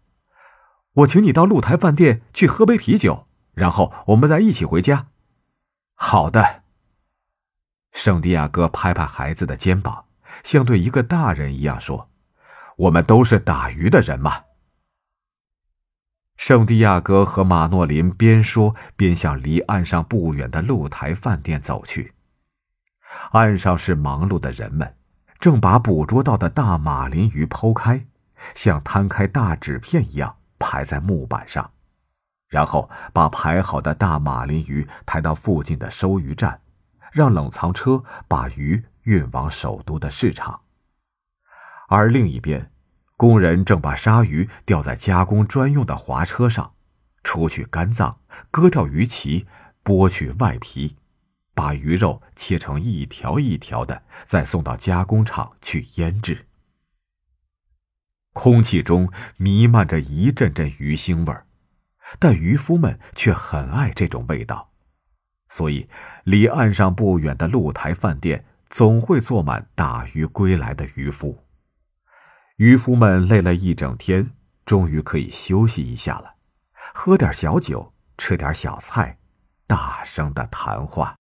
[0.98, 5.08] 我请你到露台饭店去喝杯啤酒，然后我们再一起回家。”
[5.94, 6.64] 好的。
[7.92, 10.06] 圣地亚哥拍拍孩子的肩膀，
[10.44, 12.10] 像对一个大人一样说
[12.78, 14.44] ：“我们都是打鱼的人嘛。”
[16.38, 22.14] 圣地亚哥和马诺林边说边向离岸上不远的露台饭店走去。
[23.32, 24.96] 岸上是忙碌的人们，
[25.40, 28.06] 正把捕捉到的大马林鱼剖开，
[28.54, 31.72] 像摊开大纸片一样排在木板上，
[32.48, 36.62] 然后把排好的大马林鱼抬到附近的收鱼站，
[37.12, 40.62] 让冷藏车把鱼运往首都的市场。
[41.90, 42.72] 而另一边，
[43.16, 46.74] 工人正把鲨鱼吊在加工专用的滑车上，
[47.24, 48.20] 除去肝脏，
[48.52, 49.46] 割掉鱼鳍，
[49.84, 50.98] 剥去外皮。
[51.54, 56.47] 把鱼肉切成一条一条的，再送到加工厂去腌制。
[58.38, 61.48] 空气中弥漫着一阵阵鱼腥味儿，
[62.20, 64.70] 但渔夫们却很爱这种味道，
[65.50, 65.90] 所以
[66.24, 71.48] 离岸上不远的露台饭店总会坐满打鱼归来的渔夫。
[72.58, 74.30] 渔夫们累了一整天，
[74.68, 76.36] 终于可以休息一下了，
[76.94, 79.18] 喝点小酒，吃点小菜，
[79.66, 81.16] 大声的谈话。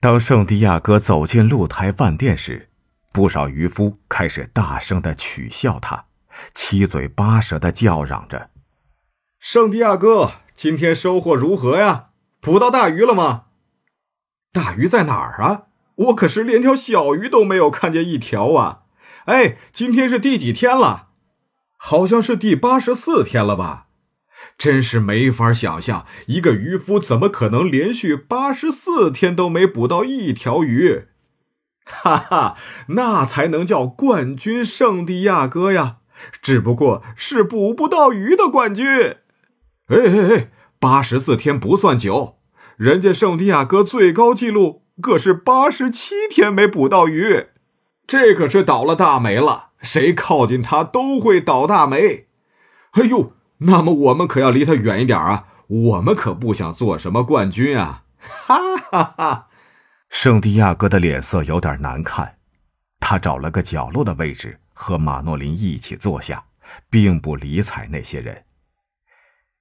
[0.00, 2.67] 当圣地亚哥走进露台饭店时，
[3.18, 6.04] 不少渔夫开始大声的取笑他，
[6.54, 8.50] 七嘴八舌的叫嚷着
[9.40, 12.10] ：“圣地亚哥，今天收获如何呀？
[12.40, 13.46] 捕到大鱼了吗？
[14.52, 15.62] 大鱼在哪儿啊？
[15.96, 18.82] 我可是连条小鱼都没有看见一条啊！
[19.24, 21.08] 哎，今天是第几天了？
[21.76, 23.88] 好像是第八十四天了吧？”
[24.56, 31.08] 真是没法想象，一个渔夫怎么可能连续八十四天都没捕到一条鱼？
[31.90, 32.56] 哈哈，
[32.88, 35.96] 那才能叫冠军圣地亚哥呀！
[36.42, 38.86] 只不过是捕不到鱼的冠军。
[39.86, 42.36] 哎哎哎，八十四天不算久，
[42.76, 47.46] 人家圣地亚哥最高纪录可是八十七天没捕到鱼，
[48.06, 49.70] 这可是倒了大霉了。
[49.80, 52.26] 谁靠近他都会倒大霉。
[52.92, 53.32] 哎呦！
[53.58, 55.46] 那么我们可要离他远一点啊！
[55.66, 58.04] 我们可不想做什么冠军啊！
[58.18, 59.47] 哈哈哈！
[60.10, 62.38] 圣地亚哥的脸色有点难看，
[62.98, 66.44] 他找了个角落的位置和马诺林一起坐下，
[66.90, 68.44] 并不理睬那些人。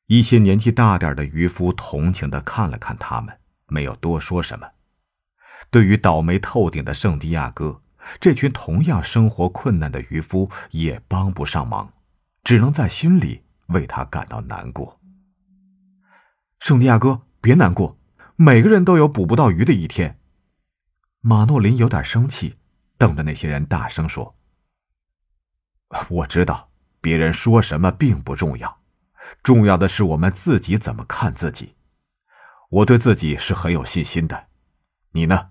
[0.08, 4.67] 一些年纪大点的渔夫同情的看了看他们，没有多说什么。
[5.69, 7.82] 对于倒霉透顶的圣地亚哥，
[8.19, 11.92] 这群同样生活困难的渔夫也帮不上忙，
[12.43, 13.43] 只能在心里。
[13.67, 14.98] 为他感到难过，
[16.58, 17.98] 圣地亚哥，别难过，
[18.38, 20.17] 每个人都有捕不到鱼的一天。
[21.22, 22.58] 马诺林有点生气，
[22.98, 24.36] 瞪着那些人大声说
[26.10, 26.70] ：“我知道，
[27.02, 28.80] 别人说什么并不重要，
[29.44, 31.76] 重要的是我们自己怎么看自己。
[32.70, 34.48] 我对自己是很有信心的，
[35.12, 35.50] 你呢？”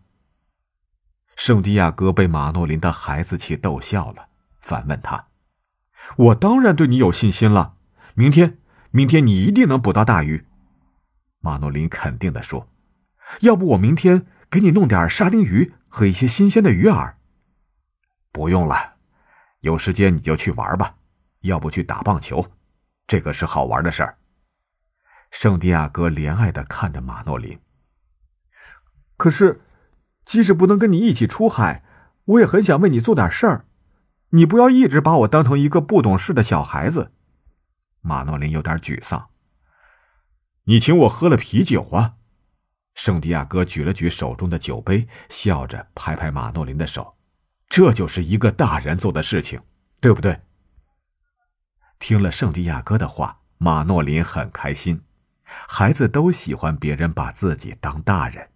[1.37, 4.29] 圣地亚哥被马诺林的孩子气逗笑了，
[4.61, 5.29] 反问他
[6.17, 7.75] ：“我当然对你有信心了。”
[8.15, 8.59] 明天，
[8.91, 10.47] 明天你一定能捕到大鱼。”
[11.41, 12.69] 马诺林肯定的说
[13.41, 17.15] ，“要不我明天给你弄点沙丁鱼和一些新鲜的鱼饵。”
[18.33, 18.97] 不用了，
[19.61, 20.97] 有时间你就去玩吧，
[21.41, 22.47] 要不去打棒球，
[23.07, 24.19] 这个是好玩的事儿。
[25.31, 27.59] 圣地亚哥怜爱的看着马诺林。
[29.17, 29.63] 可是，
[30.25, 31.83] 即使不能跟你一起出海，
[32.25, 33.65] 我也很想为你做点事儿。
[34.31, 37.13] 你不要一直把我当成一个不懂事的小孩子。
[38.03, 39.31] 马诺林有点沮丧。
[40.65, 42.16] 你请我喝了啤酒啊？
[42.97, 47.17] 圣地亚哥举了举手中的酒杯，笑着拍拍马诺林的手。
[47.69, 49.61] 这就是一个大人做的事情，
[50.01, 50.41] 对不对？
[51.99, 55.03] 听了圣地亚哥的话，马诺林很开心。
[55.45, 58.51] 孩子都喜欢别人把自己当大人。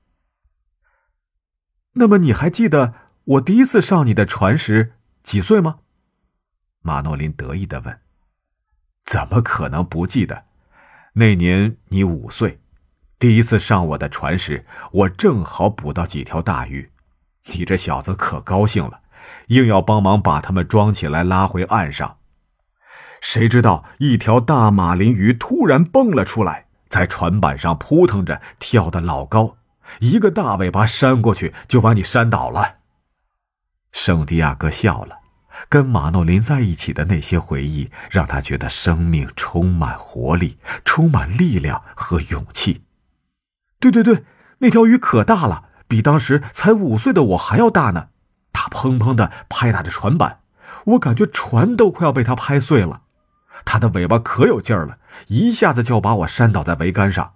[1.93, 2.95] 那么你还记得
[3.25, 5.81] 我第一次上你的船时几岁吗？
[6.81, 8.01] 马诺林得意的问。
[9.05, 10.47] 怎么可能不记得？
[11.13, 12.61] 那年你五岁，
[13.21, 16.91] 第一次上我的船时，我正好捕到几条大鱼。
[17.53, 19.01] 你这小子可高兴了，
[19.49, 22.17] 硬要帮忙把它们装起来拉回岸上。
[23.21, 29.59] 谁知道一条大马林鱼突然蹦了出来，在船板上扑腾着，跳得老高。
[29.99, 32.77] 一个大尾巴扇过去，就把你扇倒了。
[33.93, 35.19] 圣地亚哥笑了，
[35.69, 42.81] 跟马诺林在一起的那些回忆，让他觉得生命充满活力，充满力量和勇气。
[43.81, 44.25] 对对对，
[44.59, 48.09] 那条鱼可大了，比当时才五岁的我还要大呢。
[48.53, 50.41] 它砰砰的拍打着船板，
[50.85, 53.03] 我感觉船都快要被它拍碎了。
[53.65, 57.35] 它的尾巴可有劲儿了，一下子就把我扇倒在桅杆上，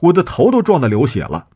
[0.00, 1.48] 我的头都撞得流血了。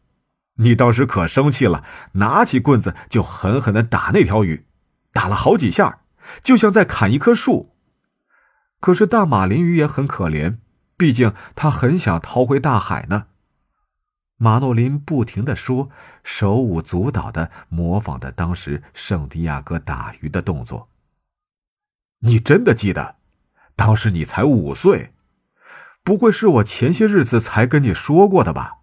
[0.56, 4.66] 你当时可生气了，拿起棍子就狠狠的打那条鱼，
[5.12, 6.00] 打了好几下，
[6.42, 7.74] 就像在砍一棵树。
[8.78, 10.58] 可是大马林鱼也很可怜，
[10.96, 13.24] 毕竟它很想逃回大海呢。
[14.42, 15.90] 马诺林不停的说，
[16.24, 20.88] 手舞足蹈的模仿着当时圣地亚哥打鱼的动作。
[22.20, 23.16] 你真的记得，
[23.76, 25.12] 当时你才五岁，
[26.02, 28.78] 不会是我前些日子才跟你说过的吧？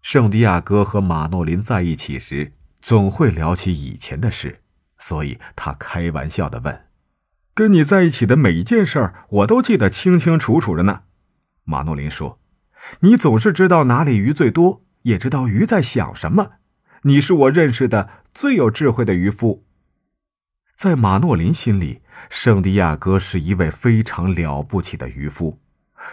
[0.00, 4.62] 圣地亚哥和马诺林在一起时，总会聊起以前的事，
[4.96, 6.86] 所以他开玩笑的问
[7.52, 11.02] ：“跟你在一起的每一件事儿，我都记得清清楚楚的呢。”
[11.64, 12.40] 马诺林说
[13.00, 16.52] ：“你总是知道哪里鱼最多，也知道鱼在想什么。
[17.02, 19.64] 你是我认识的最有智慧的渔夫。”
[20.76, 25.60] 在马诺林心里，圣地亚哥是一位非常了不起的渔夫，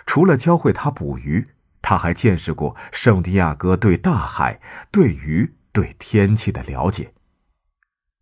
[0.06, 1.50] 除了教会他捕鱼。
[1.82, 7.14] 他还见识过圣地亚哥对大海、对鱼、对天气的了解。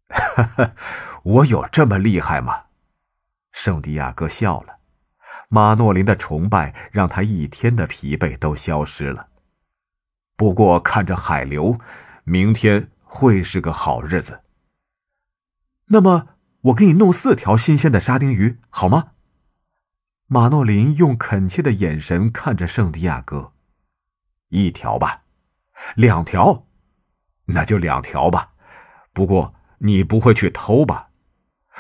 [0.10, 0.74] 哈哈，
[1.22, 2.64] 我有这么厉害吗？
[3.52, 4.81] 圣地亚哥笑了。
[5.54, 9.28] 马诺林的崇拜让他一天的疲惫都消失了。
[10.38, 11.78] 不过看着海流，
[12.24, 14.44] 明天会是个好日子。
[15.88, 16.30] 那么，
[16.62, 19.12] 我给你弄四条新鲜的沙丁鱼，好吗？
[20.28, 23.52] 马诺林用恳切的眼神看着圣地亚哥，
[24.48, 25.24] 一条吧，
[25.96, 26.66] 两条，
[27.48, 28.54] 那就两条吧。
[29.12, 31.10] 不过你不会去偷吧？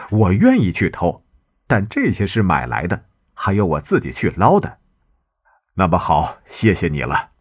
[0.09, 1.23] 我愿意去偷，
[1.67, 4.79] 但这些是买来的，还有我自己去捞的。
[5.75, 7.31] 那么好，谢谢你了。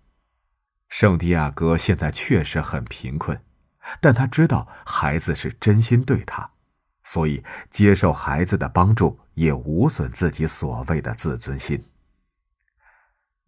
[0.88, 3.40] 圣地亚哥现在确实很贫困，
[4.00, 6.50] 但他知道孩子是真心对他。
[7.04, 11.84] 所以，接受孩子的帮助也无损自己所谓的自尊心。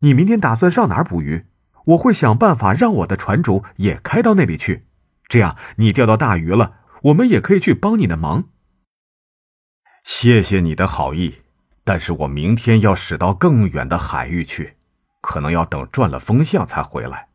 [0.01, 1.47] 你明天打算上哪儿捕鱼？
[1.85, 4.87] 我会想办法让我的船主也开到那里去，
[5.29, 8.49] 这样你钓到大鱼了，我们也可以去帮你的忙。
[10.05, 11.42] 谢谢你的好意，
[11.85, 14.77] 但是我明天要驶到更远的海域去，
[15.20, 17.28] 可能要等转了风向才回来。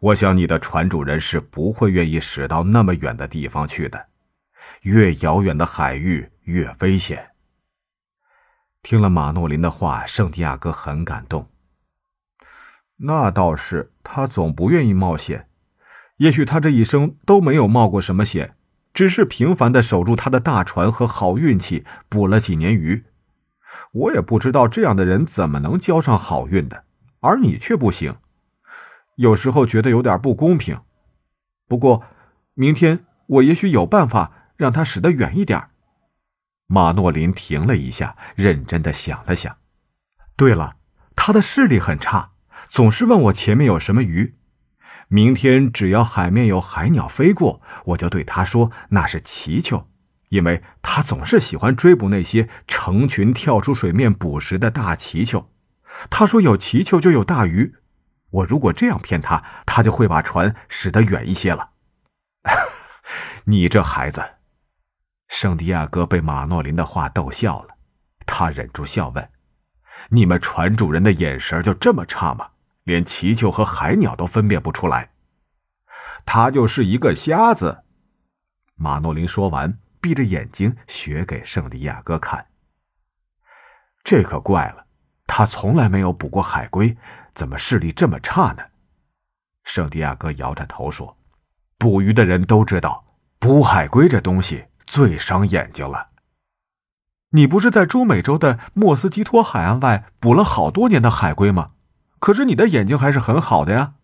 [0.00, 4.08] 我想你的船主人是不会愿意驶到那么远的地方去的。
[4.82, 7.30] 越遥远的海域越危险。
[8.82, 11.48] 听了马诺林的话，圣地亚哥很感动。
[12.98, 15.48] 那倒是，他总不愿意冒险。
[16.18, 18.54] 也许他这一生都没有冒过什么险，
[18.92, 23.04] 只是平凡的守住他的大船和好运气，捕了几年鱼。
[23.94, 26.84] 我也不知道这样的人怎么能交上好运的，
[27.20, 28.14] 而你却不行。
[29.16, 30.78] 有时候觉得有点不公平。
[31.66, 32.04] 不过，
[32.54, 34.32] 明天我也许有办法。
[34.56, 35.68] 让他驶得远一点。
[36.68, 39.56] 马诺林停了一下，认真的想了想。
[40.36, 40.76] 对了，
[41.16, 42.30] 他的视力很差，
[42.66, 44.36] 总是问我前面有什么鱼。
[45.08, 49.88] 明天只要海面有海鸟飞过，我就对他说那是祈求，
[50.34, 55.48] 因为他总是喜欢追捕那些成群跳出水面捕食的大祈求。
[56.10, 57.76] 他说有祈求就有大鱼。
[58.30, 61.70] 我如果这样骗他，他就会把船驶得远一些了。
[63.46, 64.24] 你这孩子。
[65.28, 67.76] 圣地亚哥被马诺林的话逗笑了，
[68.26, 69.30] 他忍住笑问
[70.10, 72.48] ：“你们船主人的眼神就这么差吗？
[72.82, 75.10] 连祈求和海鸟都分辨不出来？”
[76.26, 77.84] 他就是一个瞎子。
[78.74, 82.48] 马诺林说完，闭着眼睛学给圣地亚哥看。
[84.04, 84.84] 这可怪了，
[85.26, 86.94] 他从来没有捕过海龟，
[87.34, 88.64] 怎么视力这么差呢？
[89.62, 91.16] 圣地亚哥摇着头说
[91.80, 96.10] ：“捕鱼的人都知道，捕海龟这东西最伤眼睛了。
[97.30, 101.70] 你不是在中美洲的莫斯基托海岸外捕了好多年的海龟吗？
[102.18, 103.94] 可是你的眼睛还是很好的呀。”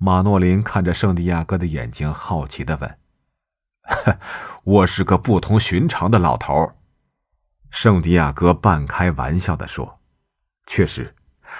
[0.00, 2.98] 马诺林看着圣地亚哥的眼睛，好奇的问
[3.84, 4.18] ：“呵
[4.68, 6.74] 我是个不同寻常的老头。”
[7.70, 10.00] 圣地亚哥半开玩笑的说
[10.68, 11.14] ：“确实。”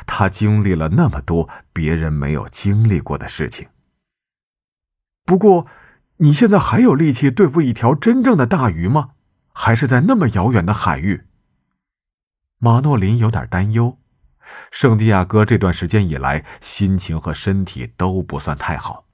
[0.06, 3.68] 他经历了那么多别人没有经历过的事情。
[5.24, 5.66] 不过，
[6.18, 9.12] 你现在还有力气对付一条真正的大鱼吗？
[9.54, 11.26] 还是在那么遥远的海域？
[12.58, 13.98] 马诺林有点担忧。
[14.70, 19.06] 圣地亚哥这段时间以来，心情和身体都不算太好。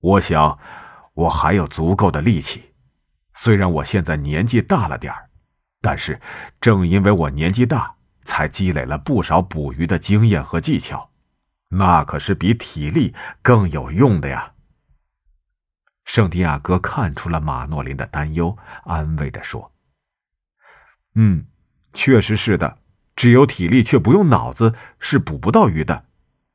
[0.00, 0.58] 我想，
[1.20, 2.72] 我还有足够的力气。
[3.34, 5.28] 虽然我现在年纪大了点儿，
[5.80, 6.20] 但是
[6.60, 7.96] 正因为我年纪大。
[8.22, 11.10] 才积累了不少捕鱼的经验和技巧，
[11.70, 14.52] 那可是比体力更有用的呀。
[16.04, 19.72] 圣地亚哥看出了马诺林的担忧，安慰着说
[21.16, 21.46] ：“嗯，
[21.94, 22.78] 确实是的，
[23.16, 26.04] 只有体力却不用脑子是捕不到鱼的，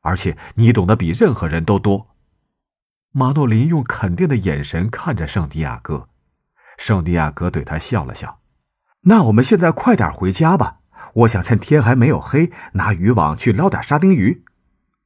[0.02, 2.15] 而且你懂得比任何人都多。”
[3.18, 6.10] 马诺林用肯定的眼神看着圣地亚哥，
[6.78, 8.42] 圣地亚哥对他笑了笑
[9.08, 10.80] ：“那我们现在快点回家吧。”
[11.24, 14.44] 我想趁天还没有黑，拿渔网去捞点沙丁鱼。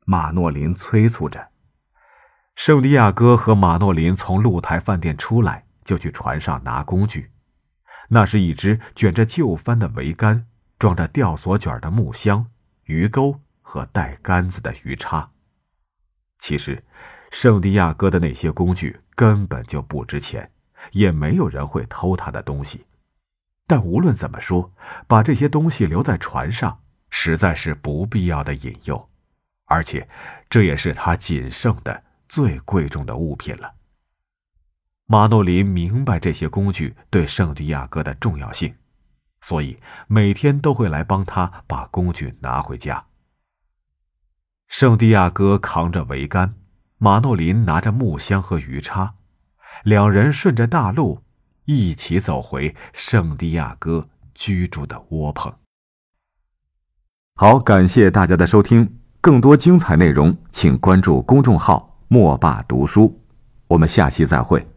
[0.05, 1.49] 马诺林催促着。
[2.55, 7.29] 圣地亚哥和马诺林从露台饭店出来，就去船上拿工具。
[8.07, 10.47] 那是一只卷着旧帆的桅杆，
[10.79, 12.47] 装着吊索卷的木箱、
[12.85, 15.29] 鱼钩和带杆子的鱼叉。
[16.39, 16.83] 其实，
[17.31, 20.51] 圣地亚哥的那些工具根本就不值钱，
[20.91, 22.85] 也没有人会偷他的东西。
[23.67, 24.73] 但无论怎么说，
[25.07, 29.09] 把这些东西留在船上实在是不必要的引诱，
[29.65, 30.09] 而且
[30.49, 33.75] 这也是他仅剩的最贵重的物品了。
[35.05, 38.73] 马诺林明白这些工具对圣地亚哥的重要性，
[39.41, 43.05] 所以每天都会来帮他把工具拿回家。
[44.67, 46.55] 圣地亚哥扛着桅杆，
[47.01, 49.15] 马诺林拿着木箱和鱼叉，
[49.83, 51.23] 两人顺着大路。
[51.63, 55.53] 一起走回圣地亚哥居住的窝棚。
[57.35, 63.21] 好，感谢大家的收听，更多精彩内容，请关注公众号“莫霸读书”。
[63.69, 64.67] 我们下期再会。